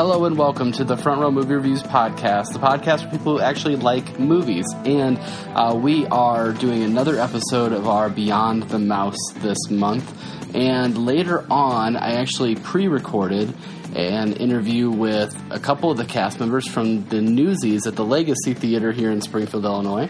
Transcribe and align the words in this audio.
Hello 0.00 0.24
and 0.24 0.38
welcome 0.38 0.72
to 0.72 0.82
the 0.82 0.96
Front 0.96 1.20
Row 1.20 1.30
Movie 1.30 1.56
Reviews 1.56 1.82
podcast, 1.82 2.54
the 2.54 2.58
podcast 2.58 3.04
for 3.04 3.10
people 3.10 3.36
who 3.36 3.40
actually 3.40 3.76
like 3.76 4.18
movies. 4.18 4.64
And 4.86 5.18
uh, 5.54 5.78
we 5.78 6.06
are 6.06 6.54
doing 6.54 6.82
another 6.82 7.20
episode 7.20 7.74
of 7.74 7.86
our 7.86 8.08
Beyond 8.08 8.62
the 8.70 8.78
Mouse 8.78 9.18
this 9.40 9.58
month. 9.68 10.10
And 10.54 11.06
later 11.06 11.46
on, 11.50 11.96
I 11.96 12.14
actually 12.14 12.56
pre 12.56 12.88
recorded 12.88 13.54
an 13.94 14.32
interview 14.34 14.90
with 14.90 15.36
a 15.50 15.58
couple 15.58 15.90
of 15.90 15.96
the 15.96 16.04
cast 16.04 16.38
members 16.38 16.68
from 16.68 17.08
the 17.08 17.20
Newsies 17.20 17.86
at 17.86 17.96
the 17.96 18.04
Legacy 18.04 18.54
Theater 18.54 18.92
here 18.92 19.10
in 19.10 19.20
Springfield, 19.20 19.64
Illinois. 19.64 20.08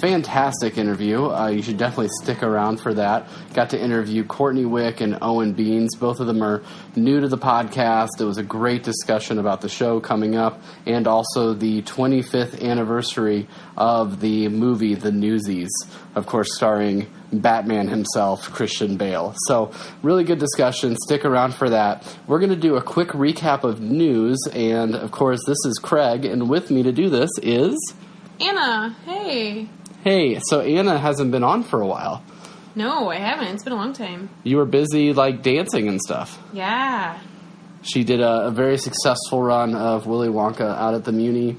Fantastic 0.00 0.78
interview. 0.78 1.26
Uh, 1.26 1.48
you 1.48 1.60
should 1.60 1.76
definitely 1.76 2.08
stick 2.22 2.42
around 2.42 2.80
for 2.80 2.94
that. 2.94 3.28
Got 3.52 3.70
to 3.70 3.80
interview 3.80 4.24
Courtney 4.24 4.64
Wick 4.64 5.00
and 5.00 5.18
Owen 5.20 5.52
Beans. 5.52 5.96
Both 5.96 6.20
of 6.20 6.26
them 6.26 6.42
are 6.42 6.62
new 6.96 7.20
to 7.20 7.28
the 7.28 7.38
podcast. 7.38 8.08
It 8.18 8.24
was 8.24 8.38
a 8.38 8.42
great 8.42 8.82
discussion 8.82 9.38
about 9.38 9.60
the 9.60 9.68
show 9.68 10.00
coming 10.00 10.36
up 10.36 10.62
and 10.86 11.06
also 11.06 11.52
the 11.52 11.82
25th 11.82 12.62
anniversary 12.62 13.48
of 13.76 14.20
the 14.20 14.48
movie 14.48 14.94
The 14.94 15.12
Newsies, 15.12 15.70
of 16.14 16.26
course, 16.26 16.54
starring 16.56 17.10
Batman 17.32 17.88
himself, 17.88 18.50
Christian 18.50 18.96
Bale. 18.96 19.34
So, 19.46 19.72
really 20.02 20.24
good 20.24 20.38
discussion. 20.38 20.96
Stick 20.96 21.24
around 21.24 21.54
for 21.54 21.70
that. 21.70 22.06
We're 22.26 22.38
going 22.38 22.50
to 22.50 22.56
do 22.56 22.76
a 22.76 22.82
quick 22.82 23.08
recap 23.08 23.64
of 23.64 23.80
news, 23.80 24.38
and 24.52 24.94
of 24.94 25.10
course, 25.10 25.40
this 25.46 25.58
is 25.64 25.78
Craig, 25.82 26.24
and 26.24 26.48
with 26.48 26.70
me 26.70 26.82
to 26.82 26.92
do 26.92 27.08
this 27.10 27.30
is. 27.42 27.76
Anna, 28.40 28.96
hey. 29.04 29.68
Hey, 30.04 30.38
so 30.48 30.60
Anna 30.60 30.98
hasn't 30.98 31.30
been 31.30 31.44
on 31.44 31.64
for 31.64 31.80
a 31.80 31.86
while. 31.86 32.22
No, 32.74 33.10
I 33.10 33.16
haven't. 33.16 33.48
It's 33.48 33.64
been 33.64 33.72
a 33.72 33.76
long 33.76 33.92
time. 33.92 34.30
You 34.44 34.56
were 34.58 34.64
busy, 34.64 35.12
like, 35.12 35.42
dancing 35.42 35.88
and 35.88 36.00
stuff. 36.00 36.38
Yeah. 36.52 37.18
She 37.82 38.04
did 38.04 38.20
a, 38.20 38.46
a 38.46 38.50
very 38.50 38.78
successful 38.78 39.42
run 39.42 39.74
of 39.74 40.06
Willy 40.06 40.28
Wonka 40.28 40.76
out 40.76 40.94
at 40.94 41.04
the 41.04 41.12
Muni. 41.12 41.56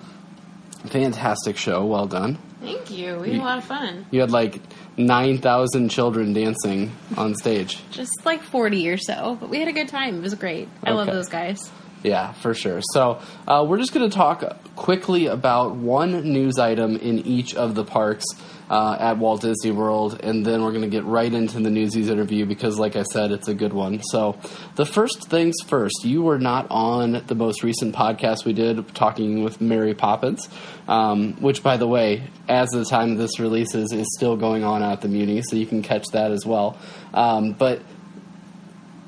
Fantastic 0.88 1.58
show. 1.58 1.86
Well 1.86 2.08
done. 2.08 2.38
Thank 2.62 2.92
you. 2.92 3.18
We 3.20 3.32
had 3.32 3.42
a 3.42 3.44
lot 3.44 3.58
of 3.58 3.66
fun. 3.66 4.06
You 4.12 4.22
had 4.22 4.32
like 4.32 4.62
9,000 5.00 5.90
children 5.90 6.34
dancing 6.34 6.92
on 7.18 7.34
stage. 7.34 7.82
Just 7.90 8.26
like 8.26 8.44
40 8.44 8.90
or 8.90 8.98
so, 8.98 9.38
but 9.40 9.50
we 9.50 9.60
had 9.60 9.70
a 9.70 9.74
good 9.74 9.88
time. 9.88 10.18
It 10.18 10.22
was 10.22 10.36
great. 10.36 10.68
I 10.84 10.92
love 10.92 11.08
those 11.08 11.30
guys. 11.30 11.72
Yeah, 12.04 12.34
for 12.34 12.54
sure. 12.54 12.82
So, 12.94 13.22
uh, 13.48 13.66
we're 13.68 13.78
just 13.78 13.94
going 13.94 14.10
to 14.10 14.16
talk 14.16 14.44
quickly 14.76 15.28
about 15.28 15.76
one 15.76 16.24
news 16.24 16.58
item 16.58 16.96
in 16.96 17.20
each 17.20 17.56
of 17.56 17.76
the 17.76 17.84
parks 17.84 18.26
uh, 18.70 18.96
at 19.00 19.18
Walt 19.18 19.42
Disney 19.42 19.72
World, 19.72 20.20
and 20.22 20.46
then 20.46 20.64
we're 20.64 20.72
going 20.72 20.84
to 20.84 20.90
get 20.90 21.04
right 21.06 21.34
into 21.34 21.60
the 21.60 21.70
Newsies 21.70 22.10
interview 22.10 22.46
because, 22.46 22.78
like 22.78 22.96
I 22.96 23.04
said, 23.04 23.32
it's 23.32 23.48
a 23.48 23.54
good 23.54 23.74
one. 23.74 24.02
So, 24.04 24.38
the 24.76 24.86
first 24.86 25.28
things 25.28 25.56
first, 25.66 26.04
you 26.04 26.22
were 26.22 26.38
not 26.38 26.68
on 26.70 27.24
the 27.26 27.36
most 27.36 27.64
recent 27.64 27.96
podcast 27.96 28.46
we 28.46 28.54
did 28.54 28.94
talking 28.94 29.44
with 29.44 29.60
Mary 29.60 29.96
Poppins, 29.96 30.48
um, 30.88 31.34
which, 31.42 31.64
by 31.64 31.78
the 31.78 31.88
way, 31.88 32.24
as 32.48 32.70
the 32.70 32.86
time 32.86 33.16
this 33.16 33.40
releases, 33.40 33.92
is 33.92 34.08
still 34.16 34.38
going 34.38 34.64
on 34.64 34.84
at 34.84 35.02
the 35.02 35.08
Muni, 35.08 35.42
so 35.42 35.56
you 35.56 35.66
can 35.66 35.82
catch 35.82 36.08
that 36.14 36.32
as 36.32 36.46
well. 36.46 36.78
Um, 37.14 37.54
but 37.54 37.82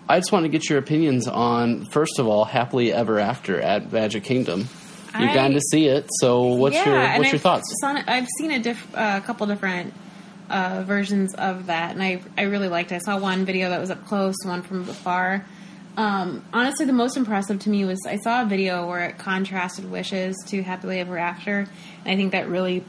I 0.09 0.19
just 0.19 0.31
want 0.31 0.43
to 0.43 0.49
get 0.49 0.69
your 0.69 0.79
opinions 0.79 1.27
on, 1.27 1.85
first 1.85 2.19
of 2.19 2.27
all, 2.27 2.45
Happily 2.45 2.91
Ever 2.91 3.19
After 3.19 3.61
at 3.61 3.93
Magic 3.93 4.23
Kingdom. 4.23 4.67
You've 5.19 5.33
gotten 5.33 5.53
to 5.53 5.61
see 5.61 5.87
it, 5.87 6.07
so 6.19 6.43
what's 6.43 6.75
yeah, 6.75 6.85
your 6.85 7.19
what's 7.19 7.31
your 7.31 7.35
I've 7.37 7.41
thoughts? 7.41 7.75
it- 7.83 8.03
I've 8.07 8.27
seen 8.39 8.51
a 8.51 8.59
diff, 8.59 8.87
uh, 8.95 9.19
couple 9.21 9.45
different 9.47 9.93
uh, 10.49 10.83
versions 10.85 11.33
of 11.35 11.67
that, 11.67 11.91
and 11.91 12.01
I 12.01 12.21
I 12.37 12.43
really 12.43 12.67
liked 12.69 12.91
it. 12.91 12.95
I 12.95 12.99
saw 12.99 13.17
one 13.19 13.45
video 13.45 13.69
that 13.69 13.79
was 13.79 13.91
up 13.91 14.05
close, 14.05 14.35
one 14.45 14.61
from 14.61 14.87
afar. 14.89 15.45
Um, 15.97 16.43
honestly, 16.53 16.85
the 16.85 16.93
most 16.93 17.17
impressive 17.17 17.59
to 17.59 17.69
me 17.69 17.83
was 17.83 17.99
I 18.07 18.17
saw 18.17 18.43
a 18.43 18.45
video 18.45 18.87
where 18.87 19.05
it 19.05 19.17
contrasted 19.17 19.91
wishes 19.91 20.35
to 20.47 20.63
happily 20.63 20.99
ever 20.99 21.17
after, 21.17 21.59
and 21.59 21.67
I 22.05 22.15
think 22.15 22.31
that 22.31 22.47
really 22.47 22.83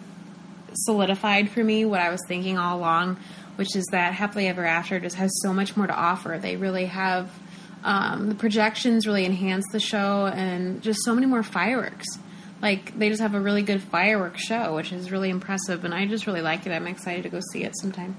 solidified 0.75 1.51
for 1.51 1.63
me 1.63 1.85
what 1.85 2.01
I 2.01 2.11
was 2.11 2.21
thinking 2.29 2.59
all 2.59 2.79
along, 2.79 3.19
which 3.57 3.75
is 3.77 3.85
that 3.93 4.15
happily 4.15 4.47
ever 4.49 4.65
after 4.65 4.99
just 5.01 5.17
has 5.17 5.31
so 5.43 5.53
much 5.53 5.77
more 5.77 5.87
to 5.87 5.95
offer. 5.95 6.39
They 6.41 6.57
really 6.57 6.87
have 6.87 7.31
um, 7.85 8.29
the 8.29 8.35
projections 8.37 9.07
really 9.07 9.25
enhance 9.27 9.65
the 9.73 9.81
show, 9.81 10.27
and 10.27 10.81
just 10.83 11.01
so 11.05 11.15
many 11.15 11.27
more 11.27 11.43
fireworks. 11.43 12.07
Like 12.63 12.97
they 12.97 13.09
just 13.09 13.21
have 13.21 13.35
a 13.35 13.41
really 13.41 13.63
good 13.63 13.83
fireworks 13.83 14.43
show, 14.43 14.75
which 14.77 14.93
is 14.93 15.11
really 15.11 15.29
impressive, 15.29 15.85
and 15.85 15.93
I 15.93 16.07
just 16.07 16.27
really 16.27 16.43
like 16.43 16.65
it. 16.67 16.71
I'm 16.71 16.87
excited 16.87 17.25
to 17.25 17.29
go 17.29 17.41
see 17.53 17.65
it 17.65 17.75
sometime. 17.77 18.17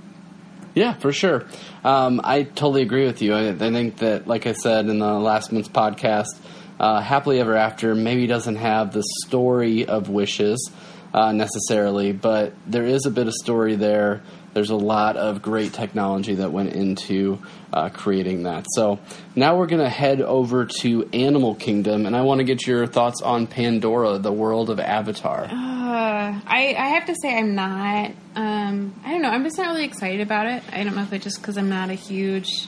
Yeah, 0.75 0.93
for 0.93 1.13
sure. 1.13 1.45
Um, 1.83 2.19
I 2.23 2.43
totally 2.43 2.81
agree 2.81 3.05
with 3.05 3.21
you. 3.21 3.33
I, 3.33 3.49
I 3.49 3.53
think 3.55 3.97
that, 3.97 4.27
like 4.27 4.47
I 4.47 4.53
said 4.53 4.87
in 4.87 4.99
the 4.99 5.13
last 5.13 5.51
month's 5.51 5.69
podcast, 5.69 6.35
uh, 6.79 6.99
Happily 6.99 7.39
Ever 7.39 7.55
After 7.55 7.95
maybe 7.95 8.27
doesn't 8.27 8.55
have 8.55 8.91
the 8.91 9.03
story 9.23 9.85
of 9.85 10.09
wishes 10.09 10.71
uh, 11.13 11.31
necessarily, 11.31 12.11
but 12.11 12.53
there 12.65 12.85
is 12.85 13.05
a 13.05 13.11
bit 13.11 13.27
of 13.27 13.33
story 13.33 13.75
there. 13.75 14.23
There's 14.53 14.69
a 14.69 14.75
lot 14.75 15.17
of 15.17 15.41
great 15.41 15.73
technology 15.73 16.35
that 16.35 16.51
went 16.51 16.73
into 16.73 17.39
uh, 17.71 17.89
creating 17.89 18.43
that. 18.43 18.67
So 18.75 18.99
now 19.35 19.57
we're 19.57 19.67
going 19.67 19.81
to 19.81 19.89
head 19.89 20.21
over 20.21 20.65
to 20.81 21.09
Animal 21.11 21.55
Kingdom, 21.55 22.05
and 22.05 22.15
I 22.15 22.21
want 22.21 22.39
to 22.39 22.43
get 22.43 22.67
your 22.67 22.85
thoughts 22.85 23.21
on 23.21 23.47
Pandora, 23.47 24.19
the 24.19 24.31
world 24.31 24.69
of 24.69 24.79
Avatar. 24.79 25.45
Uh, 25.45 26.39
I, 26.45 26.75
I 26.77 26.87
have 26.89 27.05
to 27.07 27.15
say 27.21 27.35
I'm 27.35 27.55
not. 27.55 28.11
Um, 28.35 28.99
I 29.03 29.11
don't 29.11 29.21
know. 29.21 29.29
I'm 29.29 29.43
just 29.43 29.57
not 29.57 29.67
really 29.67 29.85
excited 29.85 30.21
about 30.21 30.47
it. 30.47 30.63
I 30.71 30.83
don't 30.83 30.95
know 30.95 31.01
if 31.01 31.13
it's 31.13 31.23
just 31.23 31.41
because 31.41 31.57
I'm 31.57 31.69
not 31.69 31.89
a 31.89 31.95
huge 31.95 32.67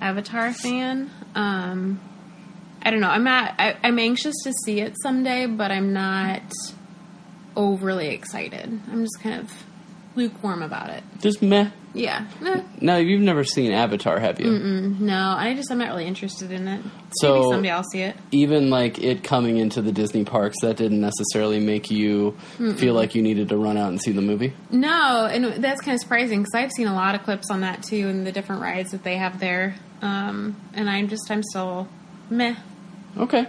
Avatar 0.00 0.52
fan. 0.52 1.10
Um, 1.34 2.00
I 2.82 2.90
don't 2.90 3.00
know. 3.00 3.08
I'm 3.08 3.24
not. 3.24 3.54
I, 3.58 3.76
I'm 3.82 3.98
anxious 3.98 4.34
to 4.44 4.52
see 4.64 4.80
it 4.80 4.94
someday, 5.02 5.46
but 5.46 5.70
I'm 5.70 5.94
not 5.94 6.42
overly 7.56 8.08
excited. 8.08 8.80
I'm 8.90 9.02
just 9.02 9.20
kind 9.22 9.40
of 9.40 9.50
lukewarm 10.16 10.62
about 10.62 10.90
it. 10.90 11.02
Just 11.20 11.42
meh. 11.42 11.70
Yeah. 11.96 12.26
Eh, 12.44 12.60
No, 12.80 12.96
you've 12.96 13.20
never 13.22 13.44
seen 13.44 13.70
Avatar, 13.70 14.18
have 14.18 14.40
you? 14.40 14.50
no, 14.50 15.34
I 15.38 15.54
just 15.54 15.70
I'm 15.70 15.78
not 15.78 15.88
really 15.90 16.06
interested 16.06 16.50
in 16.50 16.66
it. 16.66 16.80
So- 17.12 17.34
Maybe 17.34 17.50
someday 17.52 17.70
I'll 17.70 17.84
see 17.84 18.00
it. 18.00 18.16
even 18.32 18.68
like 18.68 18.98
it 18.98 19.22
coming 19.22 19.58
into 19.58 19.80
the 19.80 19.92
Disney 19.92 20.24
parks, 20.24 20.56
that 20.62 20.76
didn't 20.76 21.00
necessarily 21.00 21.60
make 21.60 21.92
you 21.92 22.32
feel 22.76 22.94
like 22.94 23.14
you 23.14 23.22
needed 23.22 23.48
to 23.50 23.56
run 23.56 23.76
out 23.76 23.90
and 23.90 24.02
see 24.02 24.10
the 24.10 24.22
movie. 24.22 24.52
No, 24.72 25.26
and 25.30 25.62
that's 25.62 25.80
kind 25.82 25.94
of 25.94 26.00
surprising 26.00 26.40
because 26.40 26.54
I've 26.54 26.72
seen 26.72 26.88
a 26.88 26.94
lot 26.94 27.14
of 27.14 27.22
clips 27.22 27.48
on 27.50 27.60
that 27.60 27.84
too, 27.84 28.08
and 28.08 28.26
the 28.26 28.32
different 28.32 28.60
rides 28.62 28.90
that 28.90 29.04
they 29.04 29.16
have 29.16 29.38
there. 29.38 29.76
Um, 30.02 30.56
and 30.74 30.90
I'm 30.90 31.06
just 31.08 31.30
I'm 31.30 31.44
still 31.44 31.86
meh. 32.28 32.56
Okay, 33.16 33.46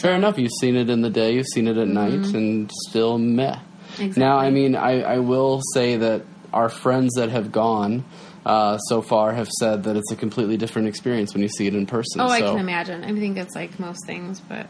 fair 0.00 0.14
enough. 0.16 0.36
You've 0.36 0.50
seen 0.60 0.74
it 0.74 0.90
in 0.90 1.02
the 1.02 1.10
day, 1.10 1.34
you've 1.34 1.46
seen 1.46 1.68
it 1.68 1.76
at 1.76 1.86
night, 1.86 2.34
and 2.34 2.68
still 2.88 3.18
meh. 3.18 3.58
Exactly. 3.98 4.20
Now, 4.20 4.38
I 4.38 4.50
mean, 4.50 4.74
I, 4.74 5.02
I 5.02 5.18
will 5.18 5.60
say 5.74 5.96
that 5.96 6.22
our 6.52 6.68
friends 6.68 7.14
that 7.14 7.30
have 7.30 7.52
gone 7.52 8.04
uh, 8.44 8.78
so 8.78 9.02
far 9.02 9.32
have 9.32 9.48
said 9.48 9.84
that 9.84 9.96
it's 9.96 10.10
a 10.10 10.16
completely 10.16 10.56
different 10.56 10.88
experience 10.88 11.32
when 11.32 11.42
you 11.42 11.48
see 11.48 11.66
it 11.66 11.74
in 11.74 11.86
person. 11.86 12.20
Oh, 12.20 12.28
I 12.28 12.40
can 12.40 12.58
imagine. 12.58 13.04
I 13.04 13.12
think 13.12 13.36
it's 13.36 13.54
like 13.54 13.78
most 13.78 14.04
things, 14.06 14.40
but 14.40 14.66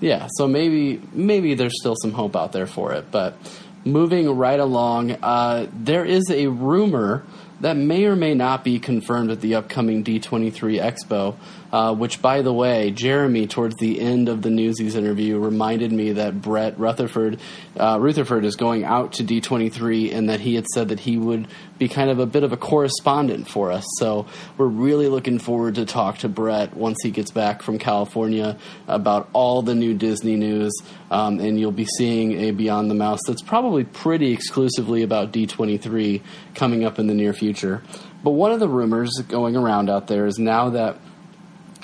Yeah, 0.00 0.28
so 0.36 0.46
maybe 0.46 1.00
maybe 1.12 1.54
there's 1.54 1.78
still 1.80 1.96
some 2.00 2.12
hope 2.12 2.36
out 2.36 2.52
there 2.52 2.66
for 2.66 2.92
it. 2.92 3.10
But 3.10 3.36
moving 3.84 4.28
right 4.36 4.60
along, 4.60 5.12
uh, 5.12 5.66
there 5.72 6.04
is 6.04 6.30
a 6.30 6.48
rumor 6.48 7.24
that 7.60 7.76
may 7.76 8.04
or 8.04 8.16
may 8.16 8.34
not 8.34 8.64
be 8.64 8.78
confirmed 8.78 9.30
at 9.30 9.40
the 9.40 9.54
upcoming 9.54 10.04
D23 10.04 10.78
Expo. 10.78 11.36
Uh, 11.76 11.92
which, 11.92 12.22
by 12.22 12.40
the 12.40 12.52
way, 12.54 12.90
Jeremy, 12.90 13.46
towards 13.46 13.76
the 13.76 14.00
end 14.00 14.30
of 14.30 14.40
the 14.40 14.48
Newsies 14.48 14.94
interview, 14.94 15.38
reminded 15.38 15.92
me 15.92 16.12
that 16.12 16.40
Brett 16.40 16.78
Rutherford, 16.78 17.38
uh, 17.78 17.98
Rutherford 18.00 18.46
is 18.46 18.56
going 18.56 18.84
out 18.84 19.12
to 19.14 19.22
D23 19.22 20.14
and 20.14 20.30
that 20.30 20.40
he 20.40 20.54
had 20.54 20.64
said 20.68 20.88
that 20.88 21.00
he 21.00 21.18
would 21.18 21.48
be 21.76 21.86
kind 21.86 22.08
of 22.08 22.18
a 22.18 22.24
bit 22.24 22.44
of 22.44 22.54
a 22.54 22.56
correspondent 22.56 23.46
for 23.46 23.70
us. 23.70 23.84
So 23.98 24.24
we're 24.56 24.68
really 24.68 25.08
looking 25.08 25.38
forward 25.38 25.74
to 25.74 25.84
talk 25.84 26.16
to 26.18 26.30
Brett 26.30 26.74
once 26.74 26.96
he 27.02 27.10
gets 27.10 27.30
back 27.30 27.60
from 27.60 27.78
California 27.78 28.56
about 28.88 29.28
all 29.34 29.60
the 29.60 29.74
new 29.74 29.92
Disney 29.92 30.36
news. 30.36 30.72
Um, 31.10 31.40
and 31.40 31.60
you'll 31.60 31.72
be 31.72 31.84
seeing 31.98 32.40
a 32.40 32.52
Beyond 32.52 32.90
the 32.90 32.94
Mouse 32.94 33.20
that's 33.26 33.42
probably 33.42 33.84
pretty 33.84 34.32
exclusively 34.32 35.02
about 35.02 35.30
D23 35.30 36.22
coming 36.54 36.86
up 36.86 36.98
in 36.98 37.06
the 37.06 37.12
near 37.12 37.34
future. 37.34 37.82
But 38.24 38.30
one 38.30 38.50
of 38.50 38.60
the 38.60 38.68
rumors 38.68 39.12
going 39.28 39.56
around 39.56 39.90
out 39.90 40.06
there 40.06 40.24
is 40.24 40.38
now 40.38 40.70
that 40.70 40.96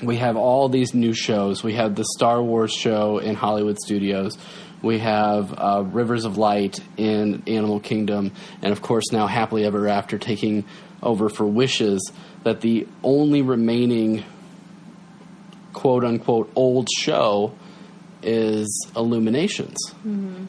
we 0.01 0.17
have 0.17 0.35
all 0.35 0.69
these 0.69 0.93
new 0.93 1.13
shows. 1.13 1.63
We 1.63 1.73
have 1.73 1.95
the 1.95 2.05
Star 2.15 2.41
Wars 2.41 2.73
show 2.73 3.19
in 3.19 3.35
Hollywood 3.35 3.77
Studios. 3.77 4.37
We 4.81 4.99
have 4.99 5.53
uh, 5.57 5.83
Rivers 5.85 6.25
of 6.25 6.37
Light 6.37 6.79
in 6.97 7.43
Animal 7.47 7.79
Kingdom, 7.79 8.31
and 8.61 8.71
of 8.71 8.81
course 8.81 9.11
now 9.11 9.27
Happily 9.27 9.65
Ever 9.65 9.87
After 9.87 10.17
taking 10.17 10.65
over 11.01 11.29
for 11.29 11.45
Wishes. 11.45 12.11
That 12.43 12.61
the 12.61 12.87
only 13.03 13.41
remaining 13.41 14.25
quote 15.71 16.03
unquote 16.03 16.51
old 16.55 16.89
show 16.89 17.53
is 18.21 18.87
Illuminations 18.95 19.77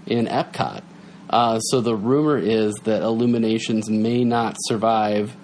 in 0.07 0.27
Epcot. 0.27 0.83
Uh, 1.31 1.59
so 1.59 1.81
the 1.81 1.97
rumor 1.97 2.39
is 2.39 2.75
that 2.85 3.03
Illuminations 3.03 3.89
may 3.89 4.25
not 4.25 4.57
survive 4.61 5.37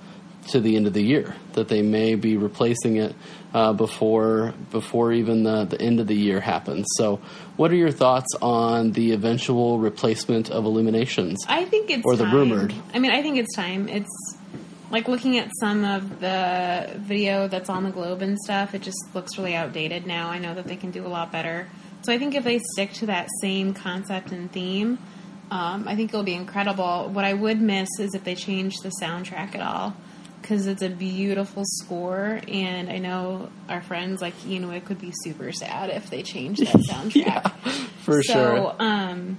to 0.49 0.61
the 0.61 0.77
end 0.77 0.87
of 0.87 0.93
the 0.93 1.03
year. 1.03 1.35
That 1.53 1.69
they 1.69 1.83
may 1.83 2.15
be 2.15 2.37
replacing 2.37 2.97
it 2.97 3.15
uh, 3.53 3.73
before 3.73 4.55
before 4.71 5.13
even 5.13 5.43
the, 5.43 5.65
the 5.65 5.81
end 5.81 6.01
of 6.01 6.07
the 6.07 6.15
year 6.15 6.41
happens. 6.41 6.87
So, 6.97 7.21
what 7.57 7.71
are 7.71 7.77
your 7.77 7.91
thoughts 7.91 8.29
on 8.41 8.93
the 8.93 9.13
eventual 9.13 9.79
replacement 9.79 10.51
of 10.51 10.65
Illuminations? 10.65 11.45
I 11.49 11.65
think 11.65 11.91
it's 11.91 12.05
or 12.05 12.17
the 12.17 12.25
time. 12.25 12.35
rumored. 12.35 12.75
I 12.95 12.99
mean, 12.99 13.11
I 13.11 13.23
think 13.23 13.39
it's 13.39 13.55
time. 13.55 13.89
It's 13.89 14.37
like 14.91 15.09
looking 15.09 15.39
at 15.39 15.51
some 15.61 15.85
of 15.85 16.21
the 16.21 16.91
video 16.97 17.49
that's 17.49 17.69
on 17.69 17.85
the 17.85 17.91
globe 17.91 18.23
and 18.23 18.39
stuff. 18.39 18.75
It 18.75 18.83
just 18.83 18.99
looks 19.15 19.39
really 19.39 19.55
outdated 19.55 20.07
now. 20.07 20.31
I 20.31 20.39
know 20.39 20.55
that 20.55 20.67
they 20.67 20.77
can 20.77 20.91
do 20.91 21.07
a 21.07 21.09
lot 21.09 21.31
better. 21.31 21.69
So 22.03 22.13
I 22.13 22.19
think 22.19 22.35
if 22.35 22.45
they 22.45 22.61
stick 22.73 22.93
to 22.95 23.07
that 23.07 23.29
same 23.41 23.75
concept 23.75 24.33
and 24.33 24.51
theme, 24.51 24.99
um, 25.51 25.87
I 25.87 25.97
think 25.97 26.11
it'll 26.11 26.23
be 26.23 26.35
incredible. 26.35 27.09
What 27.09 27.25
I 27.25 27.35
would 27.35 27.61
miss 27.61 27.89
is 27.99 28.15
if 28.15 28.25
they 28.25 28.35
change 28.35 28.77
the 28.79 28.93
soundtrack 29.03 29.55
at 29.55 29.61
all. 29.61 29.95
Because 30.41 30.67
it's 30.67 30.83
a 30.83 30.89
beautiful 30.89 31.65
score, 31.67 32.41
and 32.49 32.89
I 32.91 32.99
know 32.99 33.51
our 33.69 33.83
friends 33.83 34.21
like 34.21 34.35
Wick 34.47 34.89
would 34.89 35.01
be 35.01 35.13
super 35.23 35.53
sad 35.53 35.91
if 35.91 36.11
they 36.11 36.23
change 36.23 36.59
that 36.59 36.69
soundtrack. 36.91 37.15
yeah, 37.15 37.49
for 38.03 38.23
so, 38.23 38.33
sure. 38.33 38.77
um, 38.79 39.39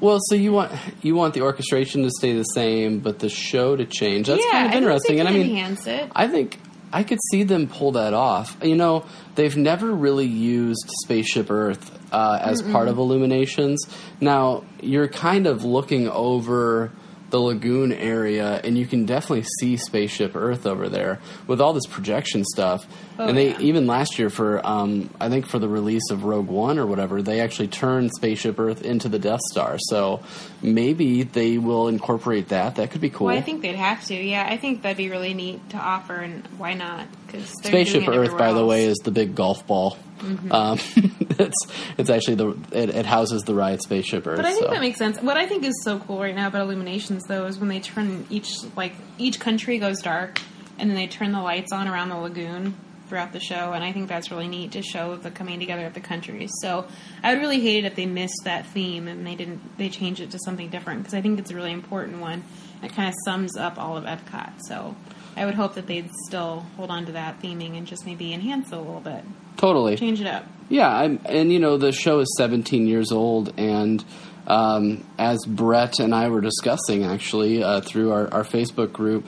Well, 0.00 0.18
so 0.28 0.34
you 0.36 0.52
want 0.52 0.72
you 1.02 1.14
want 1.14 1.34
the 1.34 1.42
orchestration 1.42 2.02
to 2.04 2.10
stay 2.10 2.34
the 2.34 2.44
same, 2.44 3.00
but 3.00 3.18
the 3.18 3.28
show 3.28 3.76
to 3.76 3.84
change. 3.84 4.28
That's 4.28 4.44
yeah, 4.44 4.52
kind 4.52 4.68
of 4.68 4.74
interesting. 4.74 5.20
And 5.20 5.28
I 5.28 5.32
mean, 5.32 5.50
enhance 5.50 5.86
it. 5.86 6.10
I 6.14 6.28
think 6.28 6.58
I 6.92 7.02
could 7.02 7.18
see 7.30 7.42
them 7.42 7.66
pull 7.66 7.92
that 7.92 8.14
off. 8.14 8.56
You 8.62 8.76
know, 8.76 9.04
they've 9.34 9.56
never 9.56 9.90
really 9.90 10.26
used 10.26 10.88
Spaceship 11.04 11.50
Earth 11.50 11.98
uh, 12.12 12.38
as 12.40 12.62
part 12.62 12.88
of 12.88 12.96
Illuminations. 12.98 13.86
Now 14.20 14.64
you're 14.80 15.08
kind 15.08 15.46
of 15.46 15.64
looking 15.64 16.08
over 16.08 16.92
the 17.30 17.38
lagoon 17.38 17.92
area, 17.92 18.60
and 18.64 18.78
you 18.78 18.86
can 18.86 19.04
definitely 19.04 19.46
see 19.60 19.76
Spaceship 19.76 20.34
Earth 20.34 20.66
over 20.66 20.88
there 20.88 21.20
with 21.46 21.60
all 21.60 21.72
this 21.72 21.86
projection 21.86 22.44
stuff. 22.44 22.86
Oh, 23.20 23.26
and 23.26 23.36
they 23.36 23.50
yeah. 23.50 23.60
even 23.60 23.88
last 23.88 24.16
year 24.18 24.30
for 24.30 24.64
um, 24.64 25.10
I 25.20 25.28
think 25.28 25.46
for 25.46 25.58
the 25.58 25.68
release 25.68 26.10
of 26.12 26.22
Rogue 26.22 26.46
One 26.46 26.78
or 26.78 26.86
whatever, 26.86 27.20
they 27.20 27.40
actually 27.40 27.66
turned 27.66 28.12
Spaceship 28.16 28.60
Earth 28.60 28.82
into 28.82 29.08
the 29.08 29.18
Death 29.18 29.40
Star. 29.50 29.76
So 29.88 30.20
maybe 30.62 31.24
they 31.24 31.58
will 31.58 31.88
incorporate 31.88 32.50
that. 32.50 32.76
That 32.76 32.92
could 32.92 33.00
be 33.00 33.10
cool. 33.10 33.26
Well, 33.26 33.36
I 33.36 33.40
think 33.40 33.62
they'd 33.62 33.74
have 33.74 34.04
to. 34.04 34.14
Yeah, 34.14 34.46
I 34.48 34.56
think 34.56 34.82
that'd 34.82 34.96
be 34.96 35.10
really 35.10 35.34
neat 35.34 35.70
to 35.70 35.78
offer, 35.78 36.14
and 36.14 36.46
why 36.58 36.74
not? 36.74 37.08
Because 37.26 37.52
Spaceship 37.64 38.06
Earth, 38.06 38.38
by 38.38 38.52
the 38.52 38.64
way, 38.64 38.84
is 38.84 38.98
the 38.98 39.10
big 39.10 39.34
golf 39.34 39.66
ball. 39.66 39.98
Mm-hmm. 40.18 40.52
Um, 40.52 40.78
it's 41.40 41.66
it's 41.98 42.10
actually 42.10 42.36
the 42.36 42.50
it, 42.70 42.90
it 42.90 43.06
houses 43.06 43.42
the 43.42 43.54
ride 43.54 43.82
Spaceship 43.82 44.28
Earth. 44.28 44.36
But 44.36 44.44
I 44.44 44.52
think 44.52 44.66
so. 44.66 44.70
that 44.70 44.80
makes 44.80 44.98
sense. 44.98 45.20
What 45.20 45.36
I 45.36 45.46
think 45.46 45.64
is 45.64 45.74
so 45.82 45.98
cool 45.98 46.20
right 46.20 46.36
now 46.36 46.46
about 46.46 46.62
Illuminations, 46.62 47.24
though, 47.26 47.46
is 47.46 47.58
when 47.58 47.68
they 47.68 47.80
turn 47.80 48.26
each 48.30 48.48
like 48.76 48.92
each 49.18 49.40
country 49.40 49.78
goes 49.78 50.02
dark, 50.02 50.40
and 50.78 50.88
then 50.88 50.96
they 50.96 51.08
turn 51.08 51.32
the 51.32 51.42
lights 51.42 51.72
on 51.72 51.88
around 51.88 52.10
the 52.10 52.16
lagoon 52.16 52.76
throughout 53.08 53.32
the 53.32 53.40
show, 53.40 53.72
and 53.72 53.82
I 53.82 53.92
think 53.92 54.08
that's 54.08 54.30
really 54.30 54.48
neat 54.48 54.72
to 54.72 54.82
show 54.82 55.16
the 55.16 55.30
coming 55.30 55.58
together 55.58 55.86
of 55.86 55.94
the 55.94 56.00
countries. 56.00 56.50
So 56.62 56.86
I 57.22 57.32
would 57.34 57.40
really 57.40 57.60
hate 57.60 57.84
it 57.84 57.86
if 57.86 57.94
they 57.96 58.06
missed 58.06 58.42
that 58.44 58.66
theme 58.66 59.08
and 59.08 59.26
they 59.26 59.34
didn't 59.34 59.78
they 59.78 59.88
changed 59.88 60.20
it 60.20 60.30
to 60.32 60.38
something 60.44 60.68
different 60.68 61.00
because 61.00 61.14
I 61.14 61.20
think 61.20 61.38
it's 61.38 61.50
a 61.50 61.54
really 61.54 61.72
important 61.72 62.20
one. 62.20 62.44
It 62.82 62.92
kind 62.92 63.08
of 63.08 63.14
sums 63.24 63.56
up 63.56 63.78
all 63.78 63.96
of 63.96 64.04
Epcot. 64.04 64.52
So 64.66 64.94
I 65.36 65.44
would 65.44 65.54
hope 65.54 65.74
that 65.74 65.86
they'd 65.86 66.10
still 66.26 66.66
hold 66.76 66.90
on 66.90 67.06
to 67.06 67.12
that 67.12 67.40
theming 67.40 67.76
and 67.76 67.86
just 67.86 68.04
maybe 68.04 68.32
enhance 68.32 68.72
it 68.72 68.74
a 68.74 68.78
little 68.78 69.00
bit, 69.00 69.24
totally. 69.56 69.96
change 69.96 70.20
it 70.20 70.26
up. 70.26 70.44
Yeah, 70.68 70.88
I'm, 70.88 71.20
and 71.24 71.52
you 71.52 71.60
know 71.60 71.78
the 71.78 71.92
show 71.92 72.20
is 72.20 72.34
17 72.36 72.86
years 72.86 73.10
old, 73.10 73.54
and 73.56 74.04
um, 74.46 75.04
as 75.18 75.38
Brett 75.46 75.98
and 75.98 76.14
I 76.14 76.28
were 76.28 76.40
discussing 76.40 77.04
actually 77.04 77.62
uh, 77.62 77.80
through 77.80 78.12
our, 78.12 78.32
our 78.32 78.44
Facebook 78.44 78.92
group, 78.92 79.26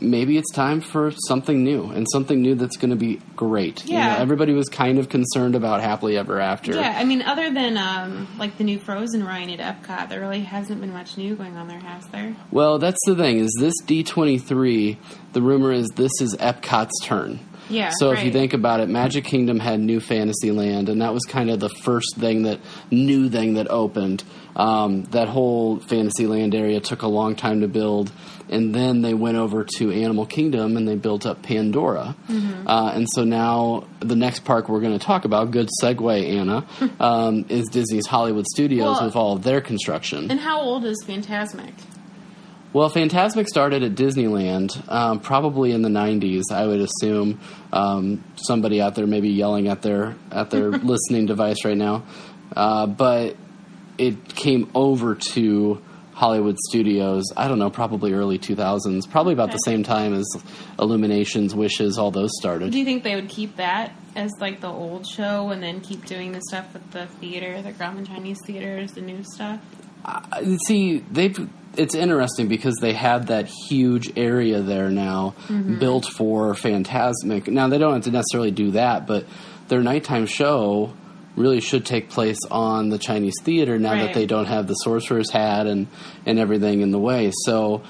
maybe 0.00 0.36
it's 0.38 0.50
time 0.52 0.80
for 0.80 1.12
something 1.26 1.62
new 1.64 1.90
and 1.90 2.06
something 2.12 2.40
new 2.40 2.54
that's 2.54 2.76
going 2.76 2.90
to 2.90 2.96
be 2.96 3.20
great. 3.36 3.84
You 3.86 3.94
know, 3.94 3.98
Yeah. 3.98 4.16
everybody 4.18 4.52
was 4.52 4.68
kind 4.68 4.98
of 4.98 5.08
concerned 5.08 5.54
about 5.54 5.80
Happily 5.80 6.16
Ever 6.16 6.40
After. 6.40 6.74
Yeah, 6.74 6.94
I 6.98 7.04
mean, 7.04 7.22
other 7.22 7.52
than 7.52 7.76
um, 7.78 8.28
like 8.38 8.58
the 8.58 8.64
new 8.64 8.78
Frozen 8.78 9.24
ride 9.24 9.50
at 9.50 9.58
Epcot, 9.82 10.08
there 10.08 10.20
really 10.20 10.40
hasn't 10.40 10.80
been 10.80 10.92
much 10.92 11.16
new 11.16 11.34
going 11.34 11.56
on 11.56 11.68
there, 11.68 11.80
has 11.80 12.06
there? 12.08 12.36
Well, 12.50 12.78
that's 12.78 12.98
the 13.06 13.14
thing 13.16 13.38
is 13.38 13.54
this 13.58 13.74
D23. 13.86 14.96
The 15.32 15.42
rumor 15.42 15.72
is 15.72 15.88
this 15.90 16.12
is 16.20 16.34
Epcot's 16.36 17.00
turn. 17.04 17.40
Yeah. 17.70 17.90
So 17.98 18.12
if 18.12 18.24
you 18.24 18.32
think 18.32 18.54
about 18.54 18.80
it, 18.80 18.88
Magic 18.88 19.24
Kingdom 19.24 19.60
had 19.60 19.78
New 19.78 20.00
Fantasyland, 20.00 20.88
and 20.88 21.02
that 21.02 21.12
was 21.12 21.22
kind 21.24 21.50
of 21.50 21.60
the 21.60 21.68
first 21.68 22.16
thing 22.16 22.44
that 22.44 22.60
new 22.90 23.28
thing 23.28 23.54
that 23.54 23.68
opened. 23.70 24.24
Um, 24.56 25.04
that 25.10 25.28
whole 25.28 25.78
Fantasyland 25.78 26.54
area 26.54 26.80
took 26.80 27.02
a 27.02 27.06
long 27.08 27.36
time 27.36 27.60
to 27.60 27.68
build, 27.68 28.10
and 28.50 28.74
then 28.74 29.02
they 29.02 29.14
went 29.14 29.36
over 29.36 29.64
to 29.78 29.90
Animal 29.92 30.26
Kingdom 30.26 30.76
and 30.76 30.86
they 30.88 30.96
built 30.96 31.26
up 31.26 31.42
Pandora. 31.42 32.16
Mm-hmm. 32.28 32.66
Uh, 32.68 32.92
and 32.92 33.06
so 33.12 33.24
now 33.24 33.84
the 34.00 34.16
next 34.16 34.40
park 34.44 34.68
we're 34.68 34.80
going 34.80 34.98
to 34.98 35.04
talk 35.04 35.24
about, 35.24 35.50
good 35.50 35.68
segue, 35.82 36.38
Anna, 36.38 36.66
um, 37.00 37.44
is 37.48 37.68
Disney's 37.68 38.06
Hollywood 38.06 38.46
Studios 38.46 38.96
Well- 38.96 39.06
with 39.06 39.16
all 39.16 39.36
of 39.36 39.42
their 39.42 39.60
construction. 39.60 40.30
and 40.30 40.40
how 40.40 40.60
old 40.60 40.84
is 40.84 41.02
Fantasmic? 41.06 41.72
Well, 42.70 42.90
Fantasmic 42.90 43.46
started 43.46 43.82
at 43.82 43.94
Disneyland, 43.94 44.86
um, 44.92 45.20
probably 45.20 45.72
in 45.72 45.80
the 45.80 45.88
'90s. 45.88 46.42
I 46.52 46.66
would 46.66 46.80
assume 46.80 47.40
um, 47.72 48.22
somebody 48.36 48.82
out 48.82 48.94
there 48.94 49.06
may 49.06 49.22
be 49.22 49.30
yelling 49.30 49.68
at 49.68 49.80
their 49.80 50.16
at 50.30 50.50
their 50.50 50.68
listening 50.92 51.24
device 51.24 51.64
right 51.64 51.76
now, 51.78 52.04
uh, 52.54 52.86
but 52.86 53.36
it 53.96 54.34
came 54.34 54.70
over 54.74 55.14
to 55.14 55.80
Hollywood 56.18 56.58
Studios. 56.68 57.32
I 57.36 57.46
don't 57.46 57.60
know, 57.60 57.70
probably 57.70 58.12
early 58.12 58.40
2000s, 58.40 59.08
probably 59.08 59.34
about 59.34 59.52
the 59.52 59.58
same 59.58 59.84
time 59.84 60.12
as 60.14 60.26
Illuminations, 60.76 61.54
Wishes, 61.54 61.96
all 61.96 62.10
those 62.10 62.30
started. 62.40 62.72
Do 62.72 62.78
you 62.80 62.84
think 62.84 63.04
they 63.04 63.14
would 63.14 63.28
keep 63.28 63.54
that 63.54 63.92
as 64.16 64.32
like 64.40 64.60
the 64.60 64.66
old 64.66 65.06
show 65.06 65.50
and 65.50 65.62
then 65.62 65.80
keep 65.80 66.06
doing 66.06 66.32
the 66.32 66.40
stuff 66.48 66.72
with 66.72 66.90
the 66.90 67.06
theater, 67.06 67.62
the 67.62 67.70
Grauman 67.70 68.04
Chinese 68.04 68.38
theaters, 68.44 68.90
the 68.94 69.00
new 69.00 69.22
stuff? 69.22 69.60
Uh, 70.04 70.56
See, 70.66 70.98
they've. 70.98 71.48
It's 71.76 71.94
interesting 71.94 72.48
because 72.48 72.74
they 72.80 72.94
have 72.94 73.26
that 73.26 73.46
huge 73.46 74.18
area 74.18 74.60
there 74.60 74.90
now 74.90 75.36
built 75.78 76.06
for 76.06 76.54
Fantasmic. 76.54 77.46
Now 77.46 77.68
they 77.68 77.78
don't 77.78 77.92
have 77.92 78.02
to 78.04 78.10
necessarily 78.10 78.50
do 78.50 78.72
that, 78.72 79.06
but 79.06 79.26
their 79.68 79.82
nighttime 79.82 80.26
show 80.26 80.92
really 81.38 81.60
should 81.60 81.86
take 81.86 82.10
place 82.10 82.38
on 82.50 82.88
the 82.90 82.98
Chinese 82.98 83.34
theater 83.42 83.78
now 83.78 83.94
that 83.94 84.14
they 84.14 84.26
don't 84.26 84.46
have 84.46 84.66
the 84.66 84.74
sorcerer's 84.74 85.30
hat 85.30 85.66
and 85.66 85.86
and 86.26 86.38
everything 86.38 86.80
in 86.80 86.90
the 86.90 86.98
way. 86.98 87.32
So 87.44 87.82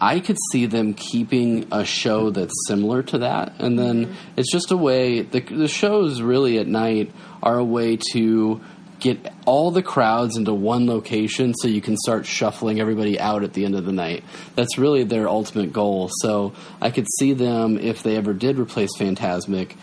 I 0.00 0.20
could 0.20 0.36
see 0.52 0.66
them 0.66 0.94
keeping 0.94 1.66
a 1.72 1.84
show 1.84 2.30
that's 2.30 2.54
similar 2.66 3.02
to 3.04 3.18
that, 3.18 3.54
and 3.58 3.78
then 3.78 4.06
mm-hmm. 4.06 4.14
it's 4.36 4.52
just 4.52 4.70
a 4.70 4.76
way. 4.76 5.22
The, 5.22 5.40
the 5.40 5.68
shows 5.68 6.22
really 6.22 6.58
at 6.58 6.66
night 6.66 7.10
are 7.42 7.58
a 7.58 7.64
way 7.64 7.98
to 8.12 8.60
get 9.00 9.32
all 9.44 9.70
the 9.70 9.82
crowds 9.82 10.36
into 10.36 10.52
one 10.54 10.86
location, 10.86 11.54
so 11.54 11.68
you 11.68 11.80
can 11.80 11.96
start 11.96 12.26
shuffling 12.26 12.80
everybody 12.80 13.18
out 13.18 13.42
at 13.42 13.54
the 13.54 13.64
end 13.64 13.74
of 13.74 13.84
the 13.84 13.92
night. 13.92 14.24
That's 14.54 14.78
really 14.78 15.04
their 15.04 15.28
ultimate 15.28 15.72
goal. 15.72 16.10
So 16.20 16.52
I 16.80 16.90
could 16.90 17.06
see 17.18 17.32
them 17.32 17.78
if 17.78 18.02
they 18.02 18.16
ever 18.16 18.32
did 18.32 18.58
replace 18.58 18.90
Fantasmic, 18.98 19.76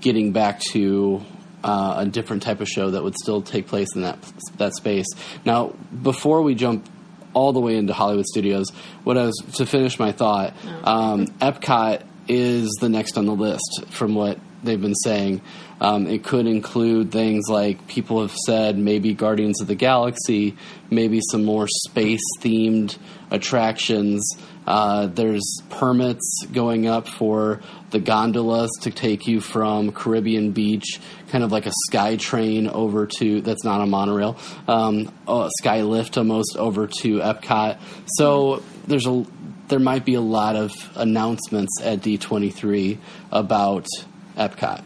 getting 0.00 0.32
back 0.32 0.60
to 0.72 1.22
uh, 1.64 1.94
a 1.98 2.06
different 2.06 2.42
type 2.42 2.60
of 2.60 2.68
show 2.68 2.90
that 2.90 3.02
would 3.02 3.16
still 3.16 3.42
take 3.42 3.66
place 3.66 3.88
in 3.96 4.02
that 4.02 4.18
that 4.58 4.74
space. 4.74 5.06
Now, 5.44 5.74
before 6.02 6.42
we 6.42 6.54
jump 6.54 6.86
all 7.32 7.52
the 7.52 7.60
way 7.60 7.76
into 7.76 7.92
Hollywood 7.92 8.26
Studios, 8.26 8.70
what 9.02 9.18
I 9.18 9.24
was 9.24 9.36
to 9.54 9.66
finish 9.66 9.98
my 9.98 10.12
thought, 10.12 10.54
um, 10.84 11.26
Epcot 11.40 12.04
is 12.28 12.70
the 12.80 12.88
next 12.88 13.18
on 13.18 13.26
the 13.26 13.34
list 13.34 13.84
from 13.88 14.14
what 14.14 14.38
they've 14.62 14.80
been 14.80 14.94
saying. 14.94 15.40
Um, 15.80 16.06
it 16.06 16.22
could 16.22 16.46
include 16.46 17.10
things 17.10 17.48
like 17.48 17.86
people 17.88 18.20
have 18.22 18.34
said 18.46 18.78
maybe 18.78 19.12
Guardians 19.12 19.60
of 19.60 19.66
the 19.66 19.74
Galaxy, 19.74 20.56
maybe 20.90 21.20
some 21.30 21.44
more 21.44 21.66
space 21.68 22.22
themed 22.40 22.96
attractions. 23.30 24.22
Uh, 24.66 25.06
there's 25.06 25.60
permits 25.70 26.46
going 26.52 26.86
up 26.86 27.06
for 27.06 27.60
the 27.90 28.00
gondolas 28.00 28.70
to 28.82 28.90
take 28.90 29.26
you 29.26 29.40
from 29.40 29.92
Caribbean 29.92 30.52
Beach, 30.52 31.00
kind 31.28 31.44
of 31.44 31.52
like 31.52 31.66
a 31.66 31.72
sky 31.88 32.16
train 32.16 32.68
over 32.68 33.06
to 33.18 33.40
that's 33.42 33.64
not 33.64 33.80
a 33.80 33.86
monorail, 33.86 34.36
um, 34.66 35.12
a 35.28 35.50
sky 35.60 35.82
lift 35.82 36.16
almost 36.16 36.56
over 36.56 36.86
to 36.86 37.18
Epcot. 37.18 37.78
So 38.06 38.62
there's 38.86 39.06
a 39.06 39.26
there 39.68 39.78
might 39.78 40.04
be 40.04 40.14
a 40.14 40.20
lot 40.20 40.56
of 40.56 40.72
announcements 40.94 41.80
at 41.82 42.00
D23 42.00 42.98
about 43.32 43.86
Epcot. 44.36 44.84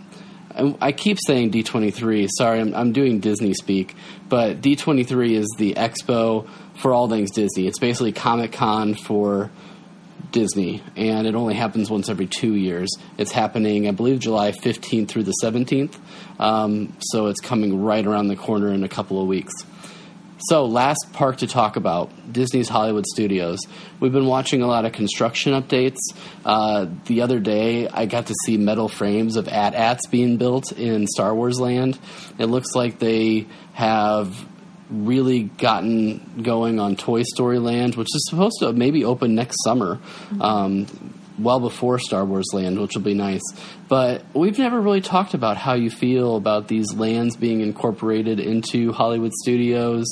I 0.80 0.92
keep 0.92 1.18
saying 1.24 1.52
D23. 1.52 2.28
Sorry, 2.36 2.60
I'm, 2.60 2.74
I'm 2.74 2.92
doing 2.92 3.20
Disney 3.20 3.54
speak, 3.54 3.94
but 4.28 4.60
D23 4.60 5.32
is 5.36 5.46
the 5.56 5.74
expo 5.74 6.48
for 6.76 6.92
all 6.92 7.08
things 7.08 7.30
Disney. 7.30 7.68
It's 7.68 7.78
basically 7.78 8.12
Comic 8.12 8.52
Con 8.52 8.94
for 8.94 9.50
Disney, 10.30 10.82
and 10.96 11.26
it 11.26 11.34
only 11.34 11.54
happens 11.54 11.90
once 11.90 12.08
every 12.08 12.26
two 12.26 12.54
years. 12.54 12.90
It's 13.16 13.32
happening, 13.32 13.88
I 13.88 13.92
believe, 13.92 14.20
July 14.20 14.52
15th 14.52 15.08
through 15.08 15.24
the 15.24 15.34
17th, 15.42 15.98
um, 16.38 16.96
so 17.00 17.26
it's 17.26 17.40
coming 17.40 17.82
right 17.82 18.06
around 18.06 18.28
the 18.28 18.36
corner 18.36 18.72
in 18.72 18.84
a 18.84 18.88
couple 18.88 19.20
of 19.20 19.26
weeks. 19.26 19.52
So, 20.40 20.66
last 20.66 21.12
park 21.14 21.38
to 21.38 21.48
talk 21.48 21.74
about 21.74 22.32
Disney's 22.32 22.68
Hollywood 22.68 23.06
Studios. 23.06 23.58
We've 23.98 24.12
been 24.12 24.26
watching 24.26 24.62
a 24.62 24.68
lot 24.68 24.84
of 24.84 24.92
construction 24.92 25.52
updates. 25.52 25.98
Uh, 26.44 26.86
the 27.06 27.22
other 27.22 27.40
day, 27.40 27.88
I 27.88 28.06
got 28.06 28.26
to 28.26 28.34
see 28.44 28.56
metal 28.56 28.88
frames 28.88 29.34
of 29.34 29.48
AT-ATs 29.48 30.06
being 30.06 30.36
built 30.36 30.70
in 30.70 31.08
Star 31.08 31.34
Wars 31.34 31.58
Land. 31.58 31.98
It 32.38 32.46
looks 32.46 32.76
like 32.76 33.00
they 33.00 33.48
have 33.72 34.46
really 34.90 35.44
gotten 35.44 36.42
going 36.42 36.80
on 36.80 36.96
Toy 36.96 37.22
Story 37.22 37.58
Land, 37.58 37.94
which 37.96 38.08
is 38.14 38.26
supposed 38.28 38.56
to 38.60 38.72
maybe 38.72 39.04
open 39.04 39.34
next 39.34 39.62
summer. 39.64 39.98
Um, 40.40 40.86
well 41.38 41.60
before 41.60 41.98
Star 41.98 42.24
Wars 42.24 42.48
Land, 42.52 42.80
which 42.80 42.94
will 42.94 43.02
be 43.02 43.14
nice. 43.14 43.42
But 43.88 44.24
we've 44.34 44.58
never 44.58 44.80
really 44.80 45.00
talked 45.00 45.34
about 45.34 45.56
how 45.56 45.74
you 45.74 45.90
feel 45.90 46.36
about 46.36 46.68
these 46.68 46.92
lands 46.94 47.36
being 47.36 47.60
incorporated 47.60 48.40
into 48.40 48.92
Hollywood 48.92 49.32
studios. 49.32 50.06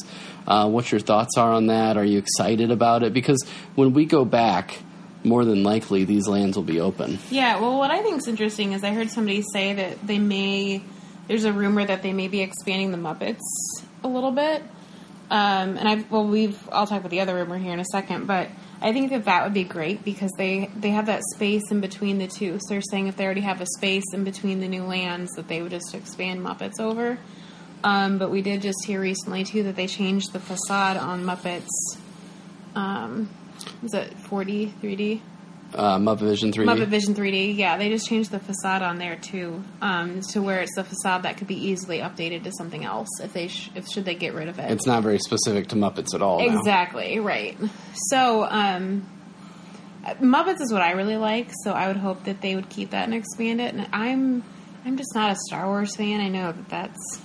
Uh, 0.47 0.69
what 0.69 0.91
your 0.93 1.01
thoughts 1.01 1.37
are 1.37 1.53
on 1.53 1.67
that? 1.67 1.97
Are 1.97 2.05
you 2.05 2.19
excited 2.19 2.71
about 2.71 3.03
it? 3.03 3.13
Because 3.13 3.45
when 3.75 3.93
we 3.93 4.05
go 4.05 4.25
back, 4.25 4.79
more 5.25 5.45
than 5.45 5.65
likely 5.65 6.05
these 6.05 6.29
lands 6.29 6.57
will 6.57 6.65
be 6.65 6.81
open. 6.81 7.19
Yeah, 7.31 7.61
well, 7.61 7.79
what 7.79 7.91
I 7.91 8.03
think 8.03 8.19
is 8.19 8.29
interesting 8.29 8.73
is 8.73 8.85
I 8.85 8.91
heard 8.91 9.11
somebody 9.11 9.43
say 9.53 9.73
that 9.75 10.07
they 10.07 10.19
may, 10.21 10.83
there's 11.27 11.45
a 11.45 11.53
rumor 11.53 11.85
that 11.85 12.03
they 12.03 12.13
may 12.13 12.29
be 12.29 12.43
expanding 12.43 12.93
the 12.93 12.99
Muppets 12.99 13.41
a 14.07 14.09
little 14.09 14.31
bit. 14.31 14.63
Um, 15.29 15.77
and 15.77 15.89
I've, 15.89 16.11
well, 16.11 16.27
we've, 16.27 16.57
I'll 16.71 16.87
talk 16.87 17.01
about 17.01 17.11
the 17.11 17.21
other 17.21 17.35
rumor 17.35 17.59
here 17.59 17.73
in 17.73 17.81
a 17.81 17.85
second, 17.85 18.27
but 18.27 18.49
I 18.81 18.93
think 18.93 19.11
that 19.11 19.25
that 19.25 19.43
would 19.45 19.55
be 19.55 19.65
great 19.65 20.05
because 20.05 20.31
they, 20.39 20.71
they 20.77 20.91
have 20.91 21.07
that 21.07 21.23
space 21.35 21.71
in 21.71 21.81
between 21.81 22.19
the 22.19 22.29
two. 22.29 22.59
So 22.61 22.67
they're 22.69 22.83
saying 22.83 23.09
if 23.09 23.17
they 23.17 23.25
already 23.25 23.41
have 23.41 23.61
a 23.61 23.67
space 23.77 24.05
in 24.13 24.23
between 24.23 24.61
the 24.61 24.69
new 24.69 24.85
lands, 24.85 25.33
that 25.33 25.49
they 25.49 25.63
would 25.63 25.73
just 25.73 25.95
expand 25.95 26.41
Muppets 26.41 26.79
over. 26.79 27.19
Um, 27.83 28.19
but 28.19 28.31
we 28.31 28.41
did 28.41 28.63
just 28.63 28.79
hear 28.87 29.01
recently 29.01 29.45
too 29.45 29.65
that 29.65 29.77
they 29.77 29.87
changed 29.87 30.33
the 30.33 30.41
facade 30.41 30.97
on 30.97 31.25
Muppets. 31.25 31.69
Um, 32.75 33.29
was 33.83 33.95
it 33.95 34.17
4D, 34.19 34.75
3D? 34.81 35.21
Uh, 35.75 35.99
Muppet 35.99 36.21
Vision 36.21 36.53
3D. 36.53 36.65
Muppet 36.65 36.87
Vision 36.87 37.15
3D. 37.15 37.57
Yeah, 37.57 37.77
they 37.77 37.89
just 37.91 38.09
changed 38.09 38.31
the 38.31 38.39
facade 38.39 38.83
on 38.83 38.99
there 38.99 39.17
too, 39.17 39.63
um, 39.83 40.21
to 40.31 40.41
where 40.41 40.61
it's 40.63 40.75
the 40.75 40.85
facade 40.85 41.25
that 41.25 41.37
could 41.37 41.49
be 41.49 41.57
easily 41.69 41.99
updated 41.99 42.45
to 42.45 42.53
something 42.53 42.85
else 42.85 43.09
if 43.23 43.33
they 43.33 43.49
sh- 43.49 43.71
if 43.75 43.87
should 43.89 44.05
they 44.05 44.15
get 44.15 44.33
rid 44.33 44.49
of 44.49 44.59
it. 44.59 44.71
It's 44.71 44.87
not 44.87 45.03
very 45.03 45.19
specific 45.19 45.69
to 45.69 45.77
Muppets 45.77 46.15
at 46.15 46.23
all. 46.23 46.39
now. 46.39 46.57
Exactly 46.57 47.19
right. 47.19 47.59
So 48.11 48.47
um, 48.49 49.07
Muppets 50.21 50.61
is 50.61 50.73
what 50.73 50.83
I 50.83 50.93
really 50.93 51.17
like. 51.17 51.51
So 51.65 51.73
I 51.73 51.89
would 51.89 51.97
hope 51.97 52.25
that 52.25 52.41
they 52.41 52.55
would 52.55 52.69
keep 52.69 52.91
that 52.91 53.05
and 53.05 53.15
expand 53.15 53.61
it. 53.61 53.75
And 53.75 53.89
I'm 53.93 54.45
I'm 54.85 54.97
just 54.97 55.15
not 55.15 55.33
a 55.33 55.37
Star 55.49 55.67
Wars 55.67 55.97
fan. 55.97 56.21
I 56.21 56.29
know 56.29 56.53
that 56.53 56.69
that's 56.69 57.21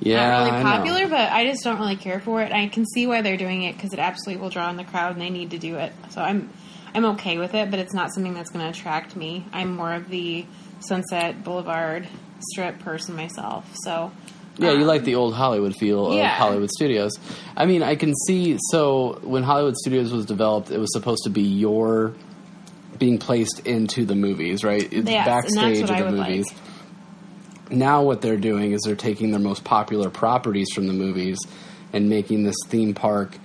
Yeah, 0.00 0.28
not 0.28 0.38
really 0.44 0.58
I 0.58 0.62
popular, 0.62 1.08
but 1.08 1.32
I 1.32 1.46
just 1.46 1.64
don't 1.64 1.78
really 1.78 1.96
care 1.96 2.20
for 2.20 2.42
it. 2.42 2.52
I 2.52 2.68
can 2.68 2.84
see 2.86 3.06
why 3.06 3.22
they're 3.22 3.38
doing 3.38 3.62
it 3.62 3.74
because 3.74 3.92
it 3.94 3.98
absolutely 3.98 4.42
will 4.42 4.50
draw 4.50 4.68
in 4.70 4.76
the 4.76 4.84
crowd, 4.84 5.12
and 5.12 5.20
they 5.20 5.30
need 5.30 5.50
to 5.52 5.58
do 5.58 5.76
it. 5.76 5.92
So 6.10 6.20
I'm 6.20 6.50
I'm 6.94 7.04
okay 7.06 7.38
with 7.38 7.54
it, 7.54 7.70
but 7.70 7.78
it's 7.78 7.94
not 7.94 8.12
something 8.12 8.34
that's 8.34 8.50
going 8.50 8.64
to 8.64 8.70
attract 8.78 9.16
me. 9.16 9.44
I'm 9.52 9.76
more 9.76 9.92
of 9.92 10.08
the 10.08 10.44
Sunset 10.80 11.44
Boulevard 11.44 12.08
strip 12.52 12.78
person 12.80 13.14
myself. 13.16 13.70
So 13.84 14.10
Yeah, 14.58 14.72
you 14.72 14.80
um, 14.82 14.86
like 14.86 15.04
the 15.04 15.14
old 15.14 15.34
Hollywood 15.34 15.74
feel 15.76 16.12
Yeah. 16.14 16.32
of 16.32 16.38
Hollywood 16.38 16.70
Studios. 16.70 17.12
I 17.56 17.66
mean, 17.66 17.82
I 17.82 17.94
can 17.96 18.14
see. 18.26 18.58
So 18.70 19.20
when 19.22 19.42
Hollywood 19.42 19.76
Studios 19.76 20.12
was 20.12 20.26
developed, 20.26 20.70
it 20.70 20.78
was 20.78 20.92
supposed 20.92 21.24
to 21.24 21.30
be 21.30 21.42
your 21.42 22.14
being 22.98 23.18
placed 23.18 23.60
into 23.66 24.04
the 24.04 24.14
movies, 24.14 24.62
right? 24.64 24.86
It's 24.92 25.08
Yes, 25.08 25.24
backstage 25.24 25.82
of 25.82 25.90
I 25.90 25.98
the 26.02 26.04
would 26.04 26.14
movies. 26.14 26.46
like. 26.50 26.56
Now 27.72 28.02
what 28.02 28.20
they're 28.20 28.36
doing 28.36 28.72
is 28.72 28.80
they're 28.84 28.96
taking 28.96 29.30
their 29.30 29.40
most 29.40 29.62
popular 29.64 30.10
properties 30.10 30.68
from 30.74 30.86
the 30.88 30.92
movies 30.92 31.38
and 31.92 32.08
making 32.08 32.42
this 32.42 32.56
theme 32.66 32.94
park 32.94 33.36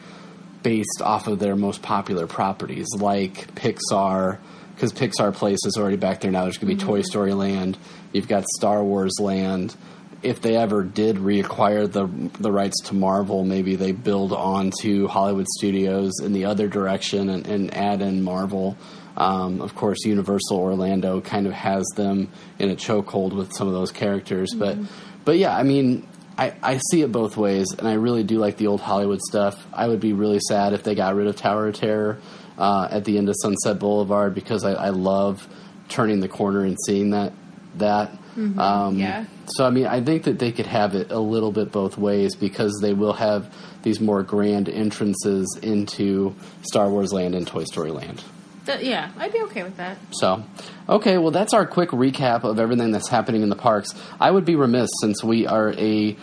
based 0.65 0.99
off 1.03 1.27
of 1.27 1.37
their 1.37 1.55
most 1.55 1.83
popular 1.83 2.25
properties, 2.25 2.87
like 2.97 3.53
Pixar, 3.53 4.39
because 4.73 4.91
Pixar 4.91 5.31
Place 5.31 5.59
is 5.63 5.77
already 5.77 5.95
back 5.95 6.21
there 6.21 6.31
now. 6.31 6.41
There's 6.41 6.57
going 6.57 6.75
to 6.75 6.75
be 6.75 6.81
Mm-hmm. 6.81 6.89
Toy 6.89 7.01
Story 7.03 7.33
Land. 7.33 7.77
You've 8.13 8.27
got 8.27 8.45
Star 8.57 8.83
Wars 8.83 9.13
Land. 9.19 9.75
If 10.23 10.41
they 10.41 10.57
ever 10.57 10.83
did 10.83 11.17
reacquire 11.17 11.89
the 11.89 12.07
the 12.41 12.51
rights 12.51 12.81
to 12.85 12.95
Marvel, 12.95 13.45
maybe 13.45 13.75
they 13.75 13.91
build 13.91 14.33
onto 14.33 15.07
Hollywood 15.07 15.45
Studios 15.55 16.13
in 16.19 16.33
the 16.33 16.45
other 16.45 16.67
direction 16.67 17.29
and, 17.29 17.45
and 17.45 17.71
add 17.71 18.01
in 18.01 18.23
Marvel. 18.23 18.75
Um, 19.17 19.61
of 19.61 19.75
course, 19.75 19.99
Universal 20.03 20.57
Orlando 20.57 21.21
kind 21.21 21.45
of 21.45 21.53
has 21.53 21.85
them 21.95 22.31
in 22.57 22.71
a 22.71 22.75
chokehold 22.75 23.33
with 23.33 23.53
some 23.53 23.67
of 23.67 23.73
those 23.75 23.91
characters, 23.91 24.55
but 24.55 24.79
but 25.25 25.37
yeah, 25.37 25.55
I 25.55 25.61
mean, 25.61 26.07
I, 26.37 26.53
I 26.61 26.79
see 26.89 27.01
it 27.01 27.11
both 27.11 27.37
ways, 27.37 27.67
and 27.77 27.87
I 27.87 27.93
really 27.93 28.23
do 28.23 28.39
like 28.39 28.57
the 28.57 28.67
old 28.67 28.81
Hollywood 28.81 29.21
stuff. 29.21 29.65
I 29.73 29.87
would 29.87 29.99
be 29.99 30.13
really 30.13 30.39
sad 30.39 30.73
if 30.73 30.83
they 30.83 30.95
got 30.95 31.15
rid 31.15 31.27
of 31.27 31.35
Tower 31.35 31.67
of 31.67 31.75
Terror 31.75 32.19
uh, 32.57 32.87
at 32.91 33.05
the 33.05 33.17
end 33.17 33.29
of 33.29 33.35
Sunset 33.41 33.79
Boulevard 33.79 34.35
because 34.35 34.63
I, 34.63 34.73
I 34.73 34.89
love 34.89 35.47
turning 35.87 36.19
the 36.19 36.27
corner 36.27 36.65
and 36.65 36.77
seeing 36.85 37.11
that 37.11 37.33
that. 37.75 38.11
Um, 38.59 38.97
yeah. 38.97 39.25
So 39.47 39.65
I 39.65 39.69
mean, 39.69 39.85
I 39.85 40.01
think 40.01 40.23
that 40.23 40.39
they 40.39 40.51
could 40.51 40.65
have 40.65 40.93
it 40.93 41.11
a 41.11 41.19
little 41.19 41.51
bit 41.51 41.71
both 41.71 41.97
ways 41.97 42.35
because 42.35 42.77
they 42.81 42.93
will 42.93 43.13
have 43.13 43.53
these 43.83 44.01
more 44.01 44.23
grand 44.23 44.67
entrances 44.67 45.57
into 45.61 46.35
Star 46.63 46.89
Wars 46.89 47.13
Land 47.13 47.35
and 47.35 47.47
Toy 47.47 47.63
Story 47.63 47.91
Land. 47.91 48.21
Yeah, 48.67 49.11
I'd 49.17 49.31
be 49.31 49.41
okay 49.43 49.63
with 49.63 49.77
that. 49.77 49.97
So, 50.11 50.43
okay, 50.89 51.17
well, 51.17 51.31
that's 51.31 51.53
our 51.53 51.65
quick 51.65 51.89
recap 51.89 52.43
of 52.43 52.59
everything 52.59 52.91
that's 52.91 53.09
happening 53.09 53.41
in 53.41 53.49
the 53.49 53.55
parks. 53.55 53.93
I 54.19 54.31
would 54.31 54.45
be 54.45 54.55
remiss 54.55 54.89
since 55.01 55.23
we 55.23 55.47
are 55.47 55.71
a 55.73 56.17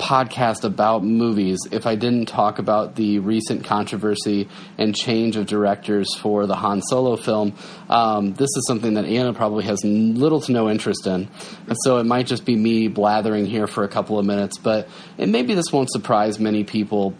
podcast 0.00 0.64
about 0.64 1.04
movies 1.04 1.58
if 1.70 1.86
I 1.86 1.94
didn't 1.94 2.26
talk 2.26 2.58
about 2.58 2.96
the 2.96 3.18
recent 3.18 3.64
controversy 3.64 4.48
and 4.78 4.96
change 4.96 5.36
of 5.36 5.44
directors 5.46 6.16
for 6.16 6.46
the 6.46 6.54
Han 6.56 6.80
Solo 6.80 7.16
film. 7.16 7.54
Um, 7.90 8.32
this 8.32 8.48
is 8.56 8.64
something 8.66 8.94
that 8.94 9.04
Anna 9.04 9.34
probably 9.34 9.64
has 9.64 9.84
little 9.84 10.40
to 10.40 10.52
no 10.52 10.70
interest 10.70 11.06
in, 11.06 11.28
and 11.68 11.76
so 11.84 11.98
it 11.98 12.04
might 12.04 12.26
just 12.26 12.46
be 12.46 12.56
me 12.56 12.88
blathering 12.88 13.44
here 13.44 13.66
for 13.66 13.84
a 13.84 13.88
couple 13.88 14.18
of 14.18 14.24
minutes. 14.24 14.56
But 14.58 14.88
and 15.18 15.32
maybe 15.32 15.54
this 15.54 15.70
won't 15.70 15.90
surprise 15.92 16.40
many 16.40 16.64
people 16.64 17.14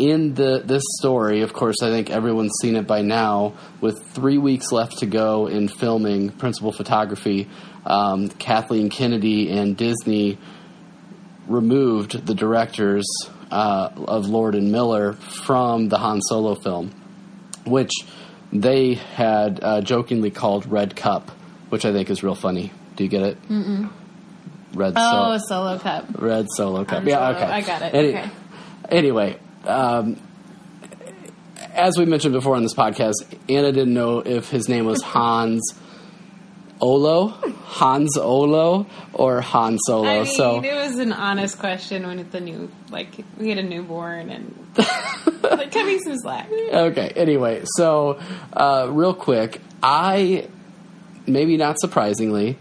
in 0.00 0.34
the 0.34 0.62
this 0.64 0.82
story, 0.98 1.42
of 1.42 1.52
course, 1.52 1.76
I 1.82 1.90
think 1.90 2.10
everyone's 2.10 2.52
seen 2.62 2.74
it 2.76 2.86
by 2.86 3.02
now. 3.02 3.52
With 3.80 4.02
three 4.14 4.38
weeks 4.38 4.72
left 4.72 4.98
to 4.98 5.06
go 5.06 5.46
in 5.46 5.68
filming 5.68 6.30
principal 6.30 6.72
photography, 6.72 7.48
um, 7.86 8.28
Kathleen 8.30 8.88
Kennedy 8.90 9.50
and 9.50 9.76
Disney 9.76 10.38
removed 11.46 12.26
the 12.26 12.34
directors 12.34 13.06
uh, 13.50 13.90
of 14.08 14.26
Lord 14.28 14.54
and 14.54 14.70
Miller 14.72 15.14
from 15.14 15.88
the 15.88 15.98
Han 15.98 16.20
Solo 16.22 16.54
film, 16.54 16.90
which 17.66 17.92
they 18.52 18.94
had 18.94 19.60
uh, 19.62 19.80
jokingly 19.80 20.30
called 20.30 20.66
Red 20.70 20.96
Cup, 20.96 21.30
which 21.68 21.84
I 21.84 21.92
think 21.92 22.10
is 22.10 22.22
real 22.22 22.34
funny. 22.34 22.72
Do 22.96 23.04
you 23.04 23.10
get 23.10 23.22
it? 23.22 23.48
Mm-mm. 23.48 23.90
Red 24.74 24.92
Oh, 24.96 25.36
solo 25.48 25.78
cup. 25.78 26.06
Red 26.16 26.46
Solo 26.56 26.84
Cup. 26.84 27.04
Yeah, 27.04 27.16
Solo. 27.16 27.30
okay. 27.36 27.52
I 27.52 27.60
got 27.60 27.82
it. 27.82 27.94
Any- 27.94 28.08
Okay. 28.16 28.30
Anyway, 28.88 29.38
um, 29.64 30.16
as 31.74 31.96
we 31.96 32.04
mentioned 32.04 32.34
before 32.34 32.56
on 32.56 32.62
this 32.62 32.74
podcast, 32.74 33.14
Anna 33.48 33.72
didn't 33.72 33.94
know 33.94 34.20
if 34.20 34.50
his 34.50 34.68
name 34.68 34.86
was 34.86 35.02
Hans 35.04 35.62
Olo, 36.80 37.28
Hans 37.28 38.16
Olo, 38.16 38.86
or 39.12 39.40
Han 39.40 39.78
Solo. 39.78 40.08
I 40.08 40.16
mean, 40.22 40.26
so 40.26 40.62
it 40.62 40.74
was 40.74 40.98
an 40.98 41.12
honest 41.12 41.58
question 41.58 42.06
when 42.06 42.28
the 42.30 42.40
new, 42.40 42.70
like, 42.90 43.22
we 43.38 43.50
had 43.50 43.58
a 43.58 43.62
newborn 43.62 44.30
and 44.30 44.54
like, 45.42 45.72
cut 45.72 45.84
me 45.86 45.98
some 45.98 46.16
slack. 46.16 46.50
okay. 46.50 47.12
Anyway, 47.16 47.62
so 47.76 48.18
uh, 48.54 48.88
real 48.90 49.14
quick, 49.14 49.60
I 49.82 50.48
maybe 51.26 51.56
not 51.56 51.78
surprisingly 51.78 52.56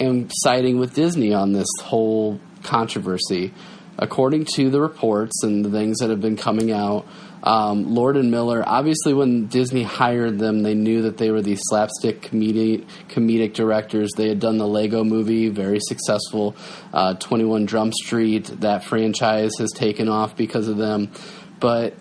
am 0.00 0.28
siding 0.30 0.78
with 0.78 0.94
Disney 0.94 1.32
on 1.32 1.52
this 1.52 1.68
whole 1.82 2.40
controversy. 2.62 3.52
According 3.98 4.46
to 4.54 4.70
the 4.70 4.80
reports 4.80 5.42
and 5.42 5.64
the 5.64 5.70
things 5.70 5.98
that 5.98 6.10
have 6.10 6.20
been 6.20 6.36
coming 6.36 6.72
out, 6.72 7.06
um, 7.42 7.94
Lord 7.94 8.16
and 8.16 8.30
Miller, 8.30 8.62
obviously, 8.66 9.12
when 9.12 9.46
Disney 9.48 9.82
hired 9.82 10.38
them, 10.38 10.62
they 10.62 10.74
knew 10.74 11.02
that 11.02 11.18
they 11.18 11.30
were 11.30 11.42
these 11.42 11.60
slapstick 11.64 12.22
comedic, 12.22 12.86
comedic 13.08 13.52
directors. 13.54 14.10
They 14.16 14.28
had 14.28 14.38
done 14.38 14.58
the 14.58 14.66
Lego 14.66 15.02
movie, 15.02 15.48
very 15.48 15.80
successful. 15.80 16.54
Uh, 16.92 17.14
21 17.14 17.66
Jump 17.66 17.94
Street, 17.94 18.46
that 18.60 18.84
franchise 18.84 19.52
has 19.58 19.70
taken 19.72 20.08
off 20.08 20.36
because 20.36 20.68
of 20.68 20.76
them. 20.76 21.10
But 21.58 21.94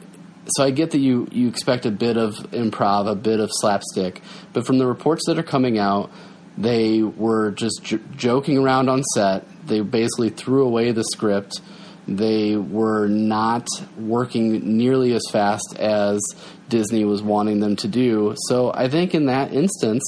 so 0.48 0.64
I 0.64 0.72
get 0.72 0.92
that 0.92 1.00
you 1.00 1.28
you 1.32 1.48
expect 1.48 1.86
a 1.86 1.92
bit 1.92 2.18
of 2.18 2.36
improv, 2.52 3.10
a 3.10 3.16
bit 3.16 3.40
of 3.40 3.50
slapstick, 3.52 4.22
but 4.54 4.66
from 4.66 4.78
the 4.78 4.88
reports 4.88 5.24
that 5.28 5.38
are 5.38 5.44
coming 5.44 5.78
out, 5.78 6.12
they 6.58 7.04
were 7.04 7.52
just 7.52 7.82
j- 7.84 8.00
joking 8.16 8.58
around 8.58 8.90
on 8.90 9.04
set. 9.16 9.46
They 9.66 9.82
basically 9.82 10.30
threw 10.30 10.66
away 10.66 10.92
the 10.92 11.04
script. 11.04 11.62
They 12.08 12.56
were 12.56 13.08
not 13.08 13.68
working 13.98 14.78
nearly 14.78 15.14
as 15.14 15.22
fast 15.32 15.76
as 15.80 16.20
Disney 16.68 17.06
was 17.06 17.22
wanting 17.22 17.60
them 17.60 17.76
to 17.78 17.88
do. 17.88 18.34
So 18.48 18.72
I 18.74 18.90
think 18.90 19.14
in 19.14 19.28
that 19.28 19.54
instance, 19.54 20.04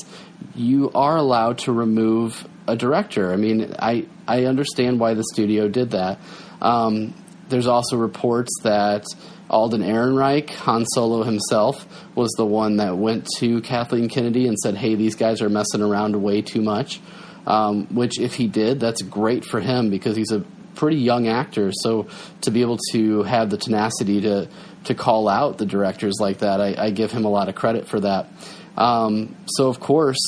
you 0.56 0.92
are 0.96 1.18
allowed 1.18 1.60
to 1.60 1.72
remove 1.72 2.48
a 2.68 2.76
director. 2.76 3.32
I 3.32 3.36
mean, 3.36 3.76
I 3.80 4.08
I 4.28 4.46
understand 4.46 5.00
why 5.00 5.14
the 5.14 5.24
studio 5.24 5.68
did 5.68 5.92
that. 5.92 6.20
Um, 6.62 7.14
there's 7.50 7.68
also 7.68 7.98
reports 7.98 8.52
that 8.64 9.04
Alden 9.50 9.82
Ehrenreich, 9.82 10.50
Han 10.50 10.86
Solo 10.86 11.24
himself, 11.24 11.86
was 12.16 12.32
the 12.38 12.46
one 12.46 12.78
that 12.78 12.98
went 12.98 13.28
to 13.38 13.62
Kathleen 13.62 14.10
Kennedy 14.10 14.48
and 14.48 14.58
said, 14.58 14.76
"Hey, 14.76 14.96
these 14.96 15.16
guys 15.16 15.42
are 15.42 15.50
messing 15.50 15.82
around 15.82 16.16
way 16.22 16.42
too 16.42 16.62
much." 16.62 17.00
Um, 17.46 17.88
which, 17.88 18.20
if 18.20 18.36
he 18.36 18.48
did, 18.48 18.80
that's 18.80 19.02
great 19.02 19.44
for 19.44 19.60
him 19.60 19.90
because 19.90 20.16
he's 20.16 20.32
a 20.32 20.46
pretty 20.76 20.98
young 20.98 21.28
actor. 21.28 21.72
So 21.72 22.08
to 22.42 22.52
be 22.52 22.62
able 22.62 22.80
to 22.92 23.24
have 23.24 23.50
the 23.50 23.58
tenacity 23.58 24.22
to 24.22 24.48
to 24.86 24.94
call 24.94 25.30
out 25.30 25.58
the 25.58 25.66
directors 25.66 26.16
like 26.20 26.40
that, 26.40 26.60
I, 26.60 26.76
I 26.78 26.90
give 26.92 27.12
him 27.12 27.24
a 27.24 27.30
lot 27.30 27.48
of 27.48 27.56
credit 27.56 27.88
for 27.88 28.02
that. 28.02 28.28
Um, 28.78 29.36
so 29.46 29.70
of 29.70 29.80
course, 29.80 30.20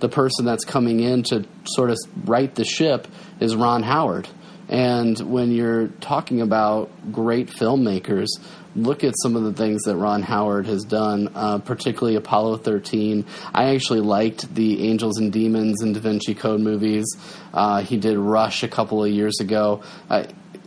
the 0.00 0.08
person 0.08 0.44
that's 0.44 0.64
coming 0.64 1.00
in 1.00 1.24
to 1.24 1.44
sort 1.64 1.90
of 1.90 1.98
right 2.24 2.54
the 2.54 2.64
ship 2.64 3.06
is 3.40 3.54
Ron 3.54 3.82
Howard. 3.82 4.28
And 4.68 5.18
when 5.18 5.50
you're 5.50 5.88
talking 6.00 6.40
about 6.40 6.90
great 7.10 7.48
filmmakers, 7.48 8.28
look 8.76 9.02
at 9.02 9.14
some 9.22 9.34
of 9.34 9.42
the 9.44 9.52
things 9.52 9.82
that 9.84 9.96
Ron 9.96 10.22
Howard 10.22 10.66
has 10.66 10.84
done, 10.84 11.30
uh, 11.34 11.58
particularly 11.58 12.16
Apollo 12.16 12.58
13. 12.58 13.24
I 13.54 13.74
actually 13.74 14.00
liked 14.00 14.54
the 14.54 14.88
Angels 14.88 15.18
and 15.18 15.32
Demons 15.32 15.82
and 15.82 15.94
Da 15.94 16.00
Vinci 16.00 16.34
Code 16.34 16.60
movies. 16.60 17.06
Uh, 17.52 17.82
he 17.82 17.96
did 17.96 18.18
Rush 18.18 18.62
a 18.62 18.68
couple 18.68 19.02
of 19.02 19.10
years 19.10 19.40
ago. 19.40 19.82
Uh, 20.10 20.24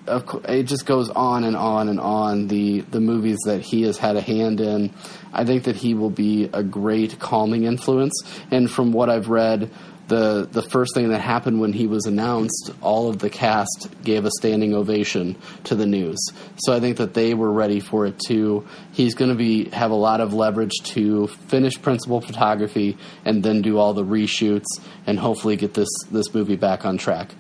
it 0.08 0.63
just 0.63 0.86
goes 0.86 1.10
on 1.10 1.43
and 1.43 1.55
on 1.55 1.88
and 1.88 2.00
on 2.00 2.48
the 2.48 2.81
the 2.81 3.00
movies 3.00 3.38
that 3.46 3.62
he 3.62 3.84
has 3.84 3.98
had 3.98 4.15
a 4.15 4.22
hand 4.22 4.60
in. 4.60 4.91
I 5.31 5.46
think 5.46 5.65
that 5.65 5.75
he 5.75 5.93
will 5.93 6.10
be 6.10 6.50
a 6.51 6.63
great 6.63 7.20
calming 7.20 7.63
influence. 7.63 8.13
And 8.50 8.70
from 8.70 8.91
what 8.91 9.10
I've 9.10 9.29
read, 9.29 9.72
the 10.12 10.46
the 10.51 10.62
first 10.62 10.94
thing 10.94 11.10
that 11.10 11.22
happened 11.22 11.62
when 11.62 11.72
he 11.72 11.88
was 11.88 12.06
announced, 12.06 12.72
all 12.82 13.10
of 13.10 13.20
the 13.20 13.30
cast 13.30 13.89
gave 14.03 14.25
a 14.25 14.32
standing 14.39 14.74
ovation 14.74 15.38
to 15.63 15.74
the 15.74 15.86
news. 15.86 16.20
So 16.58 16.74
I 16.74 16.82
think 16.82 16.98
that 16.98 17.13
they 17.13 17.34
were 17.34 17.50
ready 17.50 17.80
for 17.80 18.06
it 18.06 18.20
too. 18.20 18.68
He's 18.91 19.15
going 19.15 19.32
to 19.32 19.38
be 19.38 19.70
have 19.70 19.89
a 19.89 19.96
lot 19.96 20.20
of 20.20 20.34
leverage 20.34 20.74
to 20.96 21.27
finish 21.48 21.82
principal 21.82 22.20
photography 22.20 22.98
and 23.24 23.41
then 23.41 23.62
do 23.62 23.77
all 23.77 23.94
the 23.94 24.03
reshoots 24.03 24.65
and 25.08 25.18
hopefully 25.18 25.56
get 25.56 25.74
this 25.75 25.89
this 26.12 26.34
movie 26.34 26.58
back 26.58 26.86
on 26.86 26.98
track. 26.98 27.34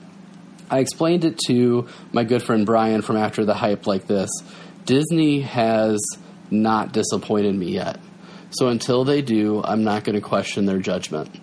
I 0.69 0.79
explained 0.79 1.25
it 1.25 1.37
to 1.47 1.89
my 2.13 2.23
good 2.23 2.41
friend 2.41 2.65
Brian 2.65 3.01
from 3.01 3.17
After 3.17 3.43
the 3.43 3.53
Hype 3.53 3.85
like 3.85 4.07
this. 4.07 4.29
Disney 4.85 5.41
has 5.41 5.99
not 6.49 6.93
disappointed 6.93 7.53
me 7.53 7.73
yet. 7.73 7.99
So 8.51 8.69
until 8.69 9.03
they 9.03 9.21
do, 9.21 9.61
I'm 9.61 9.83
not 9.83 10.05
going 10.05 10.15
to 10.15 10.21
question 10.21 10.65
their 10.65 10.79
judgment. 10.79 11.40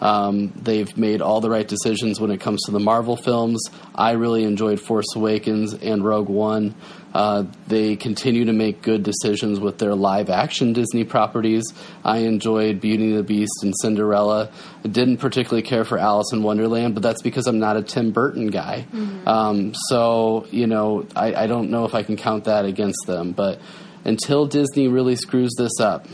Um, 0.00 0.52
they've 0.56 0.96
made 0.96 1.20
all 1.20 1.40
the 1.40 1.50
right 1.50 1.66
decisions 1.66 2.20
when 2.20 2.30
it 2.30 2.40
comes 2.40 2.62
to 2.64 2.72
the 2.72 2.80
Marvel 2.80 3.16
films. 3.16 3.60
I 3.94 4.12
really 4.12 4.44
enjoyed 4.44 4.80
Force 4.80 5.14
Awakens 5.14 5.74
and 5.74 6.04
Rogue 6.04 6.28
One. 6.28 6.74
Uh, 7.12 7.44
they 7.66 7.96
continue 7.96 8.44
to 8.44 8.52
make 8.52 8.82
good 8.82 9.02
decisions 9.02 9.58
with 9.58 9.78
their 9.78 9.94
live 9.94 10.30
action 10.30 10.72
Disney 10.72 11.04
properties. 11.04 11.64
I 12.04 12.18
enjoyed 12.18 12.80
Beauty 12.80 13.10
and 13.10 13.18
the 13.18 13.22
Beast 13.24 13.62
and 13.62 13.74
Cinderella. 13.82 14.50
I 14.84 14.88
didn't 14.88 15.16
particularly 15.18 15.62
care 15.62 15.84
for 15.84 15.98
Alice 15.98 16.32
in 16.32 16.42
Wonderland, 16.42 16.94
but 16.94 17.02
that's 17.02 17.20
because 17.20 17.46
I'm 17.46 17.58
not 17.58 17.76
a 17.76 17.82
Tim 17.82 18.12
Burton 18.12 18.46
guy. 18.46 18.86
Mm-hmm. 18.92 19.28
Um, 19.28 19.74
so, 19.88 20.46
you 20.50 20.66
know, 20.68 21.06
I, 21.16 21.34
I 21.34 21.46
don't 21.46 21.70
know 21.70 21.84
if 21.84 21.94
I 21.94 22.04
can 22.04 22.16
count 22.16 22.44
that 22.44 22.64
against 22.64 23.06
them. 23.06 23.32
But 23.32 23.60
until 24.04 24.46
Disney 24.46 24.86
really 24.86 25.16
screws 25.16 25.52
this 25.58 25.80
up, 25.80 26.06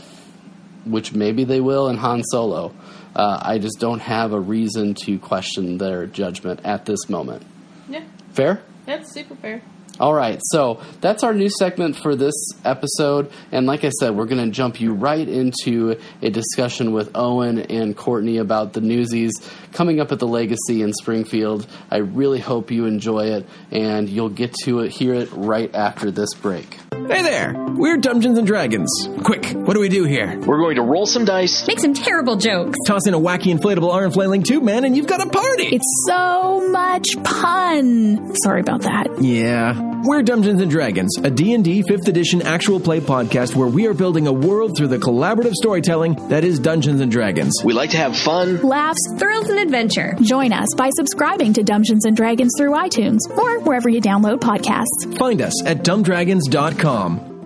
which 0.85 1.13
maybe 1.13 1.43
they 1.43 1.61
will 1.61 1.89
in 1.89 1.97
Han 1.97 2.23
Solo, 2.23 2.73
uh, 3.17 3.39
I 3.41 3.57
just 3.57 3.79
don't 3.79 3.99
have 3.99 4.31
a 4.31 4.39
reason 4.39 4.93
to 5.05 5.17
question 5.17 5.79
their 5.79 6.05
judgment 6.05 6.61
at 6.63 6.85
this 6.85 7.09
moment. 7.09 7.43
Yeah. 7.89 8.03
Fair? 8.31 8.61
That's 8.85 9.11
super 9.11 9.35
fair. 9.35 9.61
All 9.99 10.13
right, 10.13 10.39
so 10.51 10.79
that's 11.01 11.23
our 11.23 11.33
new 11.33 11.49
segment 11.49 11.95
for 11.95 12.15
this 12.15 12.35
episode. 12.63 13.31
And 13.51 13.65
like 13.65 13.83
I 13.83 13.89
said, 13.89 14.15
we're 14.15 14.27
going 14.27 14.45
to 14.45 14.51
jump 14.51 14.79
you 14.79 14.93
right 14.93 15.27
into 15.27 15.99
a 16.21 16.29
discussion 16.29 16.93
with 16.93 17.09
Owen 17.15 17.57
and 17.57 17.97
Courtney 17.97 18.37
about 18.37 18.73
the 18.73 18.81
newsies 18.81 19.33
coming 19.71 19.99
up 19.99 20.11
at 20.11 20.19
the 20.19 20.27
Legacy 20.27 20.83
in 20.83 20.93
Springfield. 20.93 21.65
I 21.89 21.97
really 21.97 22.39
hope 22.39 22.69
you 22.69 22.85
enjoy 22.85 23.31
it, 23.31 23.47
and 23.71 24.07
you'll 24.07 24.29
get 24.29 24.53
to 24.65 24.81
it, 24.81 24.91
hear 24.91 25.15
it 25.15 25.29
right 25.31 25.73
after 25.73 26.11
this 26.11 26.33
break. 26.35 26.77
Hey 26.91 27.21
there! 27.21 27.55
We're 27.69 27.97
Dungeons 27.97 28.37
and 28.37 28.45
Dragons. 28.45 28.91
Quick, 29.23 29.45
what 29.51 29.73
do 29.75 29.79
we 29.79 29.87
do 29.87 30.03
here? 30.03 30.37
We're 30.39 30.57
going 30.59 30.75
to 30.75 30.81
roll 30.81 31.05
some 31.05 31.25
dice, 31.25 31.65
make 31.65 31.79
some 31.79 31.93
terrible 31.93 32.35
jokes, 32.35 32.77
toss 32.85 33.07
in 33.07 33.13
a 33.13 33.19
wacky 33.19 33.55
inflatable 33.57 33.93
arm 33.93 34.11
flailing 34.11 34.43
tube 34.43 34.63
man, 34.63 34.83
and 34.83 34.95
you've 34.95 35.07
got 35.07 35.25
a 35.25 35.29
party! 35.29 35.67
It's 35.67 36.05
so 36.07 36.69
much 36.69 37.07
fun! 37.23 38.35
Sorry 38.35 38.59
about 38.59 38.81
that. 38.81 39.07
Yeah. 39.21 39.86
We're 40.03 40.21
Dungeons 40.21 40.61
and 40.61 40.69
Dragons, 40.71 41.15
a 41.23 41.29
D&D 41.31 41.83
5th 41.83 42.07
edition 42.07 42.41
actual 42.41 42.79
play 42.79 42.99
podcast 42.99 43.55
where 43.55 43.67
we 43.67 43.87
are 43.87 43.93
building 43.93 44.27
a 44.27 44.31
world 44.31 44.77
through 44.77 44.87
the 44.87 44.97
collaborative 44.97 45.53
storytelling 45.53 46.15
that 46.29 46.43
is 46.43 46.59
Dungeons 46.59 47.01
and 47.01 47.11
Dragons. 47.11 47.53
We 47.63 47.73
like 47.73 47.89
to 47.91 47.97
have 47.97 48.17
fun, 48.17 48.61
laughs, 48.61 48.99
thrills, 49.17 49.49
and 49.49 49.59
adventure. 49.59 50.15
Join 50.21 50.53
us 50.53 50.69
by 50.77 50.89
subscribing 50.95 51.53
to 51.53 51.63
Dungeons 51.63 52.05
and 52.05 52.15
Dragons 52.15 52.53
through 52.57 52.71
iTunes 52.71 53.19
or 53.37 53.59
wherever 53.59 53.89
you 53.89 54.01
download 54.01 54.39
podcasts. 54.39 55.17
Find 55.17 55.41
us 55.41 55.65
at 55.65 55.83
dumbdragons.com. 55.83 57.36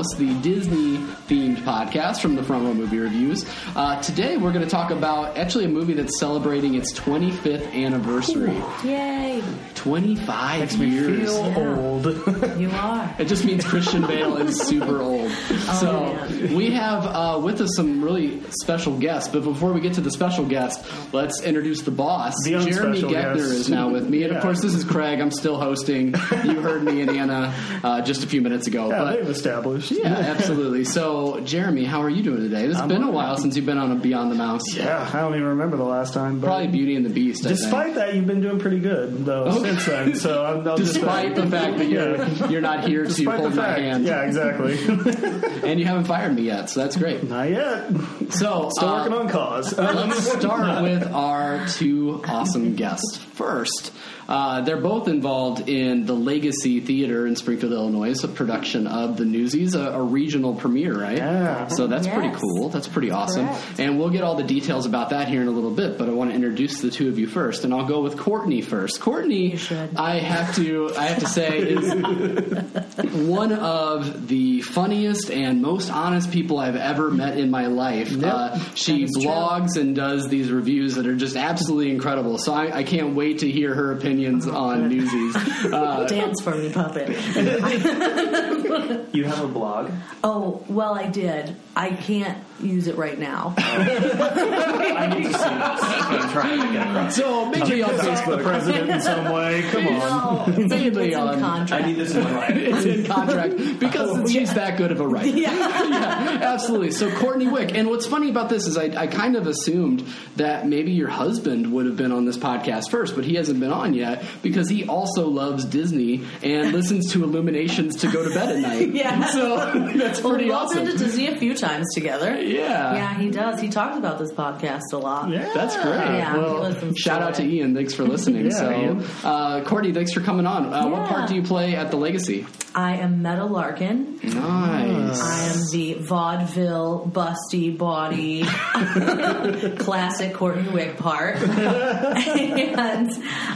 Beyond 0.00 0.18
the 0.18 0.40
Disney 0.40 0.96
themed 1.28 1.58
podcast 1.58 2.20
from 2.20 2.34
the 2.34 2.42
Front 2.42 2.64
Row 2.64 2.72
Movie 2.72 2.98
Reviews. 2.98 3.44
Uh, 3.76 4.00
today 4.00 4.38
we're 4.38 4.52
going 4.52 4.64
to 4.64 4.70
talk 4.70 4.90
about 4.90 5.36
actually 5.36 5.66
a 5.66 5.68
movie 5.68 5.92
that's 5.92 6.18
celebrating 6.18 6.74
its 6.74 6.98
25th 6.98 7.70
anniversary. 7.74 8.56
Yay! 8.82 9.42
25 9.82 10.60
Makes 10.60 10.76
years. 10.76 11.08
Me 11.08 11.24
feel 11.24 11.58
old. 11.58 12.06
you 12.58 12.70
are. 12.70 13.14
It 13.18 13.28
just 13.28 13.46
means 13.46 13.64
Christian 13.64 14.06
Bale 14.06 14.36
is 14.36 14.60
super 14.60 15.00
old. 15.00 15.30
Oh, 15.32 16.26
so 16.28 16.54
we 16.54 16.72
have 16.72 17.06
uh, 17.06 17.40
with 17.42 17.62
us 17.62 17.70
some 17.76 18.04
really 18.04 18.42
special 18.50 18.98
guests. 18.98 19.32
But 19.32 19.42
before 19.42 19.72
we 19.72 19.80
get 19.80 19.94
to 19.94 20.02
the 20.02 20.10
special 20.10 20.44
guest, 20.44 20.84
let's 21.14 21.42
introduce 21.42 21.80
the 21.80 21.92
boss. 21.92 22.34
The 22.44 22.58
Jeremy 22.58 23.00
Geckner 23.00 23.36
guest. 23.36 23.38
is 23.38 23.68
now 23.70 23.88
with 23.88 24.06
me, 24.06 24.22
and 24.22 24.32
yeah. 24.32 24.38
of 24.38 24.42
course 24.42 24.60
this 24.60 24.74
is 24.74 24.84
Craig. 24.84 25.18
I'm 25.18 25.30
still 25.30 25.58
hosting. 25.58 26.14
You 26.44 26.60
heard 26.60 26.82
me 26.82 27.00
and 27.00 27.10
Anna 27.10 27.54
uh, 27.82 28.02
just 28.02 28.22
a 28.22 28.26
few 28.26 28.42
minutes 28.42 28.66
ago. 28.66 28.90
Yeah, 28.90 28.98
but 28.98 29.16
they've 29.16 29.28
established. 29.30 29.92
yeah, 29.92 30.08
absolutely. 30.08 30.84
So 30.84 31.40
Jeremy, 31.40 31.84
how 31.84 32.02
are 32.02 32.10
you 32.10 32.22
doing 32.22 32.42
today? 32.42 32.66
It's 32.66 32.78
I'm 32.78 32.88
been 32.88 33.02
a 33.02 33.06
okay. 33.06 33.14
while 33.14 33.38
since 33.38 33.56
you've 33.56 33.66
been 33.66 33.78
on 33.78 33.92
a 33.92 33.96
Beyond 33.96 34.30
the 34.30 34.36
Mouse. 34.36 34.74
Yeah, 34.74 35.08
I 35.10 35.20
don't 35.20 35.34
even 35.34 35.48
remember 35.48 35.78
the 35.78 35.84
last 35.84 36.12
time. 36.12 36.40
But 36.40 36.48
Probably 36.48 36.68
Beauty 36.68 36.96
and 36.96 37.06
the 37.06 37.10
Beast. 37.10 37.46
I 37.46 37.48
think. 37.48 37.60
Despite 37.60 37.94
that, 37.94 38.14
you've 38.14 38.26
been 38.26 38.42
doing 38.42 38.58
pretty 38.58 38.80
good 38.80 39.24
though 39.24 39.44
Okay. 39.44 39.69
Since 39.70 39.86
then. 39.86 40.14
So 40.16 40.44
I'm, 40.44 40.66
I'll 40.68 40.76
Despite 40.76 41.34
just, 41.34 41.42
the 41.42 41.50
fact 41.50 41.78
that 41.78 41.88
you're 41.88 42.16
Yeah. 42.16 42.48
you're 42.48 42.60
not 42.60 42.86
here 42.86 43.04
to 43.04 43.24
hold 43.30 43.54
my 43.54 43.68
hand, 43.78 44.04
yeah, 44.04 44.22
exactly. 44.22 44.78
and 45.68 45.78
you 45.80 45.86
haven't 45.86 46.04
fired 46.04 46.34
me 46.34 46.42
yet, 46.42 46.70
so 46.70 46.80
that's 46.80 46.96
great. 46.96 47.22
Not 47.24 47.50
yet. 47.50 47.90
So 48.30 48.70
Still 48.70 48.88
uh, 48.88 48.98
working 48.98 49.12
on 49.14 49.28
cause. 49.28 49.76
Let's 49.78 50.32
start 50.32 50.82
with 50.82 51.10
our 51.12 51.66
two 51.68 52.22
awesome 52.26 52.74
guests. 52.74 53.16
First, 53.16 53.92
uh, 54.30 54.60
they're 54.60 54.80
both 54.80 55.08
involved 55.08 55.68
in 55.68 56.06
the 56.06 56.14
Legacy 56.14 56.78
Theater 56.78 57.26
in 57.26 57.34
Springfield, 57.34 57.72
Illinois, 57.72 58.22
a 58.22 58.28
production 58.28 58.86
of 58.86 59.16
the 59.16 59.24
Newsies, 59.24 59.74
a, 59.74 59.90
a 59.90 60.02
regional 60.02 60.54
premiere, 60.54 60.96
right? 60.96 61.16
Yeah. 61.16 61.66
So 61.66 61.88
that's 61.88 62.06
pretty 62.06 62.30
cool. 62.34 62.68
That's 62.68 62.86
pretty 62.86 63.10
awesome. 63.10 63.48
Correct. 63.48 63.80
And 63.80 63.98
we'll 63.98 64.10
get 64.10 64.22
all 64.22 64.36
the 64.36 64.44
details 64.44 64.86
about 64.86 65.10
that 65.10 65.26
here 65.26 65.42
in 65.42 65.48
a 65.48 65.50
little 65.50 65.72
bit, 65.72 65.98
but 65.98 66.08
I 66.08 66.12
want 66.12 66.30
to 66.30 66.36
introduce 66.36 66.80
the 66.80 66.90
two 66.90 67.08
of 67.08 67.18
you 67.18 67.26
first, 67.26 67.64
and 67.64 67.74
I'll 67.74 67.86
go 67.86 68.02
with 68.02 68.16
Courtney 68.16 68.62
first. 68.62 69.00
Courtney. 69.00 69.58
I 69.96 70.18
have 70.18 70.54
to, 70.54 70.94
I 70.96 71.06
have 71.06 71.18
to 71.18 71.26
say, 71.26 71.58
is 71.58 71.92
one 73.26 73.52
of 73.52 74.28
the 74.28 74.62
funniest 74.62 75.30
and 75.30 75.60
most 75.60 75.90
honest 75.90 76.30
people 76.30 76.58
I've 76.60 76.76
ever 76.76 77.10
met 77.10 77.36
in 77.36 77.50
my 77.50 77.66
life. 77.66 78.12
Uh, 78.22 78.58
she 78.74 79.02
is 79.02 79.10
true. 79.12 79.24
blogs 79.24 79.76
and 79.76 79.96
does 79.96 80.28
these 80.28 80.52
reviews 80.52 80.94
that 80.94 81.06
are 81.08 81.16
just 81.16 81.36
absolutely 81.36 81.90
incredible. 81.90 82.38
So 82.38 82.52
I, 82.52 82.78
I 82.78 82.82
can't 82.84 83.16
wait 83.16 83.40
to 83.40 83.50
hear 83.50 83.74
her 83.74 83.90
opinions 84.20 84.46
on 84.46 84.88
Newsies. 84.88 85.36
Uh, 85.70 86.06
Dance 86.06 86.40
for 86.42 86.54
me, 86.54 86.72
puppet. 86.72 87.08
You 89.14 89.24
have 89.24 89.44
a 89.44 89.48
blog. 89.48 89.90
Oh, 90.24 90.64
well, 90.68 90.94
I 90.94 91.06
did. 91.06 91.56
I 91.76 91.90
can't 91.90 92.38
use 92.62 92.86
it 92.86 92.96
right 92.96 93.18
now. 93.18 93.54
I 93.58 95.06
need 95.14 95.24
to 95.24 95.32
see 95.32 95.38
this. 95.38 95.40
I'm 95.42 96.30
trying 96.30 96.60
to 96.66 96.72
get 96.72 96.86
across. 96.88 97.16
So 97.16 97.46
maybe 97.50 97.82
on 97.82 97.90
Piss 97.90 98.00
off 98.06 98.24
the 98.26 98.32
Facebook. 98.36 98.42
president 98.42 98.90
in 98.90 99.00
some 99.00 99.32
way. 99.32 99.62
Come 99.70 99.86
on. 99.88 99.98
No, 99.98 100.44
it's, 100.48 100.72
in- 100.72 100.82
it's 100.82 100.96
in 100.96 101.14
on- 101.14 101.40
contract. 101.40 101.72
I 101.72 101.86
need 101.86 101.96
this 101.96 102.14
in 102.14 102.24
my 102.24 102.32
life. 102.32 102.50
It's 102.70 102.84
in 102.84 103.04
contract 103.06 103.78
because 103.80 104.30
she's 104.32 104.52
that 104.54 104.76
good 104.78 104.92
of 104.92 105.00
a 105.00 105.06
writer. 105.08 105.28
Yeah. 105.28 106.38
absolutely. 106.42 106.90
So 106.92 107.10
Courtney 107.16 107.48
Wick, 107.48 107.74
and 107.74 107.88
what's 107.88 108.06
funny 108.06 108.28
about 108.30 108.48
this 108.48 108.66
is 108.66 108.76
I, 108.76 108.84
I 108.96 109.06
kind 109.06 109.36
of 109.36 109.46
assumed 109.46 110.04
that 110.36 110.66
maybe 110.66 110.92
your 110.92 111.08
husband 111.08 111.72
would 111.72 111.86
have 111.86 111.96
been 111.96 112.12
on 112.12 112.24
this 112.24 112.36
podcast 112.36 112.90
first, 112.90 113.14
but 113.14 113.24
he 113.24 113.34
hasn't 113.36 113.60
been 113.60 113.72
on 113.72 113.94
yet 113.94 114.24
because 114.42 114.68
he 114.68 114.86
also 114.86 115.28
loves 115.28 115.64
Disney 115.64 116.24
and 116.42 116.72
listens 116.72 117.12
to 117.12 117.24
Illuminations 117.24 117.96
to 117.96 118.08
go 118.10 118.26
to 118.26 118.34
bed 118.34 118.56
at 118.56 118.58
night. 118.60 118.90
Yeah. 118.94 119.26
So 119.26 119.56
that's 119.96 120.20
Well, 120.20 120.30
pretty 120.32 120.46
we've 120.46 120.54
awesome. 120.54 120.84
been 120.84 120.92
to 120.92 120.98
Disney 120.98 121.28
a 121.28 121.36
few 121.36 121.54
times 121.56 121.86
together. 121.94 122.34
Yeah. 122.54 122.94
Yeah, 122.94 123.14
he 123.18 123.30
does. 123.30 123.60
He 123.60 123.68
talks 123.68 123.96
about 123.96 124.18
this 124.18 124.32
podcast 124.32 124.82
a 124.92 124.98
lot. 124.98 125.28
Yeah. 125.30 125.50
That's 125.54 125.76
great. 125.76 125.94
Yeah, 125.94 126.36
well, 126.36 126.60
listens 126.62 126.96
to 126.96 127.00
shout 127.00 127.22
out 127.22 127.34
to. 127.34 127.42
Ian. 127.44 127.74
Thanks 127.74 127.94
for 127.94 128.04
listening. 128.04 128.46
Yeah, 128.46 128.50
so, 128.56 128.70
Ian. 128.70 129.04
Uh, 129.24 129.62
Courtney, 129.64 129.92
thanks 129.92 130.12
for 130.12 130.20
coming 130.20 130.46
on. 130.46 130.72
Uh, 130.72 130.88
What 130.88 131.08
part 131.08 131.28
do 131.28 131.34
you 131.34 131.42
play 131.42 131.74
at 131.74 131.90
the 131.90 131.96
Legacy? 131.96 132.46
I 132.74 132.96
am 132.98 133.20
Medda 133.22 133.50
Larkin. 133.50 134.20
Nice. 134.22 135.20
I 135.20 135.44
am 135.52 135.70
the 135.72 135.94
vaudeville, 135.94 137.10
busty 137.12 137.76
body, 137.76 138.44
classic 139.78 140.34
Courtney 140.34 140.68
Wick 140.70 140.96
part. 140.96 141.36
and 141.36 143.10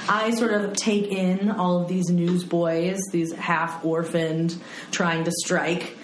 I 0.08 0.32
sort 0.36 0.52
of 0.52 0.72
take 0.74 1.06
in 1.12 1.50
all 1.50 1.80
of 1.82 1.88
these 1.88 2.08
newsboys, 2.10 2.98
these 3.12 3.32
half 3.32 3.84
orphaned, 3.84 4.56
trying 4.90 5.24
to 5.24 5.30
strike. 5.32 5.96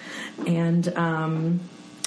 And 0.47 0.87
um, 0.97 1.59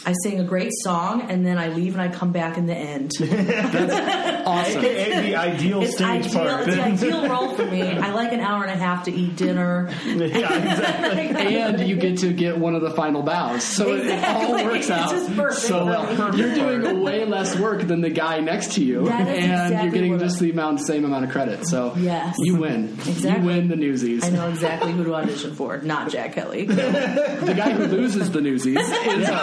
I 0.06 0.12
sing 0.22 0.38
a 0.40 0.44
great 0.44 0.70
song, 0.82 1.22
and 1.30 1.44
then 1.46 1.56
I 1.58 1.68
leave 1.68 1.94
and 1.94 2.02
I 2.02 2.08
come 2.08 2.30
back 2.32 2.56
in 2.58 2.66
the 2.66 2.74
end. 2.74 3.12
Awesome. 4.44 4.84
AKA 4.84 5.22
the 5.30 5.36
ideal 5.36 5.82
It's 5.82 5.94
stage 5.94 6.26
ideal, 6.26 6.32
part. 6.44 6.68
it's 6.68 6.76
the 6.76 6.82
ideal 6.84 7.28
role 7.30 7.54
for 7.54 7.64
me. 7.64 7.80
I 7.82 8.12
like 8.12 8.30
an 8.32 8.40
hour 8.40 8.62
and 8.62 8.70
a 8.70 8.76
half 8.76 9.04
to 9.04 9.10
eat 9.10 9.36
dinner. 9.36 9.88
yeah, 10.04 10.12
exactly. 10.26 11.56
and 11.56 11.80
you 11.88 11.96
get 11.96 12.18
to 12.18 12.30
get 12.32 12.58
one 12.58 12.74
of 12.74 12.82
the 12.82 12.90
final 12.90 13.22
bows. 13.22 13.64
So 13.64 13.94
it- 13.94 14.04
it 14.06 14.22
all 14.22 14.52
works 14.52 14.76
It's 14.76 14.90
out 14.90 15.10
just 15.10 15.34
perfect 15.34 15.62
so 15.66 15.86
well. 15.86 16.36
You're 16.36 16.54
doing 16.54 17.00
way 17.02 17.24
less 17.24 17.56
work 17.58 17.82
than 17.86 18.02
the 18.02 18.10
guy 18.10 18.40
next 18.40 18.72
to 18.74 18.84
you, 18.84 19.06
That 19.06 19.22
is 19.22 19.44
and 19.44 19.52
exactly 19.52 19.82
you're 19.82 19.92
getting 19.92 20.18
just 20.18 20.38
the 20.40 20.50
amount, 20.50 20.80
same 20.80 21.06
amount 21.06 21.24
of 21.24 21.30
credit. 21.30 21.66
So 21.66 21.94
Yes. 21.96 22.36
you 22.38 22.56
win. 22.56 22.90
Exactly. 23.06 23.40
You 23.40 23.46
win 23.46 23.68
the 23.68 23.76
Newsies. 23.76 24.24
I 24.24 24.28
know 24.28 24.48
exactly 24.50 24.92
who 24.92 25.04
to 25.04 25.14
audition 25.14 25.54
for, 25.54 25.78
not 25.78 26.10
Jack 26.10 26.34
Kelly. 26.34 26.66
The 26.66 27.54
guy 27.56 27.70
who 27.72 27.84
loses 27.86 28.30
the 28.30 28.42
Newsies 28.42 28.76
is 28.76 29.28
our, 29.30 29.38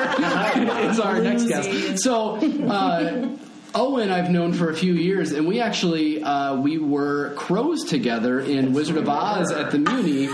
is 0.90 1.00
our 1.00 1.20
next 1.20 1.44
guest. 1.44 2.02
So. 2.02 2.36
Uh, 2.36 3.36
Owen, 3.72 4.10
I've 4.10 4.30
known 4.30 4.52
for 4.52 4.68
a 4.70 4.74
few 4.74 4.94
years, 4.94 5.30
and 5.30 5.46
we 5.46 5.60
actually 5.60 6.24
uh, 6.24 6.56
we 6.56 6.78
were 6.78 7.32
crows 7.34 7.84
together 7.84 8.40
in 8.40 8.72
Wizard 8.72 8.96
of 8.96 9.08
Oz 9.08 9.52
at 9.52 9.70
the 9.70 9.78
Muni. 9.78 10.26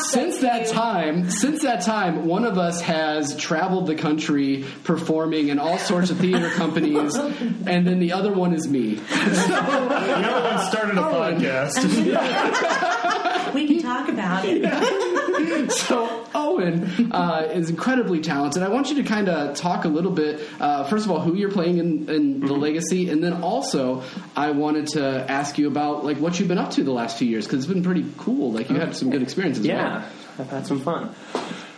since 0.00 0.40
that 0.40 0.66
time, 0.66 1.30
since 1.30 1.62
that 1.62 1.80
time, 1.82 2.26
one 2.26 2.44
of 2.44 2.58
us 2.58 2.82
has 2.82 3.34
traveled 3.36 3.86
the 3.86 3.94
country 3.94 4.66
performing 4.84 5.48
in 5.48 5.58
all 5.58 5.78
sorts 5.78 6.10
of 6.10 6.18
theater 6.18 6.50
companies, 6.54 7.14
and 7.16 7.86
then 7.86 7.98
the 7.98 8.12
other 8.12 8.30
one 8.32 8.52
is 8.52 8.68
me. 8.68 8.96
The 8.96 9.56
other 9.56 10.42
one 10.56 10.66
started 10.70 10.98
a 10.98 11.06
Owen. 11.06 11.40
podcast. 11.40 13.54
we 13.54 13.66
can 13.68 13.80
talk 13.82 14.08
about 14.10 14.44
it. 14.44 15.29
so 15.70 16.26
Owen 16.34 17.12
uh, 17.12 17.48
is 17.52 17.70
incredibly 17.70 18.20
talented. 18.20 18.62
I 18.62 18.68
want 18.68 18.90
you 18.90 18.96
to 18.96 19.02
kind 19.02 19.28
of 19.28 19.56
talk 19.56 19.84
a 19.84 19.88
little 19.88 20.10
bit. 20.10 20.40
Uh, 20.60 20.84
first 20.84 21.04
of 21.04 21.10
all, 21.10 21.20
who 21.20 21.34
you're 21.34 21.50
playing 21.50 21.78
in, 21.78 22.08
in 22.08 22.40
the 22.40 22.52
Legacy, 22.52 23.10
and 23.10 23.22
then 23.22 23.42
also 23.42 24.02
I 24.36 24.50
wanted 24.50 24.88
to 24.88 25.30
ask 25.30 25.58
you 25.58 25.68
about 25.68 26.04
like 26.04 26.18
what 26.18 26.38
you've 26.38 26.48
been 26.48 26.58
up 26.58 26.72
to 26.72 26.84
the 26.84 26.92
last 26.92 27.18
few 27.18 27.28
years 27.28 27.46
because 27.46 27.64
it's 27.64 27.72
been 27.72 27.82
pretty 27.82 28.06
cool. 28.18 28.52
Like 28.52 28.70
you 28.70 28.76
had 28.76 28.96
some 28.96 29.10
good 29.10 29.22
experiences. 29.22 29.64
Yeah, 29.64 30.08
I've 30.38 30.50
had 30.50 30.66
some 30.66 30.80
fun. 30.80 31.14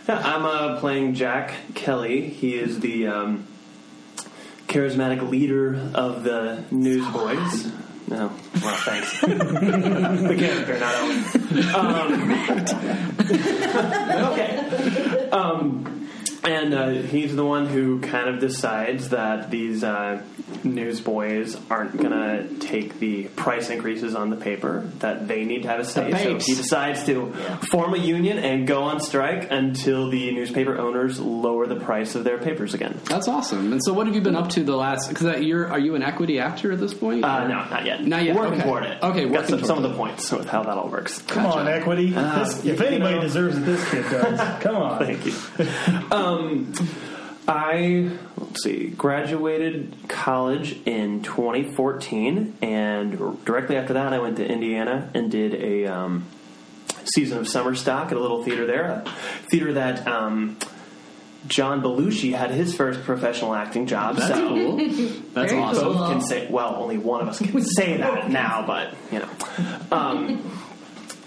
Yeah, 0.07 0.19
I'm 0.19 0.45
uh, 0.45 0.79
playing 0.79 1.13
Jack 1.13 1.53
Kelly. 1.75 2.27
He 2.29 2.55
is 2.55 2.79
the 2.79 3.07
um, 3.07 3.47
charismatic 4.67 5.29
leader 5.29 5.89
of 5.93 6.23
the 6.23 6.63
Newsboys. 6.71 7.71
No, 8.07 8.31
well, 8.61 8.75
thanks. 8.85 9.21
the 9.21 10.35
character, 10.37 10.79
not 10.79 10.95
Owen. 10.95 11.23
Um, 11.73 12.31
okay. 14.31 15.29
Um, 15.31 16.02
and 16.43 16.73
uh, 16.73 16.89
he's 16.89 17.35
the 17.35 17.45
one 17.45 17.65
who 17.67 17.99
kind 18.01 18.29
of 18.29 18.39
decides 18.39 19.09
that 19.09 19.49
these 19.49 19.83
uh, 19.83 20.21
newsboys 20.63 21.57
aren't 21.69 21.97
going 21.97 22.11
to 22.11 22.55
take 22.59 22.99
the 22.99 23.25
price 23.29 23.69
increases 23.69 24.15
on 24.15 24.29
the 24.29 24.35
paper, 24.35 24.81
that 24.99 25.27
they 25.27 25.45
need 25.45 25.63
to 25.63 25.67
have 25.69 25.79
a 25.79 25.85
say. 25.85 26.11
So 26.11 26.39
he 26.39 26.55
decides 26.55 27.05
to 27.05 27.31
form 27.69 27.93
a 27.93 27.97
union 27.97 28.37
and 28.39 28.67
go 28.67 28.83
on 28.83 28.99
strike 28.99 29.51
until 29.51 30.09
the 30.09 30.31
newspaper 30.31 30.77
owners 30.77 31.19
lower 31.19 31.67
the 31.67 31.77
price 31.79 32.15
of 32.15 32.23
their 32.23 32.37
papers 32.37 32.73
again. 32.73 32.99
That's 33.05 33.27
awesome. 33.27 33.71
And 33.73 33.81
so, 33.83 33.93
what 33.93 34.07
have 34.07 34.15
you 34.15 34.21
been 34.21 34.35
up 34.35 34.49
to 34.49 34.63
the 34.63 34.75
last? 34.75 35.09
Because 35.09 35.41
you're 35.41 35.69
are 35.69 35.79
you 35.79 35.95
an 35.95 36.03
equity 36.03 36.39
actor 36.39 36.71
at 36.71 36.79
this 36.79 36.93
point? 36.93 37.23
Uh, 37.23 37.47
no, 37.47 37.55
not 37.69 37.85
yet. 37.85 38.05
Not 38.05 38.23
yet, 38.23 38.35
Working 38.35 38.53
okay. 38.59 38.63
toward 38.63 38.83
it. 38.83 39.01
Okay, 39.01 39.23
Got 39.25 39.31
working 39.31 39.49
some, 39.49 39.59
some 39.59 39.67
toward 39.77 39.85
of 39.85 39.91
the 39.91 39.97
points 39.97 40.31
with 40.31 40.47
how 40.47 40.63
that 40.63 40.77
all 40.77 40.89
works. 40.89 41.21
Come 41.23 41.45
on, 41.45 41.67
equity. 41.67 42.09
This- 42.11 42.65
if 42.65 42.81
anybody 42.81 43.15
know. 43.15 43.21
deserves 43.21 43.57
it, 43.57 43.61
this 43.61 43.89
kid 43.89 44.03
does. 44.09 44.61
Come 44.61 44.75
on. 44.75 44.99
Thank 45.05 45.25
you. 45.25 45.33
um, 46.11 46.32
I 47.47 48.09
let's 48.37 48.63
see, 48.63 48.87
graduated 48.87 49.95
college 50.07 50.79
in 50.85 51.23
2014, 51.23 52.57
and 52.61 53.45
directly 53.45 53.75
after 53.75 53.93
that, 53.93 54.13
I 54.13 54.19
went 54.19 54.37
to 54.37 54.47
Indiana 54.47 55.09
and 55.13 55.29
did 55.29 55.55
a 55.55 55.85
um, 55.87 56.25
season 57.03 57.39
of 57.39 57.47
summer 57.49 57.75
stock 57.75 58.11
at 58.11 58.17
a 58.17 58.19
little 58.19 58.43
theater 58.43 58.65
there, 58.65 59.03
a 59.05 59.09
theater 59.49 59.73
that. 59.73 60.07
Um, 60.07 60.57
John 61.45 61.81
Belushi 61.81 62.33
had 62.33 62.51
his 62.51 62.73
first 62.73 63.03
professional 63.03 63.53
acting 63.53 63.85
job. 63.85 64.15
That's 64.15 64.33
so 64.33 64.47
cool. 64.47 64.77
That's 65.33 65.51
Very 65.51 65.61
awesome. 65.61 65.83
both 65.83 66.09
can 66.09 66.21
say 66.21 66.47
well 66.49 66.75
only 66.77 66.97
one 66.97 67.19
of 67.19 67.27
us 67.27 67.39
can 67.39 67.61
say 67.61 67.97
that 67.97 68.29
now 68.31 68.65
but 68.65 68.95
you 69.11 69.19
know 69.19 69.29
um, 69.91 70.62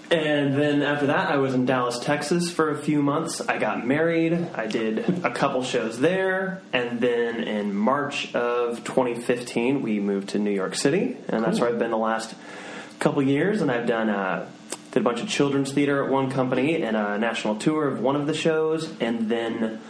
and 0.09 0.53
then 0.55 0.81
after 0.81 1.07
that 1.07 1.29
i 1.29 1.37
was 1.37 1.53
in 1.53 1.65
dallas 1.65 1.99
texas 1.99 2.49
for 2.49 2.71
a 2.71 2.77
few 2.77 3.01
months. 3.01 3.41
I 3.41 3.57
got 3.57 3.85
married. 3.85 4.33
I 4.55 4.67
did 4.67 4.99
a 5.25 5.31
couple 5.31 5.63
shows 5.63 5.99
there. 5.99 6.61
And 6.71 7.01
then 7.01 7.43
in 7.43 7.75
march 7.75 8.33
of 8.33 8.83
2015 8.83 9.81
we 9.81 9.99
moved 9.99 10.29
to 10.29 10.39
new 10.39 10.51
york 10.51 10.75
city. 10.75 11.17
And 11.27 11.43
that's 11.43 11.59
where 11.59 11.69
i've 11.69 11.79
been 11.79 11.91
the 11.91 11.97
last 11.97 12.33
couple 12.99 13.21
years. 13.21 13.61
And 13.61 13.71
i've 13.71 13.87
done 13.87 14.09
uh, 14.09 14.49
did 14.91 15.01
a 15.01 15.03
bunch 15.03 15.21
of 15.21 15.29
children's 15.29 15.71
theater 15.71 16.03
at 16.03 16.11
one 16.11 16.31
company 16.31 16.81
and 16.81 16.95
a 16.95 17.17
national 17.17 17.57
tour 17.57 17.87
of 17.87 17.99
one 17.99 18.15
of 18.15 18.27
the 18.27 18.33
shows. 18.33 18.89
And 18.99 19.29
then 19.29 19.81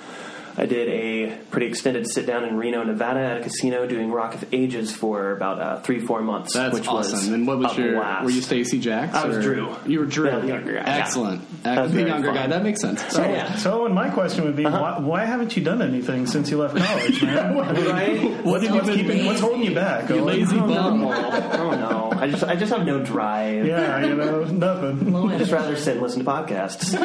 I 0.60 0.66
did 0.66 0.90
a 0.90 1.38
pretty 1.52 1.68
extended 1.68 2.10
sit 2.10 2.26
down 2.26 2.44
in 2.44 2.58
Reno, 2.58 2.84
Nevada, 2.84 3.20
at 3.20 3.38
a 3.38 3.42
casino 3.42 3.86
doing 3.86 4.12
Rock 4.12 4.34
of 4.34 4.52
Ages 4.52 4.92
for 4.92 5.32
about 5.34 5.60
uh, 5.62 5.80
three, 5.82 6.00
four 6.00 6.22
months. 6.24 6.54
That's 6.56 6.74
which 6.74 6.88
awesome. 6.88 7.14
Was 7.14 7.28
and 7.28 7.46
what 7.48 7.60
was 7.60 7.78
your? 7.78 7.94
blast. 7.94 8.24
Were 8.26 8.32
you 8.32 8.42
Stacee 8.42 8.82
Jaxx? 8.82 9.14
I 9.14 9.28
was 9.28 9.38
or- 9.38 9.42
Drew. 9.42 9.76
You 9.86 10.00
were 10.00 10.06
Drew. 10.08 10.28
Yeah, 10.30 10.40
the 10.40 10.48
younger 10.48 10.74
guy. 10.74 10.80
Excellent. 10.82 11.64
That 11.64 11.84
was 11.84 11.94
the 11.94 12.08
younger 12.08 12.30
fun. 12.30 12.36
guy. 12.36 12.48
That 12.48 12.64
makes 12.64 12.82
sense. 12.82 13.04
So, 13.14 13.22
yeah. 13.22 13.56
So, 13.58 13.82
Owen, 13.84 13.94
my 13.94 14.10
question 14.10 14.46
would 14.46 14.56
be, 14.56 14.64
why, 14.64 14.98
why 15.00 15.26
haven't 15.26 15.56
you 15.56 15.64
done 15.64 15.82
anything 15.84 16.26
since 16.26 16.50
you 16.50 16.58
left 16.58 16.76
college, 16.84 17.22
man? 17.22 17.56
right? 17.56 18.44
What 18.44 18.64
have 18.64 18.72
you 18.72 18.76
what's, 18.78 18.88
been? 18.88 18.98
keeping, 18.98 19.26
what's 19.28 19.40
holding 19.42 19.62
you 19.64 19.76
back? 19.76 20.10
You 20.10 20.16
Owen? 20.16 20.26
lazy 20.26 20.58
bum. 20.58 21.04
Oh 21.04 21.72
no! 21.72 22.12
I 22.20 22.28
just 22.28 22.44
I 22.44 22.56
just 22.56 22.72
have 22.74 22.84
no 22.86 23.04
drive. 23.04 23.66
Yeah, 23.66 24.04
you 24.06 24.16
know, 24.16 24.44
nothing. 24.46 25.16
I 25.32 25.38
just 25.38 25.52
rather 25.52 25.76
sit 25.76 25.94
and 25.98 26.02
listen 26.02 26.24
to 26.26 26.30
podcasts. 26.32 26.98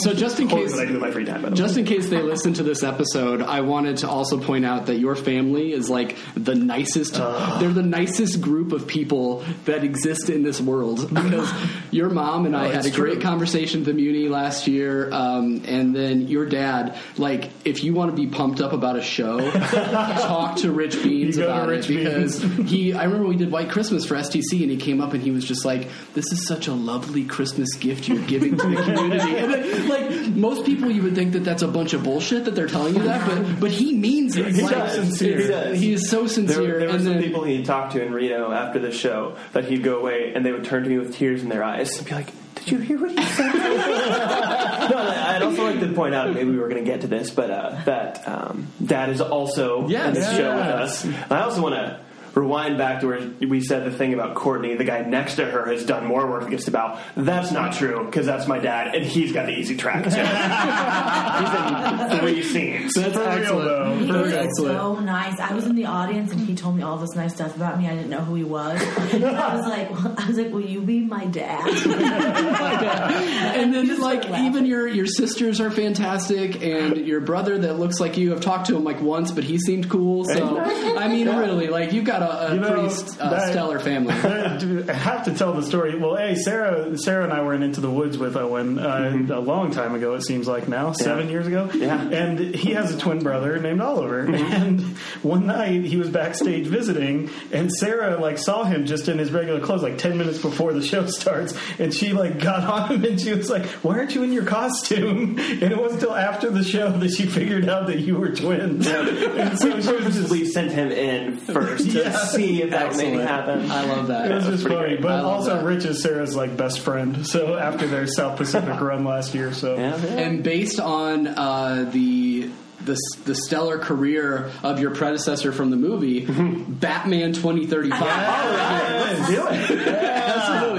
So 0.00 0.14
just 0.14 0.38
in 0.40 0.48
What 0.48 0.62
case, 0.62 0.78
I 0.78 0.84
do 0.86 0.94
in 0.94 1.00
my 1.00 1.10
free 1.10 1.24
time. 1.24 1.42
By 1.42 1.48
the 1.50 1.54
way. 1.54 1.58
just 1.58 1.76
in 1.76 1.84
case 1.84 2.08
they 2.08 2.22
listen 2.22 2.37
to 2.38 2.62
this 2.62 2.82
episode, 2.82 3.42
I 3.42 3.60
wanted 3.60 3.98
to 3.98 4.08
also 4.08 4.38
point 4.38 4.64
out 4.64 4.86
that 4.86 4.98
your 4.98 5.16
family 5.16 5.72
is 5.72 5.90
like 5.90 6.16
the 6.34 6.54
nicest. 6.54 7.14
They're 7.14 7.72
the 7.72 7.82
nicest 7.82 8.40
group 8.40 8.72
of 8.72 8.86
people 8.86 9.44
that 9.64 9.84
exist 9.84 10.30
in 10.30 10.42
this 10.42 10.60
world 10.60 11.08
because 11.14 11.52
your 11.90 12.10
mom 12.10 12.46
and 12.46 12.56
I 12.56 12.68
had 12.68 12.86
a 12.86 12.90
great 12.90 13.14
true. 13.14 13.22
conversation 13.22 13.80
at 13.80 13.86
the 13.86 13.94
Muni 13.94 14.28
last 14.28 14.66
year, 14.66 15.12
um, 15.12 15.62
and 15.66 15.94
then 15.94 16.28
your 16.28 16.46
dad. 16.46 16.96
Like, 17.16 17.50
if 17.64 17.82
you 17.82 17.94
want 17.94 18.10
to 18.10 18.16
be 18.16 18.28
pumped 18.28 18.60
up 18.60 18.72
about 18.72 18.96
a 18.96 19.02
show, 19.02 19.50
talk 19.60 20.56
to 20.58 20.70
Rich 20.70 21.02
Beans 21.02 21.36
You 21.36 21.42
go 21.42 21.48
to 21.48 21.54
about 21.54 21.68
Rich 21.68 21.90
it 21.90 21.96
because 21.96 22.42
he. 22.70 22.92
I 22.92 23.04
remember 23.04 23.26
we 23.26 23.36
did 23.36 23.50
White 23.50 23.70
Christmas 23.70 24.06
for 24.06 24.14
STC, 24.14 24.62
and 24.62 24.70
he 24.70 24.76
came 24.76 25.00
up 25.00 25.12
and 25.12 25.22
he 25.22 25.30
was 25.30 25.44
just 25.44 25.64
like, 25.64 25.88
"This 26.14 26.30
is 26.32 26.46
such 26.46 26.68
a 26.68 26.72
lovely 26.72 27.24
Christmas 27.24 27.74
gift 27.74 28.08
you're 28.08 28.24
giving 28.26 28.56
to 28.56 28.68
the 28.68 28.76
community." 28.82 29.36
and 29.36 29.52
then, 29.52 29.88
like 29.88 30.28
most 30.28 30.64
people, 30.64 30.90
you 30.90 31.02
would 31.02 31.14
think 31.14 31.32
that 31.32 31.44
that's 31.44 31.62
a 31.62 31.68
bunch 31.68 31.92
of 31.92 32.04
bullshit 32.04 32.27
that 32.36 32.54
they're 32.54 32.66
telling 32.68 32.94
you 32.94 33.02
that, 33.02 33.26
but 33.28 33.60
but 33.60 33.70
he 33.70 33.94
means 33.96 34.36
it. 34.36 34.54
He 34.54 34.62
Like, 34.62 34.72
it's- 34.72 35.18
He 35.18 35.34
does. 35.34 35.78
He 35.80 35.92
is 35.94 36.08
so 36.10 36.26
sincere. 36.26 36.60
were- 36.74 36.78
there 36.78 36.88
were 36.88 36.98
some 36.98 37.04
then, 37.14 37.22
people 37.22 37.44
he'd 37.44 37.64
talk 37.64 37.90
to 37.92 38.04
in 38.04 38.12
Reno 38.12 38.52
after 38.52 38.78
the 38.78 38.92
show 38.92 39.36
that 39.52 39.64
he'd 39.64 39.82
go 39.82 39.98
away 39.98 40.32
and 40.34 40.44
they 40.46 40.52
would 40.52 40.64
turn 40.64 40.82
to 40.84 40.88
me 40.88 40.98
with 40.98 41.14
tears 41.14 41.42
in 41.42 41.48
their 41.48 41.64
eyes 41.64 41.96
and 41.98 42.06
be 42.06 42.14
like, 42.14 42.32
"Did 42.56 42.70
you 42.72 42.78
hear 42.78 42.98
what 43.00 43.10
he 43.10 43.22
said? 43.22 43.52
no, 44.90 44.98
I'd 44.98 45.42
also 45.42 45.64
like 45.64 45.80
to 45.80 45.92
point 45.92 46.14
out, 46.14 46.32
maybe 46.34 46.50
we 46.50 46.58
were 46.58 46.68
going 46.68 46.84
to 46.84 46.90
get 46.90 47.00
to 47.02 47.06
this, 47.06 47.30
but 47.30 47.50
uh, 47.50 47.80
that 47.84 48.26
um, 48.28 48.66
Dad 48.84 49.08
is 49.10 49.20
also 49.20 49.88
Yes. 49.88 50.08
in 50.08 50.14
the 50.22 50.36
show 50.36 50.54
with 50.56 50.66
us. 50.66 51.04
And 51.04 51.32
I 51.32 51.40
also 51.42 51.62
want 51.62 51.74
to 51.74 52.00
rewind 52.40 52.78
back 52.78 53.00
to 53.00 53.06
where 53.06 53.20
we 53.40 53.60
said 53.60 53.84
the 53.84 53.90
thing 53.90 54.14
about 54.14 54.34
Courtney, 54.34 54.74
the 54.76 54.84
guy 54.84 55.00
next 55.02 55.36
to 55.36 55.44
her 55.44 55.66
has 55.70 55.84
done 55.84 56.06
more 56.06 56.26
work 56.28 56.46
against 56.46 56.68
about. 56.68 56.98
That's 57.16 57.52
not 57.52 57.72
true, 57.74 58.04
because 58.06 58.26
that's 58.26 58.46
my 58.46 58.58
dad, 58.58 58.94
and 58.94 59.04
he's 59.04 59.32
got 59.32 59.46
the 59.46 59.52
easy 59.58 59.76
track, 59.76 60.04
too. 60.04 60.10
he's 62.10 62.12
in 62.12 62.18
three 62.20 62.42
scenes. 62.42 62.94
That's 62.94 63.12
For 63.14 63.20
real, 63.20 63.28
excellent. 63.28 63.68
though. 63.68 63.94
He 63.98 64.06
Very 64.10 64.22
was 64.24 64.32
excellent. 64.34 64.78
so 64.78 65.00
nice. 65.00 65.38
I 65.40 65.54
was 65.54 65.66
in 65.66 65.74
the 65.74 65.86
audience 65.86 66.32
and 66.32 66.40
he 66.40 66.54
told 66.54 66.76
me 66.76 66.82
all 66.82 66.98
this 66.98 67.14
nice 67.14 67.34
stuff 67.34 67.56
about 67.56 67.78
me. 67.78 67.86
I 67.86 67.94
didn't 67.94 68.10
know 68.10 68.20
who 68.20 68.34
he 68.34 68.44
was. 68.44 68.80
I 69.12 69.56
was 69.56 69.66
like, 69.66 69.90
I 70.18 70.26
was 70.28 70.36
like, 70.38 70.52
will 70.52 70.60
you 70.64 70.80
be 70.80 71.00
my 71.00 71.26
dad? 71.26 71.68
and 73.56 73.74
then 73.74 74.00
like 74.00 74.28
even 74.40 74.64
your 74.66 74.86
your 74.86 75.06
sisters 75.06 75.60
are 75.60 75.70
fantastic 75.70 76.62
and 76.62 76.96
your 77.06 77.20
brother 77.20 77.58
that 77.58 77.78
looks 77.78 78.00
like 78.00 78.16
you 78.16 78.32
I've 78.34 78.40
talked 78.40 78.66
to 78.68 78.76
him 78.76 78.84
like 78.84 79.00
once 79.00 79.32
but 79.32 79.44
he 79.44 79.58
seemed 79.58 79.88
cool 79.90 80.24
so 80.24 80.58
i 80.60 81.08
mean 81.08 81.28
really 81.28 81.68
like 81.68 81.92
you've 81.92 82.04
got 82.04 82.22
a, 82.22 82.27
a 82.30 82.54
You 82.54 82.60
know, 82.60 82.72
pretty 82.72 82.88
uh, 83.20 83.30
that- 83.30 83.50
stellar 83.50 83.78
family 83.78 84.14
I 84.88 84.92
have 84.92 85.24
to 85.24 85.34
tell 85.34 85.52
the 85.54 85.62
story. 85.62 85.96
Well, 85.98 86.16
hey, 86.16 86.34
Sarah, 86.36 86.96
Sarah 86.98 87.24
and 87.24 87.32
I 87.32 87.42
were 87.42 87.54
in 87.54 87.62
Into 87.62 87.80
the 87.80 87.90
Woods 87.90 88.18
with 88.18 88.36
Owen 88.36 88.78
uh, 88.78 89.26
a 89.30 89.40
long 89.40 89.70
time 89.70 89.94
ago. 89.94 90.14
It 90.14 90.22
seems 90.22 90.46
like 90.48 90.68
now, 90.68 90.92
seven 90.92 91.28
years 91.28 91.46
ago. 91.46 91.70
Yeah. 91.74 92.00
And 92.08 92.38
he 92.54 92.72
has 92.72 92.94
a 92.94 92.98
twin 92.98 93.20
brother 93.20 93.58
named 93.58 93.80
Oliver. 93.80 94.20
And 94.20 94.80
one 95.22 95.46
night 95.46 95.84
he 95.84 95.96
was 95.96 96.08
backstage 96.10 96.66
visiting, 96.66 97.30
and 97.52 97.72
Sarah 97.72 98.18
like 98.20 98.38
saw 98.38 98.64
him 98.64 98.86
just 98.86 99.08
in 99.08 99.18
his 99.18 99.30
regular 99.32 99.60
clothes, 99.60 99.82
like 99.82 99.98
ten 99.98 100.18
minutes 100.18 100.38
before 100.40 100.72
the 100.72 100.82
show 100.82 101.06
starts, 101.10 101.54
and 101.78 101.92
she 101.94 102.12
like 102.12 102.40
got 102.40 102.64
on 102.64 102.88
him, 102.96 103.04
and 103.04 103.20
she 103.20 103.32
was 103.32 103.48
like, 103.50 103.66
"Why 103.82 103.98
aren't 103.98 104.14
you 104.14 104.22
in 104.22 104.32
your 104.32 104.44
costume?" 104.44 105.38
And 105.58 105.72
it 105.72 105.76
wasn't 105.78 106.02
until 106.02 106.14
after 106.14 106.50
the 106.50 106.62
show 106.62 106.90
that 106.92 107.10
she 107.10 107.26
figured 107.26 107.68
out 107.68 107.86
that 107.88 107.98
you 108.00 108.16
were 108.16 108.30
twins. 108.34 108.86
and 108.86 109.58
so 109.58 109.80
she 109.80 109.92
was 109.92 110.14
just 110.14 110.30
We 110.30 110.44
sent 110.44 110.70
him 110.72 110.92
in 110.92 111.36
first 111.38 111.90
to 111.90 111.98
Yeah. 111.98 112.07
See 112.12 112.62
if 112.62 112.70
that 112.70 112.88
would 112.88 112.96
maybe 112.96 113.20
Excellent. 113.20 113.28
happen. 113.28 113.70
i 113.70 113.84
love 113.86 114.06
that 114.08 114.30
It 114.30 114.34
was 114.34 114.46
just 114.46 114.62
funny, 114.64 114.76
great. 114.96 115.02
but 115.02 115.24
also 115.24 115.56
that. 115.56 115.64
Rich 115.64 115.84
is 115.84 116.02
Sarah's 116.02 116.34
like 116.36 116.56
best 116.56 116.80
friend. 116.80 117.26
So 117.26 117.56
after 117.56 117.86
their 117.86 118.06
South 118.06 118.36
Pacific 118.36 118.80
run 118.80 119.04
last 119.04 119.34
year, 119.34 119.52
so 119.52 119.76
Yeah, 119.76 119.96
yeah. 119.96 120.10
and 120.20 120.42
based 120.42 120.80
on 120.80 121.26
uh, 121.26 121.88
the 121.92 122.50
the, 122.80 122.96
the 123.24 123.34
stellar 123.34 123.76
career 123.78 124.50
of 124.62 124.80
your 124.80 124.92
predecessor 124.92 125.52
from 125.52 125.68
the 125.70 125.76
movie, 125.76 126.24
Batman 126.24 127.32
2035. 127.34 128.00
Let's 128.00 129.28
do 129.28 129.46
it. 129.48 129.88
Absolutely. 129.98 130.77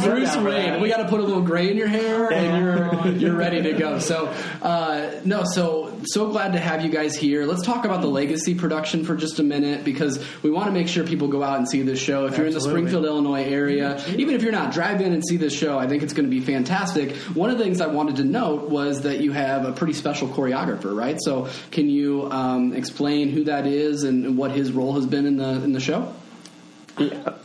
I'm 0.00 0.04
so 0.04 0.10
Bruce 0.10 0.36
Wayne. 0.36 0.70
that. 0.70 0.80
We 0.80 0.88
got 0.88 0.98
to 0.98 1.08
put 1.08 1.20
a 1.20 1.22
little 1.22 1.42
gray 1.42 1.70
in 1.70 1.76
your 1.76 1.88
hair, 1.88 2.32
and 2.32 2.64
you're 2.64 3.12
you're 3.12 3.36
ready 3.36 3.62
to 3.62 3.72
go. 3.72 3.98
So, 3.98 4.32
uh, 4.62 5.20
no, 5.24 5.42
so 5.44 6.00
so 6.04 6.30
glad 6.30 6.52
to 6.52 6.58
have 6.58 6.82
you 6.82 6.90
guys 6.90 7.16
here. 7.16 7.44
Let's 7.44 7.62
talk 7.62 7.84
about 7.84 8.00
the 8.00 8.08
legacy 8.08 8.54
production 8.54 9.04
for 9.04 9.16
just 9.16 9.38
a 9.38 9.42
minute 9.42 9.84
because 9.84 10.24
we 10.42 10.50
want 10.50 10.66
to 10.66 10.72
make 10.72 10.88
sure 10.88 11.04
people 11.04 11.28
go 11.28 11.42
out 11.42 11.58
and 11.58 11.68
see 11.68 11.82
this 11.82 12.00
show. 12.00 12.26
If 12.26 12.36
you're 12.36 12.46
in 12.46 12.54
the 12.54 12.60
Springfield, 12.60 13.04
Illinois 13.04 13.44
area, 13.44 14.02
even 14.16 14.34
if 14.34 14.42
you're 14.42 14.52
not, 14.52 14.72
drive 14.72 15.00
in 15.00 15.12
and 15.12 15.24
see 15.26 15.36
this 15.36 15.56
show. 15.56 15.78
I 15.78 15.86
think 15.86 16.02
it's 16.02 16.12
going 16.12 16.28
to 16.28 16.30
be 16.30 16.40
fantastic. 16.40 17.16
One 17.34 17.50
of 17.50 17.58
the 17.58 17.64
things 17.64 17.80
I 17.80 17.86
wanted 17.86 18.16
to 18.16 18.24
note 18.24 18.70
was 18.70 19.02
that 19.02 19.20
you 19.20 19.32
have 19.32 19.64
a 19.64 19.72
pretty 19.72 19.92
special 19.92 20.28
choreographer, 20.28 20.96
right? 20.96 21.16
So, 21.20 21.48
can 21.70 21.88
you 21.88 22.30
um, 22.30 22.72
explain 22.72 23.28
who 23.28 23.44
that 23.44 23.66
is 23.66 24.04
and 24.04 24.36
what 24.36 24.50
his 24.52 24.72
role 24.72 24.94
has 24.94 25.06
been 25.06 25.26
in 25.26 25.36
the 25.36 25.62
in 25.62 25.72
the 25.72 25.80
show? 25.80 26.12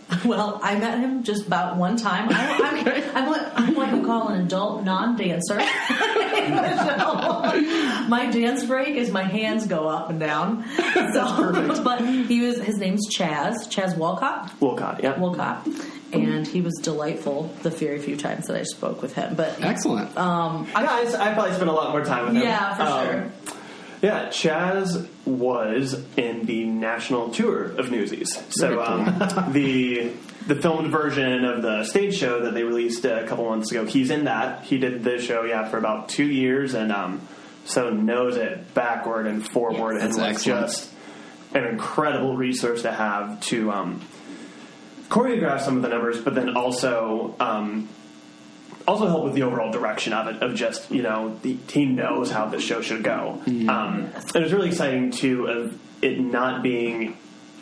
well, 0.26 0.60
I 0.62 0.76
met 0.78 1.00
him 1.00 1.24
just 1.24 1.48
about 1.48 1.78
one 1.78 1.98
time. 1.98 2.28
I, 2.30 2.60
I'm, 2.64 2.88
I'm, 3.18 3.26
what, 3.28 3.52
I'm 3.56 3.76
what 3.76 3.92
you 3.94 4.06
call 4.06 4.28
an 4.30 4.42
adult 4.46 4.84
non-dancer. 4.84 5.60
So, 5.60 5.66
my 8.08 8.30
dance 8.32 8.64
break 8.66 8.96
is 8.96 9.12
my 9.12 9.24
hands 9.24 9.68
go 9.68 9.88
up 9.88 10.10
and 10.10 10.20
down. 10.20 10.64
So, 11.14 11.84
but 11.84 12.02
he 12.06 12.42
was 12.42 12.58
his 12.62 12.78
name's 12.78 13.08
Chaz, 13.16 13.68
Chaz 13.68 13.98
Walcott. 13.98 14.52
Wolcott, 14.60 15.02
yeah. 15.04 15.18
Wolcott. 15.18 15.68
And 16.14 16.48
he 16.48 16.62
was 16.62 16.74
delightful 16.82 17.52
the 17.64 17.70
very 17.72 18.00
few 18.00 18.16
times 18.16 18.48
that 18.48 18.56
I 18.56 18.64
spoke 18.64 19.02
with 19.02 19.14
him. 19.16 19.36
But 19.36 19.62
Excellent. 19.62 20.16
um, 20.18 20.66
Yeah, 20.72 20.88
I, 20.90 21.32
I 21.32 21.34
probably 21.34 21.54
spent 21.54 21.70
a 21.70 21.74
lot 21.74 21.92
more 21.92 22.06
time 22.06 22.28
with 22.28 22.36
him. 22.36 22.44
yeah, 22.44 22.76
for 22.76 22.84
Um, 22.84 23.06
sure. 23.06 23.32
Yeah, 24.02 24.28
Chaz 24.28 25.08
was 25.26 26.04
in 26.18 26.46
the 26.46 26.66
national 26.66 27.30
tour 27.30 27.64
of 27.64 27.90
Newsies. 27.92 28.42
So 28.50 28.84
um, 28.84 29.06
the 29.54 30.12
the 30.48 30.56
filmed 30.56 30.92
version 30.92 31.44
of 31.46 31.62
the 31.64 31.84
stage 31.86 32.16
show 32.18 32.42
that 32.44 32.54
they 32.54 32.64
released 32.64 33.04
a 33.06 33.26
couple 33.28 33.46
months 33.50 33.72
ago, 33.72 33.86
he's 33.86 34.12
in 34.12 34.26
that. 34.26 34.64
He 34.64 34.78
did 34.78 35.04
the 35.04 35.20
show, 35.20 35.44
yeah, 35.44 35.68
for 35.70 35.78
about 35.78 36.10
two 36.10 36.26
years, 36.26 36.74
and 36.76 36.92
um, 36.92 37.22
so 37.66 37.90
knows 37.90 38.38
it 38.38 38.74
backward 38.76 39.26
and 39.26 39.48
forward, 39.48 39.94
Yes. 39.96 40.02
and 40.04 40.10
was 40.10 40.20
excellent. 40.20 40.62
just 40.68 40.92
an 41.56 41.64
incredible 41.66 42.36
resource 42.38 42.84
to 42.84 42.92
have 42.92 43.40
to 43.42 43.72
um, 43.72 44.02
choreograph 45.10 45.62
some 45.62 45.78
of 45.78 45.82
the 45.84 45.90
numbers, 45.90 46.20
but 46.22 46.36
then 46.36 46.56
also. 46.56 47.36
Also 48.88 49.08
help 49.08 49.24
with 49.24 49.34
the 49.34 49.44
overall 49.44 49.72
direction 49.72 50.14
of 50.14 50.28
it 50.28 50.42
of 50.44 50.56
just 50.56 50.92
you 50.92 51.02
know 51.02 51.38
the, 51.42 51.56
team 51.68 51.96
knows 51.96 52.30
how 52.30 52.46
the 52.46 52.60
show 52.60 52.82
should 52.82 53.04
go. 53.04 53.42
Um, 53.48 54.12
and 54.14 54.36
it 54.36 54.44
was 54.44 54.54
really 54.54 54.70
exciting 54.70 55.12
too 55.12 55.48
of 55.48 55.80
it 56.02 56.20
not 56.20 56.62
being 56.62 57.18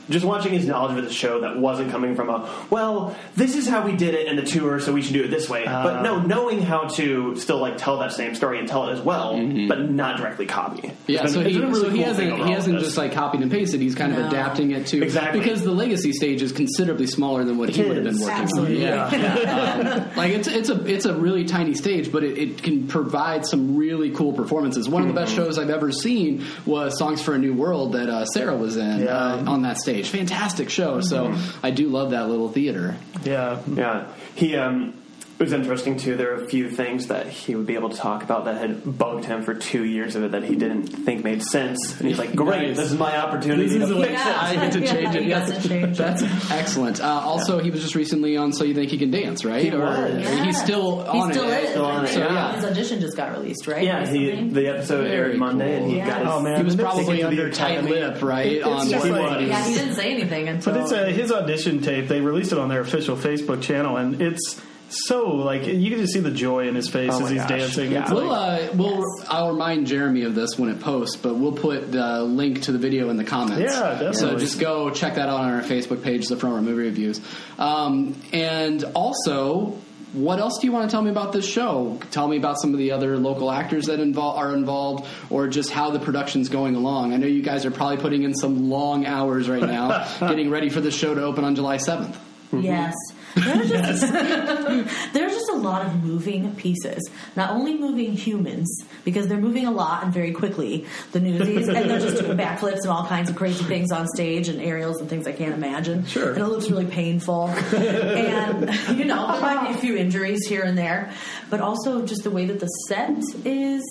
just 0.09 0.25
watching 0.25 0.51
his 0.53 0.65
knowledge 0.65 0.97
of 0.97 1.03
the 1.05 1.11
show 1.13 1.41
that 1.41 1.57
wasn't 1.57 1.89
coming 1.91 2.15
from 2.15 2.29
a 2.29 2.49
well 2.69 3.15
this 3.35 3.55
is 3.55 3.67
how 3.67 3.85
we 3.85 3.95
did 3.95 4.13
it 4.13 4.27
in 4.27 4.35
the 4.35 4.41
tour 4.43 4.79
so 4.79 4.91
we 4.91 5.01
should 5.01 5.13
do 5.13 5.23
it 5.23 5.29
this 5.29 5.49
way 5.49 5.63
but 5.65 6.01
no 6.01 6.19
knowing 6.21 6.61
how 6.61 6.87
to 6.87 7.35
still 7.37 7.57
like 7.59 7.77
tell 7.77 7.99
that 7.99 8.11
same 8.11 8.35
story 8.35 8.59
and 8.59 8.67
tell 8.67 8.87
it 8.89 8.93
as 8.93 9.01
well 9.01 9.33
but 9.67 9.89
not 9.89 10.17
directly 10.17 10.45
copy 10.45 10.91
Yeah, 11.07 11.23
It's 11.23 11.33
so 11.33 11.39
he 11.41 11.47
it's 11.49 11.57
been 11.57 11.63
a 11.65 11.67
really 11.71 11.83
so 11.83 11.89
he 11.89 11.97
cool 11.97 12.05
hasn't 12.05 12.45
he 12.45 12.51
hasn't 12.51 12.79
just 12.79 12.97
like 12.97 13.13
copied 13.13 13.41
and 13.41 13.51
pasted. 13.51 13.81
He's 13.81 13.95
kind 13.95 14.11
of 14.13 14.25
adapting 14.27 14.71
it 14.71 14.87
to 14.87 15.01
Exactly. 15.03 15.39
because 15.39 15.63
the 15.63 15.71
legacy 15.71 16.11
stage 16.13 16.41
is 16.41 16.51
considerably 16.51 17.07
smaller 17.07 17.43
than 17.43 17.57
what 17.57 17.69
he 17.69 17.81
It 17.81 17.87
would 17.87 17.97
have 17.97 18.05
been 18.05 18.19
working 18.19 18.35
Absolutely. 18.43 18.87
on. 18.89 19.11
Yeah, 19.13 20.03
Um, 20.03 20.09
like 20.15 20.31
it's 20.31 20.47
it's 20.47 20.69
a 20.69 20.85
it's 20.85 21.05
a 21.05 21.13
really 21.15 21.45
tiny 21.45 21.73
stage, 21.75 22.11
but 22.11 22.23
it, 22.23 22.37
it 22.37 22.63
can 22.63 22.87
provide 22.87 23.45
some 23.45 23.75
really 23.77 24.11
cool 24.11 24.33
performances. 24.33 24.87
One 24.89 25.01
of 25.03 25.07
the 25.07 25.13
Mm-hmm. 25.13 25.23
best 25.25 25.35
shows 25.35 25.57
I've 25.59 25.69
ever 25.69 25.91
seen 25.91 26.43
was 26.65 26.97
Songs 26.97 27.21
for 27.21 27.35
a 27.35 27.37
New 27.37 27.53
World 27.53 27.93
that 27.93 28.09
uh, 28.09 28.25
Sarah 28.25 28.55
was 28.57 28.77
in 28.77 29.01
Yeah. 29.03 29.15
uh, 29.15 29.43
on 29.51 29.61
that 29.63 29.77
stage. 29.77 29.92
Fantastic 30.01 30.69
show. 30.69 31.01
So 31.01 31.27
Mm-hmm. 31.27 31.65
I 31.65 31.69
do 31.71 31.89
love 31.89 32.11
that 32.11 32.27
little 32.29 32.49
theater. 32.49 32.95
yeah. 33.23 33.59
Yeah, 33.67 34.07
he 34.35 34.55
um, 34.55 34.89
it 34.89 35.02
was 35.43 35.53
interesting 35.53 35.97
too. 35.97 36.15
There 36.15 36.35
were 36.35 36.43
a 36.43 36.47
few 36.47 36.69
things 36.69 37.07
that 37.07 37.27
he 37.27 37.55
would 37.55 37.65
be 37.67 37.75
able 37.75 37.89
to 37.89 37.97
talk 37.97 38.23
about 38.23 38.45
that 38.45 38.57
had 38.57 38.97
bugged 38.97 39.25
him 39.25 39.43
for 39.43 39.53
two 39.53 39.83
years 39.85 40.15
of 40.15 40.23
it 40.23 40.31
that 40.31 40.43
he 40.43 40.55
didn't 40.55 40.87
think 40.87 41.23
made 41.23 41.43
sense, 41.43 41.99
and 41.99 42.07
he's 42.07 42.17
like, 42.17 42.35
"Great, 42.35 42.69
Nice. 42.69 42.77
this 42.77 42.91
is 42.91 42.97
my 42.97 43.17
opportunity 43.17 43.67
This 43.67 43.83
is 43.83 43.89
to 43.89 43.95
fix 44.01 44.11
Yeah. 44.11 44.37
I 44.41 44.55
get 44.55 44.71
to 44.73 44.79
Yeah, 44.81 44.93
change 44.93 45.15
it. 45.15 45.21
he 45.23 45.29
Yes. 45.29 45.51
got 45.51 45.61
to 45.61 45.69
change 45.69 45.83
it. 45.85 45.97
That's 45.97 46.23
excellent. 46.51 47.01
Uh, 47.01 47.05
also, 47.23 47.59
he 47.59 47.69
was 47.71 47.81
just 47.81 47.95
recently 47.95 48.37
on 48.37 48.53
So 48.53 48.63
You 48.63 48.73
Think 48.73 48.89
He 48.91 48.97
Can 48.97 49.11
Dance, 49.11 49.45
right? 49.45 49.63
He 49.63 49.71
was. 49.71 50.23
Yeah. 50.23 50.43
He's 50.45 50.59
still 50.59 51.03
He 51.11 51.19
on 51.19 51.31
still 51.33 51.49
it. 51.49 51.63
is. 51.63 51.69
Still 51.71 51.85
on 51.85 52.05
it, 52.05 52.15
yeah. 52.17 52.55
His 52.55 52.65
audition 52.65 52.99
just 53.01 53.15
got 53.17 53.31
released, 53.37 53.67
right? 53.67 53.83
Yeah, 53.83 54.05
he 54.09 54.47
the 54.49 54.67
episode 54.69 55.03
Very 55.07 55.31
aired 55.31 55.37
Monday, 55.37 55.77
and 55.77 55.91
he 55.91 55.97
cool. 55.99 56.05
got 56.07 56.19
his. 56.19 56.27
Oh, 56.29 56.39
man. 56.41 56.57
He 56.57 56.63
was 56.63 56.75
probably 56.75 57.23
under 57.23 57.49
tight 57.49 57.71
Academy. 57.79 57.91
lip, 57.91 58.21
right? 58.21 58.51
It's 58.53 58.65
on 58.65 58.89
just 58.89 59.09
what 59.09 59.21
like- 59.21 59.39
he 59.41 59.47
Yeah, 59.47 59.65
he 59.67 59.73
didn't 59.75 59.95
say 59.95 60.11
anything 60.11 60.47
until. 60.47 60.73
But 60.73 60.81
it's 60.83 60.91
uh, 60.91 61.05
his 61.05 61.31
audition 61.31 61.81
tape. 61.81 62.07
They 62.07 62.21
released 62.21 62.51
it 62.51 62.57
on 62.57 62.69
their 62.69 62.81
official 62.81 63.15
Facebook 63.15 63.61
channel, 63.61 63.97
and 63.97 64.21
it's 64.21 64.59
so 65.07 65.29
like 65.35 65.65
you 65.65 65.89
can 65.89 65.99
just 65.99 66.13
see 66.13 66.19
the 66.19 66.31
joy 66.31 66.67
in 66.67 66.75
his 66.75 66.89
face 66.89 67.09
Oh 67.13 67.23
as 67.23 67.29
he's 67.29 67.39
gosh. 67.41 67.49
dancing. 67.49 67.91
Yeah. 67.91 68.03
It's 68.03 68.11
We'll, 68.11 68.25
like, 68.27 68.69
uh, 68.71 68.73
we'll, 68.75 69.03
I'll 69.29 69.51
remind 69.51 69.87
Jeremy 69.87 70.23
of 70.23 70.35
this 70.35 70.57
when 70.57 70.69
it 70.69 70.79
posts, 70.79 71.15
but 71.17 71.35
we'll 71.35 71.51
put 71.51 71.91
the 71.91 72.21
link 72.23 72.63
to 72.63 72.71
the 72.71 72.77
video 72.79 73.09
in 73.09 73.17
the 73.17 73.23
comments. 73.23 73.61
Yeah, 73.73 73.91
definitely. 73.91 74.13
So 74.13 74.37
just 74.37 74.59
go 74.59 74.89
check 74.91 75.15
that 75.15 75.29
out 75.29 75.39
on 75.41 75.51
our 75.53 75.61
Facebook 75.61 76.03
page, 76.03 76.27
the 76.27 76.37
Front 76.37 76.55
Row 76.55 76.61
Movie 76.61 76.83
Reviews. 76.83 77.21
Um, 77.57 78.15
and 78.31 78.83
also, 78.95 79.77
what 80.13 80.37
else 80.39 80.59
do 80.59 80.67
you 80.67 80.73
want 80.73 80.89
to 80.89 80.93
tell 80.93 81.01
me 81.01 81.09
about 81.09 81.33
this 81.33 81.47
show? 81.47 81.99
Tell 82.11 82.27
me 82.27 82.37
about 82.37 82.61
some 82.61 82.71
of 82.73 82.77
the 82.77 82.91
other 82.91 83.17
local 83.17 83.51
actors 83.51 83.87
that 83.87 83.99
invol- 83.99 84.37
are 84.37 84.53
involved, 84.53 85.07
or 85.31 85.47
just 85.47 85.71
how 85.71 85.89
the 85.89 85.99
production's 85.99 86.49
going 86.49 86.75
along. 86.75 87.13
I 87.13 87.17
know 87.17 87.25
you 87.25 87.41
guys 87.41 87.65
are 87.65 87.71
probably 87.71 87.97
putting 87.97 88.21
in 88.23 88.35
some 88.35 88.69
long 88.69 89.05
hours 89.07 89.49
right 89.49 89.63
now, 89.63 90.07
getting 90.19 90.51
ready 90.51 90.69
for 90.69 90.81
the 90.81 90.91
show 90.91 91.15
to 91.15 91.23
open 91.23 91.43
on 91.43 91.55
July 91.55 91.77
7th. 91.77 92.15
Yes. 92.51 92.93
There's 93.35 93.69
just, 93.69 94.13
there's 95.13 95.33
just 95.33 95.49
a 95.49 95.55
lot 95.55 95.85
of 95.85 96.03
moving 96.03 96.55
pieces. 96.55 97.01
Not 97.35 97.51
only 97.51 97.77
moving 97.77 98.13
humans, 98.13 98.83
because 99.03 99.27
they're 99.27 99.39
moving 99.39 99.65
a 99.65 99.71
lot 99.71 100.03
and 100.03 100.13
very 100.13 100.31
quickly, 100.31 100.85
the 101.11 101.19
newsies, 101.19 101.67
and 101.67 101.89
they're 101.89 101.99
just 101.99 102.19
doing 102.19 102.37
backflips 102.37 102.81
and 102.81 102.89
all 102.89 103.05
kinds 103.05 103.29
of 103.29 103.35
crazy 103.35 103.63
things 103.63 103.91
on 103.91 104.07
stage 104.07 104.49
and 104.49 104.61
aerials 104.61 104.99
and 104.99 105.09
things 105.09 105.27
I 105.27 105.31
can't 105.31 105.53
imagine. 105.53 106.05
Sure. 106.05 106.33
And 106.33 106.39
it 106.39 106.47
looks 106.47 106.69
really 106.69 106.85
painful. 106.85 107.47
and, 107.47 108.97
you 108.97 109.05
know, 109.05 109.31
there 109.31 109.41
might 109.41 109.69
be 109.69 109.73
a 109.73 109.77
few 109.77 109.95
injuries 109.97 110.45
here 110.47 110.63
and 110.63 110.77
there. 110.77 111.11
But 111.49 111.61
also 111.61 112.05
just 112.05 112.23
the 112.23 112.31
way 112.31 112.45
that 112.45 112.59
the 112.59 112.67
set 112.87 113.21
is 113.45 113.83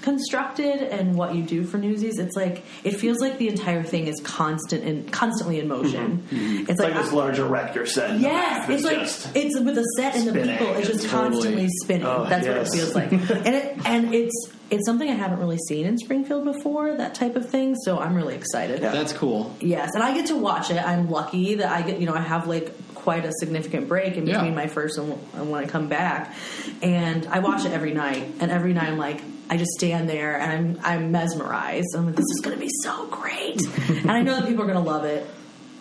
constructed 0.00 0.82
and 0.82 1.14
what 1.14 1.34
you 1.34 1.42
do 1.42 1.64
for 1.64 1.78
Newsies, 1.78 2.18
it's 2.18 2.36
like 2.36 2.62
it 2.84 2.96
feels 2.96 3.18
like 3.20 3.38
the 3.38 3.48
entire 3.48 3.82
thing 3.82 4.06
is 4.06 4.20
constant 4.22 4.84
and 4.84 5.12
constantly 5.12 5.60
in 5.60 5.68
motion. 5.68 6.18
Mm-hmm. 6.30 6.36
Mm-hmm. 6.36 6.60
It's, 6.62 6.70
It's 6.70 6.80
like, 6.80 6.94
this 6.94 7.12
larger 7.12 7.46
erector 7.46 7.86
set. 7.86 8.18
Yes, 8.20 8.66
back 8.66 8.70
it's 8.70 8.84
like 8.84 9.36
it's 9.36 9.60
with 9.60 9.74
the 9.74 9.84
set 9.96 10.16
and 10.16 10.26
the 10.28 10.32
people. 10.32 10.68
It's 10.74 10.88
just 10.88 11.08
Totally. 11.08 11.32
constantly 11.32 11.68
spinning. 11.82 12.06
Oh, 12.06 12.26
That's 12.28 12.46
yes. 12.46 12.56
what 12.56 12.66
it 12.66 12.78
feels 12.78 12.94
like, 12.94 13.12
and 13.46 13.54
it, 13.54 13.86
and 13.86 14.14
it's 14.14 14.52
it's 14.70 14.86
something 14.86 15.08
I 15.10 15.14
haven't 15.14 15.40
really 15.40 15.58
seen 15.68 15.84
in 15.86 15.98
Springfield 15.98 16.44
before. 16.44 16.94
That 16.96 17.14
type 17.14 17.34
of 17.36 17.48
thing. 17.48 17.74
So 17.84 17.98
I'm 17.98 18.14
really 18.14 18.34
excited. 18.36 18.80
That's 18.80 19.12
cool. 19.12 19.54
Yes, 19.60 19.90
and 19.94 20.02
I 20.02 20.14
get 20.14 20.26
to 20.26 20.36
watch 20.36 20.70
it. 20.70 20.76
I'm 20.76 21.10
lucky 21.10 21.56
that 21.56 21.70
I 21.72 21.82
get, 21.82 21.98
you 22.00 22.06
know, 22.06 22.14
I 22.14 22.20
have 22.20 22.46
like 22.46 22.72
quite 22.94 23.24
a 23.24 23.32
significant 23.40 23.88
break 23.88 24.16
in 24.16 24.26
between 24.26 24.44
Yeah. 24.46 24.54
my 24.54 24.66
first 24.68 24.98
and, 24.98 25.18
and 25.34 25.50
when 25.50 25.64
I 25.64 25.66
come 25.66 25.88
back, 25.88 26.34
and 26.82 27.26
I 27.26 27.40
watch 27.40 27.64
it 27.64 27.72
every 27.72 27.92
night. 27.94 28.28
And 28.40 28.50
every 28.50 28.72
night 28.72 28.88
I'm 28.88 28.98
like, 28.98 29.20
I 29.50 29.56
just 29.56 29.72
stand 29.72 30.08
there 30.08 30.38
and 30.38 30.52
I'm 30.52 30.80
I'm 30.84 31.12
mesmerized. 31.12 31.88
I'm 31.96 32.06
like, 32.06 32.14
this 32.14 32.30
is 32.36 32.40
going 32.40 32.56
to 32.56 32.60
be 32.60 32.70
so 32.82 33.06
great, 33.08 33.60
and 33.88 34.10
I 34.10 34.22
know 34.22 34.36
that 34.36 34.46
people 34.46 34.62
are 34.62 34.66
going 34.66 34.82
to 34.82 34.90
love 34.90 35.04
it. 35.04 35.26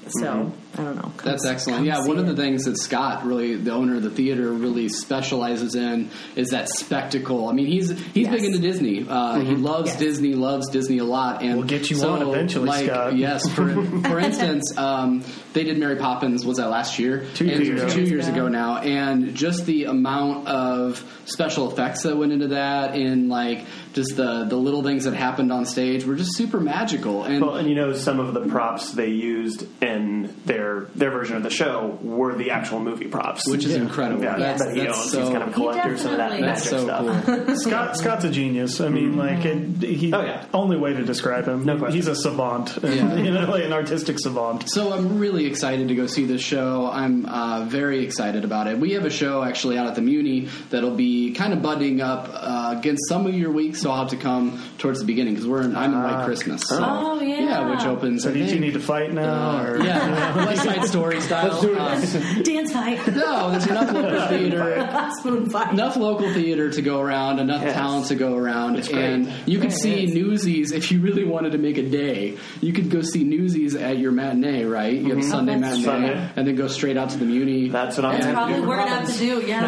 So 0.07 0.25
mm-hmm. 0.25 0.68
I 0.77 0.83
don't 0.83 0.95
know. 0.95 1.11
Come- 1.17 1.31
That's 1.31 1.45
excellent. 1.45 1.85
Yeah, 1.85 2.01
see 2.01 2.07
one 2.07 2.19
of 2.19 2.27
the 2.27 2.35
things 2.35 2.65
that 2.65 2.77
Scott, 2.77 3.25
really 3.25 3.55
the 3.55 3.71
owner 3.71 3.95
of 3.95 4.03
the 4.03 4.09
theater, 4.11 4.51
really 4.53 4.87
specializes 4.87 5.75
in 5.75 6.09
is 6.35 6.49
that 6.49 6.69
spectacle. 6.69 7.49
I 7.49 7.53
mean, 7.53 7.65
he's 7.65 7.89
he's 8.13 8.27
Yes. 8.27 8.31
big 8.35 8.43
into 8.45 8.59
Disney. 8.59 9.05
Uh, 9.09 9.39
He 9.39 9.55
loves 9.55 9.89
Yes. 9.91 9.99
Disney, 9.99 10.33
loves 10.33 10.69
Disney 10.69 10.99
a 10.99 11.03
lot, 11.03 11.41
and 11.41 11.57
We'll 11.57 11.67
get 11.67 11.89
you 11.89 11.95
so, 11.95 12.11
on 12.11 12.21
eventually, 12.21 12.67
like, 12.67 12.85
Scott. 12.85 13.17
Yes, 13.17 13.49
for 13.49 13.67
for 14.03 14.19
instance, 14.19 14.71
um, 14.77 15.23
they 15.53 15.63
did 15.63 15.77
Mary 15.79 15.95
Poppins. 15.95 16.45
Was 16.45 16.57
that 16.57 16.69
last 16.69 16.99
year? 16.99 17.25
Two 17.33 17.45
years 17.45 17.67
And- 17.67 17.79
ago. 17.79 17.89
Two 17.89 18.03
years 18.03 18.27
Yeah. 18.27 18.33
ago 18.33 18.47
now, 18.47 18.77
and 18.77 19.33
just 19.35 19.65
the 19.65 19.85
amount 19.85 20.47
of 20.47 21.03
special 21.25 21.71
effects 21.71 22.03
that 22.03 22.15
went 22.15 22.31
into 22.31 22.49
that, 22.49 22.93
and 22.95 23.27
like 23.29 23.65
just 23.93 24.15
the 24.15 24.45
the 24.45 24.55
little 24.55 24.83
things 24.83 25.05
that 25.05 25.15
happened 25.15 25.51
on 25.51 25.65
stage 25.65 26.05
were 26.05 26.15
just 26.15 26.37
super 26.37 26.59
magical. 26.59 27.23
And 27.23 27.41
Well, 27.43 27.55
and 27.55 27.67
you 27.67 27.75
know, 27.75 27.91
some 27.93 28.19
of 28.19 28.33
the 28.35 28.41
props 28.41 28.91
they 28.91 29.09
used 29.09 29.65
in 29.81 30.29
their 30.45 30.58
their 30.59 31.11
version 31.11 31.35
of 31.37 31.43
the 31.43 31.49
show 31.49 31.97
were 32.01 32.35
the 32.35 32.51
actual 32.51 32.79
movie 32.79 33.07
props, 33.07 33.47
which 33.49 33.65
is 33.65 33.75
incredible. 33.75 34.23
Yeah, 34.23 34.37
That's, 34.37 34.63
that 34.65 34.75
he 34.75 34.81
that's 34.81 34.97
owns. 34.99 35.11
so, 35.11 35.19
He's 35.21 35.29
kind 35.29 35.43
of 35.43 35.49
a 35.49 35.51
collector 35.53 35.93
of 35.93 35.99
some 35.99 36.11
of 36.11 36.17
that 36.17 36.39
magic 36.39 36.63
so 36.63 36.83
stuff. 36.83 37.25
cool. 37.25 37.55
Scott 37.55 37.97
Scott's 37.97 38.25
a 38.25 38.29
genius. 38.31 38.79
I 38.81 38.89
mean, 38.89 39.17
like 39.17 39.45
it, 39.45 39.83
he. 39.83 40.13
Oh, 40.13 40.21
yeah. 40.21 40.45
Only 40.53 40.77
way 40.77 40.93
to 40.93 41.03
describe 41.03 41.47
him. 41.47 41.65
No 41.65 41.77
question. 41.77 41.95
He's 41.95 42.07
a 42.07 42.15
savant. 42.15 42.77
Yeah. 42.89 43.15
you 43.15 43.31
know, 43.31 43.49
like 43.49 43.63
an 43.63 43.71
artistic 43.73 44.17
savant. 44.19 44.69
So 44.69 44.91
I'm 44.91 45.19
really 45.19 45.45
excited 45.45 45.87
to 45.89 45.95
go 45.95 46.07
see 46.07 46.25
this 46.25 46.41
show. 46.41 46.89
I'm 46.91 47.25
uh, 47.25 47.65
very 47.65 48.03
excited 48.03 48.43
about 48.43 48.67
it. 48.67 48.77
We 48.79 48.93
have 48.93 49.05
a 49.05 49.09
show 49.11 49.43
actually 49.43 49.77
out 49.77 49.85
at 49.87 49.95
the 49.95 50.01
Muny 50.01 50.49
that'll 50.69 50.95
be 50.95 51.31
kind 51.33 51.53
of 51.53 51.61
budding 51.61 52.01
up 52.01 52.27
uh, 52.33 52.75
against 52.77 53.07
some 53.07 53.27
of 53.27 53.35
your 53.35 53.51
weeks, 53.51 53.81
so 53.81 53.91
I'll 53.91 53.99
have 53.99 54.09
to 54.09 54.17
come 54.17 54.61
towards 54.79 54.99
the 54.99 55.05
beginning 55.05 55.35
because 55.35 55.47
we're 55.47 55.61
in, 55.61 55.75
I'm 55.75 55.93
in 55.93 56.01
White 56.03 56.25
Christmas. 56.25 56.63
So, 56.67 56.79
Oh, 56.81 57.21
yeah. 57.21 57.39
yeah, 57.41 57.69
which 57.69 57.85
opens. 57.85 58.23
So 58.23 58.33
do 58.33 58.39
you 58.39 58.59
need 58.59 58.73
to 58.73 58.79
fight 58.79 59.13
now? 59.13 59.57
uh, 59.59 59.63
or? 59.65 59.81
yeah, 59.83 60.45
West 60.49 60.63
Side 60.63 60.85
Story 60.85 61.21
style. 61.21 61.51
Uh, 61.51 61.99
dance 62.43 62.71
fight, 62.73 63.07
no, 63.15 63.51
there's 63.51 63.67
enough 63.67 63.91
local 63.91 64.27
theater. 64.27 65.09
spoon 65.19 65.49
fight. 65.49 65.73
Enough 65.73 65.95
local 65.97 66.31
theater 66.33 66.69
to 66.71 66.81
go 66.81 66.99
around, 67.01 67.39
enough 67.39 67.61
Yes. 67.61 67.73
talent 67.75 68.05
to 68.07 68.15
go 68.15 68.35
around, 68.35 68.75
That's 68.75 68.87
great. 68.87 69.03
and 69.03 69.33
you 69.45 69.59
could 69.59 69.71
There 69.71 69.77
see. 69.77 70.05
Newsies 70.07 70.71
if 70.71 70.91
you 70.91 71.01
really 71.01 71.23
wanted 71.25 71.51
to 71.53 71.57
make 71.57 71.77
a 71.77 71.83
day. 71.87 72.37
You 72.61 72.73
could 72.73 72.89
go 72.89 73.01
see 73.01 73.23
Newsies 73.23 73.75
at 73.75 73.97
your 73.97 74.11
matinee, 74.11 74.63
right? 74.65 74.93
You 74.93 75.15
have 75.15 75.23
Sunday 75.23 75.55
Oh, 75.55 75.59
matinee, 75.59 75.83
Sunday. 75.83 76.29
and 76.35 76.47
then 76.47 76.55
go 76.55 76.67
straight 76.67 76.97
out 76.97 77.09
to 77.11 77.17
the 77.17 77.25
Muny. 77.25 77.71
That's 77.71 77.97
what 77.97 78.05
I'm 78.05 78.19
That's 78.21 78.31
probably 78.33 78.55
do. 78.55 78.67
we're 78.67 78.77
gonna 78.77 78.89
have 78.89 79.07
to 79.07 79.13
Providence. 79.13 79.41
do. 79.41 79.47
Yeah, 79.47 79.61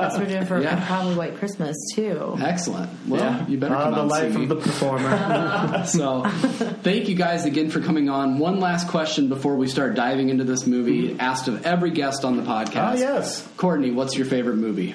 that's 0.00 0.14
what 0.16 0.22
we're 0.24 0.30
doing 0.30 0.46
for 0.46 0.60
Yeah. 0.66 0.84
probably 0.86 1.14
White 1.14 1.36
Christmas 1.36 1.76
too. 1.94 2.36
Excellent. 2.40 2.90
Well, 3.08 3.20
Yeah. 3.20 3.46
you 3.46 3.58
better 3.58 3.74
come 3.74 3.90
the 3.92 3.96
out 3.96 4.00
and 4.02 4.10
life 4.10 4.34
see 4.34 4.42
of 4.42 4.48
the 4.48 4.56
performer. 4.56 5.82
So, 5.86 6.24
thank 6.82 7.08
you 7.08 7.14
guys 7.14 7.44
again 7.44 7.70
for 7.70 7.80
coming 7.80 8.08
on. 8.08 8.38
One 8.38 8.60
last 8.60 8.88
question 8.88 9.28
before 9.28 9.56
we 9.56 9.68
start 9.68 9.85
diving 9.92 10.28
into 10.28 10.44
this 10.44 10.66
movie, 10.66 11.16
asked 11.18 11.48
of 11.48 11.66
every 11.66 11.90
guest 11.90 12.24
on 12.24 12.36
the 12.36 12.42
podcast. 12.42 12.76
Ah, 12.76 12.94
yes. 12.94 13.48
Courtney, 13.56 13.90
what's 13.90 14.16
your 14.16 14.26
favorite 14.26 14.56
movie 14.56 14.94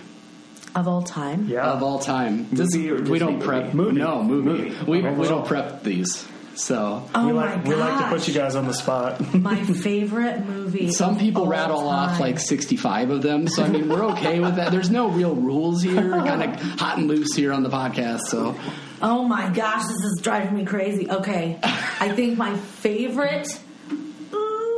Of 0.75 0.88
all 0.88 1.01
time, 1.01 1.47
Yeah. 1.49 1.71
of 1.71 1.84
all 1.84 1.99
time? 1.99 2.47
This- 2.51 2.73
Movie 2.75 2.89
or 2.91 3.01
we 3.04 3.19
don't 3.19 3.39
Disney 3.39 3.45
prep. 3.45 3.73
movie? 3.73 3.99
No, 3.99 4.23
movie. 4.23 4.47
Movie. 4.69 4.75
We, 4.88 5.06
Oh, 5.08 5.13
we 5.13 5.27
don't 5.27 5.45
prep 5.45 5.84
these. 5.84 6.25
So, 6.54 7.04
Oh 7.15 7.27
we 7.27 7.34
my 7.34 7.56
like 7.56 7.65
we 7.65 7.75
like 7.75 7.97
to 7.99 8.08
put 8.10 8.27
you 8.27 8.34
guys 8.34 8.56
on 8.56 8.67
the 8.67 8.73
spot. 8.73 9.34
My 9.34 9.56
favorite 9.63 10.45
movie. 10.45 10.91
some 10.93 11.13
of 11.15 11.19
people 11.19 11.43
all 11.43 11.47
rattle 11.49 11.88
off 11.88 12.19
like 12.19 12.39
65 12.39 13.10
of 13.10 13.21
them. 13.21 13.47
So, 13.47 13.63
I 13.63 13.69
mean, 13.69 13.88
we're 13.88 14.04
okay 14.12 14.39
with 14.41 14.56
that. 14.58 14.69
There's 14.71 14.89
no 14.89 15.08
real 15.10 15.34
rules 15.34 15.82
here. 15.82 16.10
Kind 16.25 16.43
of 16.43 16.62
hot 16.80 16.97
and 16.97 17.08
loose 17.08 17.34
here 17.36 17.54
on 17.54 17.63
the 17.63 17.69
podcast. 17.69 18.19
So, 18.27 18.56
Oh 19.01 19.23
my 19.23 19.49
gosh, 19.49 19.84
this 19.84 19.97
is 19.97 20.19
driving 20.21 20.56
me 20.56 20.65
crazy. 20.65 21.10
Okay, 21.10 21.58
I 21.63 22.10
think 22.15 22.38
my 22.38 22.56
favorite. 22.56 23.47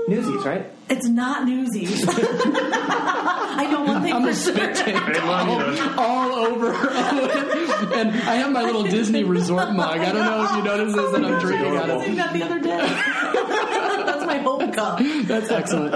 Newsies, 0.08 0.46
right? 0.46 0.66
It's 0.90 1.08
not 1.08 1.46
Newsies. 1.48 2.06
I 2.10 3.68
know 3.72 3.84
one 3.84 4.02
thing 4.04 4.14
I'm 4.14 4.24
for 4.24 4.30
a 4.30 4.36
sure. 4.36 4.54
spit 4.54 4.76
take 4.76 5.24
all, 5.24 6.00
all 6.00 6.32
over. 6.46 6.74
and 7.94 8.12
I 8.12 8.36
have 8.36 8.52
my 8.52 8.64
little 8.64 8.84
Disney 8.84 9.24
resort 9.24 9.72
mug. 9.74 10.00
I 10.00 10.12
don't 10.12 10.26
know 10.26 10.44
if 10.46 10.52
you 10.58 10.64
noticed 10.64 10.96
this 10.96 11.12
that 11.12 11.24
I'm 11.26 11.40
drinking 11.40 11.78
out 11.78 11.90
I 11.90 11.96
was 11.96 12.08
of. 12.10 12.16
that 12.18 12.34
the 12.34 12.44
other 12.44 12.60
day. 12.60 12.78
That's 14.06 14.26
my 14.26 14.38
home 14.40 14.72
cup. 14.74 15.00
That's 15.26 15.50
excellent. 15.50 15.96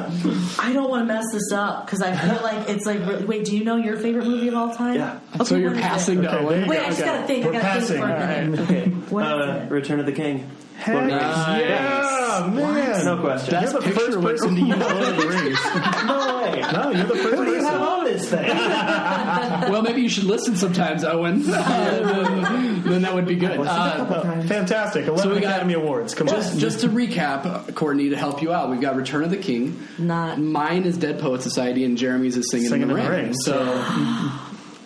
I 0.59 0.71
don't 0.71 0.89
want 0.89 1.01
to 1.07 1.13
mess 1.13 1.25
this 1.33 1.51
up 1.51 1.85
because 1.85 2.01
I 2.01 2.15
feel 2.15 2.41
like 2.41 2.69
it's 2.69 2.85
like. 2.85 2.99
really- 2.99 3.25
Wait, 3.25 3.45
do 3.45 3.57
you 3.57 3.63
know 3.65 3.75
your 3.75 3.97
favorite 3.97 4.25
movie 4.25 4.47
of 4.47 4.53
all 4.55 4.73
time? 4.73 4.95
Yeah. 4.95 5.19
Okay, 5.35 5.43
So 5.43 5.55
you're 5.57 5.69
what 5.71 5.77
is 5.79 5.83
it? 5.83 5.87
passing 5.89 6.21
to 6.21 6.33
Okay, 6.33 6.45
Owen. 6.45 6.67
Wait, 6.67 6.77
go. 6.77 6.83
I 6.83 6.87
just 6.87 7.01
Okay. 7.01 7.09
gotta 7.11 7.27
think. 7.27 7.45
We're 7.45 7.49
I 7.51 7.53
gotta 7.53 7.67
passing. 7.67 7.87
think 7.87 7.99
for 7.99 8.09
a 8.09 8.13
all 8.13 8.19
minute. 8.27 8.59
right. 8.59 8.69
Okay. 8.69 8.89
What 9.09 9.25
is 9.25 9.31
uh, 9.31 9.61
it? 9.65 9.71
Return 9.71 9.99
of 9.99 10.05
the 10.05 10.11
King. 10.13 10.49
Heck 10.77 10.93
Lord 10.95 11.05
of 11.05 11.09
the 11.11 11.15
Rings. 11.17 11.37
yeah, 11.69 12.49
man. 12.53 13.05
No 13.05 13.17
question. 13.21 13.51
Best 13.51 13.73
You're 13.73 13.81
the 13.81 13.87
picture 13.87 13.99
first 14.05 14.17
wins. 14.19 14.41
person 14.41 14.55
to 14.55 14.61
use 14.61 14.77
Lord 14.77 14.91
of 15.03 15.17
the 15.17 15.27
Rings. 15.27 15.59
No 16.05 16.41
way. 16.43 16.61
No, 16.71 16.91
you're 16.91 17.05
the 17.07 17.15
first 17.15 17.35
What 17.37 17.45
do 17.45 17.51
you 17.51 17.63
have 17.63 17.79
person. 17.79 17.81
on 17.81 18.03
this 18.05 18.29
thing? 18.29 18.47
Well, 19.67 19.81
maybe 19.81 20.01
you 20.01 20.07
should 20.09 20.23
listen 20.23 20.55
sometimes, 20.55 21.03
Owen. 21.03 21.43
then, 21.43 22.81
then 22.83 23.01
that 23.01 23.13
would 23.13 23.25
be 23.27 23.35
good. 23.35 23.59
Uh, 23.59 24.41
Fantastic. 24.43 25.05
11 25.07 25.23
So 25.23 25.33
we 25.33 25.41
got- 25.41 25.49
Academy 25.49 25.73
Awards. 25.73 26.13
Come 26.15 26.27
just, 26.27 26.53
on. 26.53 26.59
just 26.59 26.79
to 26.81 26.87
recap, 26.89 27.45
uh, 27.45 27.71
Courtney, 27.73 28.09
to 28.09 28.15
help 28.17 28.41
you 28.41 28.53
out, 28.53 28.69
we've 28.69 28.79
got 28.81 28.95
Return 28.95 29.23
of 29.23 29.29
the 29.31 29.37
King. 29.37 29.85
Not. 29.97 30.39
Mine 30.39 30.83
is 30.83 30.97
Dead 30.97 31.19
Poet 31.19 31.41
Society, 31.41 31.83
and 31.83 31.97
Jeremy's 31.97 32.37
is 32.37 32.49
Singing, 32.49 32.69
Singing 32.69 32.83
in 32.83 32.95
the 32.95 32.95
in 32.95 33.03
the 33.03 33.09
Rain. 33.11 33.23
Rain. 33.25 33.33
So, 33.33 33.55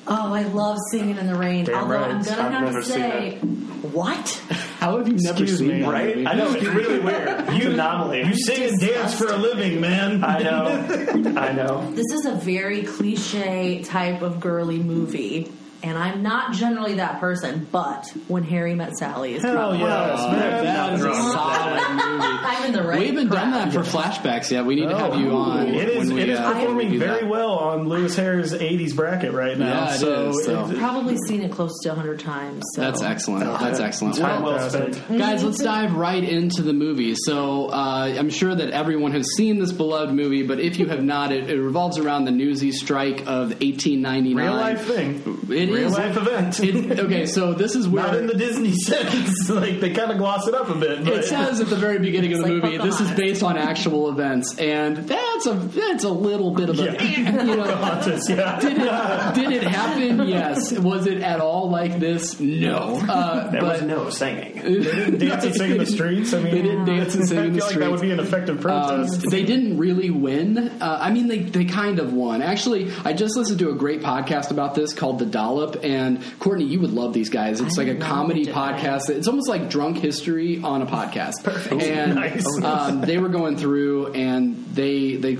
Oh, 0.07 0.33
I 0.33 0.43
love 0.43 0.77
singing 0.91 1.17
in 1.17 1.27
the 1.27 1.35
rain. 1.35 1.65
Damn 1.65 1.75
Although 1.83 1.95
right. 1.95 2.11
I'm 2.11 2.23
gonna 2.23 2.41
I've 2.41 2.51
have 2.51 2.63
never 2.63 2.79
to 2.81 2.85
seen 2.85 2.95
say, 2.99 3.37
what? 3.37 4.41
How 4.81 4.97
have 4.97 5.07
you 5.07 5.13
never 5.19 5.43
Excuse 5.43 5.59
seen 5.59 5.67
me. 5.67 5.81
that 5.81 5.91
right? 5.91 6.15
movie? 6.15 6.27
I 6.27 6.33
know 6.33 6.51
it's 6.53 6.65
really 6.65 6.99
weird. 6.99 7.27
It's 7.29 7.65
an 7.65 7.71
anomaly. 7.73 8.23
You 8.23 8.33
sing 8.35 8.63
and 8.67 8.79
dance 8.79 9.13
for 9.13 9.27
a 9.27 9.37
living, 9.37 9.79
man. 9.79 10.23
I 10.23 10.39
know. 10.41 11.33
I 11.39 11.51
know. 11.53 11.91
This 11.91 12.11
is 12.11 12.25
a 12.25 12.33
very 12.33 12.81
cliche 12.81 13.83
type 13.83 14.23
of 14.23 14.39
girly 14.39 14.79
movie, 14.79 15.51
and 15.83 15.97
I'm 15.97 16.21
not 16.23 16.53
generally 16.53 16.95
that 16.95 17.19
person. 17.19 17.67
But 17.71 18.07
when 18.27 18.43
Harry 18.43 18.75
met 18.75 18.95
Sally 18.97 19.35
is 19.35 19.43
Hell 19.43 19.53
probably 19.55 19.79
yes, 19.79 20.19
man. 20.31 20.63
That 20.63 20.93
is 20.93 21.03
a 21.05 21.13
solid 21.13 21.89
movie. 21.95 22.23
I'm 22.23 22.65
in 22.65 22.73
the 22.73 22.83
right. 22.83 22.99
We 22.99 23.07
haven't 23.07 23.29
done 23.29 23.51
that 23.51 23.73
for 23.73 23.79
flashbacks 23.79 24.51
yet. 24.51 24.65
We 24.65 24.75
need 24.75 24.89
to 24.89 24.97
have 24.97 25.15
you 25.19 25.31
on. 25.31 25.67
It 25.67 25.89
is. 25.89 26.11
we, 26.11 26.21
It 26.21 26.29
is 26.29 26.39
uh, 26.39 26.53
performing 26.53 26.97
very 26.99 27.21
that. 27.21 27.29
well 27.29 27.51
on 27.57 27.87
Lewis 27.87 28.15
Harris 28.15 28.53
'80s 28.53 28.95
bracket 28.95 29.33
right 29.33 29.57
now. 29.57 29.85
Yeah, 29.85 29.93
it 29.95 29.97
so, 29.99 30.29
is, 30.29 30.45
so. 30.45 30.69
it- 30.69 30.77
Probably 30.77 31.17
seen 31.27 31.41
it 31.41 31.51
close 31.51 31.79
to 31.83 31.89
100 31.89 32.19
times. 32.19 32.63
So. 32.75 32.81
That's 32.81 33.01
excellent. 33.01 33.45
That's 33.59 33.79
excellent. 33.79 34.17
Time 34.17 34.43
Well, 34.43 34.55
well 34.55 34.69
spent. 34.69 34.95
guys, 35.17 35.43
let's 35.43 35.61
dive 35.61 35.93
right 35.93 36.23
into 36.23 36.61
the 36.63 36.73
movie. 36.73 37.15
So, 37.15 37.67
uh, 37.67 38.13
I'm 38.17 38.29
sure 38.29 38.53
that 38.53 38.71
everyone 38.71 39.11
has 39.13 39.27
seen 39.35 39.59
this 39.59 39.71
beloved 39.71 40.13
movie, 40.13 40.43
but 40.43 40.59
if 40.59 40.77
you 40.79 40.87
have 40.87 41.03
not, 41.03 41.31
it, 41.31 41.49
it 41.49 41.59
revolves 41.61 41.97
around 41.97 42.25
the 42.25 42.31
Newsy 42.31 42.71
strike 42.71 43.21
of 43.21 43.49
1899. 43.61 44.35
real 44.35 44.53
life 44.55 44.85
thing. 44.85 45.39
It 45.49 45.70
real 45.73 45.87
is- 45.87 45.93
life 45.97 46.17
event. 46.17 46.59
It- 46.59 46.99
okay, 46.99 47.25
so 47.25 47.53
this 47.53 47.75
is 47.75 47.87
where 47.89 48.03
Not 48.03 48.15
in 48.15 48.27
the 48.27 48.33
Disney 48.35 48.73
sense. 48.73 49.49
like 49.49 49.79
they 49.79 49.91
kind 49.93 50.11
of 50.11 50.17
gloss 50.17 50.47
it 50.47 50.53
up 50.53 50.69
a 50.69 50.75
bit. 50.75 51.03
But 51.03 51.13
it 51.15 51.25
says 51.25 51.59
at 51.59 51.67
the 51.69 51.75
very 51.75 51.99
beginning 51.99 52.33
of 52.33 52.39
the 52.39 52.47
like 52.53 52.63
movie, 52.63 52.77
this 52.77 52.99
is 52.99 53.11
based 53.11 53.43
on 53.43 53.57
actual 53.57 54.09
events, 54.09 54.57
and 54.57 54.97
that's 54.97 55.45
a 55.45 55.53
that's 55.53 56.03
a 56.03 56.09
little 56.09 56.51
bit 56.53 56.69
of 56.69 56.79
a 56.79 56.83
Yeah. 56.83 57.01
you 57.03 57.23
know. 57.55 57.63
Pocahontas, 57.63 58.29
yeah. 58.29 58.59
Did 58.59 58.77
it, 58.77 59.35
did 59.35 59.51
it 59.51 59.63
happen? 59.63 60.27
Yes. 60.27 60.71
Was 60.77 61.07
it 61.07 61.21
at 61.21 61.39
all 61.39 61.69
like 61.69 61.99
this? 61.99 62.39
No. 62.39 62.99
Uh, 63.07 63.49
There 63.51 63.61
but 63.61 63.73
was 63.73 63.81
no 63.83 64.09
singing. 64.09 64.55
They 64.55 64.79
didn't 64.81 65.19
dance 65.19 65.43
and 65.45 65.55
sing 65.55 65.71
in 65.71 65.77
the 65.77 65.85
streets. 65.85 66.33
I 66.33 66.41
mean, 66.41 66.53
They 66.55 66.61
didn't 66.61 66.85
dance 66.85 67.15
and 67.15 67.27
sing 67.27 67.37
I 67.39 67.45
in 67.45 67.53
the 67.53 67.59
feel 67.59 67.67
like 67.69 67.79
that 67.79 67.91
would 67.91 68.01
be 68.01 68.11
an 68.11 68.19
effective 68.19 68.57
Um, 68.57 68.61
protest. 68.61 69.29
they 69.29 69.43
didn't 69.43 69.77
really 69.77 70.09
win. 70.09 70.57
Uh, 70.81 70.97
I 71.01 71.11
mean, 71.11 71.27
they, 71.27 71.39
they 71.39 71.65
kind 71.65 71.99
of 71.99 72.13
won. 72.13 72.41
Actually, 72.41 72.91
I 73.03 73.13
just 73.13 73.35
listened 73.37 73.59
to 73.59 73.69
a 73.69 73.75
great 73.75 74.01
podcast 74.01 74.51
about 74.51 74.75
this 74.75 74.93
called 74.93 75.19
The 75.19 75.25
Dollop, 75.61 75.83
and 75.83 76.21
Courtney, 76.39 76.65
you 76.65 76.79
would 76.79 76.91
love 76.91 77.13
these 77.13 77.29
guys. 77.29 77.61
It's 77.61 77.77
I 77.77 77.83
like 77.83 77.95
a 77.95 77.99
comedy 77.99 78.43
it. 78.49 78.53
podcast. 78.55 79.09
It's 79.09 79.27
almost 79.27 79.49
like 79.49 79.69
drunk 79.69 79.97
history 79.97 80.61
on 80.61 80.81
a 80.81 80.85
podcast. 80.85 81.43
Perfect. 81.43 81.81
And 81.81 82.15
Nice. 82.15 82.45
um, 82.63 83.01
they 83.01 83.17
were 83.17 83.29
going 83.29 83.57
through, 83.57 84.13
and 84.13 84.65
they 84.73 85.15
they 85.15 85.37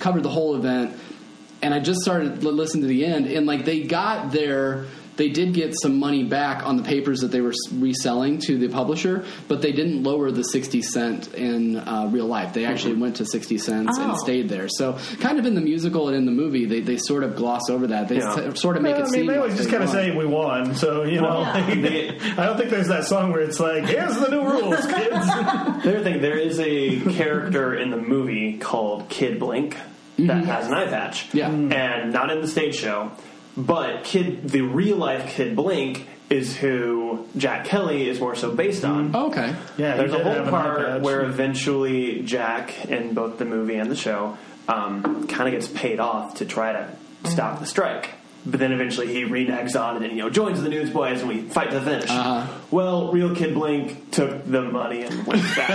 covered 0.00 0.22
the 0.22 0.30
whole 0.30 0.56
event. 0.56 0.96
And 1.62 1.72
I 1.72 1.78
just 1.78 2.00
started 2.00 2.42
listening 2.42 2.82
to 2.82 2.88
the 2.88 3.04
end, 3.04 3.26
and 3.26 3.46
like 3.46 3.64
they 3.64 3.82
got 3.84 4.32
their 4.32 4.86
they 5.16 5.28
did 5.28 5.52
get 5.54 5.74
some 5.80 5.98
money 5.98 6.24
back 6.24 6.64
on 6.66 6.76
the 6.76 6.82
papers 6.82 7.20
that 7.20 7.28
they 7.30 7.40
were 7.40 7.52
reselling 7.74 8.38
to 8.46 8.56
the 8.58 8.68
publisher, 8.68 9.24
but 9.48 9.60
they 9.62 9.72
didn't 9.72 10.02
lower 10.02 10.30
the 10.30 10.42
sixty 10.42 10.82
cent 10.82 11.34
in 11.34 11.76
uh, 11.76 12.08
real 12.10 12.26
life. 12.26 12.52
They 12.54 12.64
actually 12.64 12.94
went 12.94 13.16
to 13.16 13.26
sixty 13.26 13.58
cents 13.58 13.98
Oh. 13.98 14.10
and 14.10 14.16
stayed 14.18 14.48
there. 14.48 14.68
So, 14.68 14.98
kind 15.20 15.38
of 15.38 15.46
in 15.46 15.54
the 15.54 15.60
musical 15.60 16.08
and 16.08 16.16
in 16.16 16.24
the 16.24 16.32
movie, 16.32 16.64
they, 16.64 16.80
they 16.80 16.96
sort 16.96 17.24
of 17.24 17.36
gloss 17.36 17.68
over 17.68 17.88
that. 17.88 18.08
They 18.08 18.16
Yeah. 18.18 18.34
s- 18.34 18.60
sort 18.60 18.76
of 18.76 18.82
make 18.82 18.96
Well, 18.96 19.02
it 19.04 19.08
I 19.08 19.10
mean, 19.10 19.12
seem 19.12 19.26
they 19.26 19.32
like 19.34 19.40
always 19.42 19.56
just 19.56 19.68
they 19.70 19.76
kind 19.76 19.84
of 19.84 19.90
say 19.90 20.16
we 20.16 20.24
won, 20.26 20.74
so 20.74 21.02
you 21.04 21.20
know. 21.20 21.40
Yeah. 21.42 22.34
I 22.38 22.46
don't 22.46 22.56
think 22.56 22.70
there's 22.70 22.88
that 22.88 23.04
song 23.04 23.32
where 23.32 23.40
it's 23.42 23.60
like, 23.60 23.84
"Here's 23.84 24.16
the 24.18 24.28
new 24.28 24.42
rules, 24.42 24.86
kids." 24.86 25.26
The 25.82 25.96
other 25.96 26.02
thing, 26.04 26.20
there 26.22 26.38
is 26.38 26.58
a 26.60 27.00
character 27.12 27.74
in 27.74 27.90
the 27.90 27.96
movie 27.96 28.58
called 28.58 29.08
Kid 29.08 29.38
Blink 29.40 29.76
that 30.18 30.44
has 30.44 30.68
an 30.68 30.74
eye 30.74 30.86
patch. 30.86 31.28
Yeah. 31.34 31.50
And 31.50 32.12
not 32.12 32.30
in 32.30 32.40
the 32.40 32.46
stage 32.48 32.76
show, 32.76 33.10
but 33.56 34.04
Kid, 34.04 34.48
the 34.48 34.62
real 34.62 34.96
life 34.96 35.30
Kid 35.34 35.56
Blink 35.56 36.06
is 36.30 36.56
who 36.56 37.28
Jack 37.36 37.66
Kelly 37.66 38.08
is 38.08 38.18
more 38.18 38.34
so 38.34 38.54
based 38.54 38.84
on. 38.84 39.14
Oh, 39.14 39.26
okay. 39.26 39.54
Yeah, 39.76 39.96
There's 39.96 40.12
a 40.12 40.22
whole 40.22 40.48
part 40.50 41.02
where 41.02 41.22
eventually 41.24 42.22
Jack, 42.22 42.86
in 42.86 43.12
both 43.12 43.38
the 43.38 43.44
movie 43.44 43.76
and 43.76 43.90
the 43.90 43.96
show, 43.96 44.38
um, 44.68 45.26
kind 45.26 45.52
of 45.54 45.60
gets 45.60 45.68
paid 45.68 46.00
off 46.00 46.36
to 46.36 46.46
try 46.46 46.72
to 46.72 46.96
stop 47.24 47.60
the 47.60 47.66
strike. 47.66 48.10
But 48.44 48.58
then 48.58 48.72
eventually 48.72 49.06
he 49.06 49.22
reneges 49.24 49.80
on 49.80 50.02
and 50.02 50.12
you 50.12 50.18
know 50.22 50.28
joins 50.30 50.60
the 50.62 50.68
Newsboys 50.68 51.20
and 51.20 51.28
we 51.28 51.42
fight 51.42 51.70
to 51.70 51.78
the 51.78 51.84
finish. 51.84 52.10
Uh-huh. 52.10 52.46
Well, 52.72 53.12
real 53.12 53.34
Kid 53.36 53.54
Blink 53.54 54.10
took 54.10 54.44
the 54.44 54.62
money 54.62 55.02
and 55.02 55.26
went 55.26 55.42
back 55.54 55.68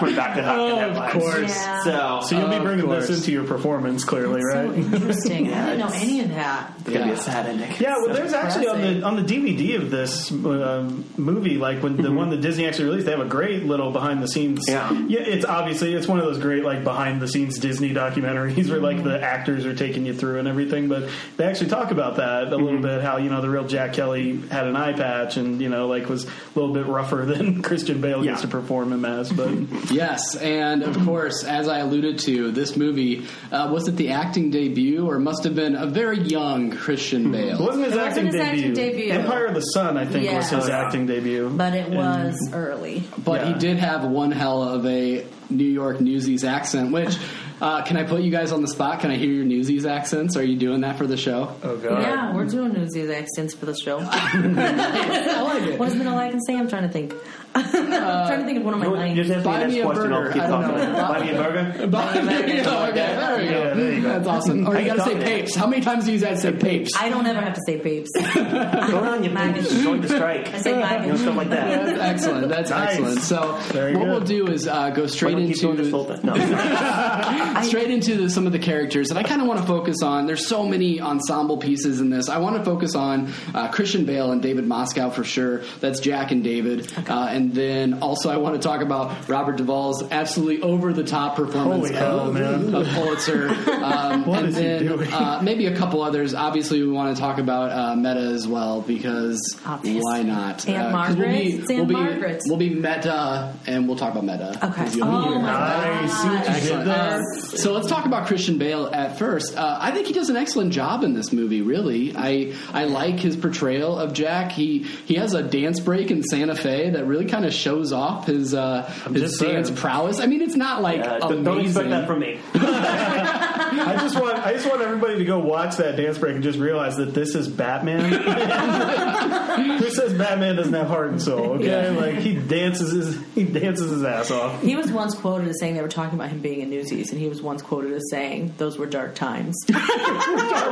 to 0.00 0.04
went 0.04 0.16
back 0.16 0.34
to 0.36 0.42
Huck 0.42 0.58
and 0.58 0.78
headlines. 0.78 1.12
course. 1.12 1.50
Yeah. 1.54 1.82
So, 1.82 2.20
So 2.26 2.38
you'll 2.38 2.48
be 2.48 2.56
Of 2.56 2.62
bringing 2.64 2.88
this 2.88 3.06
course. 3.06 3.18
into 3.20 3.30
your 3.32 3.44
performance, 3.44 4.02
clearly, 4.04 4.40
So 4.42 4.48
right? 4.48 4.74
interesting. 4.76 5.52
I 5.52 5.66
didn't 5.66 5.78
know 5.78 5.90
any 5.94 6.20
of 6.20 6.30
that. 6.30 6.72
it's 6.80 6.88
gonna 6.90 7.04
be 7.04 7.10
Yeah. 7.10 7.14
a 7.14 7.16
sad 7.18 7.46
ending. 7.46 7.70
Yeah, 7.78 7.94
well, 7.96 8.06
So- 8.06 8.12
there's 8.14 8.32
actually 8.32 8.68
on 8.68 8.76
depressing. 8.78 9.00
the 9.00 9.06
on 9.06 9.16
the 9.16 9.22
DVD 9.22 9.76
of 9.76 9.90
this 9.90 10.30
um, 10.32 11.04
movie, 11.16 11.58
like 11.58 11.82
when 11.82 11.96
the 11.96 12.10
one 12.10 12.30
that 12.30 12.40
Disney 12.40 12.66
actually 12.66 12.86
released, 12.86 13.06
they 13.06 13.12
have 13.12 13.20
a 13.20 13.24
great 13.26 13.64
little 13.66 13.92
behind 13.92 14.22
the 14.22 14.28
scenes. 14.28 14.64
Yeah. 14.68 14.90
yeah, 15.06 15.20
it's 15.20 15.44
obviously 15.44 15.94
it's 15.94 16.08
one 16.08 16.18
of 16.18 16.24
those 16.24 16.38
great 16.38 16.64
like 16.64 16.82
behind 16.84 17.20
the 17.22 17.28
scenes 17.28 17.58
Disney 17.58 17.92
documentaries 17.94 18.68
where 18.68 18.80
like 18.80 19.04
the 19.04 19.22
actors 19.22 19.64
are 19.64 19.74
taking 19.76 20.06
you 20.06 20.14
through 20.14 20.38
and 20.40 20.48
everything. 20.48 20.88
But 20.88 21.08
they 21.36 21.51
actually 21.52 21.70
talk 21.70 21.90
about 21.90 22.16
that 22.16 22.52
a 22.52 22.56
little 22.56 22.80
bit, 22.80 23.02
how 23.02 23.18
you 23.18 23.28
know 23.30 23.40
the 23.40 23.48
real 23.50 23.64
Jack 23.66 23.92
Kelly 23.92 24.40
had 24.50 24.66
an 24.66 24.74
eye 24.76 24.92
patch 24.94 25.36
and 25.36 25.60
you 25.60 25.68
know 25.68 25.86
like 25.86 26.08
was 26.08 26.24
a 26.24 26.28
little 26.58 26.74
bit 26.74 26.86
rougher 26.86 27.24
than 27.26 27.62
Christian 27.62 28.00
Bale 28.00 28.22
gets 28.22 28.38
Yeah. 28.40 28.42
to 28.42 28.48
perform 28.48 28.92
in 28.92 29.00
Mass. 29.00 29.30
But 29.30 29.50
Yes, 29.92 30.34
and 30.36 30.82
of 30.82 30.98
course, 31.04 31.44
as 31.44 31.68
I 31.68 31.78
alluded 31.78 32.18
to, 32.20 32.50
this 32.50 32.76
movie 32.76 33.26
uh, 33.52 33.68
was 33.72 33.86
it 33.88 33.96
the 33.96 34.10
acting 34.10 34.50
debut 34.50 35.06
or 35.06 35.18
must 35.18 35.44
have 35.44 35.54
been 35.54 35.76
a 35.76 35.86
very 35.86 36.18
young 36.20 36.70
Christian 36.70 37.34
it 37.34 37.56
Bale. 37.56 37.64
wasn't 37.66 37.84
his 37.84 37.94
It 37.94 37.98
wasn't 37.98 38.08
acting 38.08 38.26
his 38.26 38.34
debut. 38.34 38.48
acting 38.70 38.74
debut. 38.74 39.12
Empire 39.12 39.46
of 39.46 39.54
the 39.54 39.60
Sun, 39.60 39.96
I 39.98 40.06
think, 40.06 40.32
was 40.32 40.50
his 40.50 40.68
acting 40.68 41.06
debut. 41.06 41.50
But 41.54 41.74
it 41.74 41.90
was 41.90 42.50
early. 42.52 43.02
But 43.24 43.46
he 43.46 43.54
did 43.54 43.76
have 43.78 44.04
one 44.04 44.32
hell 44.32 44.62
of 44.62 44.86
a 44.86 45.24
New 45.52 45.64
York 45.64 46.00
Newsies 46.00 46.44
accent. 46.44 46.92
Which 46.92 47.16
uh, 47.60 47.82
can 47.82 47.96
I 47.96 48.04
put 48.04 48.22
you 48.22 48.30
guys 48.30 48.52
on 48.52 48.62
the 48.62 48.68
spot? 48.68 49.00
Can 49.00 49.10
I 49.10 49.16
hear 49.16 49.30
your 49.30 49.44
Newsies 49.44 49.86
accents? 49.86 50.36
Are 50.36 50.42
you 50.42 50.56
doing 50.56 50.80
that 50.80 50.96
for 50.98 51.06
the 51.06 51.16
show? 51.16 51.54
Oh 51.62 51.76
God. 51.76 52.02
Yeah, 52.02 52.34
we're 52.34 52.46
doing 52.46 52.72
Newsies 52.72 53.10
accents 53.10 53.54
for 53.54 53.66
the 53.66 53.76
show. 53.76 53.98
I 54.02 55.42
like 55.42 55.62
it. 55.62 55.78
what 55.78 55.88
is 55.88 56.00
it 56.00 56.06
all 56.06 56.18
I 56.18 56.30
can 56.30 56.40
say? 56.42 56.56
I'm 56.58 56.68
trying 56.68 56.82
to 56.82 56.88
think. 56.88 57.14
I'm 57.54 57.70
trying 57.70 58.40
to 58.40 58.44
think 58.46 58.58
of 58.58 58.64
one 58.64 58.74
of 58.74 58.80
my 58.80 58.86
You 58.86 58.92
lines. 58.94 59.16
just 59.16 59.30
ask 59.30 59.38
me 59.38 59.44
Buy 59.52 59.58
the 59.60 59.66
me 59.68 59.74
next 59.74 59.82
a 59.82 59.84
question. 59.84 60.10
burger. 60.10 60.14
I'll 60.26 60.32
keep 60.32 60.42
I 60.42 60.46
don't 60.48 60.62
talking. 60.62 60.92
know. 60.92 61.08
Buy 61.08 61.20
me 61.22 61.30
a 61.30 61.34
burger. 61.42 61.86
Buy 61.88 62.20
me- 62.22 62.34
okay, 62.34 62.62
there 62.62 63.36
we 63.38 63.44
go. 63.46 63.50
Yeah, 63.62 63.74
there 63.74 63.92
you 63.92 64.00
go. 64.02 64.08
That's 64.08 64.26
awesome. 64.26 64.66
Or 64.66 64.78
you 64.78 64.86
gotta 64.86 65.02
say 65.02 65.16
papes. 65.22 65.54
How 65.54 65.66
many 65.66 65.82
times 65.82 66.04
do 66.06 66.12
you 66.12 66.18
guys 66.18 66.40
say 66.42 66.52
papes? 66.52 66.90
I 66.98 67.08
don't 67.10 67.26
ever 67.26 67.40
have 67.40 67.54
to 67.54 67.60
say 67.66 67.78
papes. 67.78 68.10
Go 68.34 68.98
on, 68.98 69.22
you 69.24 69.30
Maggots. 69.32 69.74
join 69.82 70.00
the 70.00 70.08
strike. 70.08 70.48
I 70.48 70.58
say 70.60 70.70
You 70.70 71.08
know, 71.12 71.16
something 71.16 71.36
like 71.36 71.50
that. 71.50 71.96
That's 71.96 72.00
excellent. 72.24 72.48
That's 72.48 72.70
Nice. 72.70 72.90
excellent. 72.92 73.20
So 73.20 73.56
Very 73.72 73.94
what 73.96 74.04
good. 74.04 74.10
we'll 74.10 74.20
do 74.20 74.46
is 74.48 74.66
uh, 74.66 74.90
go 74.90 75.02
Why 75.02 75.06
straight 75.08 75.32
don't 75.32 75.42
you 75.42 75.54
keep 75.54 75.60
doing 75.60 75.76
this 75.76 75.86
into 75.88 75.96
whole? 75.96 76.16
No. 76.22 77.62
straight 77.62 77.90
into 77.90 78.16
the, 78.16 78.30
some 78.30 78.46
of 78.46 78.52
the 78.52 78.58
characters 78.58 79.08
that 79.08 79.16
I 79.18 79.22
kind 79.22 79.40
of 79.42 79.48
want 79.48 79.60
to 79.60 79.66
focus 79.66 80.02
on. 80.02 80.26
There's 80.26 80.46
so 80.46 80.64
many 80.66 81.00
ensemble 81.00 81.58
pieces 81.58 82.00
in 82.00 82.10
this. 82.10 82.28
I 82.28 82.38
want 82.38 82.56
to 82.56 82.64
focus 82.64 82.94
on 82.94 83.32
uh, 83.54 83.68
Christian 83.68 84.04
Bale 84.04 84.32
and 84.32 84.42
David 84.42 84.66
Moscow 84.66 85.10
for 85.10 85.24
sure. 85.24 85.62
That's 85.80 86.00
Jack 86.00 86.30
and 86.32 86.42
David, 86.42 86.90
uh, 87.08 87.28
and 87.30 87.41
then 87.50 88.02
also 88.02 88.30
I 88.30 88.36
want 88.36 88.54
to 88.54 88.60
talk 88.68 88.82
about 88.82 89.28
Robert 89.28 89.56
Duvall's 89.56 90.04
absolutely 90.10 90.62
over 90.62 90.92
the 90.92 91.02
top 91.02 91.34
performance 91.36 91.88
Holy 91.88 91.94
hell, 91.98 92.28
of, 92.28 92.34
man. 92.34 92.74
of 92.74 92.86
Pulitzer, 92.88 93.48
um, 93.82 94.26
What 94.26 94.38
and 94.40 94.48
is 94.48 94.56
he 94.56 94.62
then 94.62 94.86
doing? 94.86 95.12
uh, 95.12 95.40
maybe 95.42 95.66
a 95.66 95.76
couple 95.76 96.02
others. 96.02 96.34
Obviously, 96.34 96.82
we 96.82 96.88
want 96.92 97.16
to 97.16 97.20
talk 97.20 97.38
about 97.38 97.70
uh, 97.72 97.94
Medda 97.96 98.32
as 98.32 98.46
well 98.46 98.80
because 98.82 99.40
Obviously. 99.66 100.00
why 100.02 100.22
not? 100.22 100.68
Aunt 100.68 100.68
Uh, 100.68 100.82
'cause 100.82 101.16
Margaret? 101.16 101.28
We'll 101.28 101.66
be, 101.66 101.74
we'll, 101.74 101.84
be, 101.86 101.94
Margaret. 101.94 102.42
we'll 102.46 102.56
be 102.58 102.70
Medda, 102.70 103.54
and 103.66 103.88
we'll 103.88 103.96
talk 103.96 104.14
about 104.14 104.24
Medda. 104.24 104.56
Okay. 104.62 104.84
'cause 104.84 104.98
Oh 105.00 105.38
my 105.40 105.40
Nice. 105.42 106.12
See 106.22 106.28
what 106.28 106.38
you 106.38 106.44
did 106.44 106.48
Excellent. 106.54 106.84
there? 106.84 107.18
Uh, 107.20 107.40
so 107.40 107.72
let's 107.72 107.88
talk 107.88 108.06
about 108.06 108.26
Christian 108.26 108.58
Bale 108.58 108.86
at 108.92 109.18
first. 109.18 109.56
Uh, 109.56 109.78
I 109.80 109.90
think 109.90 110.06
he 110.06 110.12
does 110.12 110.28
an 110.30 110.36
excellent 110.36 110.72
job 110.72 111.02
in 111.04 111.14
this 111.14 111.32
movie. 111.32 111.62
Really, 111.62 112.14
I 112.16 112.52
I 112.72 112.84
like 112.84 113.18
his 113.20 113.36
portrayal 113.36 113.98
of 113.98 114.12
Jack. 114.12 114.52
He 114.52 114.78
he 115.06 115.14
has 115.14 115.34
a 115.34 115.42
dance 115.42 115.80
break 115.80 116.10
in 116.10 116.22
Santa 116.22 116.54
Fe 116.54 116.90
that 116.90 117.06
really 117.06 117.24
kind 117.32 117.44
of 117.44 117.52
shows 117.52 117.92
off 117.92 118.26
his 118.26 118.54
uh, 118.54 118.82
his 119.12 119.36
dance 119.38 119.68
saying. 119.68 119.76
prowess. 119.78 120.20
I 120.20 120.26
mean, 120.26 120.42
it's 120.42 120.54
not 120.54 120.82
like 120.82 121.00
Uh, 121.00 121.18
amazing. 121.22 121.44
don't 121.44 121.60
expect 121.60 121.88
that 121.90 122.06
from 122.06 122.20
me. 122.20 122.38
I 122.54 123.96
just 124.00 124.20
want 124.20 124.38
I 124.38 124.52
just 124.52 124.68
want 124.68 124.82
everybody 124.82 125.16
to 125.18 125.24
go 125.24 125.38
watch 125.40 125.76
that 125.78 125.96
dance 125.96 126.18
break 126.18 126.34
and 126.34 126.42
just 126.44 126.58
realize 126.58 126.96
that 126.98 127.14
this 127.14 127.34
is 127.34 127.48
Batman. 127.48 128.12
Who 129.78 129.90
says 129.90 130.12
Batman 130.14 130.56
doesn't 130.56 130.72
have 130.74 130.86
heart 130.88 131.08
and 131.10 131.20
soul? 131.20 131.52
Okay, 131.54 131.66
Yeah. 131.92 131.98
like 131.98 132.16
he 132.16 132.34
dances 132.34 132.92
his 132.92 133.18
he 133.34 133.44
dances 133.44 133.90
his 133.90 134.02
ass 134.04 134.30
off. 134.30 134.62
He 134.62 134.76
was 134.76 134.92
once 134.92 135.14
quoted 135.14 135.48
as 135.48 135.58
saying 135.58 135.74
they 135.74 135.82
were 135.82 135.88
talking 135.88 136.18
about 136.18 136.28
him 136.30 136.40
being 136.40 136.60
in 136.60 136.70
Newsies, 136.70 137.10
and 137.12 137.20
he 137.20 137.28
was 137.28 137.42
once 137.42 137.62
quoted 137.62 137.92
as 137.92 138.02
saying 138.10 138.54
those 138.58 138.78
were 138.78 138.86
dark 138.86 139.14
times. 139.14 139.56
dark 139.66 139.80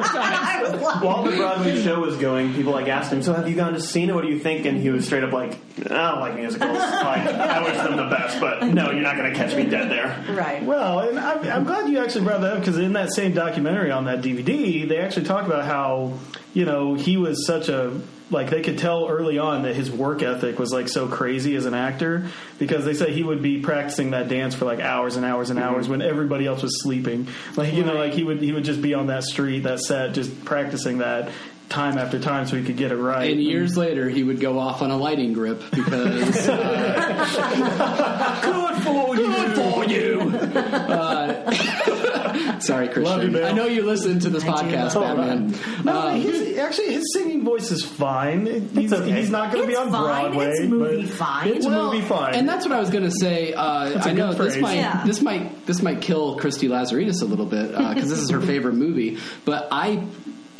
times. 0.07 0.81
While 1.03 1.23
the 1.25 1.37
Broadway 1.37 1.83
show 1.83 2.01
was 2.01 2.17
going, 2.17 2.55
people 2.55 2.73
like 2.73 2.89
asked 2.89 3.13
him, 3.13 3.23
"So 3.23 3.33
have 3.33 3.49
you 3.49 3.57
gone 3.57 3.73
to 3.75 3.81
see 3.81 4.03
it? 4.05 4.15
What 4.15 4.23
do 4.23 4.29
you 4.29 4.39
think?" 4.39 4.67
And 4.67 4.79
he 4.81 4.91
was 4.91 5.07
straight 5.07 5.25
up 5.25 5.33
like, 5.33 5.53
"I 5.91 6.11
don't 6.13 6.21
like 6.21 6.37
musicals. 6.51 6.79
Like, 7.01 7.27
I 7.27 7.63
wish 7.63 7.77
them 7.77 7.97
the 7.97 8.05
best, 8.05 8.41
but 8.41 8.63
no, 8.65 8.91
you're 8.91 9.03
not 9.03 9.17
going 9.17 9.33
to 9.33 9.37
catch 9.37 9.55
me 9.57 9.65
dead 9.65 9.91
there." 9.91 10.37
right. 10.37 10.63
Well, 10.63 11.01
and 11.01 11.19
I'm, 11.19 11.45
I'm 11.49 11.65
glad 11.65 11.89
you 11.89 11.99
actually 11.99 12.25
brought 12.25 12.43
that 12.43 12.53
up 12.53 12.59
because 12.61 12.79
in 12.79 12.93
that 12.93 13.13
same 13.13 13.33
documentary 13.33 13.91
on 13.91 14.05
that 14.05 14.21
DVD, 14.21 14.89
they 14.89 14.99
actually 14.99 15.27
talk 15.27 15.47
about 15.47 15.65
how 15.65 16.19
you 16.53 16.65
know 16.65 16.95
he 16.95 17.17
was 17.17 17.47
such 17.47 17.69
a 17.69 18.01
like 18.31 18.51
they 18.51 18.63
could 18.63 18.79
tell 18.79 19.09
early 19.09 19.39
on 19.39 19.63
that 19.63 19.75
his 19.75 19.91
work 19.91 20.23
ethic 20.23 20.59
was 20.59 20.73
like 20.73 20.89
so 20.89 21.09
crazy 21.09 21.57
as 21.57 21.67
an 21.67 21.75
actor 21.75 22.29
because 22.59 22.85
they 22.85 22.95
say 22.95 23.13
he 23.13 23.23
would 23.23 23.43
be 23.43 23.61
practicing 23.61 24.13
that 24.13 24.29
dance 24.29 24.55
for 24.55 24.65
like 24.65 24.79
hours 24.79 25.17
and 25.17 25.25
hours 25.25 25.51
and 25.51 25.59
mm-hmm. 25.59 25.69
hours 25.69 25.89
when 25.89 26.01
everybody 26.01 26.47
else 26.47 26.63
was 26.63 26.81
sleeping. 26.83 27.27
Like 27.57 27.75
you 27.75 27.85
know, 27.85 27.95
like 27.95 28.13
he 28.13 28.23
would 28.23 28.41
he 28.41 28.53
would 28.53 28.65
just 28.65 28.81
be 28.81 28.95
on 28.95 29.09
that 29.09 29.25
street, 29.25 29.61
that 29.65 29.81
set, 29.81 30.15
just 30.15 30.45
practicing 30.45 30.99
that 30.99 31.31
time 31.71 31.97
after 31.99 32.19
time 32.19 32.47
so 32.47 32.57
he 32.57 32.65
could 32.65 32.77
get 32.77 32.91
it 32.93 32.97
right. 32.97 33.31
and 33.31 33.41
years 33.43 33.77
later, 33.77 34.09
he 34.09 34.23
would 34.25 34.41
go 34.41 34.59
off 34.59 34.83
on 34.83 34.91
a 34.91 34.97
lighting 34.97 35.33
grip 35.33 35.63
because 35.71 36.49
uh, 36.49 38.41
good 38.45 38.83
for 38.83 39.17
you. 39.17 39.27
good 39.27 39.55
for 39.57 39.85
you. 39.85 40.21
Uh, 40.61 41.51
sorry, 42.61 42.87
Love 42.89 43.23
you, 43.23 43.31
Christian. 43.31 43.45
I 43.45 43.53
know 43.53 43.67
you 43.67 43.83
listen 43.85 44.19
to 44.21 44.31
this 44.31 44.45
I 44.45 44.47
do. 44.47 44.53
podcast, 44.77 44.97
Oh, 44.97 45.01
Batman. 45.01 45.55
No, 45.85 46.09
Um, 46.09 46.21
his, 46.21 46.59
actually, 46.59 46.93
his 46.95 47.13
singing 47.13 47.45
voice 47.45 47.71
is 47.71 47.85
fine. 47.85 48.47
He's, 48.75 48.93
okay. 48.93 49.13
he's 49.13 49.31
not 49.31 49.53
going 49.53 49.65
to 49.65 49.69
be 49.69 49.77
on 49.77 49.91
fine. 49.91 50.03
Broadway. 50.33 50.47
It's 50.47 50.61
movie 50.63 51.03
but 51.07 51.11
fine. 51.15 51.49
It's 51.49 51.67
Well, 51.67 51.93
movie 51.93 52.05
fine. 52.07 52.35
And 52.35 52.49
that's 52.49 52.67
what 52.67 52.75
I 52.75 52.81
was 52.81 52.91
going 52.91 53.05
to 53.05 53.11
say. 53.13 53.53
Uh, 53.55 53.91
That's 53.91 54.07
a 54.07 54.11
I 54.11 54.13
know 54.13 54.29
good 54.33 54.39
this 54.39 54.53
phrase. 54.55 54.63
might 54.63 54.75
Yeah. 54.77 55.05
this 55.05 55.21
might 55.23 55.67
this 55.67 55.83
might 55.83 56.01
kill 56.01 56.37
Christy 56.37 56.69
Lazaridis 56.69 57.23
a 57.23 57.27
little 57.27 57.47
bit 57.47 57.71
because 57.71 58.09
this 58.11 58.19
is 58.19 58.31
her 58.31 58.41
favorite 58.41 58.75
movie, 58.75 59.19
but 59.45 59.69
I 59.71 60.05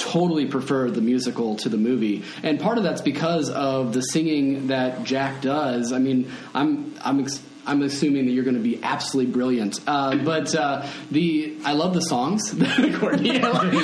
totally 0.01 0.47
prefer 0.47 0.91
the 0.91 1.01
musical 1.01 1.57
to 1.57 1.69
the 1.69 1.77
movie, 1.77 2.25
and 2.43 2.59
part 2.59 2.79
of 2.79 2.85
that's 2.85 3.03
because 3.03 3.49
of 3.51 3.93
the 3.93 4.01
singing 4.01 4.67
that 4.69 5.05
Jack 5.05 5.43
does. 5.43 5.93
I 5.93 5.99
mean, 5.99 6.31
I'm 6.55 6.95
I'm. 7.05 7.21
Ex- 7.21 7.43
I'm 7.67 7.83
assuming 7.83 8.25
that 8.25 8.33
you're 8.33 8.43
going 8.43 8.57
to 8.57 8.63
be 8.63 8.83
absolutely 8.83 9.33
brilliant, 9.33 9.79
uh, 9.87 10.17
but 10.17 10.55
uh, 10.55 10.87
the 11.11 11.59
I 11.65 11.75
love 11.75 11.93
the 11.93 12.01
songs. 12.01 12.51
Courtney, 12.99 13.39
I 13.41 13.49
like, 13.51 13.75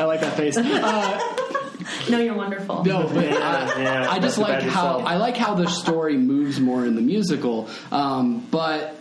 I 0.00 0.04
like 0.04 0.20
that 0.20 0.36
face. 0.36 0.56
Uh, 0.58 1.20
No, 2.10 2.18
you're 2.18 2.34
wonderful. 2.34 2.84
no, 2.84 3.04
but 3.08 3.24
uh, 3.24 3.74
yeah, 3.78 4.06
I 4.10 4.18
just 4.18 4.36
like 4.36 4.60
how 4.62 4.66
yourself. 4.98 5.04
I 5.06 5.16
like 5.16 5.36
how 5.36 5.54
the 5.54 5.68
story 5.68 6.18
moves 6.18 6.58
more 6.60 6.84
in 6.84 6.96
the 6.96 7.00
musical. 7.00 7.68
Um, 7.92 8.46
but 8.50 8.96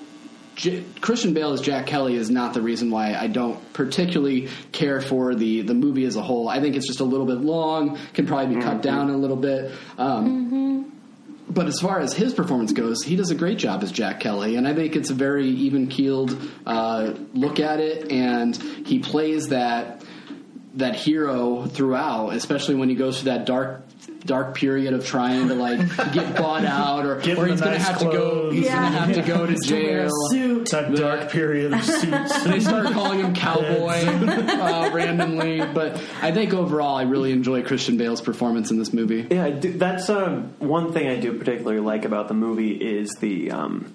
J- 0.57 0.83
Christian 1.01 1.33
Bale 1.33 1.53
as 1.53 1.61
Jack 1.61 1.85
Kelly 1.85 2.15
is 2.15 2.29
not 2.29 2.53
the 2.53 2.61
reason 2.61 2.89
why 2.91 3.13
I 3.13 3.27
don't 3.27 3.57
particularly 3.73 4.49
care 4.71 4.99
for 4.99 5.33
the 5.35 5.61
the 5.61 5.73
movie 5.75 6.03
as 6.03 6.15
a 6.17 6.21
whole. 6.21 6.49
I 6.49 6.59
think 6.59 6.75
it's 6.75 6.87
just 6.87 6.99
a 6.99 7.03
little 7.05 7.25
bit 7.25 7.37
long, 7.37 7.97
can 8.13 8.25
probably 8.25 8.55
be 8.55 8.61
cut 8.61 8.81
down 8.81 9.09
a 9.09 9.17
little 9.17 9.37
bit. 9.37 9.71
Um, 9.97 10.91
But 11.49 11.67
as 11.67 11.79
far 11.79 12.01
as 12.01 12.13
his 12.13 12.33
performance 12.33 12.73
goes, 12.73 13.03
he 13.03 13.15
does 13.15 13.29
a 13.31 13.35
great 13.35 13.57
job 13.57 13.81
as 13.81 13.89
Jack 13.91 14.19
Kelly, 14.19 14.57
and 14.57 14.67
I 14.67 14.73
think 14.73 14.97
it's 14.97 15.09
a 15.11 15.13
very 15.13 15.47
even 15.47 15.87
keeled 15.87 16.37
uh, 16.65 17.13
look 17.33 17.61
at 17.61 17.79
it, 17.79 18.11
and 18.11 18.53
he 18.85 18.99
plays 18.99 19.47
that 19.49 20.03
that 20.75 20.95
hero 20.95 21.65
throughout, 21.65 22.33
especially 22.33 22.75
when 22.75 22.89
he 22.89 22.95
goes 22.95 23.21
through 23.21 23.31
that 23.31 23.45
dark 23.45 23.86
dark 24.25 24.55
period 24.55 24.93
of 24.93 25.05
trying 25.05 25.47
to 25.47 25.55
like 25.55 25.79
get 26.13 26.35
bought 26.35 26.65
out 26.65 27.05
or, 27.05 27.19
Give 27.21 27.37
or 27.37 27.47
he's 27.47 27.61
gonna 27.61 27.77
nice 27.77 27.87
have 27.87 27.99
to 27.99 28.05
go 28.05 28.49
he's 28.51 28.65
Yeah. 28.65 28.75
gonna 28.75 28.87
have 28.97 29.13
to 29.15 29.21
go 29.21 29.45
to 29.45 29.53
To 29.55 29.59
a 29.59 29.63
jail. 29.63 30.09
suit. 30.29 30.69
That 30.71 30.93
dark 30.95 31.31
period 31.31 31.73
of 31.73 31.83
suits. 31.85 32.43
They 32.43 32.59
start 32.59 32.87
calling 32.93 33.19
him 33.19 33.33
cowboy 33.33 34.05
uh, 34.05 34.89
randomly, 34.93 35.59
but 35.59 36.01
I 36.21 36.31
think 36.31 36.53
overall 36.53 36.95
I 36.97 37.03
really 37.03 37.31
enjoy 37.31 37.63
Christian 37.63 37.97
Bale's 37.97 38.21
performance 38.21 38.71
in 38.71 38.77
this 38.79 38.91
movie. 38.93 39.27
Yeah, 39.29 39.45
I 39.45 39.51
do- 39.51 39.73
that's 39.77 40.09
uh, 40.09 40.43
one 40.59 40.91
thing 40.93 41.07
I 41.07 41.19
do 41.19 41.37
particularly 41.37 41.79
like 41.79 42.03
about 42.05 42.27
the 42.27 42.33
movie 42.33 42.73
is 42.73 43.11
the 43.19 43.51
um, 43.51 43.93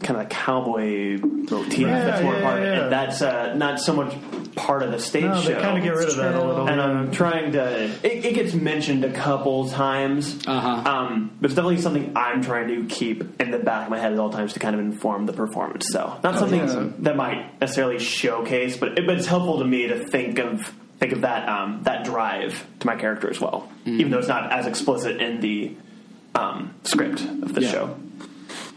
kind 0.00 0.18
of 0.20 0.26
a 0.26 0.28
cowboy 0.28 1.18
motif 1.18 1.78
Yeah, 1.78 2.04
that's 2.04 2.22
more 2.22 2.34
yeah, 2.34 2.42
part 2.42 2.58
of 2.58 2.64
it. 2.64 2.68
yeah. 2.74 2.82
And 2.84 2.92
that's 2.92 3.22
uh, 3.22 3.54
not 3.54 3.78
so 3.80 3.92
much 3.92 4.14
part 4.54 4.82
of 4.82 4.90
the 4.92 4.98
stage 4.98 5.24
No, 5.24 5.40
show. 5.40 5.54
they 5.54 5.60
kind 5.60 5.78
of 5.78 5.84
get 5.84 5.94
rid 5.94 6.08
of 6.08 6.16
that 6.16 6.34
a 6.34 6.44
little. 6.44 6.68
and 6.68 6.80
I'm 6.80 7.10
trying 7.12 7.52
to. 7.52 7.84
It, 8.02 8.24
it 8.24 8.34
gets 8.34 8.54
mentioned 8.54 9.04
a 9.04 9.12
couple 9.12 9.68
times, 9.68 10.38
Uh-huh. 10.46 10.90
um, 10.90 11.30
but 11.40 11.46
it's 11.50 11.54
definitely 11.54 11.80
something 11.82 12.12
I'm 12.16 12.42
trying 12.42 12.68
to 12.68 12.86
keep 12.94 13.40
in 13.40 13.50
the 13.50 13.58
back 13.58 13.84
of 13.84 13.90
my 13.90 13.98
head 13.98 14.12
at 14.12 14.18
all 14.18 14.30
times 14.30 14.54
to 14.54 14.58
kind 14.58 14.74
of 14.74 14.80
inform 14.80 15.26
the 15.26 15.32
performance. 15.32 15.86
So 15.90 16.18
not 16.22 16.38
something 16.38 16.60
yeah. 16.66 16.88
that 17.00 17.16
might 17.16 17.60
necessarily 17.60 17.98
showcase, 17.98 18.76
but 18.76 18.98
it, 18.98 19.06
but 19.06 19.18
it's 19.18 19.26
helpful 19.26 19.58
to 19.58 19.64
me 19.64 19.86
to 19.88 19.98
think 20.04 20.38
of 20.38 20.72
think 20.98 21.12
of 21.12 21.20
that 21.22 21.48
um, 21.48 21.82
that 21.84 22.04
drive 22.04 22.66
to 22.80 22.86
my 22.86 22.96
character 22.96 23.30
as 23.30 23.40
well, 23.40 23.70
even 23.86 24.10
though 24.10 24.18
it's 24.18 24.28
not 24.28 24.50
as 24.52 24.66
explicit 24.66 25.20
in 25.20 25.40
the 25.40 25.74
um, 26.34 26.74
script 26.84 27.20
of 27.22 27.54
the 27.54 27.62
Yeah. 27.62 27.70
show. 27.70 27.96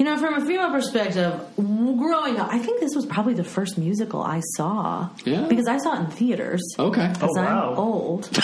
You 0.03 0.09
know, 0.09 0.17
from 0.17 0.33
a 0.33 0.45
female 0.45 0.69
perspective, 0.69 1.39
growing 1.55 2.37
up, 2.37 2.49
I 2.51 2.59
think 2.59 2.81
this 2.81 2.93
was 2.93 3.05
probably 3.05 3.35
the 3.35 3.43
first 3.45 3.77
musical 3.77 4.21
I 4.21 4.41
saw. 4.57 5.07
Yeah. 5.23 5.47
Because 5.47 5.65
I 5.69 5.77
saw 5.77 5.95
it 5.95 5.99
in 6.01 6.07
theaters. 6.07 6.61
Okay. 6.77 7.07
Because 7.13 7.29
Oh, 7.37 7.41
wow. 7.41 7.71
I'm 7.71 7.77
old. 7.79 8.29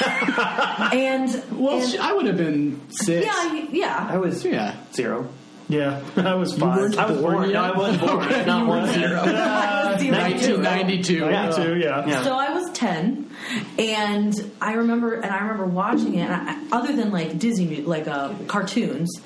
and. 0.93 1.43
Well, 1.51 1.82
and- 1.84 1.99
I 1.99 2.14
would 2.14 2.28
have 2.28 2.38
been 2.38 2.80
six. 2.89 3.26
yeah, 3.26 3.51
y- 3.51 3.68
yeah. 3.72 4.07
I 4.10 4.18
was 4.20 4.45
Yeah. 4.45 4.74
zero. 4.93 5.28
Yeah, 5.68 6.01
I 6.16 6.34
was 6.36 6.57
five. 6.57 6.78
weren't 6.78 6.97
I 6.97 7.12
was 7.12 7.22
born. 7.22 7.51
No, 7.51 7.62
I 7.62 7.78
wasn't 7.78 8.07
born. 8.07 8.30
Not 8.47 8.66
one. 8.66 8.88
Zero. 8.93 9.20
I 9.20 9.91
was 9.91 10.01
zero. 10.01 10.18
1992. 10.18 11.14
Yeah. 11.26 11.49
Too, 11.51 11.76
yeah. 11.78 12.07
Yeah. 12.07 12.24
So 12.24 12.36
I 12.38 12.53
was 12.53 12.72
ten, 12.72 13.30
and 13.78 14.34
I 14.62 14.76
remember, 14.76 15.16
and 15.16 15.26
I 15.30 15.39
remember 15.41 15.66
watching 15.66 16.16
it. 16.16 16.22
And 16.22 16.34
I, 16.34 16.57
other 16.72 16.95
than 16.95 17.12
like 17.12 17.38
Disney, 17.38 17.82
like 17.82 18.07
uh, 18.07 18.34
cartoons, 18.47 19.20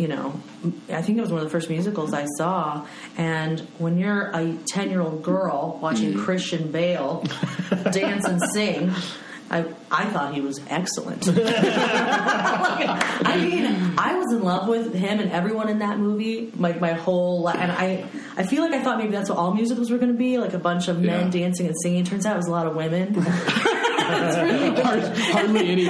you 0.00 0.08
know, 0.08 0.40
I 0.90 1.02
think 1.02 1.18
it 1.18 1.20
was 1.20 1.30
one 1.30 1.40
of 1.40 1.44
the 1.44 1.50
first 1.50 1.68
musicals 1.68 2.14
I 2.14 2.26
saw. 2.38 2.86
And 3.16 3.60
when 3.78 3.98
you're 3.98 4.30
a 4.32 4.56
ten-year-old 4.66 5.22
girl 5.22 5.78
watching 5.82 6.12
mm-hmm. 6.12 6.24
Christian 6.24 6.72
Bale 6.72 7.24
dance 7.92 8.24
and 8.24 8.40
sing. 8.54 8.92
I, 9.50 9.66
I 9.92 10.04
thought 10.06 10.34
he 10.34 10.40
was 10.40 10.60
excellent. 10.68 11.26
I 11.32 11.36
mean, 13.42 13.66
I 13.98 14.14
was 14.16 14.32
in 14.32 14.42
love 14.42 14.68
with 14.68 14.94
him 14.94 15.18
and 15.20 15.30
everyone 15.32 15.68
in 15.68 15.80
that 15.80 15.98
movie, 15.98 16.50
like 16.56 16.80
my 16.80 16.92
whole 16.92 17.42
li- 17.44 17.54
and 17.56 17.70
I 17.72 18.06
I 18.36 18.44
feel 18.44 18.62
like 18.62 18.72
I 18.72 18.82
thought 18.82 18.98
maybe 18.98 19.10
that's 19.12 19.28
what 19.28 19.38
all 19.38 19.52
musicals 19.52 19.90
were 19.90 19.98
going 19.98 20.12
to 20.12 20.18
be, 20.18 20.38
like 20.38 20.54
a 20.54 20.58
bunch 20.58 20.88
of 20.88 21.00
men 21.00 21.26
Yeah. 21.26 21.30
dancing 21.42 21.66
and 21.66 21.74
singing. 21.82 22.04
Turns 22.04 22.24
out 22.24 22.34
it 22.34 22.38
was 22.38 22.46
a 22.46 22.50
lot 22.52 22.66
of 22.66 22.74
women. 22.76 23.14
Hard- 24.10 25.16
hardly 25.16 25.68
any. 25.68 25.82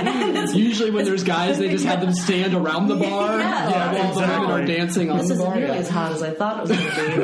Usually, 0.59 0.91
when 0.91 1.05
there's 1.07 1.25
guys, 1.25 1.59
they 1.59 1.71
just 1.71 1.87
have 1.87 2.01
them 2.03 2.13
stand 2.13 2.53
around 2.55 2.89
the 2.89 2.97
bar 2.97 3.39
Yeah, 3.39 3.71
while 3.71 4.13
the 4.13 4.21
women 4.21 4.31
are 4.51 4.61
exactly. 4.61 4.77
dancing 4.77 5.11
on 5.11 5.19
this 5.19 5.29
the 5.29 5.35
isn't 5.35 5.47
bar. 5.47 5.55
nearly 5.57 5.73
yeah. 5.75 5.81
as 5.81 5.89
hot 5.89 6.13
as 6.13 6.23
I 6.23 6.31
thought 6.33 6.59
it 6.59 6.69
was 6.69 6.71
going 6.71 7.11
to 7.13 7.17
be. 7.17 7.23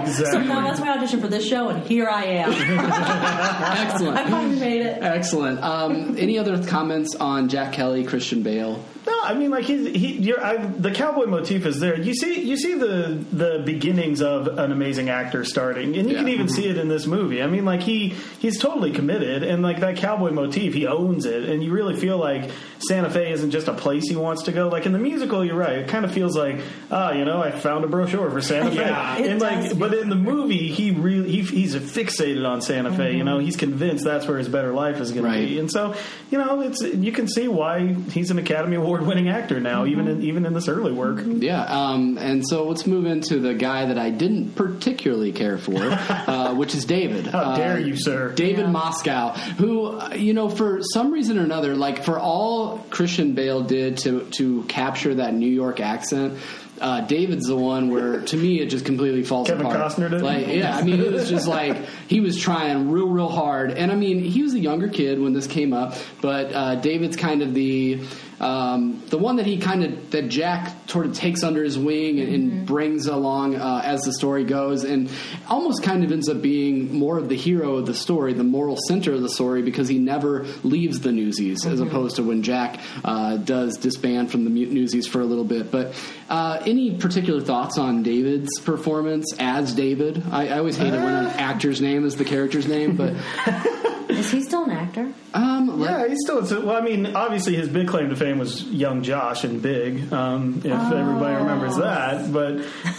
Exactly. 0.00 0.32
so 0.32 0.38
now 0.40 0.60
that's 0.62 0.80
my 0.80 0.88
audition 0.96 1.20
for 1.20 1.28
this 1.28 1.46
show, 1.46 1.68
and 1.68 1.86
here 1.86 2.08
I 2.08 2.24
am. 2.24 2.50
Excellent. 2.52 4.16
I 4.18 4.30
finally 4.30 4.58
made 4.58 4.80
it. 4.82 4.98
Excellent. 5.02 5.62
Um, 5.62 5.93
any 5.94 6.38
other 6.38 6.62
comments 6.66 7.14
on 7.16 7.48
Jack 7.48 7.72
Kelly, 7.72 8.04
Christian 8.04 8.42
Bale? 8.42 8.82
No, 9.06 9.12
I 9.22 9.34
mean 9.34 9.50
like 9.50 9.64
he, 9.64 9.90
he 9.92 10.12
you're, 10.14 10.42
I, 10.42 10.56
the 10.56 10.90
cowboy 10.90 11.26
motif 11.26 11.66
is 11.66 11.78
there. 11.78 12.00
You 12.00 12.14
see 12.14 12.40
you 12.42 12.56
see 12.56 12.74
the 12.74 13.22
the 13.32 13.62
beginnings 13.64 14.22
of 14.22 14.46
an 14.58 14.72
amazing 14.72 15.10
actor 15.10 15.44
starting, 15.44 15.94
and 15.96 16.08
you 16.08 16.14
Yeah. 16.14 16.20
can 16.20 16.28
even 16.30 16.48
see 16.48 16.66
it 16.68 16.78
in 16.78 16.88
this 16.88 17.06
movie. 17.06 17.42
I 17.42 17.46
mean 17.46 17.66
like 17.66 17.82
he 17.82 18.14
he's 18.38 18.58
totally 18.58 18.92
committed, 18.92 19.42
and 19.42 19.62
like 19.62 19.80
that 19.80 19.96
cowboy 19.96 20.30
motif, 20.30 20.72
he 20.72 20.86
owns 20.86 21.26
it, 21.26 21.44
and 21.44 21.62
you 21.62 21.70
really 21.70 21.96
feel 21.96 22.16
like 22.16 22.50
Santa 22.78 23.10
Fe 23.10 23.30
isn't 23.32 23.50
just 23.50 23.68
a 23.68 23.74
place 23.74 24.08
he 24.08 24.16
wants 24.16 24.44
to 24.44 24.52
go. 24.52 24.68
Like 24.68 24.86
in 24.86 24.92
the 24.92 24.98
musical, 24.98 25.44
you're 25.44 25.54
right. 25.54 25.78
It 25.80 25.88
kind 25.88 26.06
of 26.06 26.12
feels 26.12 26.34
like 26.34 26.60
ah, 26.90 27.12
you 27.12 27.26
know, 27.26 27.42
I 27.42 27.50
found 27.50 27.84
a 27.84 27.88
brochure 27.88 28.30
for 28.30 28.40
Santa 28.40 28.70
Fe, 28.70 28.76
Yeah, 28.86 29.16
and 29.18 29.38
like 29.40 29.78
but 29.78 29.92
in 29.92 30.08
the 30.08 30.16
movie, 30.16 30.68
he 30.68 30.92
really 30.92 31.30
he, 31.30 31.42
he's 31.42 31.74
fixated 31.76 32.48
on 32.48 32.62
Santa 32.62 32.90
Fe. 32.90 33.16
You 33.16 33.24
know, 33.24 33.38
he's 33.38 33.56
convinced 33.56 34.04
that's 34.04 34.26
where 34.26 34.38
his 34.38 34.48
better 34.48 34.72
life 34.72 34.98
is 34.98 35.12
going 35.12 35.26
Right. 35.26 35.40
to 35.42 35.46
be, 35.46 35.58
and 35.58 35.70
so 35.70 35.83
you 36.30 36.38
know, 36.38 36.60
it's 36.62 36.80
you 36.80 37.12
can 37.12 37.28
see 37.28 37.48
why 37.48 37.92
he's 37.92 38.30
an 38.30 38.38
Academy 38.38 38.76
Award 38.76 39.06
winning 39.06 39.28
actor 39.28 39.60
now, 39.60 39.84
even 39.84 40.08
in 40.08 40.22
even 40.22 40.46
in 40.46 40.54
this 40.54 40.68
early 40.68 40.92
work. 40.92 41.22
Yeah, 41.24 41.62
um, 41.64 42.16
and 42.18 42.42
so 42.46 42.64
let's 42.68 42.86
move 42.86 43.04
into 43.06 43.40
the 43.40 43.52
guy 43.54 43.86
that 43.86 43.98
I 43.98 44.10
didn't 44.10 44.54
particularly 44.54 45.32
care 45.32 45.58
for, 45.58 45.76
uh, 45.82 46.54
which 46.54 46.74
is 46.74 46.84
David. 46.84 47.26
How 47.26 47.40
Uh, 47.40 47.56
dare 47.56 47.78
you, 47.80 47.96
sir? 47.96 48.32
David 48.32 48.68
Moscow, 48.68 49.30
who 49.58 50.00
you 50.14 50.32
know, 50.32 50.48
for 50.48 50.80
some 50.82 51.10
reason 51.12 51.38
or 51.38 51.42
another, 51.42 51.74
like 51.74 52.04
for 52.04 52.18
all 52.18 52.78
Christian 52.90 53.34
Bale 53.34 53.62
did 53.62 53.98
to 53.98 54.24
to 54.38 54.62
capture 54.64 55.14
that 55.16 55.34
New 55.34 55.50
York 55.50 55.80
accent. 55.80 56.38
Uh, 56.80 57.00
David's 57.02 57.46
the 57.46 57.56
one 57.56 57.90
where, 57.90 58.20
to 58.22 58.36
me, 58.36 58.60
it 58.60 58.66
just 58.66 58.84
completely 58.84 59.22
falls 59.22 59.48
Kevin 59.48 59.66
apart. 59.66 59.92
Costner 59.92 60.10
did? 60.10 60.22
Like, 60.22 60.48
yeah, 60.48 60.76
I 60.76 60.82
mean, 60.82 61.00
it 61.00 61.12
was 61.12 61.28
just 61.28 61.46
like 61.46 61.76
he 62.08 62.20
was 62.20 62.36
trying 62.38 62.90
real, 62.90 63.08
real 63.08 63.28
hard, 63.28 63.70
and 63.70 63.92
I 63.92 63.94
mean, 63.94 64.20
he 64.20 64.42
was 64.42 64.54
a 64.54 64.58
younger 64.58 64.88
kid 64.88 65.20
when 65.20 65.32
this 65.32 65.46
came 65.46 65.72
up, 65.72 65.96
but 66.20 66.52
uh, 66.52 66.74
David's 66.76 67.16
kind 67.16 67.42
of 67.42 67.54
the 67.54 68.00
um, 68.44 69.02
the 69.08 69.16
one 69.16 69.36
that 69.36 69.46
he 69.46 69.56
kind 69.56 69.82
of 69.82 70.10
that 70.10 70.28
Jack 70.28 70.70
sort 70.86 71.06
of 71.06 71.14
takes 71.14 71.42
under 71.42 71.64
his 71.64 71.78
wing 71.78 72.20
and, 72.20 72.28
and 72.34 72.66
brings 72.66 73.06
along 73.06 73.56
uh, 73.56 73.80
as 73.82 74.02
the 74.02 74.12
story 74.12 74.44
goes, 74.44 74.84
and 74.84 75.10
almost 75.48 75.82
kind 75.82 76.04
of 76.04 76.12
ends 76.12 76.28
up 76.28 76.42
being 76.42 76.92
more 76.94 77.16
of 77.16 77.30
the 77.30 77.36
hero 77.36 77.76
of 77.76 77.86
the 77.86 77.94
story, 77.94 78.34
the 78.34 78.44
moral 78.44 78.76
center 78.86 79.14
of 79.14 79.22
the 79.22 79.30
story, 79.30 79.62
because 79.62 79.88
he 79.88 79.98
never 79.98 80.44
leaves 80.62 81.00
the 81.00 81.10
Newsies, 81.10 81.64
as 81.64 81.80
opposed 81.80 82.16
to 82.16 82.22
when 82.22 82.42
Jack 82.42 82.80
uh, 83.02 83.38
does 83.38 83.78
disband 83.78 84.30
from 84.30 84.44
the 84.44 84.50
Newsies 84.50 85.06
for 85.06 85.22
a 85.22 85.24
little 85.24 85.44
bit. 85.44 85.70
But 85.70 85.94
uh, 86.28 86.62
any 86.66 86.98
particular 86.98 87.40
thoughts 87.40 87.78
on 87.78 88.02
David's 88.02 88.60
performance 88.60 89.32
as 89.38 89.74
David? 89.74 90.22
I, 90.30 90.48
I 90.48 90.58
always 90.58 90.76
hate 90.76 90.92
it 90.92 91.02
when 91.02 91.14
an 91.14 91.26
actor's 91.38 91.80
name 91.80 92.04
is 92.04 92.16
the 92.16 92.26
character's 92.26 92.68
name, 92.68 92.96
but 92.96 93.14
Is 94.18 94.30
he 94.30 94.42
still 94.42 94.64
an 94.64 94.70
actor? 94.70 95.12
um, 95.34 95.80
Yeah, 95.80 96.06
he's 96.08 96.18
still. 96.22 96.40
Well, 96.64 96.76
I 96.76 96.80
mean, 96.80 97.14
obviously 97.14 97.54
his 97.56 97.68
big 97.68 97.88
claim 97.88 98.10
to 98.10 98.16
fame 98.16 98.38
was 98.38 98.62
young 98.64 99.02
Josh 99.02 99.44
and 99.44 99.60
Big. 99.60 100.12
Um, 100.12 100.58
if 100.64 100.66
everybody 100.92 101.34
remembers 101.34 101.76
that, 101.76 102.32
but 102.32 102.58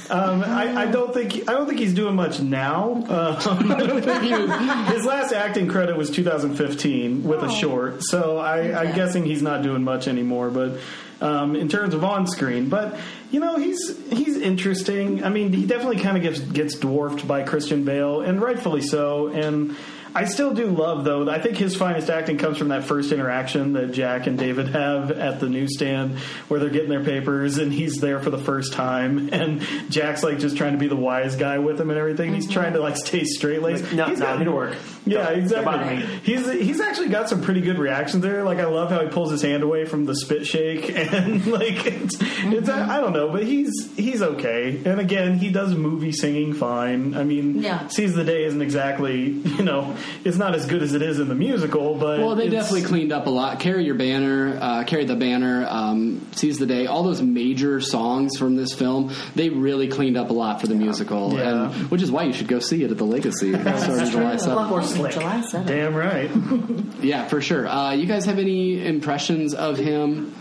um, 0.09 0.43
I, 0.43 0.83
I 0.83 0.85
don't 0.91 1.13
think 1.13 1.49
I 1.49 1.53
don't 1.53 1.67
think 1.67 1.79
he's 1.79 1.93
doing 1.93 2.15
much 2.15 2.39
now. 2.41 3.03
Um, 3.45 3.71
I 3.71 3.77
don't 3.85 4.01
think 4.01 4.21
he 4.23 4.31
was- 4.33 4.93
his 4.95 5.05
last 5.05 5.31
acting 5.33 5.67
credit 5.67 5.95
was 5.97 6.09
2015 6.09 7.23
with 7.23 7.43
a 7.43 7.49
short, 7.51 8.03
so 8.03 8.37
I, 8.37 8.83
I'm 8.83 8.95
guessing 8.95 9.25
he's 9.25 9.41
not 9.41 9.61
doing 9.63 9.83
much 9.83 10.07
anymore. 10.07 10.49
But 10.49 10.79
um, 11.21 11.55
in 11.55 11.69
terms 11.69 11.93
of 11.93 12.03
on 12.03 12.27
screen, 12.27 12.69
but 12.69 12.97
you 13.31 13.39
know, 13.39 13.57
he's 13.57 13.95
he's 14.11 14.37
interesting. 14.37 15.23
I 15.23 15.29
mean, 15.29 15.53
he 15.53 15.65
definitely 15.65 15.99
kind 15.99 16.17
of 16.17 16.23
gets 16.23 16.39
gets 16.39 16.75
dwarfed 16.75 17.27
by 17.27 17.43
Christian 17.43 17.83
Bale, 17.85 18.21
and 18.21 18.41
rightfully 18.41 18.81
so. 18.81 19.27
And 19.27 19.75
I 20.15 20.25
still 20.25 20.53
do 20.53 20.67
love, 20.67 21.03
though. 21.03 21.29
I 21.29 21.39
think 21.39 21.57
his 21.57 21.75
finest 21.75 22.09
acting 22.09 22.37
comes 22.37 22.57
from 22.57 22.69
that 22.69 22.85
first 22.85 23.11
interaction 23.11 23.73
that 23.73 23.91
Jack 23.91 24.27
and 24.27 24.37
David 24.37 24.69
have 24.69 25.11
at 25.11 25.39
the 25.41 25.49
newsstand, 25.49 26.17
where 26.47 26.59
they're 26.59 26.69
getting 26.69 26.89
their 26.89 27.03
papers, 27.03 27.57
and 27.57 27.71
he's 27.73 27.99
there 27.99 28.19
for 28.19 28.29
the 28.29 28.37
first 28.37 28.71
time, 28.73 29.29
and 29.33 29.61
Jack's 29.89 30.23
like 30.23 30.39
just 30.39 30.55
trying 30.57 30.71
to 30.71 30.77
be 30.79 30.87
the 30.87 30.95
wise 30.95 31.35
guy 31.35 31.59
with 31.59 31.79
him 31.79 31.89
and 31.89 31.99
everything. 31.99 32.33
He's 32.33 32.49
trying 32.49 32.73
to 32.73 32.79
like 32.79 32.95
stay 32.97 33.25
straight 33.25 33.61
laced. 33.61 33.83
Like, 33.83 33.93
no, 33.93 34.05
he's 34.05 34.19
no, 34.19 34.25
I 34.27 34.37
need 34.37 34.45
to 34.45 34.51
work. 34.51 34.75
Yeah, 35.05 35.29
Don't- 35.29 35.47
don't 35.49 35.65
bother 35.65 35.83
exactly. 35.91 36.07
me. 36.15 36.19
He's 36.23 36.51
he's 36.51 36.79
actually 36.81 37.09
got 37.09 37.27
some 37.29 37.41
pretty 37.41 37.61
good 37.61 37.77
reactions 37.77 38.23
there. 38.23 38.43
Like 38.43 38.59
I 38.59 38.65
love 38.65 38.89
how 38.89 39.01
he 39.01 39.07
pulls 39.09 39.31
his 39.31 39.41
hand 39.41 39.61
away 39.63 39.85
from 39.85 40.05
the 40.05 40.15
spit 40.15 40.47
shake, 40.47 40.89
and 40.95 41.45
like 41.45 41.85
it's, 41.85 42.15
it's 42.21 42.69
I 42.69 43.01
don't 43.01 43.13
know, 43.13 43.29
but 43.31 43.43
he's 43.43 43.89
he's 43.97 44.21
okay. 44.21 44.81
And 44.85 44.99
again, 44.99 45.37
he 45.37 45.51
does 45.51 45.75
movie 45.75 46.13
singing 46.13 46.53
fine. 46.53 47.15
I 47.15 47.23
mean, 47.25 47.61
Yeah. 47.61 47.87
sees 47.87 48.15
the 48.15 48.23
Day 48.23 48.45
isn't 48.45 48.61
exactly 48.61 49.25
you 49.29 49.63
know 49.63 49.95
it's 50.23 50.37
not 50.37 50.55
as 50.55 50.65
good 50.65 50.81
as 50.83 50.93
it 50.93 51.01
is 51.01 51.19
in 51.19 51.27
the 51.27 51.35
musical, 51.35 51.95
but 51.95 52.19
Well, 52.19 52.35
they 52.35 52.47
it's- 52.47 52.63
definitely 52.63 52.87
cleaned 52.87 53.11
up 53.11 53.27
a 53.27 53.29
lot. 53.29 53.59
Carry 53.59 53.85
your 53.85 53.95
banner, 53.95 54.57
uh, 54.59 54.83
carry 54.83 55.05
the 55.05 55.15
banner, 55.15 55.65
um, 55.69 56.21
seize 56.31 56.57
the 56.57 56.65
day. 56.65 56.85
All 56.87 57.03
those 57.03 57.21
major 57.21 57.79
songs 57.81 58.37
from 58.37 58.55
this 58.55 58.73
film, 58.73 59.11
they 59.35 59.49
really 59.49 59.87
cleaned 59.87 60.17
up 60.17 60.29
a 60.29 60.33
lot 60.33 60.61
for 60.61 60.67
the 60.67 60.75
musical, 60.75 61.33
Yeah. 61.33 61.65
and 61.71 61.73
which 61.91 62.01
is 62.01 62.11
why 62.11 62.23
you 62.23 62.33
should 62.33 62.47
go 62.47 62.59
see 62.59 62.83
it 62.83 62.91
at 62.91 62.97
the 62.97 63.05
Legacy 63.05 63.51
starting 63.59 64.09
July 64.11 64.21
A 64.21 64.31
lot 64.33 64.41
seventh. 64.41 64.69
more 64.69 64.83
slick. 64.83 65.11
July 65.13 65.41
7th. 65.41 65.67
Damn 65.67 65.95
right. 65.95 66.29
Yeah, 67.01 67.27
for 67.27 67.41
sure. 67.41 67.67
Uh, 67.67 67.91
you 67.93 68.05
guys 68.07 68.25
have 68.25 68.39
any 68.39 68.83
impressions 68.85 69.53
of 69.53 69.77
him? 69.77 70.33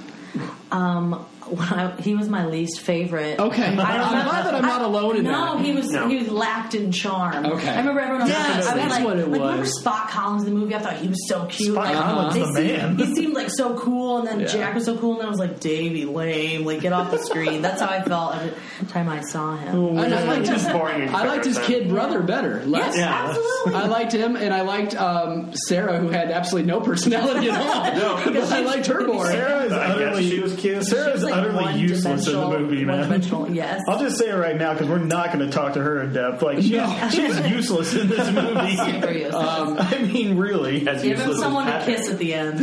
Um, 0.72 1.12
when 1.12 1.20
I, 1.58 1.94
he 2.00 2.14
was 2.14 2.28
my 2.28 2.46
least 2.46 2.80
favorite. 2.80 3.38
Okay. 3.38 3.64
I'm 3.66 3.74
glad 3.76 4.46
that 4.46 4.54
I'm 4.54 4.62
not 4.62 4.82
alone 4.82 5.16
in 5.16 5.24
no, 5.24 5.56
that. 5.56 5.64
he 5.64 5.72
was 5.72 5.90
No. 5.90 6.08
he 6.08 6.16
was 6.18 6.28
lacked 6.28 6.74
in 6.74 6.90
charm. 6.92 7.44
Okay. 7.46 7.68
I 7.68 7.78
remember 7.78 8.00
everyone 8.00 8.22
else. 8.22 8.30
Yes, 8.30 8.66
I 8.66 8.74
was 8.74 8.82
that's 8.82 8.94
like, 8.94 9.04
what 9.04 9.18
it 9.18 9.28
like 9.28 9.40
was. 9.40 9.50
remember 9.50 9.66
Spot 9.66 10.08
Conlon 10.08 10.38
in 10.40 10.44
the 10.46 10.50
movie? 10.52 10.74
I 10.74 10.78
thought 10.78 10.96
he 10.96 11.08
was 11.08 11.28
so 11.28 11.44
cute. 11.46 11.72
Spot 11.72 11.84
like, 11.84 11.96
Conlon, 11.96 12.32
they 12.32 12.40
the 12.40 12.46
seemed- 12.54 12.98
man. 12.98 12.98
He 12.98 13.14
seemed 13.14 13.34
like 13.34 13.50
so 13.50 13.78
cool, 13.78 14.18
and 14.18 14.26
then 14.28 14.40
Yeah. 14.40 14.46
Jack 14.46 14.74
was 14.74 14.84
so 14.86 14.96
cool, 14.98 15.12
and 15.12 15.20
then 15.20 15.26
I 15.26 15.30
was 15.30 15.38
like, 15.38 15.60
Davey, 15.60 16.04
lame. 16.04 16.64
Like, 16.64 16.80
get 16.80 16.92
off 16.92 17.10
the 17.10 17.18
screen. 17.18 17.62
That's 17.62 17.80
how 17.80 17.88
I 17.88 18.02
felt 18.02 18.36
every 18.36 18.54
time 18.88 19.08
I 19.08 19.20
saw 19.22 19.56
him. 19.56 19.98
And 19.98 20.14
I 20.14 20.24
liked 20.24 20.46
his, 20.48 20.62
Just 20.62 20.72
boring 20.72 21.02
in 21.02 21.14
I 21.14 21.24
liked 21.26 21.44
his 21.44 21.58
kid 21.58 21.88
brother 21.88 22.22
better. 22.22 22.62
Les. 22.64 22.96
Yes, 22.96 22.98
absolutely. 22.98 23.74
I 23.74 23.86
liked 23.86 24.12
him, 24.12 24.36
and 24.36 24.52
I 24.54 24.62
liked 24.62 24.94
um, 24.94 25.52
Sarah, 25.66 25.98
who 25.98 26.08
had 26.08 26.30
absolutely 26.30 26.70
no 26.70 26.80
personality 26.80 27.50
at 27.50 27.60
all. 27.60 28.24
but 28.32 28.36
I 28.52 28.60
liked 28.60 28.86
her 28.86 29.06
more. 29.06 29.26
Sarah 29.26 29.64
is 29.64 29.72
I 29.72 29.88
guess 29.88 30.00
utterly 30.08 30.28
she 30.30 30.40
was 30.40 30.54
cute. 30.56 30.84
Sarah 30.84 31.12
is 31.38 31.42
She 31.42 31.46
was, 31.46 31.54
like, 31.56 31.66
utterly 31.66 31.80
useless 31.80 32.26
in 32.28 32.40
the 32.40 32.58
movie, 32.58 32.84
man. 32.84 33.22
yes. 33.54 33.82
I'll 33.88 33.98
just 33.98 34.18
say 34.18 34.30
it 34.30 34.34
right 34.34 34.56
now 34.56 34.72
because 34.72 34.88
we're 34.88 34.98
not 34.98 35.32
going 35.32 35.46
to 35.46 35.52
talk 35.52 35.74
to 35.74 35.82
her 35.82 36.02
in 36.02 36.12
depth. 36.12 36.42
Like 36.42 36.58
she's, 36.58 37.12
she's 37.12 37.40
useless 37.48 37.94
in 37.94 38.08
this 38.08 38.30
movie. 38.32 38.70
Useless. 38.70 39.34
Um, 39.34 39.76
I 39.78 39.98
mean, 39.98 40.36
really. 40.36 40.86
As 40.86 41.02
Give 41.02 41.18
him 41.18 41.34
someone 41.34 41.66
to 41.66 41.84
kiss 41.84 42.08
at 42.08 42.18
the 42.18 42.34
end. 42.34 42.60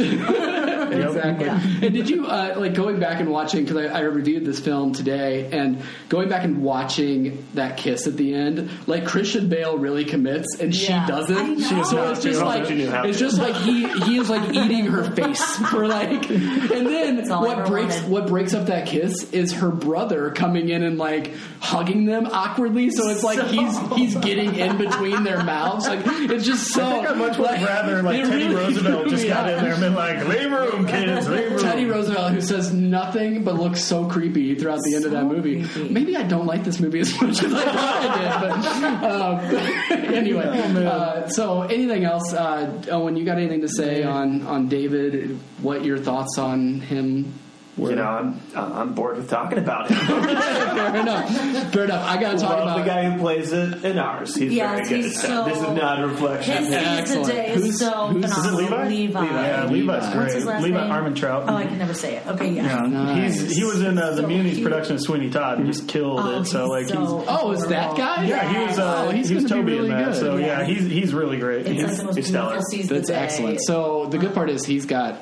Exactly. 1.08 1.47
And 1.88 1.93
did 1.93 2.10
you 2.10 2.26
uh, 2.28 2.56
like 2.58 2.74
going 2.74 2.99
back 2.99 3.20
and 3.20 3.30
watching? 3.32 3.64
Because 3.66 3.78
I, 3.91 3.99
I 3.99 3.99
reviewed 4.02 4.45
this 4.45 4.60
film 4.60 4.93
today, 4.93 5.49
and 5.52 5.82
going 6.10 6.30
back 6.30 6.43
and 6.43 6.62
watching 6.64 7.45
that 7.54 7.78
kiss 7.78 8.08
at 8.08 8.18
the 8.18 8.34
end, 8.34 8.70
like 8.88 9.06
Christian 9.06 9.49
Bale 9.49 9.78
really 9.78 10.06
commits, 10.06 10.60
and 10.60 10.74
Yeah. 10.76 11.06
she 11.06 11.12
doesn't. 11.12 11.38
I. 11.38 11.68
She 11.68 11.76
was 11.76 11.89
so 11.89 12.12
it's 12.12 12.24
just 12.24 12.41
I 12.41 12.45
like 12.45 12.68
think 12.68 12.80
she 12.82 13.10
it's 13.10 13.20
just 13.20 13.38
like 13.39 13.56
he 13.56 13.88
he 14.04 14.18
is 14.18 14.30
like 14.30 14.54
eating 14.54 14.86
her 14.86 15.04
face 15.12 15.41
for 15.72 15.88
like, 15.88 16.30
and 16.30 16.88
then 16.88 17.28
what 17.30 17.66
breaks 17.68 17.95
wanted. 17.95 18.10
what 18.12 18.28
breaks 18.28 18.54
up 18.54 18.68
that 18.68 18.88
kiss 18.88 19.32
is 19.32 19.54
her 19.54 19.70
brother 19.72 20.32
coming 20.32 20.70
in 20.70 20.84
and 20.84 20.97
like 20.97 21.34
hugging 21.60 22.06
them 22.06 22.28
awkwardly. 22.32 22.89
So 22.91 23.10
it's 23.10 23.24
like 23.24 23.41
he's 23.47 23.78
he's 23.95 24.16
getting 24.18 24.56
in 24.56 24.78
between 24.78 25.24
their 25.24 25.43
mouths. 25.43 25.88
Like 25.88 26.02
it's 26.06 26.45
just 26.45 26.68
so. 26.72 26.86
I 26.86 26.91
think 26.93 27.10
I 27.10 27.14
much 27.14 27.38
would 27.38 27.47
like, 27.47 27.62
rather 27.68 28.02
like 28.04 28.24
Teddy 28.24 28.47
really 28.47 28.56
Roosevelt 28.56 29.08
just 29.10 29.24
me 29.24 29.30
got 29.30 29.49
in 29.49 29.64
there 29.64 29.74
and 29.74 29.82
been 29.82 29.95
like, 29.95 30.28
"Leave 30.28 30.52
room, 30.52 30.88
kids. 30.92 31.62
Teddy 31.62 31.86
Roosevelt, 31.86 32.34
who 32.34 32.42
says 32.42 32.74
nothing 32.74 33.44
but 33.44 33.56
looks 33.56 33.82
so 33.82 34.06
creepy 34.08 34.56
throughout 34.56 34.80
the 34.84 34.96
end 34.96 35.06
of 35.06 35.12
that 35.12 35.26
movie. 35.26 35.66
creepy. 35.66 35.89
Maybe 35.94 36.16
I 36.18 36.24
don't 36.24 36.46
like 36.46 36.64
this 36.64 36.80
movie 36.80 37.00
as 37.00 37.20
much 37.22 37.44
as 37.44 37.54
I 37.54 37.64
thought 37.64 37.98
I 38.02 38.22
did. 38.22 39.02
But 39.02 40.02
um, 40.02 40.14
anyway, 40.14 40.86
uh, 40.86 41.28
so 41.28 41.64
anything 41.64 42.04
else, 42.06 42.34
uh, 42.34 42.84
Owen? 42.92 43.16
You 43.16 43.26
got 43.26 43.38
anything 43.38 43.62
to 43.62 43.70
say 43.70 44.04
on 44.04 44.44
on 44.44 44.68
David? 44.68 45.39
What 45.62 45.84
your 45.86 45.98
thoughts 45.98 46.38
on 46.38 46.80
him? 46.82 47.34
Were? 47.78 47.91
You 47.91 47.95
know, 47.95 48.03
I'm 48.03 48.41
I'm 48.53 48.93
bored 48.93 49.15
with 49.15 49.30
talking 49.30 49.57
about 49.57 49.89
him. 49.89 49.97
fair 50.05 50.95
enough. 50.97 51.72
Fair 51.74 51.84
enough. 51.86 52.05
I 52.05 52.19
got 52.19 52.32
to 52.34 52.38
talk 52.38 52.49
Love 52.49 52.63
about 52.63 52.78
the 52.80 52.84
guy 52.84 53.09
who 53.09 53.19
plays 53.19 53.53
it 53.53 53.86
in 53.86 53.97
ours. 53.97 54.36
He's 54.36 54.51
Yes, 54.51 54.89
very 54.89 54.89
good. 55.01 55.05
he's 55.05 55.22
So 55.22 55.28
so- 55.28 55.45
this 55.45 55.57
is 55.57 55.69
not 55.69 56.03
a 56.03 56.07
reflection. 56.07 56.57
His 56.57 56.67
of 56.67 56.74
him. 56.74 56.80
face 56.84 56.99
Excellent. 56.99 57.26
today 57.28 57.53
Who's- 57.55 57.80
so 57.80 57.91
who's- 58.07 58.26
is 58.26 58.32
it 58.32 58.41
phenomenal. 58.51 58.88
Levi? 58.89 59.24
Yeah, 59.26 59.65
Levi's 59.65 60.05
great. 60.07 60.17
What's 60.17 60.34
his 60.34 60.45
last 60.45 60.63
Levi 60.63 60.82
name? 60.82 60.91
Armentrout. 60.91 61.45
Oh, 61.47 61.55
I 61.55 61.65
can 61.65 61.78
never 61.78 61.93
say 61.93 62.17
it. 62.17 62.28
Okay, 62.28 62.49
yeah. 62.51 62.63
Yeah, 62.84 62.88
Nice. 62.88 63.39
he's 63.39 63.55
he 63.55 63.63
was 63.63 63.82
in 63.82 63.97
uh, 63.97 64.11
the 64.11 64.22
So 64.24 64.28
Muny's 64.28 64.55
cute. 64.55 64.63
production 64.67 64.95
of 64.95 65.01
Sweeney 65.01 65.30
Todd 65.30 65.57
and 65.59 65.65
just 65.67 65.88
killed 65.88 66.19
Oh, 66.22 66.41
it. 66.41 66.45
So 66.47 66.63
he's 66.76 66.89
like 66.91 66.93
so 66.93 67.19
he's 67.19 67.28
Oh, 67.30 67.51
is 67.53 67.65
that 67.67 67.95
guy? 67.95 68.26
yeah 68.26 68.51
he 68.53 68.65
was 68.67 68.80
uh, 68.80 69.05
Oh, 69.07 69.11
he's 69.11 69.30
he 69.30 69.36
was 69.36 69.45
Toby 69.45 69.72
really 69.78 69.89
in 69.91 69.95
that. 69.97 70.05
good. 70.11 70.15
So 70.19 70.36
yeah, 70.36 70.45
Yeah. 70.59 70.63
he's 70.65 70.84
he's 70.91 71.13
really 71.13 71.38
great. 71.38 71.61
It's 71.67 71.69
He's- 71.69 71.88
like 71.88 71.97
the 71.97 72.03
most 72.03 72.28
stellar. 72.28 72.49
beautiful 72.49 72.65
season 72.69 72.95
That's 72.97 73.09
of 73.09 73.15
the 73.15 73.19
day. 73.19 73.26
excellent. 73.26 73.61
So 73.61 74.07
the 74.07 74.17
good 74.17 74.34
part 74.34 74.49
is 74.49 74.65
he's 74.65 74.86
got 74.86 75.15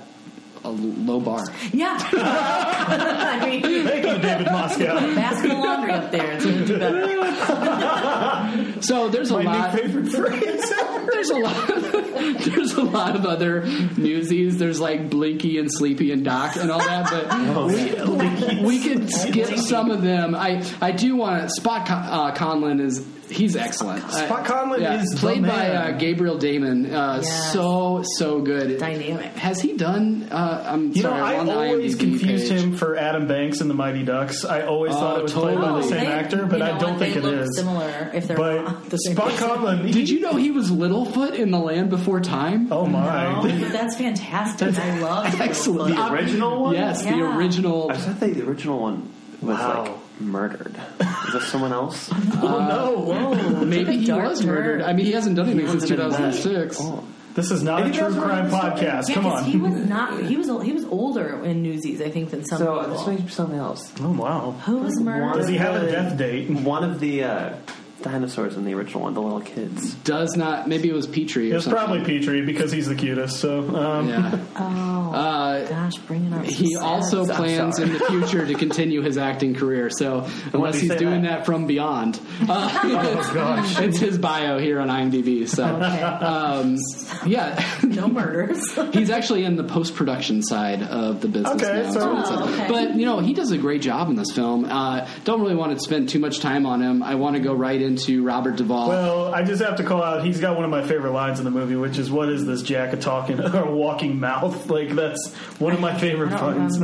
a 0.63 0.69
low 0.69 1.19
bar. 1.19 1.45
Yeah. 1.73 1.97
I 2.13 3.45
mean, 3.45 3.61
Thank 3.61 4.05
you, 4.05 4.17
David 4.19 4.47
Moscow. 4.51 4.99
basket 5.15 5.51
of 5.51 5.57
laundry 5.59 5.91
up 5.93 6.11
there. 6.11 6.31
It's 6.33 6.45
going 6.45 6.57
to 6.59 6.65
do 6.65 6.79
better. 6.79 7.05
So 8.81 9.09
there's 9.09 9.29
a 9.31 9.41
My 9.41 9.43
lot. 9.43 9.73
new 9.75 9.81
favorite 9.81 10.07
phrase. 10.07 10.69
there's 11.11 11.29
a 11.29 11.35
lot. 11.35 11.67
there's 12.45 12.73
a 12.73 12.81
lot 12.81 13.15
of 13.15 13.25
other 13.25 13.65
newsies. 13.97 14.57
There's 14.57 14.79
like 14.79 15.09
Blinky 15.09 15.57
and 15.59 15.69
Sleepy 15.71 16.11
and 16.11 16.23
Doc 16.23 16.55
and 16.55 16.71
all 16.71 16.79
that, 16.79 17.09
but 17.11 17.67
we, 17.67 18.63
we 18.65 18.79
could 18.81 19.11
skip 19.11 19.57
some 19.59 19.91
of 19.91 20.01
them. 20.01 20.33
I 20.33 20.63
I 20.81 20.91
do 20.91 21.15
want 21.17 21.43
to. 21.43 21.49
Spot 21.49 21.85
Con, 21.85 22.03
uh, 22.05 22.33
Conlon 22.35 22.79
is 22.81 23.05
he's 23.29 23.55
excellent. 23.55 24.01
Spot 24.11 24.31
Uh, 24.31 24.43
Conlon 24.43 25.01
is 25.01 25.09
the 25.11 25.17
played 25.17 25.41
by 25.43 25.69
uh, 25.69 25.91
Gabriel 25.97 26.37
Damon. 26.37 26.93
Uh, 26.93 27.21
Yes. 27.23 27.53
So 27.53 28.03
so 28.17 28.41
good. 28.41 28.79
Dynamic. 28.79 29.33
Has 29.35 29.61
he 29.61 29.75
done? 29.77 30.27
Uh, 30.31 30.63
I'm 30.67 30.91
You 30.91 31.03
know. 31.03 31.11
I 31.11 31.37
always 31.37 31.95
IMDb 31.95 31.99
confused 31.99 32.49
page. 32.51 32.59
him 32.61 32.75
for 32.77 32.95
Adam 32.97 33.27
Banks 33.27 33.61
in 33.61 33.67
the 33.67 33.73
Mighty 33.73 34.03
Ducks. 34.03 34.45
I 34.45 34.61
always 34.61 34.93
Oh, 34.93 34.99
thought 34.99 35.19
it 35.19 35.23
was 35.23 35.33
played 35.33 35.59
by 35.59 35.71
the 35.73 35.83
same 35.83 35.99
They- 35.99 36.07
actor, 36.07 36.45
but 36.45 36.59
you 36.59 36.65
I 36.65 36.77
don't 36.77 36.97
think 36.99 37.13
they 37.15 37.19
it 37.19 37.23
look 37.23 37.35
is. 37.47 37.55
Similar 37.57 38.11
if 38.13 38.27
they're 38.27 38.37
But 38.37 38.63
not 38.63 38.89
the 38.89 38.97
same 38.97 39.15
Spot 39.15 39.29
person. 39.31 39.47
Conlon, 39.49 39.91
Did 39.91 40.09
you 40.09 40.19
know 40.21 40.33
he 40.35 40.51
was 40.51 40.69
Littlefoot 40.71 41.33
in 41.35 41.51
The 41.51 41.59
Land 41.59 41.89
Before 41.89 42.19
Time? 42.21 42.67
Oh 42.71 42.85
my! 42.85 43.25
Oh, 43.37 43.41
but 43.43 43.71
that's 43.71 43.95
fantastic. 43.95 44.77
I 44.77 44.99
love 44.99 45.39
Excellent. 45.41 45.95
The 45.95 46.11
original 46.13 46.61
one? 46.63 46.75
Yes, 46.75 47.03
the 47.03 47.09
Yeah. 47.17 47.37
original. 47.37 47.89
I 47.91 47.95
just 47.95 48.07
thought 48.07 48.19
the 48.19 48.45
original 48.47 48.79
one 48.79 49.09
was 49.41 49.57
Wow. 49.57 49.83
like 49.83 49.91
murdered. 50.19 50.75
Is 51.27 51.33
this 51.33 51.47
someone 51.47 51.73
else? 51.73 52.09
Oh 52.41 52.59
no! 52.67 52.99
Whoa. 53.01 53.65
Maybe 53.65 53.97
he 53.97 54.05
dark 54.05 54.29
was 54.29 54.39
turn. 54.39 54.47
murdered. 54.49 54.81
I 54.81 54.93
mean, 54.93 55.05
he 55.05 55.11
hasn't 55.11 55.35
done 55.35 55.49
anything 55.49 55.67
since 55.79 55.81
wasn't 55.91 55.99
in 55.99 56.09
that. 56.11 56.33
2006. 56.33 56.77
Oh. 56.79 57.03
This 57.35 57.51
is 57.51 57.61
not 57.63 57.85
a 57.85 57.91
true 57.91 58.11
crime 58.13 58.31
I 58.31 58.41
was 58.43 58.51
talking 58.51 58.83
podcast. 58.87 59.07
Yeah, 59.09 59.13
Come 59.15 59.23
'cause 59.23 59.45
he 59.45 59.57
was 59.57 59.73
not. 59.89 60.23
He 60.23 60.35
was 60.37 60.47
he 60.65 60.73
was 60.73 60.85
older 60.85 61.43
in 61.43 61.61
Newsies, 61.63 62.01
I 62.01 62.09
think, 62.09 62.31
than 62.31 62.43
some 62.45 62.57
So 62.59 62.79
people. 62.79 62.97
this 62.97 63.07
may 63.07 63.15
be 63.17 63.27
something 63.29 63.59
else. 63.59 63.91
Oh 64.01 64.11
wow! 64.11 64.51
Who 64.65 64.77
was 64.77 64.99
murdered? 64.99 65.35
Does 65.37 65.47
he 65.47 65.57
have 65.57 65.81
a 65.81 65.91
death 65.91 66.17
date? 66.17 66.49
One 66.49 66.83
of 66.83 66.99
the 66.99 67.23
uh, 67.25 67.53
dinosaurs 67.99 68.55
in 68.57 68.65
the 68.65 68.73
original 68.73 69.01
one, 69.03 69.13
the 69.13 69.21
little 69.21 69.41
kids. 69.41 69.93
Does 69.95 70.35
not. 70.35 70.67
Maybe 70.67 70.89
it 70.89 70.93
was 70.93 71.07
Petrie. 71.07 71.49
It 71.49 71.51
Or 71.51 71.55
was 71.55 71.65
something. 71.65 71.83
probably 71.85 72.03
Petrie 72.05 72.41
because 72.45 72.71
he's 72.71 72.87
the 72.87 72.95
cutest. 72.95 73.39
So 73.39 73.59
um, 73.75 74.09
Yeah. 74.09 74.39
Oh 74.57 75.11
Uh, 75.13 75.67
gosh, 75.67 75.95
bringing 76.07 76.33
up. 76.33 76.45
he 76.45 76.73
some 76.75 76.83
also 76.85 77.25
sad- 77.25 77.35
plans 77.35 77.79
in 77.79 77.91
the 77.93 77.99
future 77.99 78.45
to 78.45 78.53
continue 78.55 79.01
his 79.01 79.17
acting 79.17 79.53
career. 79.55 79.89
So 79.89 80.27
unless 80.53 80.75
did 80.75 80.81
he's 80.83 80.91
say 80.91 80.97
doing 80.97 81.23
that? 81.23 81.39
that 81.39 81.45
from 81.45 81.67
Beyond, 81.67 82.19
uh, 82.47 82.79
it's, 82.83 83.29
gosh. 83.31 83.79
it's 83.81 83.99
his 83.99 84.17
bio 84.17 84.57
here 84.59 84.79
on 84.79 84.87
IMDb. 84.87 85.47
So 85.47 85.65
Okay. 85.65 86.01
um, 86.01 86.77
yeah. 87.25 87.63
no 87.83 88.07
murders. 88.07 88.61
He's 88.93 89.09
actually 89.09 89.43
in 89.45 89.55
the 89.55 89.63
post 89.63 89.95
production 89.95 90.41
side 90.43 90.81
of 90.83 91.21
the 91.21 91.27
business 91.27 91.61
Okay, 91.61 91.83
now. 91.83 91.91
so- 91.91 92.13
what 92.13 92.19
it 92.23 92.27
says. 92.27 92.37
Oh, 92.39 92.53
okay. 92.53 92.67
But 92.67 92.95
you 92.95 93.05
know, 93.05 93.19
he 93.19 93.33
does 93.33 93.51
a 93.51 93.57
great 93.57 93.81
job 93.81 94.09
in 94.09 94.15
this 94.15 94.31
film. 94.31 94.65
Uh, 94.65 95.07
don't 95.25 95.41
really 95.41 95.55
want 95.55 95.73
to 95.73 95.79
spend 95.83 96.09
too 96.09 96.19
much 96.19 96.39
time 96.39 96.65
on 96.65 96.81
him. 96.81 97.03
I 97.03 97.15
want 97.15 97.35
to 97.35 97.41
go 97.41 97.53
right 97.53 97.81
into 97.89 98.23
Robert 98.23 98.55
Duvall. 98.55 98.87
Well, 98.89 99.33
I 99.33 99.43
just 99.43 99.61
have 99.61 99.77
to 99.77 99.83
call 99.83 100.03
out. 100.03 100.23
He's 100.23 100.39
got 100.39 100.55
one 100.55 100.63
of 100.65 100.71
my 100.71 100.85
favorite 100.87 101.11
lines 101.11 101.39
in 101.39 101.45
the 101.45 101.51
movie, 101.51 101.75
which 101.75 101.97
is, 101.97 102.09
"What 102.11 102.29
is 102.29 102.45
this 102.45 102.61
Jack 102.61 102.93
a 102.93 102.97
talking 102.97 103.39
or 103.55 103.65
walking 103.71 104.19
mouth?" 104.19 104.69
Like 104.69 104.89
that's 104.89 105.33
one 105.59 105.73
of 105.73 105.79
my 105.79 105.97
favorite 105.97 106.31
I 106.31 106.45
lines. 106.53 106.77
it. 106.79 106.83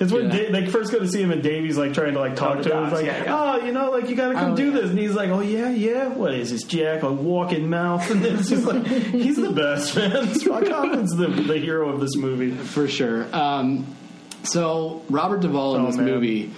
It's 0.00 0.10
when 0.12 0.30
Yeah. 0.30 0.36
Da- 0.36 0.50
they 0.52 0.66
first 0.66 0.90
go 0.90 0.98
to 0.98 1.06
see 1.06 1.22
him, 1.22 1.30
and 1.30 1.42
Davey's 1.42 1.76
like 1.76 1.92
trying 1.92 2.14
to 2.14 2.18
like 2.20 2.34
talk 2.36 2.58
Oh, 2.58 2.62
to 2.62 2.76
him. 2.76 2.84
He's 2.84 2.92
like, 2.94 3.06
yeah, 3.06 3.24
yeah. 3.24 3.36
"Oh, 3.60 3.64
you 3.66 3.72
know, 3.72 3.90
like 3.90 4.08
you 4.08 4.16
got 4.16 4.28
to 4.28 4.34
come 4.34 4.52
Oh, 4.52 4.56
do 4.56 4.66
yeah. 4.70 4.80
this," 4.80 4.90
and 4.90 4.98
he's 4.98 5.14
like, 5.14 5.28
"Oh 5.30 5.40
yeah, 5.40 5.68
yeah. 5.70 6.08
What 6.08 6.32
is 6.34 6.50
this 6.50 6.62
Jack 6.64 7.02
a 7.02 7.12
walking 7.12 7.68
mouth?" 7.70 8.10
And 8.10 8.24
it's 8.24 8.48
just 8.48 8.64
like 8.64 8.86
he's 8.86 9.36
the 9.36 9.52
best 9.52 9.94
man. 9.96 10.34
Spot 10.34 10.62
Conlon's 10.64 11.14
the 11.14 11.26
the 11.28 11.58
hero 11.58 11.90
of 11.90 12.00
this 12.00 12.16
movie. 12.16 12.50
for 12.52 12.88
sure. 12.88 13.26
Um, 13.36 13.86
so 14.44 15.02
Robert 15.10 15.40
Duvall 15.42 15.76
in 15.76 15.82
Oh, 15.82 15.86
this 15.86 15.96
man. 15.96 16.06
movie. 16.06 16.50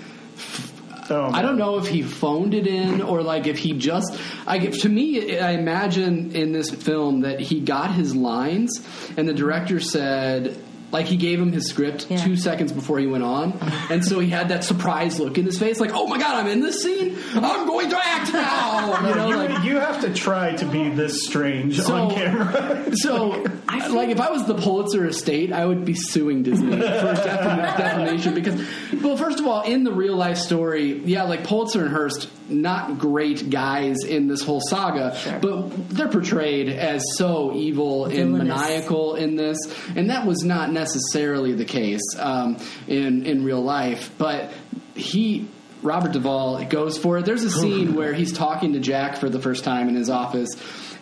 Oh, 1.10 1.30
I 1.32 1.42
don't 1.42 1.58
know 1.58 1.78
if 1.78 1.88
he 1.88 2.02
phoned 2.02 2.54
it 2.54 2.66
in 2.66 3.02
or 3.02 3.22
like 3.22 3.46
if 3.48 3.58
he 3.58 3.72
just. 3.72 4.16
I 4.46 4.58
to 4.58 4.88
me, 4.88 5.38
I 5.38 5.52
imagine 5.52 6.36
in 6.36 6.52
this 6.52 6.70
film 6.70 7.22
that 7.22 7.40
he 7.40 7.60
got 7.60 7.92
his 7.92 8.14
lines 8.14 8.80
and 9.16 9.28
the 9.28 9.34
director 9.34 9.80
said. 9.80 10.62
Like 10.92 11.06
he 11.06 11.16
gave 11.16 11.40
him 11.40 11.52
his 11.52 11.68
script 11.68 12.08
Yeah. 12.10 12.16
two 12.24 12.36
seconds 12.36 12.72
before 12.72 12.98
he 12.98 13.06
went 13.06 13.22
on, 13.22 13.52
uh-huh. 13.52 13.94
and 13.94 14.04
so 14.04 14.18
he 14.18 14.28
had 14.28 14.48
that 14.48 14.64
surprise 14.64 15.20
look 15.20 15.38
in 15.38 15.44
his 15.44 15.56
face, 15.58 15.78
like, 15.78 15.92
"Oh 15.94 16.06
my 16.08 16.18
god, 16.18 16.34
I'm 16.36 16.48
in 16.48 16.60
this 16.60 16.82
scene! 16.82 17.16
I'm 17.34 17.66
going 17.66 17.90
to 17.90 17.96
act 17.96 18.32
now!" 18.32 18.98
You 19.08 19.14
know, 19.14 19.28
you, 19.28 19.36
like 19.36 19.64
you 19.64 19.76
have 19.78 20.00
to 20.00 20.12
try 20.12 20.52
to 20.56 20.66
be 20.66 20.88
this 20.88 21.24
strange 21.24 21.80
So- 21.80 21.94
on 21.94 22.10
camera. 22.14 22.86
So, 22.96 23.44
I 23.68 23.80
feel- 23.80 23.94
like, 23.94 24.08
if 24.10 24.20
I 24.20 24.30
was 24.30 24.46
the 24.46 24.54
Pulitzer 24.54 25.06
estate, 25.06 25.52
I 25.52 25.64
would 25.64 25.84
be 25.84 25.94
suing 25.94 26.42
Disney 26.42 26.72
for 26.76 26.76
defam- 27.14 27.76
defamation 27.76 28.34
because, 28.34 28.60
well, 29.00 29.16
first 29.16 29.38
of 29.38 29.46
all, 29.46 29.62
in 29.62 29.84
the 29.84 29.92
real 29.92 30.16
life 30.16 30.38
story, 30.38 30.98
yeah, 31.04 31.22
like 31.22 31.44
Pulitzer 31.44 31.82
and 31.84 31.90
Hearst, 31.94 32.28
not 32.50 32.98
great 32.98 33.48
guys 33.50 34.04
in 34.04 34.26
this 34.26 34.42
whole 34.42 34.60
saga, 34.60 35.16
but 35.40 35.88
they're 35.88 36.08
portrayed 36.08 36.68
as 36.68 37.04
so 37.16 37.54
evil 37.54 38.06
and 38.06 38.32
maniacal 38.38 39.14
in 39.14 39.36
this, 39.36 39.58
and 39.96 40.10
that 40.10 40.26
was 40.26 40.42
not 40.44 40.72
necessarily 40.72 41.52
the 41.54 41.64
case 41.64 42.02
um, 42.18 42.56
in 42.86 43.24
in 43.24 43.44
real 43.44 43.62
life, 43.62 44.10
but 44.18 44.52
he. 44.94 45.48
Robert 45.82 46.12
Duvall 46.12 46.62
goes 46.66 46.98
for 46.98 47.16
it. 47.16 47.24
There's 47.24 47.42
a 47.42 47.50
scene 47.50 47.94
where 47.94 48.12
he's 48.12 48.34
talking 48.34 48.74
to 48.74 48.80
Jack 48.80 49.16
for 49.16 49.30
the 49.30 49.40
first 49.40 49.64
time 49.64 49.88
in 49.88 49.94
his 49.94 50.10
office, 50.10 50.50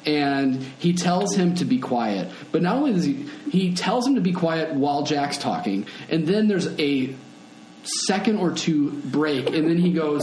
and 0.07 0.63
he 0.79 0.93
tells 0.93 1.35
him 1.35 1.57
to 1.57 1.65
be 1.65 1.81
quiet. 1.81 2.31
But 2.53 2.63
not 2.63 2.77
only 2.77 2.93
does 2.93 3.05
he, 3.05 3.27
he 3.51 3.75
tells 3.75 4.07
him 4.07 4.15
to 4.15 4.21
be 4.21 4.33
quiet 4.33 4.73
while 4.75 5.03
Jack's 5.03 5.37
talking, 5.37 5.85
and 6.09 6.29
then 6.29 6.47
there's 6.47 6.69
a 6.79 7.13
second 8.07 8.39
or 8.39 8.53
two 8.53 8.91
break, 9.07 9.49
and 9.49 9.69
then 9.69 9.79
he 9.79 9.93
goes, 9.93 10.23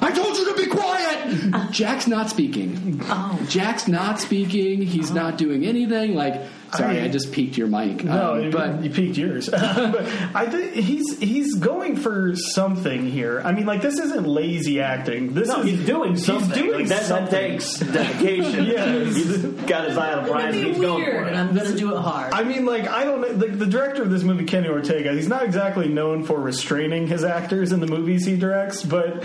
"I 0.00 0.12
told 0.12 0.36
you 0.36 0.54
to 0.54 0.62
be 0.62 0.66
quiet." 0.66 1.26
Uh-huh. 1.26 1.70
Jack's 1.70 2.06
not 2.06 2.30
speaking. 2.30 3.00
Oh. 3.04 3.44
Jack's 3.48 3.88
not 3.88 4.20
speaking. 4.20 4.82
He's 4.82 5.10
uh-huh. 5.10 5.30
not 5.30 5.38
doing 5.38 5.64
anything. 5.64 6.14
Like, 6.14 6.42
sorry, 6.76 7.00
I- 7.00 7.04
I, 7.04 7.08
just 7.08 7.32
peeked 7.32 7.56
your 7.56 7.68
mic. 7.68 8.04
No, 8.04 8.34
Um, 8.44 8.50
but 8.50 8.82
you 8.82 8.90
peaked 8.90 9.16
yours. 9.16 9.48
but 9.50 10.06
I 10.34 10.46
think 10.46 10.72
he's 10.74 11.18
he's 11.18 11.54
going 11.54 11.96
for 11.96 12.34
something 12.36 13.10
here. 13.10 13.40
I 13.44 13.52
mean, 13.52 13.66
like 13.66 13.82
this 13.82 13.98
isn't 13.98 14.26
lazy 14.26 14.80
acting. 14.80 15.34
This 15.34 15.48
No, 15.48 15.60
is 15.62 15.70
he's 15.70 15.86
doing 15.86 16.16
something. 16.16 16.48
He's 16.48 16.56
doing 16.58 16.78
like, 16.80 16.88
that, 16.88 17.08
that 17.08 17.30
takes 17.30 17.78
dedication. 17.78 18.64
Yes. 18.76 19.14
He's 19.16 19.42
got 19.66 19.88
his 19.88 19.96
eye 19.96 20.12
on 20.12 20.24
the 20.24 20.30
It's 20.30 20.30
prize 20.32 20.42
gonna 20.42 20.56
and 20.56 20.62
be 20.64 20.68
he's 20.72 20.80
going 20.80 21.02
weird, 21.04 21.14
for 21.22 21.28
and 21.28 21.36
it. 21.36 21.40
I'm 21.40 21.54
gonna 21.66 21.76
do 21.76 21.94
it 21.96 22.00
hard. 22.00 22.32
I 22.34 22.42
mean, 22.44 22.66
like 22.66 22.88
I 22.88 23.04
don't 23.04 23.20
know. 23.20 23.32
The, 23.32 23.46
the 23.48 23.66
director 23.66 24.02
of 24.02 24.10
this 24.10 24.22
movie, 24.22 24.44
Kenny 24.44 24.68
Ortega, 24.68 25.12
he's 25.12 25.28
not 25.28 25.42
exactly 25.44 25.88
known 25.88 26.24
for 26.24 26.38
restraining 26.40 27.06
his 27.06 27.24
actors 27.24 27.72
in 27.72 27.80
the 27.80 27.86
movies 27.86 28.24
he 28.26 28.36
directs, 28.36 28.82
but 28.82 29.24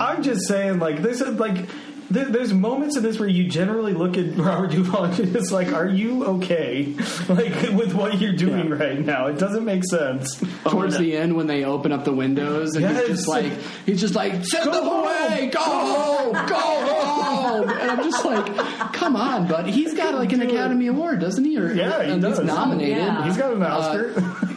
I'm 0.00 0.22
just 0.22 0.46
saying, 0.46 0.78
like 0.78 1.02
this 1.02 1.20
is 1.20 1.38
like. 1.38 1.66
There- 2.10 2.24
There's 2.26 2.52
moments 2.54 2.96
in 2.96 3.02
this 3.02 3.18
where 3.18 3.28
you 3.28 3.48
generally 3.48 3.92
look 3.92 4.16
at 4.16 4.36
Robert 4.36 4.70
Duvall 4.70 5.04
and 5.04 5.18
you're 5.18 5.26
just 5.26 5.52
like, 5.52 5.72
"Are 5.72 5.86
you 5.88 6.24
okay? 6.24 6.94
Like 7.28 7.52
with 7.72 7.92
what 7.94 8.20
you're 8.20 8.32
doing 8.32 8.70
right 8.70 8.98
now? 9.04 9.26
It 9.26 9.38
doesn't 9.38 9.64
make 9.64 9.84
sense." 9.84 10.40
towards 10.64 10.94
oh, 10.96 10.98
the 10.98 11.16
end 11.16 11.36
when 11.36 11.46
they 11.46 11.64
open 11.64 11.92
up 11.92 12.04
the 12.04 12.12
windows 12.12 12.74
and 12.74 12.82
Yes. 12.84 13.06
he's 13.06 13.16
just 13.16 13.28
like 13.28 13.52
he's 13.86 14.00
just 14.00 14.14
like 14.14 14.44
send 14.44 14.64
Go 14.64 14.72
them 14.72 14.84
home. 14.84 15.04
away 15.06 15.46
go 15.52 15.60
home 15.60 16.32
go 16.46 16.56
home 16.56 17.68
and 17.70 17.90
i'm 17.90 18.02
just 18.02 18.24
like 18.24 18.46
come 18.92 19.16
on 19.16 19.46
but 19.48 19.66
he's 19.66 19.94
got 19.94 20.14
like 20.14 20.32
an 20.32 20.42
academy 20.42 20.86
award 20.88 21.20
doesn't 21.20 21.44
he 21.44 21.58
or 21.58 21.72
Yeah, 21.72 22.02
he 22.02 22.10
and 22.12 22.24
he's 22.24 22.38
nominated 22.40 22.96
Yeah. 22.98 23.24
He's 23.24 23.36
got 23.36 23.52
an 23.52 23.62
uh, 23.62 23.66
Oscar. 23.66 24.47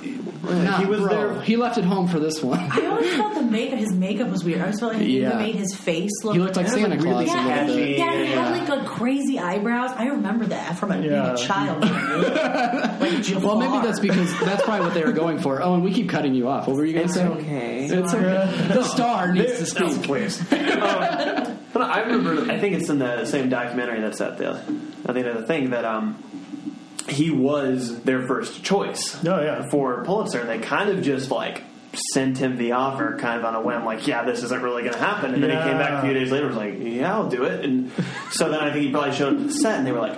Nah, 0.43 0.77
He 0.79 0.85
was 0.85 0.99
bro, 1.01 1.09
there- 1.09 1.41
he 1.41 1.55
left 1.55 1.77
it 1.77 1.83
home 1.83 2.07
for 2.07 2.19
this 2.19 2.41
one 2.41 2.59
I 2.59 2.85
always 2.87 3.13
felt 3.15 3.35
the 3.35 3.43
makeup. 3.43 3.77
His 3.79 3.93
makeup 3.93 4.29
was 4.29 4.43
weird. 4.43 4.59
I 4.59 4.63
always 4.63 4.79
felt 4.79 4.93
like 4.93 5.01
he 5.03 5.21
Yeah. 5.21 5.37
made 5.37 5.55
his 5.55 5.73
face 5.75 6.09
look. 6.23 6.33
he 6.33 6.39
looked 6.39 6.55
like 6.55 6.67
santa 6.67 6.89
like, 6.89 7.01
really 7.01 7.25
claus 7.25 7.35
yeah, 7.35 7.47
a 7.47 7.51
and 7.59 7.67
little 7.69 7.83
he, 7.85 7.89
bit 7.91 7.99
yeah, 7.99 8.13
he 8.23 8.23
Yeah. 8.31 8.49
had 8.49 8.59
like, 8.59 8.69
like 8.79 8.85
crazy 8.87 9.39
eyebrows. 9.39 9.91
I 9.95 10.05
remember 10.07 10.45
that 10.47 10.77
from 10.77 10.91
a, 10.91 10.99
Yeah. 11.01 11.33
a 11.33 11.37
child. 11.37 11.81
like 11.81 13.43
well 13.43 13.57
maybe 13.57 13.85
that's 13.85 13.99
because 13.99 14.39
that's 14.39 14.63
probably 14.63 14.85
what 14.85 14.93
they 14.93 15.03
were 15.03 15.11
going 15.11 15.39
for 15.39 15.61
oh 15.61 15.73
and 15.75 15.83
we 15.83 15.91
keep 15.93 16.09
cutting 16.09 16.33
you 16.33 16.47
off 16.47 16.67
what 16.67 16.75
were 16.77 16.85
you 16.85 16.93
going 16.93 17.07
to 17.07 17.13
say 17.13 17.25
okay. 17.27 17.85
it's 17.85 18.13
okay 18.13 18.67
the 18.73 18.83
star 18.83 19.31
needs 19.33 19.73
to 19.73 19.79
No, 19.79 19.89
speak 19.91 20.03
please. 20.03 20.39
Um, 20.41 20.47
but 21.73 21.81
I 21.83 22.01
remember. 22.01 22.51
I 22.51 22.59
think 22.59 22.75
it's 22.75 22.89
in 22.89 22.99
the 22.99 23.25
same 23.25 23.49
documentary 23.49 24.01
that's 24.01 24.19
at 24.21 24.37
the 24.37 24.59
at 25.05 25.13
the 25.13 25.19
end 25.19 25.27
of 25.29 25.37
the 25.37 25.47
thing 25.47 25.69
that 25.71 25.85
um 25.85 26.21
he 27.07 27.31
was 27.31 28.01
their 28.01 28.25
first 28.27 28.63
choice. 28.63 29.17
Oh, 29.25 29.41
yeah. 29.41 29.69
for 29.69 30.03
Pulitzer, 30.05 30.39
and 30.41 30.49
they 30.49 30.59
kind 30.59 30.89
of 30.89 31.01
just 31.01 31.31
like 31.31 31.63
sent 32.13 32.37
him 32.37 32.57
the 32.57 32.71
offer 32.71 33.17
kind 33.17 33.37
of 33.37 33.43
on 33.45 33.53
a 33.53 33.61
whim 33.61 33.83
like 33.83 34.07
yeah 34.07 34.23
this 34.23 34.43
isn't 34.43 34.61
really 34.61 34.81
going 34.81 34.93
to 34.93 34.99
happen 34.99 35.33
and 35.33 35.43
then 35.43 35.49
he 35.49 35.57
came 35.57 35.77
back 35.77 36.01
a 36.01 36.05
few 36.05 36.13
days 36.13 36.31
later 36.31 36.47
and 36.47 36.55
was 36.55 36.65
like 36.65 36.77
yeah 36.79 37.13
i'll 37.13 37.27
do 37.29 37.43
it 37.43 37.65
and 37.65 37.91
so 38.29 38.49
then 38.49 38.61
i 38.61 38.71
think 38.71 38.85
he 38.85 38.91
probably 38.91 39.11
showed 39.11 39.33
up 39.33 39.41
at 39.41 39.47
the 39.47 39.53
set 39.53 39.77
and 39.77 39.85
they 39.85 39.91
were 39.91 39.99
like 39.99 40.17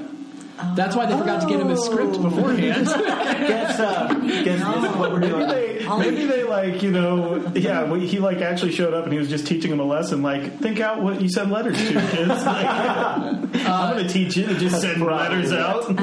that's 0.75 0.95
why 0.95 1.05
they 1.05 1.17
forgot 1.17 1.41
to 1.41 1.47
get 1.47 1.59
him 1.59 1.69
a 1.69 1.77
script 1.77 2.21
beforehand. 2.21 2.85
Guess 3.43 3.79
uh 3.79 4.07
guess 4.43 4.59
this 4.59 4.91
is 4.91 4.95
what 4.97 5.11
we're 5.11 5.19
doing. 5.19 5.47
Maybe 5.47 5.51
they, 5.79 5.87
maybe 5.99 6.25
they 6.25 6.43
like 6.43 6.81
you 6.81 6.91
know 6.91 7.51
yeah 7.55 7.83
we- 7.89 8.07
he 8.07 8.19
like 8.19 8.37
actually 8.41 8.71
showed 8.71 8.93
up 8.93 9.03
and 9.03 9.11
he 9.13 9.19
was 9.19 9.29
just 9.29 9.45
teaching 9.47 9.71
him 9.71 9.79
a 9.79 9.83
lesson 9.83 10.21
like 10.21 10.59
think 10.59 10.79
out 10.79 11.01
what 11.01 11.21
you 11.21 11.29
send 11.29 11.51
letters 11.51 11.77
to 11.77 11.93
kids. 11.93 12.29
Like, 12.45 12.65
I'm 13.65 13.95
gonna 13.97 14.07
teach 14.07 14.35
you 14.37 14.45
to 14.47 14.55
just 14.57 14.79
send 14.81 15.01
letters 15.01 15.51
out. 15.51 15.87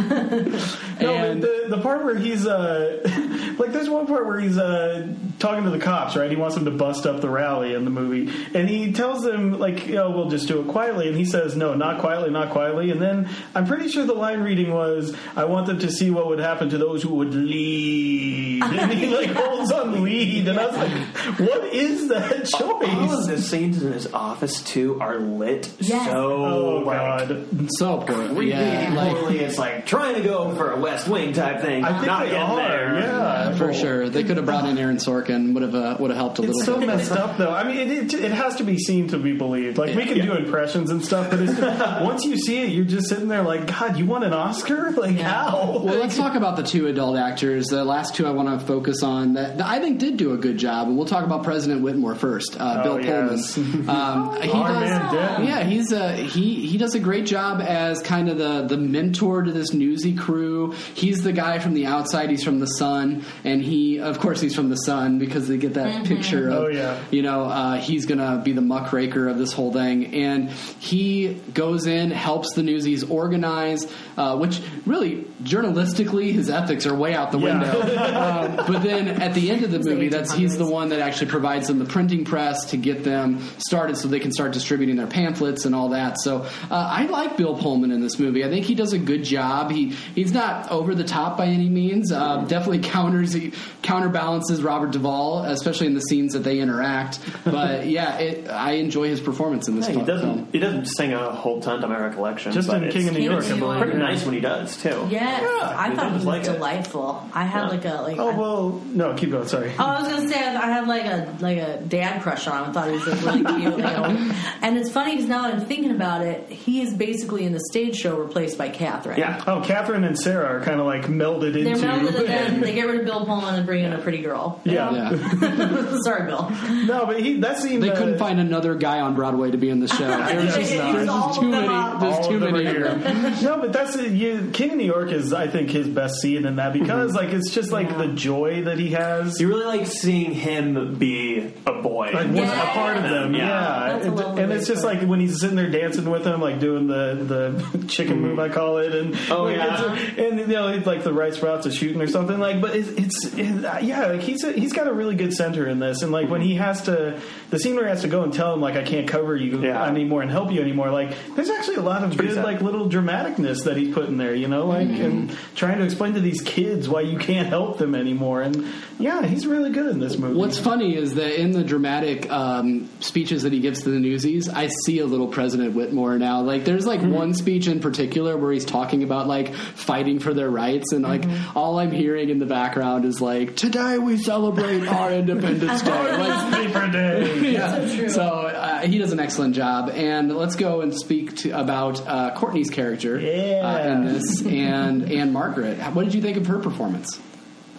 No 1.00 1.14
And- 1.14 1.40
but 1.40 1.48
the, 1.48 1.59
the 1.71 1.81
part 1.81 2.05
where 2.05 2.16
he's 2.16 2.47
uh 2.47 3.01
like 3.59 3.73
there's 3.73 3.89
one 3.89 4.07
part 4.07 4.27
where 4.27 4.39
he's 4.41 4.59
uh 4.59 5.07
talking 5.39 5.64
to 5.64 5.71
the 5.71 5.79
cops 5.79 6.16
right? 6.16 6.31
He 6.31 6.37
wants 6.37 6.55
them 6.57 6.64
to 6.66 6.71
bust 6.71 7.07
up 7.07 7.21
the 7.21 7.29
rally 7.31 7.75
in 7.75 7.85
the 7.85 7.91
movie. 7.91 8.33
And 8.55 8.68
he 8.68 8.93
tells 8.93 9.23
them 9.23 9.59
like 9.59 9.89
oh 9.91 10.11
we'll 10.11 10.29
just 10.31 10.49
do 10.49 10.61
it 10.61 10.68
quietly. 10.68 11.09
And 11.09 11.16
he 11.16 11.25
says 11.25 11.57
no 11.57 11.75
not 11.75 12.01
quietly 12.01 12.31
not 12.31 12.51
quietly. 12.51 12.91
And 12.91 13.01
then 13.01 13.29
I'm 13.55 13.66
pretty 13.66 13.89
sure 13.89 14.05
the 14.05 14.12
line 14.14 14.41
reading 14.41 14.73
was 14.73 15.14
I 15.37 15.45
want 15.45 15.66
them 15.66 15.79
to 15.81 15.91
see 15.91 16.11
what 16.11 16.27
would 16.29 16.41
happen 16.41 16.71
to 16.71 16.79
those 16.79 17.03
who 17.03 17.14
would 17.16 17.35
lead. 17.35 18.62
And 18.81 18.93
he 18.93 19.07
like 19.14 19.31
holds 19.31 19.73
on 19.73 20.03
lead. 20.05 20.47
And 20.49 20.59
I 20.59 20.66
was 20.66 20.77
like 20.77 21.41
what 21.41 21.64
is 21.73 22.09
that 22.09 22.45
choice?" 22.47 22.61
all 22.61 22.83
of 22.83 23.11
choice 23.11 23.27
the 23.27 23.41
scenes 23.41 23.83
in 23.83 23.93
his 23.93 24.12
office 24.12 24.62
too 24.62 25.01
are 25.01 25.18
lit 25.18 25.71
Yes. 25.79 26.07
so 26.07 26.45
oh 26.45 26.79
like, 26.85 26.99
god. 27.29 27.47
So 27.79 27.99
poorly 27.99 28.51
yeah 28.51 28.93
like 28.95 29.16
poorly. 29.16 29.39
it's 29.41 29.59
like 29.59 29.87
trying 29.87 30.14
to 30.16 30.23
go 30.23 30.55
for 30.55 30.73
a 30.73 30.81
West 30.81 31.09
Wing 31.09 31.33
type 31.33 31.59
thing. 31.61 31.84
I 31.84 31.92
think 31.94 32.06
not 32.06 32.20
they 32.24 32.30
getting 32.30 32.42
are 32.42 32.56
there. 32.56 32.98
yeah 33.00 33.54
for 33.56 33.72
sure 33.74 34.08
they 34.08 34.24
could 34.24 34.36
have 34.36 34.46
brought 34.46 34.64
in 34.68 34.78
aaron 34.78 34.96
sorkin 34.96 35.52
would 35.54 35.62
have 35.62 35.74
uh, 35.74 35.96
would 35.98 36.11
have 36.11 36.16
helped 36.18 36.38
a 36.38 36.42
little 36.42 36.56
It's 36.56 36.66
so 36.66 36.78
bit 36.78 36.86
messed 36.86 37.12
up, 37.12 37.36
though. 37.36 37.50
I 37.52 37.64
mean, 37.64 37.76
it, 37.78 38.14
it, 38.14 38.14
it 38.14 38.30
has 38.32 38.56
to 38.56 38.64
be 38.64 38.78
seen 38.78 39.08
to 39.08 39.18
be 39.18 39.32
believed. 39.32 39.78
Like 39.78 39.94
we 39.96 40.04
can 40.06 40.20
do 40.20 40.32
impressions 40.34 40.90
and 40.90 41.04
stuff, 41.04 41.30
but 41.30 41.40
it's 41.40 41.56
just, 41.56 42.02
once 42.02 42.24
you 42.24 42.36
see 42.38 42.62
it, 42.62 42.70
you're 42.70 42.84
just 42.84 43.08
sitting 43.08 43.28
there 43.28 43.42
like, 43.42 43.66
God, 43.66 43.98
you 43.98 44.06
want 44.06 44.24
an 44.24 44.32
Oscar? 44.32 44.90
Like 45.00 45.16
how? 45.18 45.80
Well, 45.82 45.96
let's 45.96 46.16
talk 46.16 46.34
about 46.34 46.56
the 46.56 46.62
two 46.62 46.86
adult 46.88 47.16
actors. 47.16 47.66
The 47.68 47.84
last 47.84 48.14
two 48.14 48.26
I 48.26 48.30
want 48.32 48.61
to 48.61 48.66
focus 48.66 49.02
on 49.02 49.34
that, 49.34 49.58
that 49.58 49.66
I 49.66 49.78
think 49.80 49.98
did 49.98 50.16
do 50.16 50.32
a 50.32 50.36
good 50.36 50.58
job, 50.58 50.88
and 50.88 50.96
we'll 50.96 51.06
talk 51.06 51.24
about 51.24 51.42
President 51.44 51.82
Whitmore 51.82 52.14
first. 52.14 52.61
Uh, 52.61 52.78
Oh, 52.80 52.82
Bill 52.98 53.04
yes. 53.04 53.54
Pullman. 53.54 53.88
Um, 53.88 54.42
he 54.42 54.50
Our 54.50 54.68
does, 54.68 54.90
man, 54.90 55.44
yeah, 55.46 55.62
he's 55.64 55.92
a 55.92 56.12
he 56.16 56.66
he 56.66 56.76
does 56.78 56.94
a 56.94 57.00
great 57.00 57.24
job 57.26 57.61
as 57.61 58.00
kind 58.02 58.28
of 58.28 58.36
the 58.38 58.62
the 58.66 58.76
mentor 58.76 59.42
to 59.42 59.52
this 59.52 59.72
newsy 59.72 60.14
crew. 60.14 60.72
He's 60.94 61.22
the 61.22 61.32
guy 61.32 61.49
from 61.59 61.74
the 61.74 61.86
outside. 61.86 62.30
He's 62.30 62.44
from 62.44 62.61
the 62.61 62.66
Sun, 62.66 63.24
and 63.44 63.61
he 63.62 63.98
of 64.01 64.18
course 64.20 64.40
he's 64.40 64.55
from 64.55 64.68
the 64.68 64.76
Sun 64.76 65.18
because 65.18 65.48
they 65.48 65.57
get 65.57 65.74
that 65.74 66.05
picture 66.07 66.48
of 66.48 66.55
Oh, 66.55 66.68
yeah. 66.68 66.98
you 67.11 67.22
know 67.22 67.44
uh, 67.44 67.76
he's 67.76 68.07
gonna 68.07 68.40
be 68.44 68.53
the 68.53 68.61
muckraker 68.62 69.28
of 69.28 69.38
this 69.38 69.53
whole 69.53 69.72
thing, 69.72 70.14
and 70.14 70.51
he 70.78 71.34
goes 71.55 71.86
in, 71.86 72.11
helps 72.11 72.55
the 72.55 72.62
newsies 72.62 73.03
organize, 73.05 73.86
uh, 74.16 74.36
which 74.38 74.61
really 74.86 75.24
journalistically 75.42 76.32
his 76.32 76.51
ethics 76.51 76.86
are 76.86 76.94
way 76.94 77.14
out 77.14 77.32
the 77.32 77.38
Yeah. 77.38 77.59
window. 77.61 77.80
um, 78.61 78.66
but 78.66 78.82
then 78.82 79.09
at 79.09 79.34
the 79.34 79.51
end 79.51 79.64
of 79.64 79.70
the 79.70 79.78
movie, 79.80 80.09
that's 80.09 80.32
he's 80.32 80.57
the 80.57 80.66
one 80.66 80.90
that 80.90 81.01
actually 81.01 81.30
provides 81.30 81.66
them 81.68 81.78
the 81.78 81.84
printing 81.84 82.24
press 82.24 82.66
to 82.70 82.76
get 82.76 83.05
them 83.05 83.40
started, 83.59 83.96
so 83.96 84.09
they 84.09 84.20
can 84.20 84.32
start 84.32 84.53
distributing 84.53 84.96
their 84.96 85.07
pamphlets 85.07 85.64
and 85.64 85.74
all 85.74 85.90
that. 85.90 86.18
So 86.20 86.42
uh, 86.70 86.74
I 86.90 87.07
like 87.07 87.36
Bill 87.36 87.57
Pullman 87.57 87.90
in 87.90 88.01
this 88.01 88.18
movie. 88.18 88.44
I 88.44 88.48
think 88.48 88.66
he 88.66 88.74
does 88.74 88.92
a 88.92 88.98
good 88.98 89.24
job. 89.24 89.70
He 89.70 89.90
he's 90.14 90.32
not 90.32 90.70
over 90.70 90.94
the 90.94 91.05
top 91.05 91.36
by 91.41 91.47
any 91.47 91.70
means. 91.70 92.12
Uh, 92.12 92.45
definitely 92.47 92.80
counters 92.80 93.34
counterbalances 93.80 94.62
Robert 94.62 94.93
Duvall, 94.93 95.45
especially 95.45 95.86
in 95.86 95.95
the 95.95 96.03
scenes 96.03 96.34
that 96.34 96.41
they 96.41 96.61
interact. 96.61 97.18
But 97.45 97.86
yeah, 97.86 98.18
it, 98.18 98.49
I 98.49 98.72
enjoy 98.72 99.09
his 99.09 99.20
performance 99.20 99.66
in 99.66 99.76
this 99.76 99.86
He 99.86 100.03
doesn't. 100.03 100.53
He 100.53 100.59
doesn't 100.59 100.84
sing 100.84 101.14
a 101.14 101.32
whole 101.32 101.62
ton 101.62 101.80
to 101.80 101.88
my 101.88 101.99
recollection. 101.99 102.53
Just 102.53 102.68
but 102.68 102.82
in 102.82 102.91
King 102.91 103.09
of 103.09 103.14
New 103.14 103.22
York, 103.22 103.45
I 103.45 103.49
believe. 103.49 103.61
York. 103.61 103.78
Pretty 103.80 103.99
nice 103.99 104.24
when 104.24 104.34
he 104.34 104.41
does 104.41 104.76
too. 104.82 105.09
Yes, 105.11 105.43
I 105.62 105.88
he 105.91 105.97
thought 105.97 106.09
he 106.11 106.14
was 106.14 106.26
like 106.26 106.43
it. 106.43 106.53
delightful. 106.53 107.26
I 107.32 107.45
had 107.45 107.68
like 107.68 107.86
a 107.86 108.03
like. 108.03 108.18
Oh 108.18 108.38
well, 108.38 108.82
no, 108.84 109.14
keep 109.14 109.30
going. 109.30 109.49
Sorry. 109.49 109.72
Oh, 109.78 109.84
I 109.84 110.03
was 110.03 110.09
gonna 110.12 110.28
say 110.28 110.38
I 110.38 110.70
had 110.70 110.86
like 110.86 111.07
a 111.07 111.36
like 111.41 111.59
a 111.59 111.80
dad 111.80 112.20
crush 112.22 112.47
on 112.47 112.64
him. 112.64 112.70
I 112.70 112.72
thought 112.72 112.88
he 112.88 112.93
was 112.93 113.07
like 113.07 113.24
really 113.24 113.61
cute, 113.61 113.78
you 113.78 113.82
know. 113.82 114.34
And 114.62 114.76
it's 114.76 114.91
funny 114.91 115.12
because 115.12 115.26
now 115.28 115.43
that 115.43 115.55
I'm 115.55 115.64
thinking 115.64 115.91
about 115.91 116.20
it, 116.20 116.49
he 116.51 116.82
is 116.82 116.93
basically 116.93 117.45
in 117.45 117.53
the 117.53 117.61
stage 117.70 117.97
show 117.97 118.18
replaced 118.18 118.59
by 118.59 118.68
Catherine. 118.68 119.18
Yeah. 119.18 119.43
Oh, 119.47 119.62
Catherine 119.62 120.05
and 120.05 120.18
Sarah 120.18 120.59
are 120.59 120.61
kind 120.61 120.80
of 120.80 120.86
like 120.86 121.09
melded 121.21 121.53
They're 121.53 121.75
into. 121.75 121.87
melded 121.87 122.18
and 122.18 122.27
then 122.29 122.61
they 122.62 122.75
get 122.75 122.87
rid 122.87 123.01
of 123.01 123.05
Bill 123.07 123.25
Pullman 123.27 123.55
and 123.55 123.66
bring 123.66 123.85
in 123.85 123.93
a 123.93 123.99
pretty 123.99 124.23
girl. 124.23 124.61
yeah. 124.64 124.91
Yeah. 124.91 125.99
Sorry, 126.03 126.27
Bill. 126.27 126.51
No, 126.87 127.07
but 127.07 127.21
he 127.21 127.41
that 127.41 127.59
scene. 127.59 127.81
They 127.81 127.91
uh, 127.91 127.97
couldn't 127.97 128.18
find 128.18 128.41
another 128.41 128.75
guy 128.75 129.01
on 129.01 129.14
Broadway 129.14 129.51
to 129.51 129.57
be 129.59 129.68
in 129.71 129.81
the 129.81 129.89
show. 129.89 130.07
There's 130.09 130.55
just, 130.57 130.59
It's 130.59 130.71
there's 130.71 131.07
just 131.07 131.41
too 131.41 131.49
many. 131.49 131.66
up. 131.68 132.01
There's 132.01 132.14
all 132.14 132.29
too 132.29 132.39
many 132.41 132.66
are 132.66 132.73
here. 132.73 132.99
no, 133.43 133.59
but 133.61 133.73
that's 133.73 133.97
it. 133.97 134.12
You, 134.12 134.51
King 134.53 134.73
of 134.73 134.77
New 134.79 134.85
York 134.85 135.11
is, 135.11 135.33
I 135.33 135.47
think, 135.49 135.71
his 135.71 135.89
best 135.89 136.21
scene 136.21 136.47
in 136.47 136.57
that 136.57 136.73
because, 136.73 137.11
mm-hmm. 137.12 137.16
like, 137.27 137.35
it's 137.35 137.51
just 137.51 137.71
like 137.73 137.97
the 137.99 138.09
joy 138.09 138.62
that 138.64 138.79
he 138.79 138.91
has. 138.91 139.41
You 139.41 139.49
really 139.49 139.64
like 139.79 139.87
seeing 139.87 140.33
him 140.33 140.95
be 140.97 141.53
a 141.66 141.83
boy. 141.83 142.11
like 142.12 142.29
Yeah. 142.33 142.62
a 142.62 142.66
part 142.73 142.97
of 142.97 143.03
them, 143.05 143.35
Yeah. 143.35 143.47
yeah. 143.47 143.93
That's 143.99 144.07
And- 144.07 144.21
and 144.41 144.53
it's 144.53 144.66
just 144.66 144.85
like 144.85 145.03
when 145.03 145.21
he's 145.21 145.41
sitting 145.41 145.57
there 145.57 145.71
dancing 145.71 146.09
with 146.09 146.27
him, 146.27 146.41
like 146.41 146.61
doing 146.61 146.87
the 146.87 147.61
the 147.71 147.87
chicken 147.87 148.21
move, 148.21 148.39
mm-hmm. 148.39 148.41
I 148.41 148.55
call 148.55 148.79
it, 148.79 148.95
and 148.95 149.16
Oh, 149.31 149.45
like, 149.45 149.57
yeah. 149.57 149.95
and 150.25 150.39
you 150.39 150.47
know, 150.47 150.68
it's 150.68 150.87
like 150.87 151.03
the 151.05 151.09
rice 151.12 151.36
sprouts 151.36 151.66
are 151.66 151.72
shooting 151.72 152.00
or 152.00 152.06
something. 152.06 152.38
Like, 152.38 152.61
but 152.61 152.74
it's, 152.76 152.88
it's 152.88 153.24
it, 153.34 153.82
yeah, 153.84 154.06
like 154.06 154.20
he's 154.22 154.44
a, 154.44 154.52
he's 154.52 154.72
got 154.72 154.86
a 154.86 154.92
really 154.92 155.14
good 155.14 155.32
center 155.32 155.66
in 155.66 155.78
this, 155.78 156.02
and 156.02 156.12
like 156.12 156.28
when 156.28 156.40
he 156.40 156.54
has 156.56 156.82
to, 156.82 157.20
the 157.50 157.58
scene 157.58 157.74
where 157.74 157.84
he 157.84 157.90
has 157.90 158.02
to 158.02 158.08
go 158.08 158.22
and 158.22 158.32
tell 158.32 158.54
him 158.54 158.61
like 158.61 158.76
I 158.76 158.82
can't 158.82 159.08
cover 159.08 159.36
you 159.36 159.61
Yeah. 159.62 159.84
anymore 159.86 160.22
and 160.22 160.30
help 160.30 160.50
you 160.52 160.61
anymore. 160.61 160.90
Like, 160.90 161.14
there's 161.36 161.50
actually 161.50 161.76
a 161.76 161.82
lot 161.82 162.04
of 162.04 162.16
good 162.16 162.34
sad. 162.34 162.44
like 162.44 162.61
little 162.62 162.88
dramaticness 162.88 163.64
that 163.64 163.76
he's 163.76 163.92
putting 163.94 164.16
there, 164.16 164.34
you 164.34 164.48
know, 164.48 164.66
like 164.66 164.88
and 164.88 165.36
trying 165.54 165.78
to 165.78 165.84
explain 165.84 166.14
to 166.14 166.20
these 166.20 166.40
kids 166.42 166.88
why 166.88 167.00
you 167.02 167.18
can't 167.18 167.48
help 167.48 167.78
them 167.78 167.94
anymore. 167.94 168.42
And 168.42 168.66
yeah, 168.98 169.24
he's 169.26 169.46
really 169.46 169.70
good 169.70 169.86
in 169.86 169.98
this 170.00 170.18
movie. 170.18 170.34
What's 170.38 170.58
funny 170.58 170.96
is 170.96 171.14
that 171.14 171.40
in 171.40 171.52
the 171.52 171.64
dramatic 171.64 172.30
um, 172.30 172.88
speeches 173.00 173.42
that 173.42 173.52
he 173.52 173.61
gives 173.61 173.82
to 173.82 173.90
the 173.90 173.98
newsies, 173.98 174.48
I 174.48 174.68
see 174.84 174.98
a 175.00 175.06
little 175.06 175.28
President 175.28 175.74
Whitmore 175.74 176.18
now. 176.18 176.42
Like, 176.42 176.64
there's 176.64 176.86
like 176.86 177.00
one 177.00 177.34
speech 177.34 177.66
in 177.66 177.80
particular 177.80 178.36
where 178.36 178.52
he's 178.52 178.64
talking 178.64 179.02
about 179.02 179.26
like 179.26 179.54
fighting 179.54 180.18
for 180.18 180.34
their 180.34 180.50
rights, 180.50 180.92
and 180.92 180.99
like 181.03 181.24
all 181.55 181.78
I'm 181.78 181.90
hearing 181.92 182.30
in 182.30 182.38
the 182.38 182.46
background 182.46 183.05
is 183.05 183.20
like, 183.20 183.57
"Today 183.57 183.98
we 183.98 184.16
celebrate 184.16 184.86
our 184.86 185.12
Independence 185.20 185.82
Day." 185.82 185.90
Like, 186.20 186.53
Paper 186.53 186.90
day. 186.90 187.53
yeah. 187.53 188.09
So, 188.09 188.22
uh, 188.22 188.80
he 188.80 188.98
does 188.98 189.12
an 189.12 189.20
excellent 189.20 189.55
job. 189.55 189.90
And 189.90 190.34
let's 190.34 190.57
go 190.57 190.80
and 190.80 190.94
speak 190.94 191.36
to, 191.38 191.59
about 191.59 192.07
uh, 192.07 192.34
Courtney's 192.36 192.70
character 192.70 193.16
uh, 193.16 193.20
in 193.20 194.05
this, 194.05 194.44
and 194.44 195.11
Ann-Margret. 195.11 195.78
What 195.94 196.05
did 196.05 196.14
you 196.14 196.20
think 196.20 196.36
of 196.36 196.46
her 196.46 196.59
performance? 196.59 197.18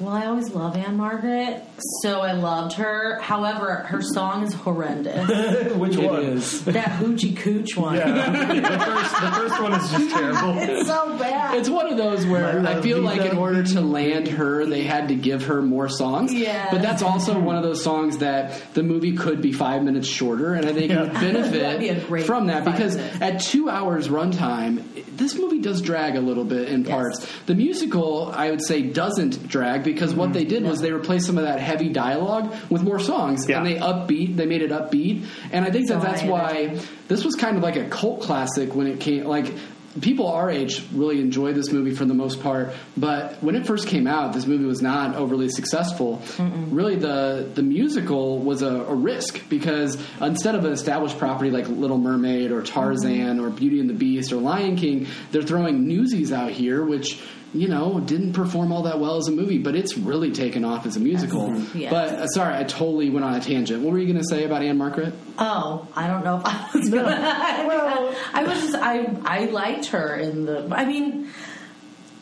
Well, 0.02 0.16
I 0.16 0.26
always 0.26 0.50
love 0.50 0.76
Ann-Margret, 0.76 1.64
so 2.02 2.22
I 2.22 2.32
loved 2.32 2.74
her. 2.78 3.20
However, 3.22 3.76
her 3.88 4.02
song 4.02 4.44
is 4.44 4.54
horrendous. 4.54 5.30
Which 5.76 5.96
It 5.96 6.10
one? 6.10 6.22
is. 6.24 6.66
that 6.66 6.88
hoochie 7.00 7.38
cooch 7.38 7.78
one. 7.78 7.96
Yeah. 7.98 8.30
the 8.62 8.80
first 8.80 9.22
the 9.22 9.32
first 9.32 9.62
one 9.62 9.74
is 9.74 9.92
just 9.92 10.10
terrible. 10.10 10.58
It's 10.82 10.88
so 10.88 11.18
bad. 11.18 11.56
It's 11.56 11.70
one 11.70 11.88
of 11.92 11.98
those 11.98 12.26
where 12.26 12.62
My 12.62 12.78
I 12.78 12.82
feel 12.82 13.00
like 13.02 13.22
in 13.22 13.38
order 13.38 13.62
to 13.64 13.82
land 13.82 14.28
her, 14.30 14.66
they 14.66 14.84
had 14.84 15.10
to 15.10 15.16
give 15.16 15.46
her 15.46 15.62
more 15.62 15.88
songs. 15.88 16.34
Yeah. 16.34 16.70
But 16.72 16.82
that's 16.82 17.02
also 17.04 17.40
one 17.40 17.56
of 17.58 17.64
those 17.64 17.84
songs 17.84 18.18
that 18.20 18.60
the 18.74 18.82
movie 18.84 19.16
could 19.16 19.42
be 19.42 19.52
five 19.54 19.84
minutes 19.84 20.08
shorter, 20.08 20.56
and 20.56 20.66
I 20.66 20.74
think 20.74 20.92
it 20.92 21.00
would 21.00 21.12
That'd 21.14 21.80
be 21.80 21.88
benefit 21.90 22.26
from 22.26 22.48
that 22.48 22.66
because 22.66 22.96
minutes. 22.98 23.22
at 23.22 23.40
two 23.42 23.70
hours 23.70 24.08
runtime, 24.08 24.84
this 25.18 25.36
movie 25.36 25.60
does 25.60 25.82
drag 25.82 26.16
a 26.16 26.22
little 26.22 26.46
bit 26.46 26.70
in 26.70 26.82
Yes. 26.86 26.90
parts. 26.90 27.28
The 27.46 27.54
musical, 27.56 28.32
I 28.34 28.50
would 28.50 28.64
say, 28.64 28.82
doesn't 28.82 29.48
drag 29.48 29.84
because 29.94 30.14
what 30.14 30.34
they 30.34 30.46
did 30.46 30.64
was 30.64 30.80
they 30.82 30.92
replaced 30.92 31.26
some 31.26 31.38
of 31.38 31.44
that 31.46 31.60
heavy 31.60 31.90
dialogue 31.90 32.54
with 32.70 32.82
more 32.84 33.00
songs, 33.00 33.48
Yeah. 33.48 33.58
and 33.58 33.66
they 33.66 33.76
upbeat. 33.76 34.36
They 34.36 34.46
made 34.46 34.62
it 34.62 34.72
upbeat, 34.72 35.26
and 35.52 35.66
I 35.66 35.72
think 35.72 35.88
that 35.90 36.02
that's 36.02 36.24
why 36.24 36.80
this 37.08 37.24
was 37.24 37.36
kind 37.36 37.58
of 37.58 37.64
like 37.64 37.76
a 37.76 37.86
cult 37.90 38.22
classic 38.22 38.76
when 38.76 38.88
it 38.88 39.00
came 39.00 39.26
like 39.26 39.54
people 40.00 40.28
our 40.28 40.50
age 40.50 40.82
really 40.94 41.20
enjoy 41.20 41.52
this 41.52 41.70
movie 41.70 41.92
for 41.94 42.06
the 42.06 42.14
most 42.14 42.42
part 42.42 42.72
but 42.96 43.34
when 43.44 43.56
it 43.56 43.68
first 43.68 43.88
came 43.90 44.08
out 44.08 44.32
this 44.32 44.46
movie 44.46 44.64
was 44.64 44.82
not 44.82 45.18
overly 45.18 45.50
successful 45.50 46.22
really 46.70 46.96
the 46.96 47.46
the 47.56 47.62
musical 47.62 48.40
was 48.40 48.62
a, 48.62 48.70
a 48.74 48.96
risk 48.96 49.42
because 49.50 50.02
instead 50.22 50.56
of 50.56 50.64
an 50.64 50.72
established 50.72 51.18
property 51.18 51.52
like 51.52 51.68
little 51.68 51.98
mermaid 51.98 52.54
or 52.54 52.62
tarzan 52.62 53.38
or 53.38 53.50
beauty 53.50 53.82
and 53.82 53.90
the 53.90 53.94
beast 53.94 54.32
or 54.32 54.38
lion 54.38 54.78
king 54.78 55.08
they're 55.34 55.42
throwing 55.42 55.86
newsies 55.86 56.32
out 56.32 56.52
here 56.52 56.86
which 56.86 57.22
you 57.54 57.68
know 57.68 58.00
didn't 58.00 58.34
perform 58.34 58.72
all 58.72 58.84
that 58.84 59.00
well 59.00 59.18
as 59.18 59.28
a 59.28 59.32
movie 59.32 59.58
but 59.58 59.76
it's 59.76 59.98
really 59.98 60.32
taken 60.32 60.64
off 60.64 60.86
as 60.86 60.96
a 60.96 61.00
musical 61.00 61.54
Yes. 61.76 61.92
but 61.92 62.10
uh, 62.10 62.28
sorry 62.28 62.56
i 62.56 62.64
totally 62.64 63.10
went 63.10 63.26
on 63.26 63.34
a 63.36 63.42
tangent 63.42 63.84
what 63.84 63.92
were 63.92 64.00
you 64.00 64.06
going 64.08 64.18
to 64.20 64.28
say 64.30 64.46
about 64.46 64.62
Ann-Margret 64.64 65.14
Oh, 65.40 65.88
I 65.96 66.08
don't 66.08 66.24
know 66.24 66.38
if 66.38 66.46
I 66.46 66.70
was 66.74 66.90
gonna. 66.90 67.04
Well- 67.68 68.16
I 68.34 68.44
was 68.44 68.62
just 68.62 68.76
I 68.76 69.06
I 69.26 69.46
liked 69.46 69.88
her 69.88 70.16
in 70.16 70.46
the. 70.46 70.68
I 70.72 70.86
mean, 70.86 71.30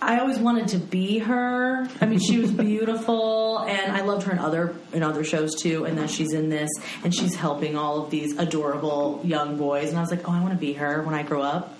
I 0.02 0.20
always 0.20 0.38
wanted 0.40 0.70
to 0.70 0.78
be 0.78 1.20
her. 1.20 1.88
I 2.00 2.06
mean, 2.06 2.20
she 2.20 2.40
was 2.40 2.52
beautiful, 2.52 3.60
and 3.60 3.92
I 3.92 4.02
loved 4.02 4.24
her 4.28 4.32
in 4.32 4.40
other 4.40 4.74
in 4.94 5.04
other 5.04 5.24
shows 5.26 5.56
too. 5.62 5.84
And 5.86 5.98
then 5.98 6.08
she's 6.08 6.32
in 6.34 6.50
this, 6.50 6.70
and 7.04 7.14
she's 7.14 7.36
helping 7.36 7.76
all 7.76 8.04
of 8.04 8.10
these 8.10 8.38
adorable 8.38 9.20
young 9.26 9.58
boys. 9.58 9.90
And 9.90 9.98
I 9.98 10.02
was 10.02 10.12
like, 10.12 10.28
oh, 10.30 10.32
I 10.32 10.42
want 10.42 10.54
to 10.54 10.60
be 10.60 10.74
her 10.74 11.02
when 11.04 11.14
I 11.16 11.24
grow 11.24 11.42
up. 11.42 11.76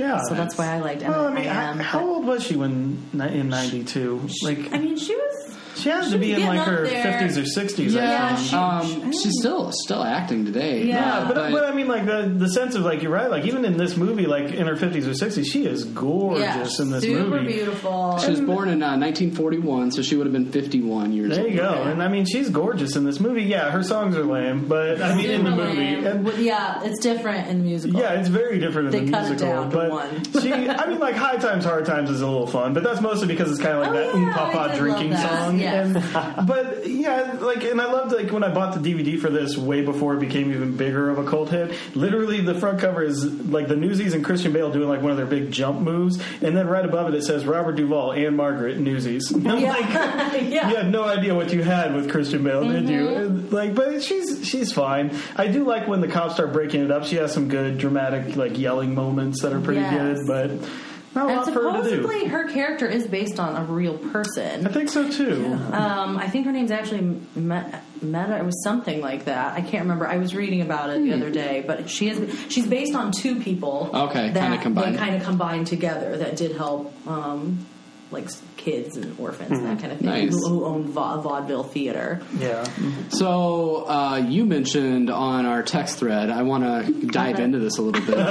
Yeah. 0.00 0.22
So 0.22 0.34
that's 0.34 0.56
why 0.56 0.76
I 0.76 0.78
liked 0.80 1.02
Well, 1.02 1.26
I 1.26 1.34
mean, 1.34 1.48
I 1.48 1.82
how, 1.82 2.00
old 2.00 2.24
was 2.24 2.42
she 2.42 2.56
when 2.56 3.06
in 3.12 3.48
'92? 3.48 4.28
Like, 4.42 4.72
I 4.72 4.78
mean, 4.78 4.96
she 4.96 5.14
was. 5.14 5.49
She 5.80 5.88
has 5.88 6.06
she 6.06 6.12
to 6.12 6.18
be 6.18 6.32
in 6.32 6.46
like 6.46 6.60
her 6.66 6.86
there. 6.86 7.20
50s 7.20 7.36
or 7.36 7.60
60s. 7.60 7.90
Yeah, 7.92 8.28
I 8.32 8.36
she- 8.36 8.56
um, 8.56 9.12
she's 9.12 9.32
still 9.40 9.70
still 9.72 10.02
acting 10.04 10.44
today 10.44 10.84
Yeah, 10.84 11.18
Uh, 11.18 11.28
But, 11.28 11.52
but 11.52 11.64
I 11.64 11.72
mean, 11.74 11.88
like 11.88 12.06
the 12.06 12.32
the 12.36 12.48
sense 12.48 12.74
of 12.74 12.82
like 12.82 13.02
you're 13.02 13.12
right. 13.12 13.30
Like 13.30 13.44
even 13.46 13.64
in 13.64 13.76
this 13.76 13.96
movie, 13.96 14.26
like 14.26 14.52
in 14.52 14.66
her 14.66 14.76
50s 14.76 15.06
or 15.06 15.10
60s, 15.14 15.44
she 15.50 15.66
is 15.66 15.84
gorgeous 15.84 16.78
Yeah, 16.78 16.84
in 16.84 16.90
this 16.92 17.02
super 17.04 17.24
movie. 17.30 17.52
beautiful. 17.52 18.18
She 18.18 18.30
was 18.30 18.40
born 18.40 18.68
in 18.68 18.82
uh, 18.82 18.96
1941, 18.98 19.92
so 19.92 20.02
she 20.02 20.16
would 20.16 20.26
have 20.26 20.32
been 20.32 20.50
51 20.50 21.12
years 21.12 21.30
There 21.36 21.40
old. 21.44 21.50
you 21.52 21.56
go. 21.58 21.82
And 21.84 22.02
I 22.02 22.08
mean, 22.08 22.24
she's 22.26 22.50
gorgeous 22.50 22.96
in 22.96 23.04
this 23.04 23.20
movie. 23.20 23.42
Yeah, 23.44 23.70
her 23.70 23.82
songs 23.82 24.16
are 24.16 24.24
lame, 24.24 24.66
but 24.68 25.00
I 25.02 25.14
mean, 25.14 25.30
in 25.30 25.44
the 25.44 25.50
movie, 25.50 25.94
and 26.06 26.28
yeah, 26.38 26.82
it's 26.84 27.00
different 27.00 27.48
in 27.48 27.58
the 27.58 27.64
musical. 27.64 28.00
Yeah, 28.00 28.12
it's 28.20 28.28
very 28.28 28.58
different 28.58 28.86
in 28.88 28.92
They 28.92 29.04
the 29.06 29.10
cut 29.12 29.24
it 29.26 29.28
musical. 29.30 29.52
down 29.52 29.70
to 29.70 29.76
but 29.76 29.90
one. 29.90 30.24
she, 30.42 30.52
I 30.52 30.86
mean, 30.88 30.98
like 30.98 31.14
High 31.14 31.36
Times, 31.36 31.64
Hard 31.64 31.86
Times 31.86 32.10
is 32.10 32.20
a 32.20 32.26
little 32.26 32.46
fun, 32.46 32.74
but 32.74 32.82
that's 32.82 33.00
mostly 33.00 33.28
because 33.28 33.50
it's 33.50 33.60
kind 33.60 33.74
of 33.78 33.80
like 33.82 33.90
Oh, 33.90 34.12
that 34.12 34.18
yeah, 34.18 34.32
Papa 34.34 34.76
drinking 34.76 35.16
song. 35.16 35.58
Yeah. 35.58 35.69
And, 35.74 35.94
but 36.46 36.86
yeah, 36.88 37.36
like, 37.40 37.64
and 37.64 37.80
I 37.80 37.90
loved 37.92 38.12
like 38.12 38.30
when 38.32 38.44
I 38.44 38.52
bought 38.52 38.80
the 38.80 38.92
DVD 38.92 39.18
for 39.18 39.30
this 39.30 39.56
way 39.56 39.82
before 39.82 40.14
it 40.14 40.20
became 40.20 40.52
even 40.52 40.76
bigger 40.76 41.10
of 41.10 41.18
a 41.18 41.24
cult 41.24 41.50
hit. 41.50 41.72
Literally, 41.94 42.40
the 42.40 42.54
front 42.54 42.80
cover 42.80 43.02
is 43.02 43.24
like 43.24 43.68
the 43.68 43.76
Newsies 43.76 44.14
and 44.14 44.24
Christian 44.24 44.52
Bale 44.52 44.70
doing 44.70 44.88
like 44.88 45.02
one 45.02 45.10
of 45.12 45.16
their 45.16 45.26
big 45.26 45.50
jump 45.52 45.80
moves, 45.80 46.20
and 46.42 46.56
then 46.56 46.66
right 46.66 46.84
above 46.84 47.08
it 47.08 47.14
it 47.14 47.22
says 47.24 47.44
Robert 47.46 47.76
Duvall 47.76 48.12
and 48.12 48.36
Margaret 48.36 48.78
Newsies. 48.78 49.32
I'm 49.34 49.44
Yeah. 49.58 49.72
like, 49.72 50.42
yeah. 50.50 50.70
you 50.70 50.76
had 50.76 50.90
no 50.90 51.04
idea 51.04 51.34
what 51.34 51.52
you 51.52 51.62
had 51.62 51.94
with 51.94 52.10
Christian 52.10 52.42
Bale, 52.44 52.64
did 52.68 52.88
you? 52.88 53.00
Mm-hmm. 53.00 53.20
And, 53.22 53.52
Like, 53.52 53.74
but 53.74 54.02
she's 54.02 54.46
she's 54.46 54.72
fine. 54.72 55.16
I 55.36 55.46
do 55.48 55.64
like 55.64 55.86
when 55.88 56.00
the 56.00 56.08
cops 56.08 56.34
start 56.34 56.52
breaking 56.52 56.84
it 56.84 56.90
up. 56.90 57.04
She 57.04 57.16
has 57.16 57.32
some 57.32 57.48
good 57.48 57.78
dramatic 57.78 58.36
like 58.36 58.58
yelling 58.58 58.94
moments 58.94 59.42
that 59.42 59.52
are 59.52 59.60
pretty 59.60 59.80
Yes. 59.80 60.18
good, 60.18 60.26
but 60.60 60.68
not 61.14 61.26
a 61.26 61.28
And 61.28 61.36
lot 61.38 61.46
for 61.52 61.52
her 61.72 61.82
to 61.82 61.82
do. 61.82 61.96
supposedly 62.02 62.28
her 62.28 62.48
character 62.48 62.86
is 62.86 63.06
based 63.06 63.40
on 63.40 63.56
a 63.56 63.64
real 63.64 63.98
person. 63.98 64.66
I 64.66 64.70
think 64.70 64.88
so 64.88 65.10
too. 65.10 65.44
Um, 65.72 66.16
I 66.18 66.28
think 66.28 66.46
her 66.46 66.52
name's 66.52 66.70
actually 66.70 67.00
Me- 67.34 67.62
Meta. 68.02 68.38
It 68.38 68.44
was 68.44 68.62
something 68.62 69.00
like 69.00 69.24
that. 69.24 69.54
I 69.54 69.60
can't 69.60 69.82
remember. 69.82 70.06
I 70.06 70.18
was 70.18 70.34
reading 70.34 70.60
about 70.60 70.90
it 70.90 71.02
the 71.02 71.12
other 71.12 71.30
day, 71.30 71.64
but 71.66 71.90
she 71.90 72.08
is 72.08 72.38
she's 72.48 72.66
based 72.66 72.94
on 72.94 73.10
two 73.12 73.40
people. 73.40 73.90
Okay, 73.92 74.30
that 74.30 74.40
kinda 74.40 74.62
combined. 74.62 74.96
Kind 74.98 75.16
of 75.16 75.22
combined 75.24 75.66
together 75.66 76.16
that 76.18 76.36
did 76.36 76.56
help. 76.56 76.92
Um, 77.08 77.66
like 78.12 78.28
kids 78.56 78.96
and 78.96 79.18
orphans, 79.18 79.52
and 79.52 79.66
that 79.66 79.78
kind 79.80 79.92
of 79.92 79.98
thing, 79.98 80.06
Nice. 80.08 80.30
who, 80.32 80.48
who 80.48 80.64
owned 80.64 80.86
va- 80.90 81.18
vaudeville 81.22 81.62
theater. 81.64 82.20
Yeah, 82.38 82.64
So 83.10 83.84
uh, 83.88 84.16
you 84.28 84.44
mentioned 84.44 85.10
on 85.10 85.46
our 85.46 85.62
text 85.62 85.98
thread. 85.98 86.28
I 86.30 86.42
want 86.42 86.64
to 86.64 87.06
dive 87.06 87.38
into 87.40 87.58
this 87.58 87.78
a 87.78 87.82
little 87.82 88.04
bit. 88.04 88.16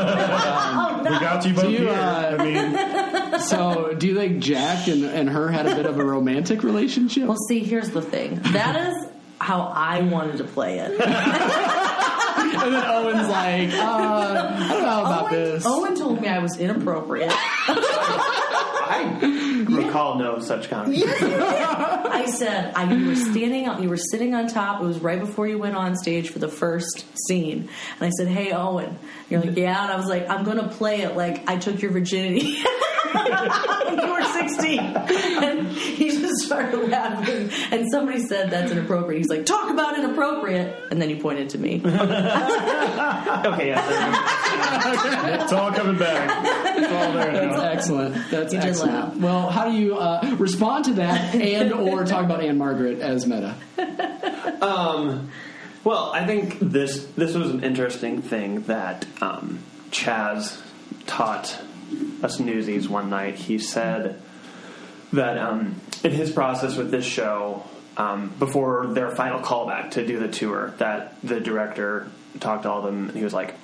Oh 0.91 1.01
no! 1.03 1.11
we 1.11 1.19
got 1.19 1.45
you 1.45 1.53
both 1.53 1.63
Do 1.65 1.71
you, 1.71 1.77
here. 1.79 1.89
uh, 1.89 2.35
I 2.39 2.43
mean, 3.31 3.39
so, 3.41 3.93
do 3.97 4.07
you 4.07 4.15
think 4.15 4.43
Jack 4.43 4.87
and, 4.87 5.05
and 5.05 5.29
her 5.29 5.49
had 5.49 5.65
a 5.65 5.75
bit 5.75 5.85
of 5.85 5.97
a 5.97 6.03
romantic 6.03 6.63
relationship? 6.63 7.23
Well, 7.27 7.37
see, 7.47 7.59
here's 7.59 7.89
the 7.91 8.01
thing. 8.01 8.35
That 8.53 8.75
is 8.89 9.07
how 9.39 9.61
I 9.61 10.01
wanted 10.01 10.37
to 10.39 10.43
play 10.43 10.79
it. 10.79 10.91
and 10.99 10.99
then 12.73 12.85
Owen's 12.85 13.27
like, 13.29 13.69
uh, 13.73 14.55
I 14.59 14.67
don't 14.69 14.81
know 14.83 14.99
about 15.01 15.23
Owen, 15.25 15.33
this. 15.33 15.65
Owen 15.65 15.95
told 15.95 16.21
me 16.21 16.27
I 16.27 16.39
was 16.39 16.57
inappropriate. 16.57 17.31
I 18.89 19.65
recall 19.69 20.17
no 20.17 20.39
such 20.39 20.69
conversation. 20.69 21.07
I 21.41 22.25
said, 22.25 22.73
I, 22.73 22.91
you 22.91 23.07
were 23.07 23.15
standing 23.15 23.67
up, 23.67 23.81
you 23.81 23.87
were 23.87 23.97
sitting 23.97 24.33
on 24.33 24.47
top. 24.47 24.81
It 24.81 24.85
was 24.85 24.99
right 24.99 25.19
before 25.19 25.47
you 25.47 25.59
went 25.59 25.75
on 25.75 25.95
stage 25.95 26.29
for 26.29 26.39
the 26.39 26.47
first 26.47 27.05
scene. 27.27 27.69
And 27.99 28.07
I 28.07 28.09
said, 28.09 28.27
Hey, 28.27 28.51
Owen. 28.51 28.97
You're 29.29 29.41
like, 29.41 29.57
Yeah. 29.57 29.83
And 29.83 29.91
I 29.91 29.95
was 29.97 30.07
like, 30.07 30.29
I'm 30.29 30.43
going 30.43 30.57
to 30.57 30.67
play 30.69 31.01
it 31.01 31.15
like 31.15 31.47
I 31.49 31.57
took 31.57 31.81
your 31.81 31.91
virginity. 31.91 32.57
you 33.09 34.13
were 34.13 34.23
16. 34.23 34.79
And 34.79 35.67
he 35.67 36.09
just 36.11 36.45
started 36.45 36.89
laughing. 36.89 37.49
And 37.71 37.87
somebody 37.91 38.19
said, 38.27 38.51
That's 38.51 38.71
inappropriate. 38.71 39.19
He's 39.21 39.29
like, 39.29 39.45
Talk 39.45 39.69
about 39.71 39.97
inappropriate. 39.97 40.75
And 40.91 41.01
then 41.01 41.09
he 41.09 41.15
pointed 41.19 41.49
to 41.49 41.57
me. 41.57 41.75
okay, 41.85 43.67
yeah. 43.67 45.41
it's 45.43 45.53
all 45.53 45.71
coming 45.71 45.97
back. 45.97 46.45
It's 46.77 46.91
all 46.91 47.13
there 47.13 47.31
That's 47.31 47.61
excellent. 47.61 48.15
That's 48.31 48.53
You 48.53 48.59
did 48.59 48.69
excellent. 48.69 48.93
laugh. 48.93 49.15
Well, 49.17 49.49
how 49.49 49.69
do 49.69 49.77
you 49.77 49.95
uh, 49.97 50.35
respond 50.39 50.85
to 50.85 50.93
that, 50.95 51.35
and 51.35 51.71
or 51.73 52.03
talk 52.05 52.25
about 52.25 52.41
Ann-Margret 52.43 52.99
as 52.99 53.25
Medda? 53.25 53.55
Um, 54.61 55.29
well, 55.89 56.11
I 56.13 56.23
think 56.23 56.59
this 56.59 57.03
this 57.17 57.33
was 57.33 57.49
an 57.49 57.63
interesting 57.63 58.21
thing 58.21 58.61
that 58.65 59.07
um, 59.23 59.57
Chaz 59.89 60.61
taught 61.07 61.59
us 62.21 62.39
newsies 62.39 62.87
one 62.87 63.09
night. 63.09 63.37
He 63.37 63.57
said 63.57 64.21
that 65.13 65.39
um, 65.39 65.81
in 66.03 66.11
his 66.11 66.29
process 66.29 66.77
with 66.77 66.91
this 66.91 67.05
show, 67.05 67.63
um, 67.97 68.31
before 68.37 68.85
their 68.85 69.09
final 69.09 69.39
callback 69.39 69.89
to 69.91 70.05
do 70.05 70.19
the 70.19 70.27
tour, 70.27 70.75
that 70.77 71.15
the 71.23 71.39
director 71.39 72.11
talked 72.39 72.63
to 72.63 72.69
all 72.69 72.79
of 72.81 72.85
them, 72.85 73.07
and 73.09 73.17
he 73.17 73.23
was 73.23 73.33
like, 73.33 73.55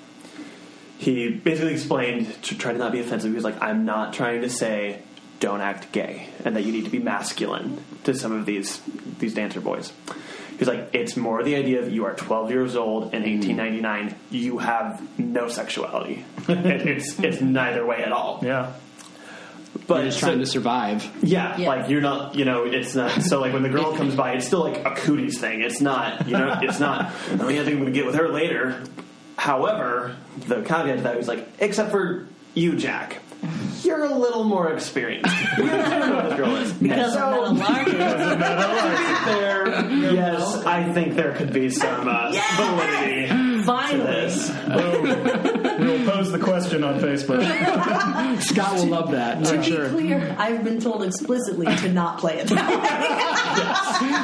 he 0.98 1.30
basically 1.30 1.74
explained 1.74 2.42
to 2.42 2.58
try 2.58 2.72
to 2.72 2.80
not 2.80 2.92
be 2.92 3.02
offensive. 3.02 3.30
He 3.30 3.36
was 3.36 3.44
like, 3.44 3.62
"I'm 3.62 3.86
not 3.86 4.14
trying 4.14 4.42
to 4.42 4.50
say 4.50 5.04
don't 5.40 5.62
act 5.62 5.92
gay 5.92 6.30
and 6.44 6.56
that 6.56 6.64
you 6.64 6.72
need 6.72 6.86
to 6.86 6.92
be 6.92 6.98
masculine 6.98 7.84
to 8.04 8.16
some 8.16 8.32
of 8.32 8.48
these 8.48 8.82
these 9.20 9.36
dancer 9.36 9.62
boys." 9.62 9.94
He's 10.58 10.68
like, 10.68 10.90
"It's 10.94 11.18
more 11.18 11.44
the 11.44 11.56
idea 11.56 11.82
that 11.84 11.92
you 11.92 12.06
are 12.06 12.14
12 12.14 12.50
years 12.52 12.76
old 12.76 13.14
in 13.14 13.24
mm-hmm. 13.24 13.58
1899. 13.58 14.16
You 14.32 14.58
have 14.60 15.02
no 15.20 15.48
sexuality. 15.50 16.26
It- 16.48 16.88
it's 16.88 17.20
it's 17.20 17.42
neither 17.42 17.86
way 17.86 18.04
at 18.04 18.12
all. 18.12 18.40
Yeah. 18.44 18.72
But 19.88 19.96
You're 19.96 20.06
just 20.06 20.20
so- 20.22 20.28
trying 20.28 20.40
to 20.40 20.46
survive. 20.46 21.06
yeah, 21.22 21.58
Yeah. 21.58 21.68
like 21.68 21.90
you're 21.90 22.02
not, 22.02 22.36
you 22.36 22.46
know, 22.46 22.64
it's 22.64 22.96
not. 22.96 23.22
So 23.24 23.42
like 23.42 23.52
when 23.54 23.62
the 23.64 23.70
girl 23.70 23.96
comes 23.96 24.16
by, 24.16 24.32
it's 24.34 24.48
still 24.48 24.62
like 24.62 24.86
a 24.86 24.92
cooties 24.96 25.40
thing. 25.40 25.62
It's 25.62 25.82
not, 25.82 26.28
you 26.28 26.34
know, 26.38 26.58
it's 26.62 26.80
not. 26.80 27.12
Oh 27.40 27.50
yeah, 27.50 27.62
I 27.62 27.66
think 27.66 27.76
I'm 27.78 27.80
gonna 27.80 27.92
get 27.92 28.06
with 28.06 28.16
her 28.16 28.30
later. 28.30 28.82
However, 29.38 30.16
the 30.48 30.62
caveat 30.64 30.98
to 30.98 31.04
that 31.04 31.18
was 31.18 31.28
like, 31.28 31.48
except 31.60 31.92
for 31.92 32.26
you, 32.56 32.76
Jack, 32.76 33.18
you're 33.84 34.04
a 34.06 34.14
little 34.16 34.44
more 34.44 34.72
experienced. 34.72 35.32
You 35.58 35.64
understand 35.66 36.14
what 36.16 36.26
this 36.30 36.38
girl 36.38 36.56
is. 36.56 36.74
Because 36.74 37.14
So- 37.14 37.46
of 37.46 37.58
Metal 37.58 37.94
yes, 40.14 40.56
I 40.66 40.92
think 40.94 41.16
there 41.16 41.34
could 41.34 41.54
be 41.54 41.70
some 41.70 42.08
uh, 42.08 42.32
validity 42.56 43.28
to 43.28 43.55
Finally. 43.66 44.06
this. 44.06 44.50
We'll 45.80 46.06
pose 46.10 46.32
the 46.32 46.40
question 46.40 46.84
on 46.84 47.00
Facebook. 47.00 47.42
Scott 48.42 48.76
will 48.76 48.88
love 48.88 49.12
that. 49.12 49.44
To 49.46 49.54
I'm 49.56 49.60
be 49.62 49.66
sure. 49.68 49.90
clear, 49.90 50.36
I've 50.40 50.64
been 50.64 50.80
told 50.80 51.04
explicitly 51.04 51.66
to 51.78 51.92
not 51.92 52.20
play 52.20 52.38
it 52.40 52.48
that 52.48 52.70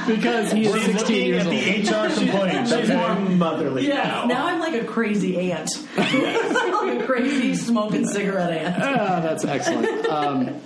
way. 0.08 0.12
Because 0.16 0.52
he 0.52 0.66
is 0.66 0.74
We're 0.74 0.80
16 0.82 0.98
looking 0.98 1.16
years 1.26 1.42
at 1.46 1.48
old. 1.48 1.56
the 1.56 2.12
HR 2.12 2.20
complaint. 2.20 2.68
She's 2.68 2.90
more 2.90 3.16
motherly 3.16 3.88
Yes, 3.88 4.06
now. 4.06 4.26
now 4.26 4.46
I'm 4.48 4.60
like 4.60 4.74
a 4.74 4.84
crazy 4.84 5.52
aunt. 5.52 5.70
like 5.98 6.14
a 7.02 7.04
crazy 7.06 7.56
smoking 7.56 8.06
cigarette 8.08 8.52
aunt. 8.52 8.76
Ah, 8.84 9.20
that's 9.22 9.46
excellent. 9.46 10.06
Um, 10.08 10.62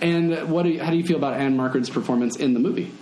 and 0.00 0.48
what 0.50 0.62
do 0.64 0.70
you, 0.70 0.80
how 0.82 0.90
do 0.90 0.96
you 0.96 1.04
feel 1.04 1.16
about 1.16 1.34
Ann-Margret's 1.34 1.90
performance 1.90 2.36
in 2.36 2.54
the 2.54 2.60
movie? 2.60 2.92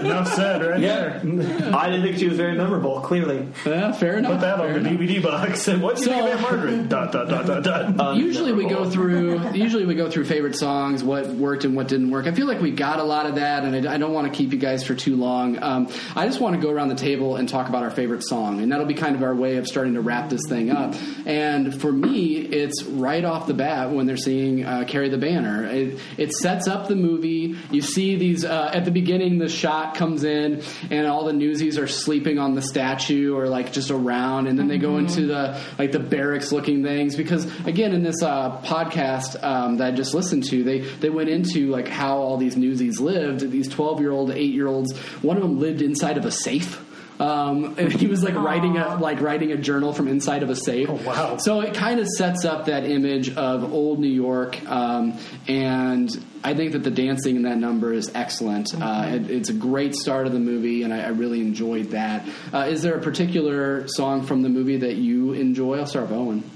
Enough 0.00 0.34
said, 0.34 0.62
right 0.64 0.80
Yeah. 0.80 1.20
there. 1.22 1.74
I 1.74 1.88
didn't 1.88 2.02
think 2.04 2.18
she 2.18 2.28
was 2.28 2.36
very 2.36 2.54
memorable, 2.56 3.00
clearly. 3.00 3.46
Yeah, 3.66 3.92
fair 3.92 4.16
enough. 4.18 4.32
Put 4.32 4.40
that 4.40 4.58
fair 4.58 4.76
on 4.76 4.82
the. 4.82 4.90
DVD 4.90 5.22
box. 5.22 5.68
And 5.70 5.82
what 5.82 5.96
do 5.96 6.02
you 6.02 6.08
So- 6.08 6.12
think 6.12 6.34
of 6.34 6.40
Margaret? 6.42 6.88
Dot 6.88 7.12
dot 7.12 7.28
dot 7.28 7.46
dot 7.46 7.96
dot. 7.96 8.16
Usually 8.16 8.52
we 8.52 8.66
go 8.66 8.88
through. 8.88 9.50
Usually 9.52 9.84
we 9.86 9.94
go 9.94 10.10
through 10.10 10.24
favorite 10.24 10.56
songs, 10.56 11.04
what 11.04 11.28
worked 11.28 11.64
and 11.64 11.76
what 11.76 11.88
didn't 11.88 12.10
work. 12.10 12.26
I 12.26 12.32
feel 12.32 12.46
like 12.46 12.60
we 12.60 12.70
got 12.70 12.98
a 12.98 13.04
lot 13.04 13.26
of 13.26 13.36
that, 13.36 13.64
and 13.64 13.86
I, 13.88 13.94
I 13.94 13.98
don't 13.98 14.12
want 14.12 14.26
to 14.32 14.36
keep 14.36 14.52
you 14.52 14.58
guys 14.58 14.82
for 14.84 14.94
too 14.94 15.16
long. 15.16 15.62
Um, 15.62 15.88
I 16.16 16.26
just 16.26 16.40
want 16.40 16.56
to 16.56 16.60
go 16.62 16.70
around 16.72 16.88
the 16.88 16.94
table 16.96 17.36
and 17.36 17.48
talk 17.48 17.68
about 17.68 17.82
our 17.82 17.90
favorite 17.90 18.22
song, 18.26 18.60
and 18.60 18.72
that'll 18.72 18.86
be 18.86 18.94
kind 18.94 19.14
of 19.16 19.22
our 19.22 19.34
way 19.34 19.56
of 19.56 19.66
starting 19.66 19.94
to 19.94 20.00
wrap 20.00 20.30
this 20.30 20.42
thing 20.48 20.70
up. 20.70 20.94
And 21.26 21.80
for 21.80 21.92
me, 21.92 22.36
it's 22.36 22.82
right 22.84 23.24
off 23.24 23.46
the 23.46 23.54
bat 23.54 23.90
when 23.90 24.06
they're 24.06 24.16
seeing 24.16 24.64
uh, 24.64 24.84
"Carry 24.86 25.08
the 25.08 25.18
Banner." 25.18 25.64
It, 25.66 25.98
it 26.16 26.32
sets 26.32 26.66
up 26.68 26.88
the 26.88 26.96
movie. 26.96 27.56
You 27.70 27.80
see 27.82 28.16
these 28.16 28.44
uh, 28.44 28.70
at 28.72 28.84
the 28.84 28.90
beginning. 28.90 29.38
The 29.38 29.48
shot 29.48 29.89
comes 29.94 30.24
in, 30.24 30.62
and 30.90 31.06
all 31.06 31.24
the 31.24 31.32
newsies 31.32 31.78
are 31.78 31.86
sleeping 31.86 32.38
on 32.38 32.54
the 32.54 32.62
statue 32.62 33.34
or 33.34 33.48
like 33.48 33.72
just 33.72 33.90
around, 33.90 34.46
and 34.46 34.58
then 34.58 34.68
they 34.68 34.78
go 34.78 34.98
into 34.98 35.26
the 35.26 35.60
like 35.78 35.92
the 35.92 35.98
barracks 35.98 36.52
looking 36.52 36.82
things 36.82 37.16
because 37.16 37.44
again 37.66 37.92
in 37.92 38.02
this 38.02 38.22
uh, 38.22 38.60
podcast 38.62 39.42
um, 39.42 39.78
that 39.78 39.92
I 39.92 39.96
just 39.96 40.14
listened 40.14 40.44
to, 40.44 40.64
they 40.64 40.80
they 40.80 41.10
went 41.10 41.28
into 41.28 41.70
like 41.70 41.88
how 41.88 42.18
all 42.18 42.36
these 42.36 42.56
newsies 42.56 43.00
lived. 43.00 43.50
These 43.50 43.68
twelve 43.68 44.00
year 44.00 44.10
old, 44.10 44.30
eight 44.30 44.52
year 44.52 44.66
olds. 44.66 44.96
One 45.22 45.36
of 45.36 45.42
them 45.42 45.58
lived 45.58 45.82
inside 45.82 46.16
of 46.18 46.24
a 46.24 46.30
safe. 46.30 46.84
Um, 47.20 47.74
and 47.78 47.92
he 47.92 48.06
was 48.06 48.22
like 48.24 48.34
writing 48.34 48.78
a 48.78 48.96
like 48.96 49.20
writing 49.20 49.52
a 49.52 49.56
journal 49.58 49.92
from 49.92 50.08
inside 50.08 50.42
of 50.42 50.48
a 50.48 50.56
safe. 50.56 50.88
Oh, 50.88 50.94
wow. 50.94 51.36
So 51.36 51.60
it 51.60 51.74
kind 51.74 52.00
of 52.00 52.08
sets 52.08 52.46
up 52.46 52.64
that 52.64 52.84
image 52.84 53.36
of 53.36 53.72
old 53.74 54.00
New 54.00 54.08
York, 54.08 54.58
um, 54.70 55.18
and 55.46 56.08
I 56.42 56.54
think 56.54 56.72
that 56.72 56.82
the 56.82 56.90
dancing 56.90 57.36
in 57.36 57.42
that 57.42 57.58
number 57.58 57.92
is 57.92 58.10
excellent. 58.14 58.70
Uh, 58.74 59.10
it, 59.12 59.30
it's 59.30 59.50
a 59.50 59.52
great 59.52 59.94
start 59.94 60.26
of 60.26 60.32
the 60.32 60.38
movie, 60.38 60.82
and 60.82 60.94
I, 60.94 61.00
I 61.02 61.08
really 61.08 61.42
enjoyed 61.42 61.90
that. 61.90 62.26
Uh, 62.54 62.60
is 62.70 62.80
there 62.80 62.94
a 62.96 63.02
particular 63.02 63.86
song 63.88 64.22
from 64.22 64.40
the 64.40 64.48
movie 64.48 64.78
that 64.78 64.94
you 64.96 65.34
enjoy? 65.34 65.78
I'll 65.78 65.86
start 65.86 66.08
with 66.08 66.18
Owen. 66.18 66.50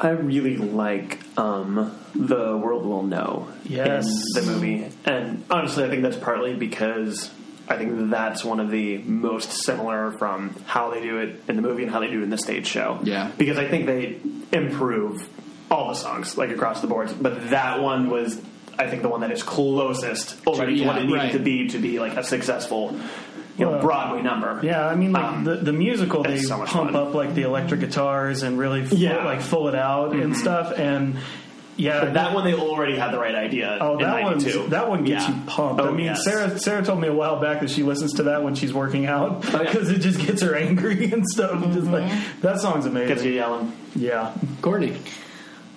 I 0.00 0.10
really 0.10 0.56
like 0.58 1.20
um, 1.38 1.96
the 2.14 2.56
world 2.56 2.84
will 2.84 3.04
know 3.04 3.48
Yes. 3.64 4.04
in 4.36 4.44
the 4.44 4.50
movie, 4.52 4.88
and 5.04 5.44
honestly, 5.48 5.84
I 5.84 5.88
think 5.88 6.02
that's 6.02 6.16
partly 6.16 6.54
because 6.56 7.30
I 7.70 7.76
think 7.78 8.10
that's 8.10 8.44
one 8.44 8.60
of 8.60 8.70
the 8.70 8.98
most 8.98 9.52
similar 9.64 10.10
from 10.12 10.54
how 10.66 10.90
they 10.90 11.00
do 11.00 11.18
it 11.18 11.42
in 11.48 11.56
the 11.56 11.62
movie 11.62 11.84
and 11.84 11.90
how 11.92 12.00
they 12.00 12.08
do 12.10 12.20
it 12.20 12.24
in 12.24 12.30
the 12.30 12.36
stage 12.38 12.66
show. 12.66 12.98
Yeah. 13.04 13.30
because 13.38 13.56
I 13.58 13.68
think 13.68 13.86
they 13.86 14.18
improve 14.52 15.26
all 15.70 15.88
the 15.88 15.94
songs 15.94 16.36
like 16.36 16.50
across 16.50 16.80
the 16.80 16.88
board, 16.88 17.10
but 17.20 17.50
that 17.50 17.80
one 17.80 18.10
was. 18.10 18.40
I 18.78 18.88
think 18.88 19.02
the 19.02 19.08
one 19.10 19.20
that 19.20 19.30
is 19.30 19.42
closest 19.42 20.46
already 20.46 20.78
to 20.78 20.86
what 20.86 20.96
it 20.96 21.02
needed 21.04 21.14
right. 21.16 21.32
to 21.32 21.38
be 21.38 21.68
to 21.68 21.78
be 21.78 21.98
like 22.00 22.16
a 22.16 22.24
successful, 22.24 22.98
you 23.58 23.66
know, 23.66 23.78
Broadway 23.78 24.22
number. 24.22 24.58
Yeah, 24.62 24.86
I 24.86 24.94
mean, 24.94 25.12
like 25.12 25.22
Um, 25.24 25.44
the, 25.44 25.56
the 25.56 25.72
musical, 25.72 26.22
they 26.22 26.38
so 26.38 26.56
pump 26.64 26.92
fun. 26.92 26.96
up 26.96 27.12
like 27.12 27.34
the 27.34 27.42
electric 27.42 27.80
guitars 27.80 28.42
and 28.42 28.58
really, 28.58 28.86
full, 28.86 28.96
Yeah. 28.96 29.24
like 29.26 29.42
full 29.42 29.68
it 29.68 29.74
out 29.74 30.14
and 30.14 30.34
stuff. 30.34 30.72
And 30.78 31.18
yeah, 31.80 32.00
But 32.04 32.14
that 32.14 32.34
one 32.34 32.44
they 32.44 32.54
already 32.54 32.96
had 32.96 33.12
the 33.12 33.18
right 33.18 33.34
idea. 33.34 33.78
Oh, 33.80 33.92
in 33.98 33.98
that 34.04 34.22
one 34.22 34.38
92. 34.38 34.68
that 34.68 34.88
one 34.88 35.04
gets 35.04 35.28
Yeah. 35.28 35.34
you 35.36 35.42
pumped. 35.46 35.80
Oh, 35.80 35.88
I 35.88 35.90
mean, 35.90 36.06
yes. 36.06 36.24
Sarah 36.24 36.58
Sarah 36.58 36.84
told 36.84 37.00
me 37.00 37.08
a 37.08 37.12
while 37.12 37.40
back 37.40 37.60
that 37.60 37.70
she 37.70 37.82
listens 37.82 38.12
to 38.14 38.24
that 38.24 38.42
when 38.42 38.54
she's 38.54 38.72
working 38.72 39.06
out 39.06 39.44
Oh, 39.44 39.50
yeah. 39.52 39.58
because 39.72 39.90
it 39.90 39.98
just 40.00 40.20
gets 40.20 40.42
her 40.42 40.54
angry 40.54 41.10
and 41.12 41.26
stuff. 41.26 41.62
Just 41.72 41.86
like 41.88 42.10
that 42.42 42.60
song's 42.60 42.86
amazing. 42.86 43.08
gets 43.08 43.24
you 43.24 43.32
yelling. 43.32 43.72
Yeah, 43.94 44.34
Courtney. 44.62 44.96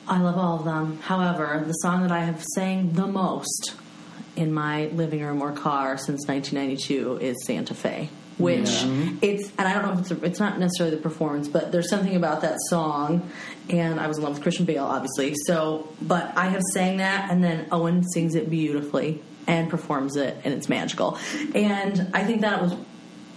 I 0.07 0.19
love 0.21 0.37
all 0.37 0.59
of 0.59 0.65
them. 0.65 0.99
However, 1.01 1.63
the 1.65 1.73
song 1.73 2.01
that 2.01 2.11
I 2.11 2.19
have 2.25 2.43
sang 2.55 2.91
the 2.93 3.07
most 3.07 3.73
in 4.35 4.51
my 4.53 4.87
living 4.87 5.21
room 5.23 5.41
or 5.41 5.51
car 5.53 5.97
since 5.97 6.27
1992 6.27 7.17
is 7.25 7.37
Santa 7.45 7.73
Fe. 7.73 8.09
Which 8.37 8.83
it's, 9.21 9.51
and 9.57 9.67
I 9.67 9.73
don't 9.73 9.83
know 9.83 9.93
if 9.93 9.99
it's 9.99 10.11
a, 10.11 10.23
it's 10.23 10.39
not 10.39 10.59
necessarily 10.59 10.95
the 10.95 11.01
performance, 11.01 11.47
but 11.47 11.71
there's 11.71 11.89
something 11.89 12.15
about 12.15 12.41
that 12.41 12.57
song. 12.69 13.29
And 13.69 13.99
I 13.99 14.07
was 14.07 14.17
in 14.17 14.23
love 14.23 14.33
with 14.33 14.41
Christian 14.41 14.65
Bale, 14.65 14.85
obviously. 14.85 15.35
So, 15.45 15.87
but 16.01 16.35
I 16.35 16.47
have 16.47 16.61
sang 16.73 16.97
that, 16.97 17.29
and 17.29 17.43
then 17.43 17.67
Owen 17.71 18.03
sings 18.03 18.35
it 18.35 18.49
beautifully 18.49 19.21
and 19.45 19.69
performs 19.69 20.15
it, 20.15 20.37
and 20.43 20.53
it's 20.53 20.67
magical. 20.67 21.17
And 21.53 22.09
I 22.13 22.23
think 22.23 22.41
that 22.41 22.61
was, 22.61 22.75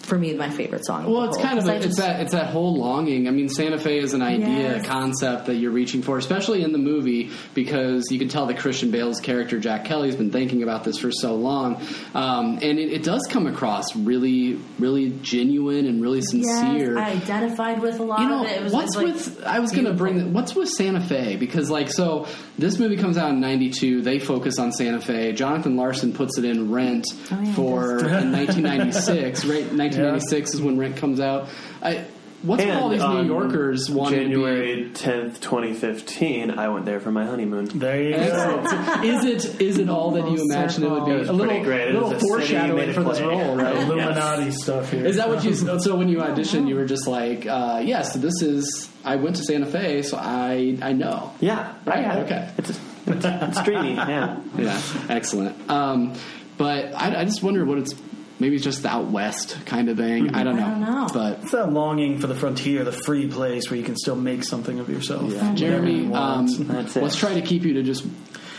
for 0.07 0.19
me, 0.19 0.33
my 0.35 0.51
favorite 0.51 0.87
song. 0.87 1.11
Well, 1.11 1.25
it's 1.25 1.37
whole, 1.37 1.45
kind 1.47 1.59
of 1.59 1.67
a, 1.67 1.75
it's 1.77 1.85
just- 1.87 1.99
that 1.99 2.21
it's 2.21 2.33
that 2.33 2.47
whole 2.49 2.75
longing. 2.77 3.29
I 3.29 3.31
mean, 3.31 3.49
Santa 3.49 3.79
Fe 3.79 3.99
is 3.99 4.15
an 4.15 4.23
idea, 4.23 4.47
Yes. 4.47 4.85
a 4.85 4.89
concept 4.89 5.47
that 5.47 5.57
you're 5.57 5.71
reaching 5.73 6.03
for, 6.03 6.17
especially 6.19 6.63
in 6.63 6.73
the 6.73 6.79
movie 6.79 7.31
because 7.55 8.07
you 8.11 8.19
can 8.19 8.29
tell 8.29 8.47
that 8.47 8.59
Christian 8.59 8.91
Bale's 8.91 9.21
character 9.21 9.59
Jack 9.59 9.85
Kelly's 9.85 10.17
been 10.17 10.31
thinking 10.31 10.63
about 10.63 10.85
this 10.85 10.99
for 10.99 11.11
so 11.13 11.35
long, 11.35 11.77
um, 12.15 12.59
and 12.63 12.79
it, 12.79 12.93
it 12.93 13.03
does 13.03 13.27
come 13.31 13.47
across 13.47 13.95
really, 13.97 14.59
really 14.79 15.11
genuine 15.23 15.87
and 15.87 16.01
really 16.03 16.23
sincere. 16.23 16.97
Yes, 16.97 16.99
I 16.99 17.11
identified 17.13 17.81
with 17.83 17.99
a 18.01 18.03
lot 18.03 18.21
you 18.21 18.29
know 18.29 18.45
of 18.45 18.51
it. 18.51 18.57
It 18.59 18.63
was 18.63 18.73
what's 18.73 18.97
like, 18.97 19.07
with 19.07 19.45
i 19.45 19.59
was 19.61 19.73
going 19.73 19.85
to 19.85 19.93
bring 19.93 20.33
what's 20.33 20.55
with 20.55 20.69
santa 20.69 21.01
fe 21.01 21.37
because 21.37 21.71
like 21.71 21.91
so 21.91 22.27
this 22.59 22.79
movie 22.79 22.97
comes 22.97 23.19
out 23.19 23.31
in 23.31 23.41
92 23.41 24.03
they 24.03 24.19
focus 24.19 24.59
on 24.59 24.73
santa 24.73 25.01
fe 25.01 25.33
jonathan 25.33 25.77
larson 25.77 26.13
puts 26.13 26.39
it 26.39 26.45
in 26.45 26.71
rent 26.71 27.05
Oh, 27.31 27.41
yeah, 27.41 27.55
for 27.55 27.99
in 28.07 28.33
1996 28.33 29.45
right 29.45 29.73
1996 29.99 30.55
is 30.55 30.63
when 30.63 30.79
rent 30.79 30.97
comes 30.97 31.21
out 31.21 31.49
I, 31.83 32.05
what's 32.43 32.63
with 32.65 32.75
all 32.77 32.89
these 32.91 33.01
new 33.01 33.07
on 33.07 33.27
yorkers 33.27 33.89
wanting 33.91 34.21
January 34.31 34.91
tenth, 34.93 35.41
twenty 35.41 35.73
fifteen. 35.75 36.51
I 36.51 36.69
went 36.69 36.85
there 36.85 37.01
for 37.01 37.11
my 37.11 37.25
honeymoon. 37.25 37.67
There 37.79 38.03
you 38.03 38.13
go. 38.17 38.63
is 39.03 39.25
it 39.25 39.61
is 39.61 39.79
it 39.79 39.89
all 39.89 40.13
that 40.13 40.29
you 40.31 40.37
Full 40.37 40.51
imagine 40.51 40.85
it 40.85 40.91
would 40.91 41.05
be 41.07 41.13
It 41.13 41.29
a 41.29 41.33
little, 41.33 41.63
great. 41.65 41.93
Little 41.93 42.11
was 42.11 42.23
a 42.23 42.27
foreshadowing 42.27 42.87
made 42.87 42.95
for 42.95 43.05
this 43.05 43.21
role 43.21 43.57
right 43.57 43.75
Illuminati 43.77 44.51
stuff 44.51 44.91
here. 44.91 45.05
Is 45.07 45.17
that 45.17 45.29
what 45.29 45.45
you? 45.45 45.55
So 45.55 45.97
when 45.97 46.09
you 46.09 46.19
auditioned, 46.19 46.69
you 46.69 46.75
were 46.77 46.85
just 46.87 47.07
like, 47.07 47.47
uh, 47.47 47.81
"Yes, 47.85 48.15
this 48.15 48.43
is." 48.43 48.89
I 49.05 49.17
went 49.17 49.37
to 49.37 49.43
Santa 49.45 49.67
Fe, 49.67 50.03
so 50.03 50.17
I 50.21 50.77
I 50.83 50.93
know. 50.93 51.33
Yeah, 51.41 51.75
Right, 51.85 52.05
I- 52.05 52.19
I- 52.19 52.21
okay. 52.23 52.51
It's, 52.59 52.71
it's, 52.71 52.79
it's 53.25 53.63
dreamy. 53.63 53.95
Yeah, 53.95 54.41
Yeah, 54.59 54.83
excellent. 55.09 55.71
Um, 55.71 56.15
but 56.59 56.93
I, 56.95 57.21
I 57.21 57.25
just 57.25 57.43
wonder 57.43 57.65
what 57.65 57.79
it's. 57.79 57.95
Maybe 58.39 58.57
it's 58.57 58.65
just 58.65 58.83
the 58.83 58.89
out 58.91 59.07
west 59.07 59.57
kind 59.65 59.89
of 59.89 59.97
thing. 59.97 60.35
I 60.35 60.45
don't 60.45 60.57
know. 60.57 60.67
I 60.67 60.71
don't 60.71 60.81
know. 60.83 61.09
But 61.13 61.39
It's 61.43 61.53
that 61.53 61.73
longing 61.73 62.19
for 62.19 62.27
the 62.27 62.35
frontier, 62.35 62.85
the 62.85 62.93
free 62.93 63.27
place 63.29 63.71
where 63.71 63.79
you 63.79 63.85
can 63.85 63.97
still 63.97 64.17
make 64.17 64.45
something 64.45 64.79
of 64.79 64.89
yourself. 64.91 65.31
yeah, 65.33 65.55
Jeremy, 65.55 66.03
Whatever 66.07 66.09
you 66.09 66.15
um, 66.15 66.47
want. 66.47 66.69
That's 66.69 66.97
it. 66.97 67.03
let's 67.03 67.17
try 67.17 67.35
to 67.35 67.41
keep 67.43 67.63
you 67.65 67.75
to 67.75 67.83
just 67.83 68.05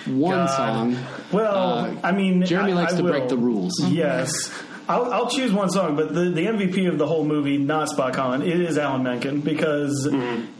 one 0.07 0.35
God. 0.35 0.47
song. 0.55 0.97
Well, 1.31 1.55
Uh, 1.55 1.95
I 2.03 2.11
mean, 2.11 2.43
Jeremy 2.45 2.71
I- 2.71 2.75
likes 2.75 2.93
I 2.93 2.97
to 2.97 3.03
break 3.03 3.27
the 3.29 3.37
rules. 3.37 3.73
Yes. 3.89 4.51
I'll, 4.89 5.11
I'll 5.13 5.29
choose 5.29 5.51
one 5.51 5.69
song, 5.69 5.97
but 5.97 6.13
the, 6.13 6.29
the 6.29 6.45
MVP 6.45 6.87
of 6.87 6.97
the 6.97 7.05
whole 7.05 7.25
movie, 7.25 7.57
not 7.57 7.89
Spot 7.89 8.13
Con, 8.13 8.41
it 8.41 8.61
is 8.61 8.77
Alan 8.77 9.03
Menken 9.03 9.41
because 9.41 10.07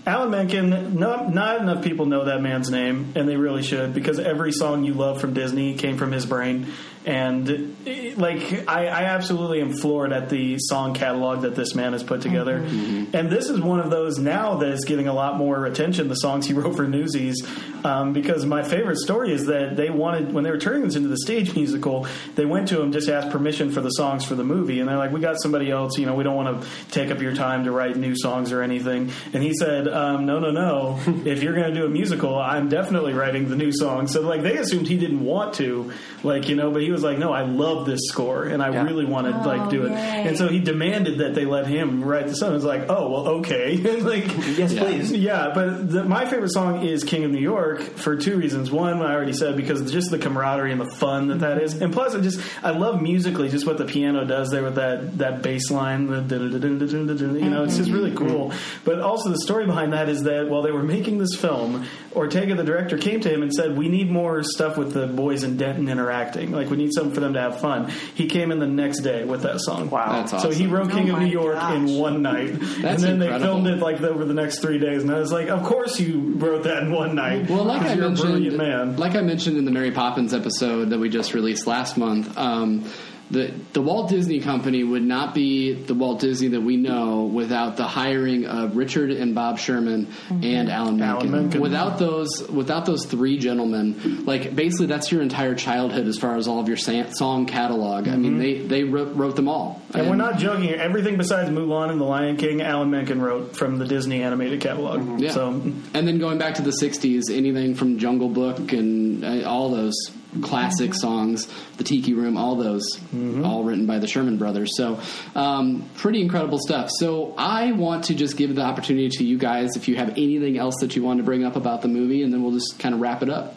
Alan 0.08 0.32
Menken, 0.32 0.98
not, 0.98 1.34
not 1.34 1.60
enough 1.60 1.84
people 1.84 2.06
know 2.06 2.24
that 2.26 2.42
man's 2.42 2.70
name, 2.70 3.12
and 3.16 3.28
they 3.28 3.36
really 3.36 3.62
should 3.62 3.94
because 3.94 4.20
every 4.20 4.54
song 4.54 4.86
you 4.86 4.94
love 4.94 5.20
from 5.20 5.34
Disney 5.34 5.76
came 5.76 5.98
from 5.98 6.14
his 6.14 6.26
brain. 6.26 6.68
And 7.06 8.18
like, 8.18 8.68
I, 8.68 8.88
I 8.88 9.04
absolutely 9.04 9.62
am 9.62 9.74
floored 9.74 10.12
at 10.12 10.30
the 10.30 10.58
song 10.60 10.94
catalog 10.94 11.44
that 11.44 11.56
this 11.56 11.74
man 11.74 11.94
has 11.94 12.04
put 12.04 12.20
together. 12.22 12.58
And 12.58 13.30
this 13.30 13.50
is 13.50 13.62
one 13.62 13.80
of 13.80 13.90
those 13.90 14.20
now 14.20 14.56
that 14.58 14.70
is 14.70 14.84
getting 14.84 15.08
a 15.08 15.14
lot 15.14 15.38
more 15.38 15.66
attention. 15.66 16.10
The 16.10 16.16
songs 16.16 16.48
he 16.48 16.54
wrote 16.54 16.76
for 16.76 16.86
Newsies, 16.86 17.48
um, 17.86 18.12
because 18.12 18.46
my 18.46 18.62
favorite 18.62 18.98
story 18.98 19.32
is 19.32 19.46
that 19.46 19.78
they 19.78 19.90
wanted 19.90 20.34
when 20.34 20.44
they 20.44 20.52
were 20.52 20.58
turning 20.58 20.84
this 20.84 20.98
into 20.98 21.08
the 21.08 21.20
stage 21.20 21.56
musical, 21.56 22.08
they 22.36 22.46
went 22.46 22.68
to 22.70 22.82
him 22.82 22.92
just 22.92 23.08
to 23.08 23.16
ask 23.16 23.30
permission 23.30 23.72
for 23.72 23.80
the 23.80 23.92
songs 23.92 24.26
for 24.26 24.36
the 24.36 24.44
movie, 24.44 24.82
and 24.82 24.90
they're 24.90 24.98
like, 24.98 25.12
"We 25.14 25.22
got 25.22 25.42
somebody 25.42 25.72
else. 25.72 25.98
You 25.98 26.08
know, 26.08 26.16
we 26.16 26.26
don't 26.26 26.36
want 26.36 26.62
to 26.62 26.68
take 26.92 27.10
up 27.10 27.22
your 27.22 27.34
time 27.34 27.64
to 27.64 27.72
write 27.72 27.96
new 27.96 28.18
songs 28.18 28.52
or 28.52 28.62
anything." 28.62 29.12
And 29.34 29.42
he 29.42 29.54
said, 29.54 29.88
um, 29.98 30.26
no, 30.26 30.40
no, 30.40 30.52
no. 30.52 31.00
if 31.26 31.42
you're 31.44 31.54
going 31.54 31.74
to 31.74 31.80
do 31.80 31.86
a 31.86 31.90
musical, 31.90 32.38
I'm 32.38 32.70
definitely 32.70 33.14
writing 33.14 33.50
the 33.50 33.56
new 33.56 33.72
song. 33.72 34.08
So 34.08 34.22
like 34.22 34.42
they 34.44 34.58
assumed 34.58 34.88
he 34.88 34.98
didn't 34.98 35.24
want 35.24 35.56
to, 35.56 35.92
like 36.24 36.48
you 36.50 36.56
know, 36.56 36.72
but 36.72 36.82
he 36.82 36.92
was 36.92 37.04
like, 37.04 37.18
no, 37.18 37.32
I 37.34 37.42
love 37.44 37.86
this 37.86 38.02
score 38.08 38.44
and 38.46 38.62
I 38.62 38.72
Yeah. 38.72 38.84
really 38.84 39.06
want 39.06 39.28
to 39.28 39.38
like 39.48 39.70
do 39.70 39.86
it. 39.86 39.92
yay. 39.92 40.24
And 40.28 40.38
so 40.38 40.48
he 40.48 40.60
demanded 40.60 41.20
that 41.20 41.34
they 41.36 41.46
let 41.46 41.68
him 41.68 42.04
write 42.04 42.28
the 42.28 42.36
song. 42.36 42.56
It's 42.56 42.64
like, 42.66 42.86
oh 42.90 43.10
well, 43.10 43.28
okay. 43.40 43.74
And, 43.98 44.04
like 44.06 44.26
Yes, 44.58 44.74
please. 44.74 45.12
yeah, 45.12 45.52
but 45.54 45.90
the, 45.90 46.04
my 46.04 46.26
favorite 46.26 46.52
song 46.52 46.84
is 46.86 47.04
"King 47.04 47.24
of 47.24 47.32
New 47.32 47.40
York" 47.42 47.82
for 47.82 48.16
two 48.16 48.38
reasons. 48.38 48.70
One, 48.72 49.02
I 49.02 49.14
already 49.14 49.34
said 49.34 49.56
because 49.58 49.92
just 49.92 50.12
the 50.12 50.18
camaraderie 50.20 50.72
and 50.72 50.82
the 50.82 50.90
fun 50.92 51.28
that 51.30 51.40
that 51.40 51.62
is, 51.62 51.82
and 51.82 51.94
plus, 51.94 52.14
I 52.16 52.20
just 52.22 52.40
I 52.64 52.72
love 52.72 53.02
musically 53.02 53.50
just 53.50 53.66
what 53.66 53.78
the 53.78 53.86
piano 53.86 54.26
does 54.26 54.50
there 54.50 54.64
with 54.64 54.76
that 54.76 55.18
that 55.20 55.42
bass 55.42 55.72
line. 55.72 56.08
The 56.08 57.38
you 57.40 57.50
know, 57.50 57.64
it's 57.64 57.78
just 57.78 57.92
really 57.92 58.14
cool. 58.14 58.52
But 58.84 59.00
also 59.00 59.30
the 59.30 59.40
story 59.40 59.66
behind 59.66 59.87
that 59.94 60.10
is 60.10 60.24
that 60.24 60.50
while 60.50 60.62
they 60.62 60.72
were 60.72 60.84
making 60.84 61.18
this 61.18 61.36
film, 61.36 61.86
Ortega, 62.16 62.56
the 62.56 62.64
director, 62.64 62.98
came 62.98 63.20
to 63.22 63.30
him 63.34 63.42
and 63.44 63.54
said, 63.54 63.78
"We 63.78 63.90
need 63.90 64.10
more 64.12 64.42
stuff 64.44 64.78
with 64.78 64.94
the 64.94 65.08
boys 65.08 65.44
in 65.44 65.58
Denton 65.58 65.88
interacting. 65.90 66.52
Like 66.52 66.70
we 66.70 66.78
need 66.78 66.94
something 66.94 67.14
for 67.14 67.20
them 67.20 67.34
to 67.34 67.42
have 67.42 67.60
fun." 67.60 67.90
He 68.16 68.28
came 68.28 68.52
in 68.52 68.60
the 68.60 68.68
next 68.68 69.02
day 69.02 69.24
with 69.24 69.44
that 69.44 69.60
song. 69.62 69.90
Wow. 69.90 70.24
That's 70.26 70.42
So 70.42 70.50
he 70.52 70.68
wrote 70.68 70.92
King 70.92 71.12
Oh 71.12 71.16
of 71.16 71.22
New 71.22 71.28
York 71.28 71.56
gosh. 71.56 71.76
in 71.76 71.98
one 71.98 72.22
night, 72.22 72.50
and 72.50 72.62
That's 72.84 73.02
then 73.04 73.20
they 73.20 73.28
filmed 73.40 73.68
it 73.68 73.80
like 73.80 74.02
over 74.02 74.26
the 74.26 74.34
next 74.34 74.60
three 74.60 74.80
days. 74.80 75.04
And 75.04 75.12
I 75.12 75.20
was 75.20 75.32
like, 75.32 75.50
"Of 75.50 75.64
course 75.64 76.00
you 76.00 76.34
wrote 76.38 76.64
that 76.64 76.84
in 76.84 76.92
one 76.92 77.16
night." 77.16 77.50
Well, 77.50 77.64
like 77.66 77.82
'cause 77.82 77.92
I 77.92 77.94
you're 77.96 78.06
a 78.06 78.08
mentioned, 78.10 78.30
brilliant 78.30 78.58
man. 78.58 78.96
like 78.98 79.16
I 79.16 79.22
mentioned 79.22 79.58
in 79.58 79.66
the 79.66 79.72
Mary 79.72 79.92
Poppins 79.92 80.34
episode 80.34 80.90
that 80.90 81.00
we 81.00 81.10
just 81.10 81.34
released 81.34 81.68
last 81.68 81.98
month, 81.98 82.36
um, 82.38 82.84
the 83.30 83.54
the 83.74 83.82
Walt 83.82 84.10
Disney 84.10 84.40
Company 84.40 84.84
would 84.84 85.04
not 85.04 85.34
be 85.34 85.74
the 85.74 85.94
Walt 85.94 86.20
Disney 86.20 86.50
that 86.50 86.62
we 86.62 86.78
know 86.78 87.24
without 87.24 87.78
the 87.78 87.88
hiring 87.88 88.46
of 88.46 88.78
Richard 88.78 89.12
and 89.12 89.36
Bob 89.36 89.60
Sherman 89.60 90.08
and 90.30 90.70
Alan 90.70 90.98
Menken. 90.98 91.04
Alan 91.04 91.32
Menken. 91.32 91.62
Without 91.62 92.00
those, 92.00 92.48
without 92.50 92.86
those 92.86 93.06
three 93.06 93.38
gentlemen, 93.38 94.26
like 94.26 94.56
basically 94.56 94.86
that's 94.86 95.12
your 95.12 95.22
entire 95.22 95.56
childhood 95.56 96.08
as 96.08 96.18
far 96.18 96.38
as 96.38 96.48
all 96.48 96.60
of 96.60 96.68
your 96.68 96.78
song 96.78 97.46
catalog. 97.46 98.08
I 98.08 98.16
mean, 98.16 98.38
they 98.38 98.60
they 98.60 98.84
wrote, 98.84 99.16
wrote 99.16 99.36
them 99.36 99.50
all. 99.50 99.82
Mm-hmm. 99.90 100.00
And 100.00 100.10
we're 100.10 100.16
not 100.16 100.38
joking. 100.38 100.64
here. 100.64 100.78
Everything 100.78 101.18
besides 101.18 101.50
Mulan 101.50 101.92
and 101.92 102.00
The 102.00 102.06
Lion 102.06 102.38
King, 102.38 102.62
Alan 102.62 102.90
Menken 102.90 103.22
wrote 103.22 103.56
from 103.56 103.78
the 103.78 103.86
Disney 103.86 104.24
animated 104.24 104.62
catalog. 104.62 105.00
Mm-hmm. 105.00 105.18
Yeah. 105.20 105.32
So 105.32 105.50
And 105.50 106.08
then 106.08 106.18
going 106.20 106.38
back 106.38 106.56
to 106.56 106.62
the 106.62 106.72
'60s, 106.72 107.24
anything 107.32 107.76
from 107.76 107.98
Jungle 107.98 108.30
Book 108.30 108.72
and 108.72 109.24
uh, 109.24 109.50
all 109.50 109.70
those 109.70 109.96
classic 110.42 110.94
songs, 110.94 111.48
The 111.78 111.84
Tiki 111.84 112.14
Room, 112.14 112.38
all 112.38 112.56
those, 112.56 113.00
all 113.44 113.64
written 113.64 113.86
by 113.86 114.00
the 114.00 114.08
Sherman 114.08 114.38
Brothers. 114.38 114.76
So, 114.78 115.00
um, 115.36 115.90
pretty 115.96 116.22
incredible 116.22 116.60
stuff. 116.60 116.90
So, 116.92 117.34
I 117.38 117.72
want 117.72 118.06
to 118.06 118.16
just 118.16 118.38
give 118.38 118.54
the 118.56 118.62
opportunity 118.64 119.10
to 119.10 119.24
you 119.24 119.38
guys 119.38 119.76
if 119.76 119.88
you 119.88 119.96
have 119.96 120.10
anything 120.12 120.58
else 120.58 120.76
that 120.82 120.96
you 120.96 121.04
want 121.04 121.18
to 121.20 121.24
bring 121.24 121.44
up 121.44 121.56
about 121.56 121.82
the 121.82 121.88
movie, 121.88 122.24
and 122.24 122.34
then 122.34 122.44
we'll 122.44 122.52
just 122.54 122.78
kind 122.80 122.94
of 122.94 123.02
wrap 123.02 123.24
it 123.24 123.30
up. 123.30 123.56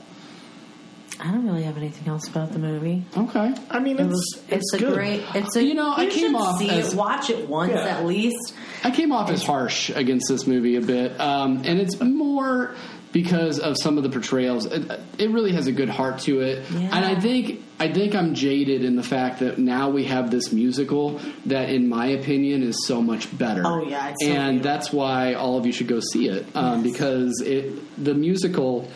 I 1.22 1.32
don't 1.32 1.44
really 1.46 1.64
have 1.64 1.76
anything 1.76 2.08
else 2.08 2.26
about 2.28 2.52
the 2.52 2.58
movie. 2.58 3.04
Okay. 3.14 3.52
I 3.70 3.78
mean, 3.78 3.98
It 3.98 4.04
it's 4.04 4.10
was, 4.10 4.42
it's, 4.48 4.52
it's, 4.52 4.72
a 4.74 4.78
good. 4.78 4.94
great. 4.94 5.22
It's 5.34 5.54
a 5.54 5.62
You 5.62 5.74
know, 5.74 5.92
I 5.94 6.06
came 6.06 6.34
off 6.34 6.58
see 6.58 6.70
as- 6.70 6.94
it. 6.94 6.96
Watch 6.96 7.28
it 7.28 7.46
once 7.46 7.72
Yeah. 7.72 7.98
at 7.98 8.06
least. 8.06 8.54
I 8.84 8.90
came 8.90 9.12
off 9.12 9.28
as 9.30 9.42
harsh 9.42 9.90
against 9.90 10.28
this 10.30 10.46
movie 10.46 10.76
a 10.76 10.80
bit, 10.80 11.20
um, 11.20 11.58
and 11.66 11.78
it's 11.78 12.00
more 12.00 12.74
because 13.12 13.58
of 13.58 13.76
some 13.76 13.96
of 13.96 14.02
the 14.04 14.08
portrayals. 14.10 14.66
It, 14.66 14.88
it 15.18 15.30
really 15.30 15.52
has 15.52 15.66
a 15.66 15.72
good 15.72 15.88
heart 15.88 16.20
to 16.20 16.40
it, 16.40 16.64
Yeah. 16.70 16.78
and 16.96 17.04
I 17.04 17.18
think 17.18 17.62
I 17.80 17.90
think 17.92 18.14
I'm 18.14 18.34
jaded 18.34 18.84
in 18.84 18.94
the 18.96 19.02
fact 19.02 19.40
that 19.40 19.58
now 19.58 19.88
we 19.90 20.04
have 20.04 20.30
this 20.30 20.52
musical 20.52 21.18
that, 21.46 21.70
in 21.70 21.88
my 21.88 22.06
opinion, 22.08 22.62
is 22.62 22.86
so 22.86 23.00
much 23.02 23.36
better. 23.36 23.62
Oh, 23.66 23.82
yeah, 23.86 24.14
so 24.20 24.28
and 24.28 24.50
beautiful. 24.60 24.62
that's 24.62 24.92
why 24.92 25.34
all 25.34 25.56
of 25.58 25.64
you 25.66 25.72
should 25.72 25.88
go 25.88 26.00
see 26.00 26.28
it 26.28 26.46
um, 26.54 26.82
because 26.82 27.40
it 27.44 27.72
the 28.02 28.14
musical 28.14 28.88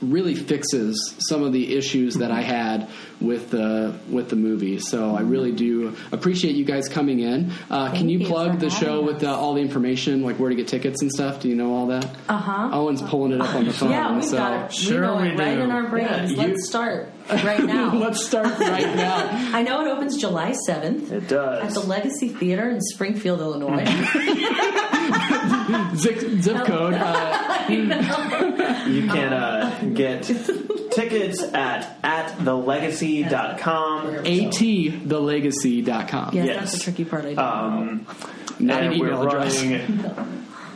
really 0.00 0.34
fixes 0.36 1.14
some 1.28 1.42
of 1.42 1.52
the 1.52 1.74
issues 1.76 2.14
that 2.16 2.30
I 2.30 2.40
had 2.42 2.88
with 3.20 3.50
the 3.50 3.94
with 4.10 4.28
the 4.30 4.36
movie. 4.36 4.78
So 4.78 5.14
I 5.16 5.20
really 5.22 5.52
do 5.52 5.94
appreciate 6.12 6.54
you 6.56 6.64
guys 6.64 6.88
coming 6.88 7.20
in. 7.20 7.52
Uh, 7.70 7.92
can 7.92 8.08
you 8.08 8.18
you 8.20 8.26
plug 8.26 8.52
for 8.52 8.56
the 8.58 8.70
show 8.70 9.02
having 9.02 9.06
with 9.06 9.24
uh, 9.24 9.36
all 9.36 9.54
the 9.54 9.60
information, 9.60 10.22
like 10.22 10.38
where 10.38 10.50
to 10.50 10.56
get 10.56 10.68
tickets 10.68 11.02
and 11.02 11.10
stuff? 11.10 11.40
Do 11.40 11.48
you 11.48 11.54
know 11.56 11.74
all 11.74 11.86
that? 11.88 12.04
Uh 12.28 12.36
huh. 12.38 12.70
Owen's 12.72 13.02
pulling 13.02 13.32
it 13.32 13.40
up 13.40 13.54
on 13.54 13.64
the 13.64 13.72
phone. 13.72 13.90
yeah, 13.90 14.14
we've 14.14 14.24
so 14.24 14.36
got 14.36 14.66
it. 14.66 14.72
Sure 14.74 15.00
we 15.00 15.06
know 15.06 15.16
we 15.22 15.28
it 15.28 15.38
right 15.38 15.54
do. 15.56 15.60
in 15.62 15.70
our 15.70 15.88
brains. 15.88 16.32
Yeah, 16.32 16.42
Let's 16.42 16.68
start 16.68 17.10
right 17.30 17.62
now. 17.64 17.94
let's 17.94 18.24
start 18.24 18.46
right 18.58 18.96
now. 18.96 19.28
I 19.54 19.62
know 19.62 19.84
it 19.84 19.88
opens 19.90 20.16
July 20.16 20.52
seventh 20.52 21.12
It 21.12 21.28
does. 21.28 21.64
at 21.64 21.74
the 21.74 21.86
Legacy 21.88 22.28
Theater 22.28 22.70
in 22.70 22.80
Springfield, 22.80 23.40
Illinois. 23.40 23.84
Zip, 25.96 26.18
zip 26.42 26.64
code. 26.64 26.94
Uh, 26.94 27.66
You 27.68 29.06
can 29.08 29.32
uh, 29.32 29.80
get 29.94 30.22
tickets 30.90 31.42
at 31.42 31.96
at 32.02 32.44
thelegacy.com. 33.22 34.24
atthelegacy.com. 34.24 36.34
yes, 36.34 36.46
Yes. 36.46 36.56
that's 36.60 36.72
the 36.72 36.78
tricky 36.80 37.04
part. 37.04 37.24
I 37.24 37.34
don't 37.34 37.38
Um, 37.38 38.06
Not 38.58 38.82
an 38.82 38.92
and 38.92 39.00
we're 39.00 39.08
email 39.08 39.22
address. 39.22 39.62
running, 39.62 40.04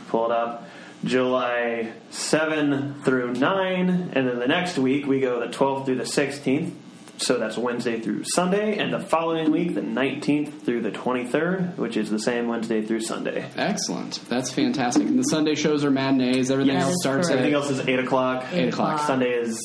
pull 0.09 0.25
it 0.25 0.31
up, 0.31 0.67
July 1.03 1.89
7 2.11 2.95
through 3.03 3.33
9, 3.33 4.11
and 4.13 4.27
then 4.27 4.39
the 4.39 4.47
next 4.47 4.77
week 4.77 5.05
we 5.05 5.19
go 5.19 5.39
the 5.39 5.47
12th 5.47 5.85
through 5.85 5.95
the 5.97 6.05
16th. 6.05 6.71
So 7.17 7.37
that's 7.37 7.57
Wednesday 7.59 7.99
through 7.99 8.23
Sunday, 8.33 8.77
and 8.79 8.91
the 8.91 8.99
following 8.99 9.51
week, 9.51 9.75
the 9.75 9.81
19th 9.81 10.63
through 10.65 10.81
the 10.81 10.89
23rd, 10.91 11.77
which 11.77 11.95
is 11.95 12.09
the 12.09 12.17
same 12.19 12.47
Wednesday 12.47 12.81
through 12.81 13.01
Sunday. 13.01 13.45
Excellent. 13.55 14.19
That's 14.29 14.51
fantastic. 14.51 15.05
And 15.07 15.19
the 15.19 15.23
Sunday 15.23 15.53
shows 15.55 15.85
are 15.85 15.91
matinees. 15.91 16.49
Everything 16.49 16.73
Yes, 16.75 16.85
else 16.85 16.95
starts 17.01 17.27
correct. 17.27 17.39
Everything 17.39 17.53
else 17.53 17.69
is 17.69 17.87
8 17.87 17.99
o'clock. 17.99 18.45
Eight 18.51 18.69
o'clock. 18.69 18.93
o'clock. 18.95 19.07
Sunday 19.07 19.31
is 19.33 19.61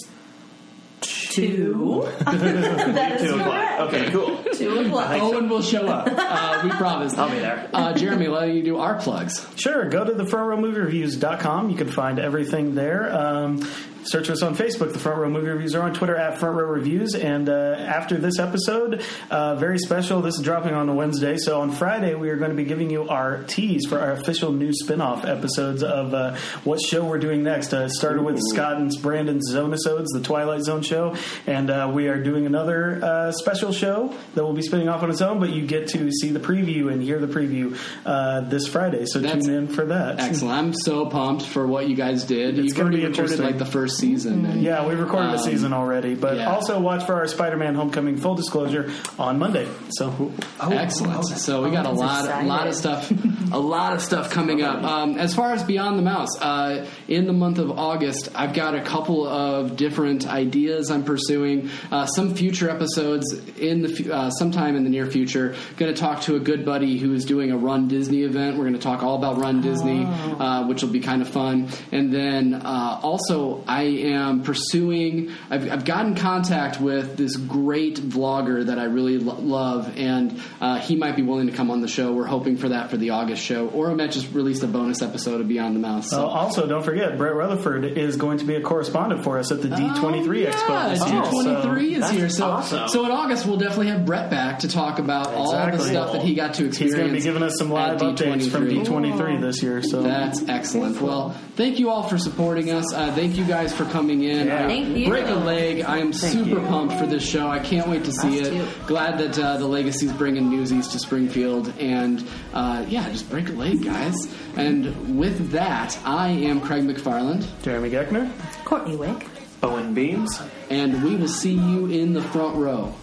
Two. 1.31 2.09
that 2.21 3.21
is 3.21 3.31
2 3.31 3.35
o'clock. 3.35 3.51
correct. 3.51 3.81
Okay, 3.81 4.11
cool. 4.11 4.45
Two 4.55 4.81
o'clock. 4.81 5.23
Owen 5.23 5.49
will 5.49 5.63
show 5.63 5.87
up. 5.87 6.09
Uh, 6.11 6.61
we 6.65 6.71
promise. 6.71 7.17
I'll 7.17 7.31
be 7.31 7.39
there. 7.39 7.69
Uh, 7.73 7.93
Jeremy, 7.93 8.29
let 8.29 8.51
you 8.53 8.63
do 8.63 8.79
our 8.79 8.97
plugs. 8.97 9.47
Sure, 9.57 9.89
go 9.89 10.05
to 10.05 10.13
the 10.15 10.25
frontrowmoviereviews.com. 10.25 11.71
You 11.71 11.77
can 11.77 11.89
find 11.89 12.19
everything 12.19 12.75
there. 12.75 13.15
Um, 13.15 13.59
search 14.05 14.31
us 14.31 14.43
on 14.43 14.57
Facebook, 14.57 14.93
the 14.93 14.99
Front 14.99 15.19
Row 15.19 15.29
Movie 15.29 15.49
Reviews, 15.49 15.75
or 15.75 15.83
on 15.83 15.95
Twitter 15.95 16.17
at 16.17 16.39
Front 16.39 16.57
Row 16.57 16.65
Reviews. 16.65 17.15
And 17.15 17.49
uh, 17.49 17.77
after 17.79 18.17
this 18.17 18.39
episode, 18.39 19.03
uh, 19.31 19.57
very 19.57 19.79
special, 19.79 20.21
this 20.21 20.37
is 20.37 20.43
dropping 20.43 20.75
on 20.75 20.89
a 20.89 20.95
Wednesday. 20.95 21.37
So 21.37 21.61
on 21.61 21.73
Friday, 21.73 22.15
we 22.15 22.31
are 22.31 22.37
going 22.37 22.51
to 22.51 22.57
be 22.57 22.65
giving 22.65 22.91
you 22.91 23.09
our 23.09 23.43
tease 23.45 23.87
for 23.87 23.99
our 23.99 24.13
official 24.13 24.53
new 24.53 24.73
spin 24.73 25.01
off 25.01 25.25
episodes 25.25 25.83
of 25.83 26.15
uh, 26.15 26.37
what 26.65 26.81
show 26.81 27.05
we're 27.05 27.19
doing 27.19 27.43
next. 27.43 27.73
Uh, 27.75 27.83
it 27.83 27.91
started 27.91 28.23
with 28.23 28.39
Scott 28.53 28.77
and 28.77 28.91
Brandon's 29.03 29.53
Zonesodes, 29.53 30.07
the 30.13 30.23
Twilight 30.23 30.63
Zone 30.63 30.83
show. 30.83 31.15
And 31.47 31.71
uh, 31.71 31.91
we 31.93 32.09
are 32.09 32.23
doing 32.23 32.47
another 32.47 33.01
uh, 33.03 33.33
special 33.33 33.73
show 33.73 34.15
that 34.35 34.45
will 34.45 34.55
be 34.55 34.63
spinning 34.63 34.89
off 34.89 35.03
on 35.03 35.11
its 35.11 35.21
own, 35.21 35.41
but 35.41 35.51
you 35.51 35.67
get 35.67 35.89
to 35.89 36.11
see 36.11 36.31
the 36.31 36.41
preview 36.41 36.93
and 36.93 37.03
hear 37.03 37.19
the 37.19 37.27
preview 37.27 37.79
uh, 38.07 38.41
this 38.43 38.67
Friday. 38.67 39.07
So 39.07 39.19
That's 39.19 39.47
tune 39.47 39.55
in 39.55 39.69
for 39.69 39.87
that. 39.87 40.21
Excellent. 40.21 40.55
I'm 40.55 40.75
so 40.75 41.07
pumped 41.07 41.45
for 41.45 41.67
what 41.67 41.89
you 41.89 41.97
guys 41.97 42.25
did. 42.25 42.57
You've 42.57 42.75
gonna 42.75 42.85
already 42.85 42.97
be 42.99 43.07
recorded 43.07 43.33
interesting. 43.33 43.47
like 43.47 43.59
the 43.59 43.67
first 43.67 43.98
season. 43.99 44.47
And, 44.47 44.63
Yeah, 44.63 44.87
we 44.87 44.95
recorded 44.95 45.31
a 45.31 45.33
Um, 45.35 45.39
season 45.39 45.73
already, 45.73 46.15
but 46.15 46.37
yeah. 46.37 46.53
also 46.53 46.79
watch 46.81 47.05
for 47.05 47.15
our 47.15 47.27
Spider-Man: 47.27 47.75
Homecoming 47.75 48.17
full 48.17 48.35
disclosure 48.35 48.91
on 49.19 49.39
Monday. 49.39 49.67
So 49.91 50.33
Excellent. 50.61 51.25
So 51.27 51.63
we 51.63 51.71
got 51.71 51.87
a 51.87 51.89
Owen's 51.91 52.01
lot, 52.01 52.45
a 52.45 52.47
lot 52.47 52.67
of 52.67 52.75
stuff, 52.75 53.11
a 53.53 53.59
lot 53.59 53.93
of 53.93 54.03
stuff 54.03 54.31
coming 54.31 54.63
up. 54.63 54.83
Um, 54.83 55.19
as 55.19 55.35
far 55.35 55.53
as 55.53 55.63
Beyond 55.63 55.99
the 55.99 56.03
Mouse, 56.03 56.41
uh, 56.41 56.87
in 57.09 57.27
the 57.27 57.33
month 57.33 57.59
of 57.59 57.71
August, 57.79 58.29
I've 58.35 58.53
got 58.55 58.75
a 58.75 58.83
couple 58.83 59.27
of 59.27 59.77
different 59.77 60.27
ideas 60.27 60.91
I'm 60.91 61.05
pursuing. 61.05 61.71
Uh, 61.91 62.07
some 62.07 62.35
future 62.35 62.69
episodes 62.71 63.33
in 63.59 63.83
the 63.83 64.13
uh, 64.13 64.31
sometime 64.31 64.77
in 64.77 64.85
the 64.85 64.91
near 64.91 65.07
future. 65.07 65.55
Going 65.77 65.93
to 65.95 66.01
talk 66.01 66.23
to 66.23 66.37
a 66.37 66.41
good 66.41 66.65
buddy 66.65 66.99
who 66.99 67.13
is 67.15 67.25
doing 67.25 67.51
a 67.53 67.57
Run 67.57 67.89
Disney 67.89 68.23
event. 68.23 68.57
We're 68.57 68.65
going 68.65 68.75
to 68.75 68.81
talk 68.81 69.03
all 69.03 69.17
about 69.17 69.39
Run 69.39 69.61
Disney, 69.63 70.05
uh, 70.05 70.67
which 70.67 70.83
will 70.83 70.91
be 70.91 71.01
kind 71.01 71.23
of 71.23 71.29
fun. 71.29 71.69
And 71.93 72.13
then 72.13 72.55
uh, 72.55 73.01
also, 73.03 73.63
I 73.67 73.78
am 73.83 74.43
pursuing. 74.43 75.33
I've, 75.51 75.71
I've 75.71 75.85
gotten 75.85 76.15
contact 76.15 76.81
with 76.81 77.17
this 77.17 77.37
great 77.37 77.97
vlogger 77.97 78.67
that 78.67 78.79
I 78.79 78.85
really 78.85 79.19
lo- 79.19 79.39
love, 79.41 79.97
and 79.97 80.41
uh, 80.61 80.79
he 80.79 80.97
might 80.97 81.17
be 81.17 81.23
willing 81.23 81.47
to 81.49 81.53
come 81.53 81.71
on 81.71 81.81
the 81.81 81.89
show. 81.89 82.13
We're 82.13 82.27
hoping 82.27 82.57
for 82.57 82.71
that 82.71 82.91
for 82.91 82.97
the 82.97 83.11
August 83.11 83.43
show, 83.43 83.69
or 83.69 83.91
I 83.91 83.95
might 83.95 84.13
just 84.13 84.33
release 84.33 84.63
a 84.63 84.69
bonus 84.69 85.03
episode 85.03 85.41
of 85.41 85.49
Beyond 85.49 85.77
the 85.77 85.81
Mouse. 85.81 86.13
Uh, 86.13 86.27
also, 86.27 86.67
don't 86.67 86.85
forget, 86.85 87.17
Brett 87.19 87.35
Rutherford 87.35 87.85
is 87.85 88.17
going 88.17 88.39
to 88.39 88.45
be 88.45 88.55
a 88.55 88.63
correspondent 88.63 89.25
for 89.25 89.39
us 89.39 89.51
at 89.53 89.63
the 89.63 89.69
D23 89.69 90.29
Oh, 90.29 90.33
yeah, 90.33 90.51
Expo 90.51 90.91
this 90.91 91.11
year. 91.11 91.23
D23 91.23 92.03
is 92.03 92.11
here. 92.11 92.29
So, 92.29 92.47
awesome. 92.47 92.89
so 92.89 93.05
in 93.05 93.11
August 93.11 93.47
we'll 93.47 93.57
definitely 93.59 93.89
have 93.89 94.05
Brett 94.05 94.31
back 94.31 94.61
to 94.61 94.69
talk 94.69 94.99
about 94.99 95.29
all 95.29 95.53
the 95.53 95.79
stuff 95.79 96.13
that 96.13 96.23
he 96.23 96.35
got 96.35 96.55
to 96.55 96.67
experience. 96.67 96.79
he's 96.79 96.95
going 96.95 97.09
to 97.09 97.15
be 97.15 97.21
giving 97.21 97.43
us 97.43 97.55
some 97.59 97.71
live 97.71 98.01
updates 98.01 98.51
from 98.51 98.67
D23. 98.67 98.85
D23 98.85 99.41
this 99.41 99.63
year. 99.63 99.83
So 99.83 100.03
That's 100.03 100.43
excellent. 100.49 101.01
Well, 101.01 101.31
thank 101.57 101.79
you 101.79 101.91
all 101.91 102.03
for 102.03 102.19
supporting 102.19 102.71
us. 102.71 102.93
Uh, 102.93 103.13
thank 103.15 103.37
you 103.37 103.45
guys 103.45 103.68
guys 103.69 103.77
for 103.77 103.85
coming 103.91 104.23
in. 104.23 104.47
Yeah. 104.47 104.67
Thank 104.67 104.97
you. 104.97 105.09
Break 105.09 105.27
a 105.27 105.35
leg. 105.35 105.83
I 105.83 105.99
am 105.99 106.13
Thank 106.13 106.33
super 106.33 106.61
you. 106.61 106.67
pumped 106.67 106.95
for 106.95 107.07
this 107.07 107.29
show. 107.29 107.49
I 107.49 107.59
can't 107.59 107.89
wait 107.89 108.05
to 108.05 108.13
see 108.13 108.41
Us 108.41 108.47
it. 108.49 108.51
Too. 108.51 108.67
Glad 108.87 109.19
that 109.19 109.39
uh, 109.39 109.59
the 109.59 109.67
is 110.03 110.13
bringing 110.13 110.51
Newsies 110.51 110.89
to 110.89 110.99
Springfield. 110.99 111.73
And 111.79 112.27
uh, 112.53 112.85
yeah, 112.89 113.09
just 113.11 113.31
break 113.31 113.49
a 113.49 113.53
leg, 113.53 113.85
guys. 113.85 114.15
And 114.57 115.17
with 115.19 115.53
that, 115.53 115.99
I 116.05 116.29
am 116.29 116.61
Craig 116.61 116.85
McFarland. 116.85 117.47
Jeremy 117.63 117.91
Geckner. 117.91 118.31
Courtney 118.65 118.97
Wick. 118.97 119.27
Owen 119.63 119.95
Beams. 119.95 120.41
And 120.71 121.03
we 121.03 121.17
will 121.17 121.29
see 121.29 121.55
you 121.55 121.87
in 121.87 122.13
the 122.13 122.23
front 122.23 122.57
row. 122.57 122.95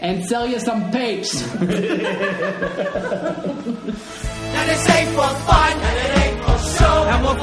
And 0.00 0.24
sell 0.26 0.46
you 0.46 0.58
some 0.60 0.90
papes. 0.90 1.42
and 1.56 1.62
it's 1.62 1.70
fun, 5.46 5.72
and 5.72 5.98
it 5.98 6.18
ain't 6.18 6.44
for 6.44 6.58
show, 6.78 7.04
and 7.08 7.24
we'll. 7.24 7.36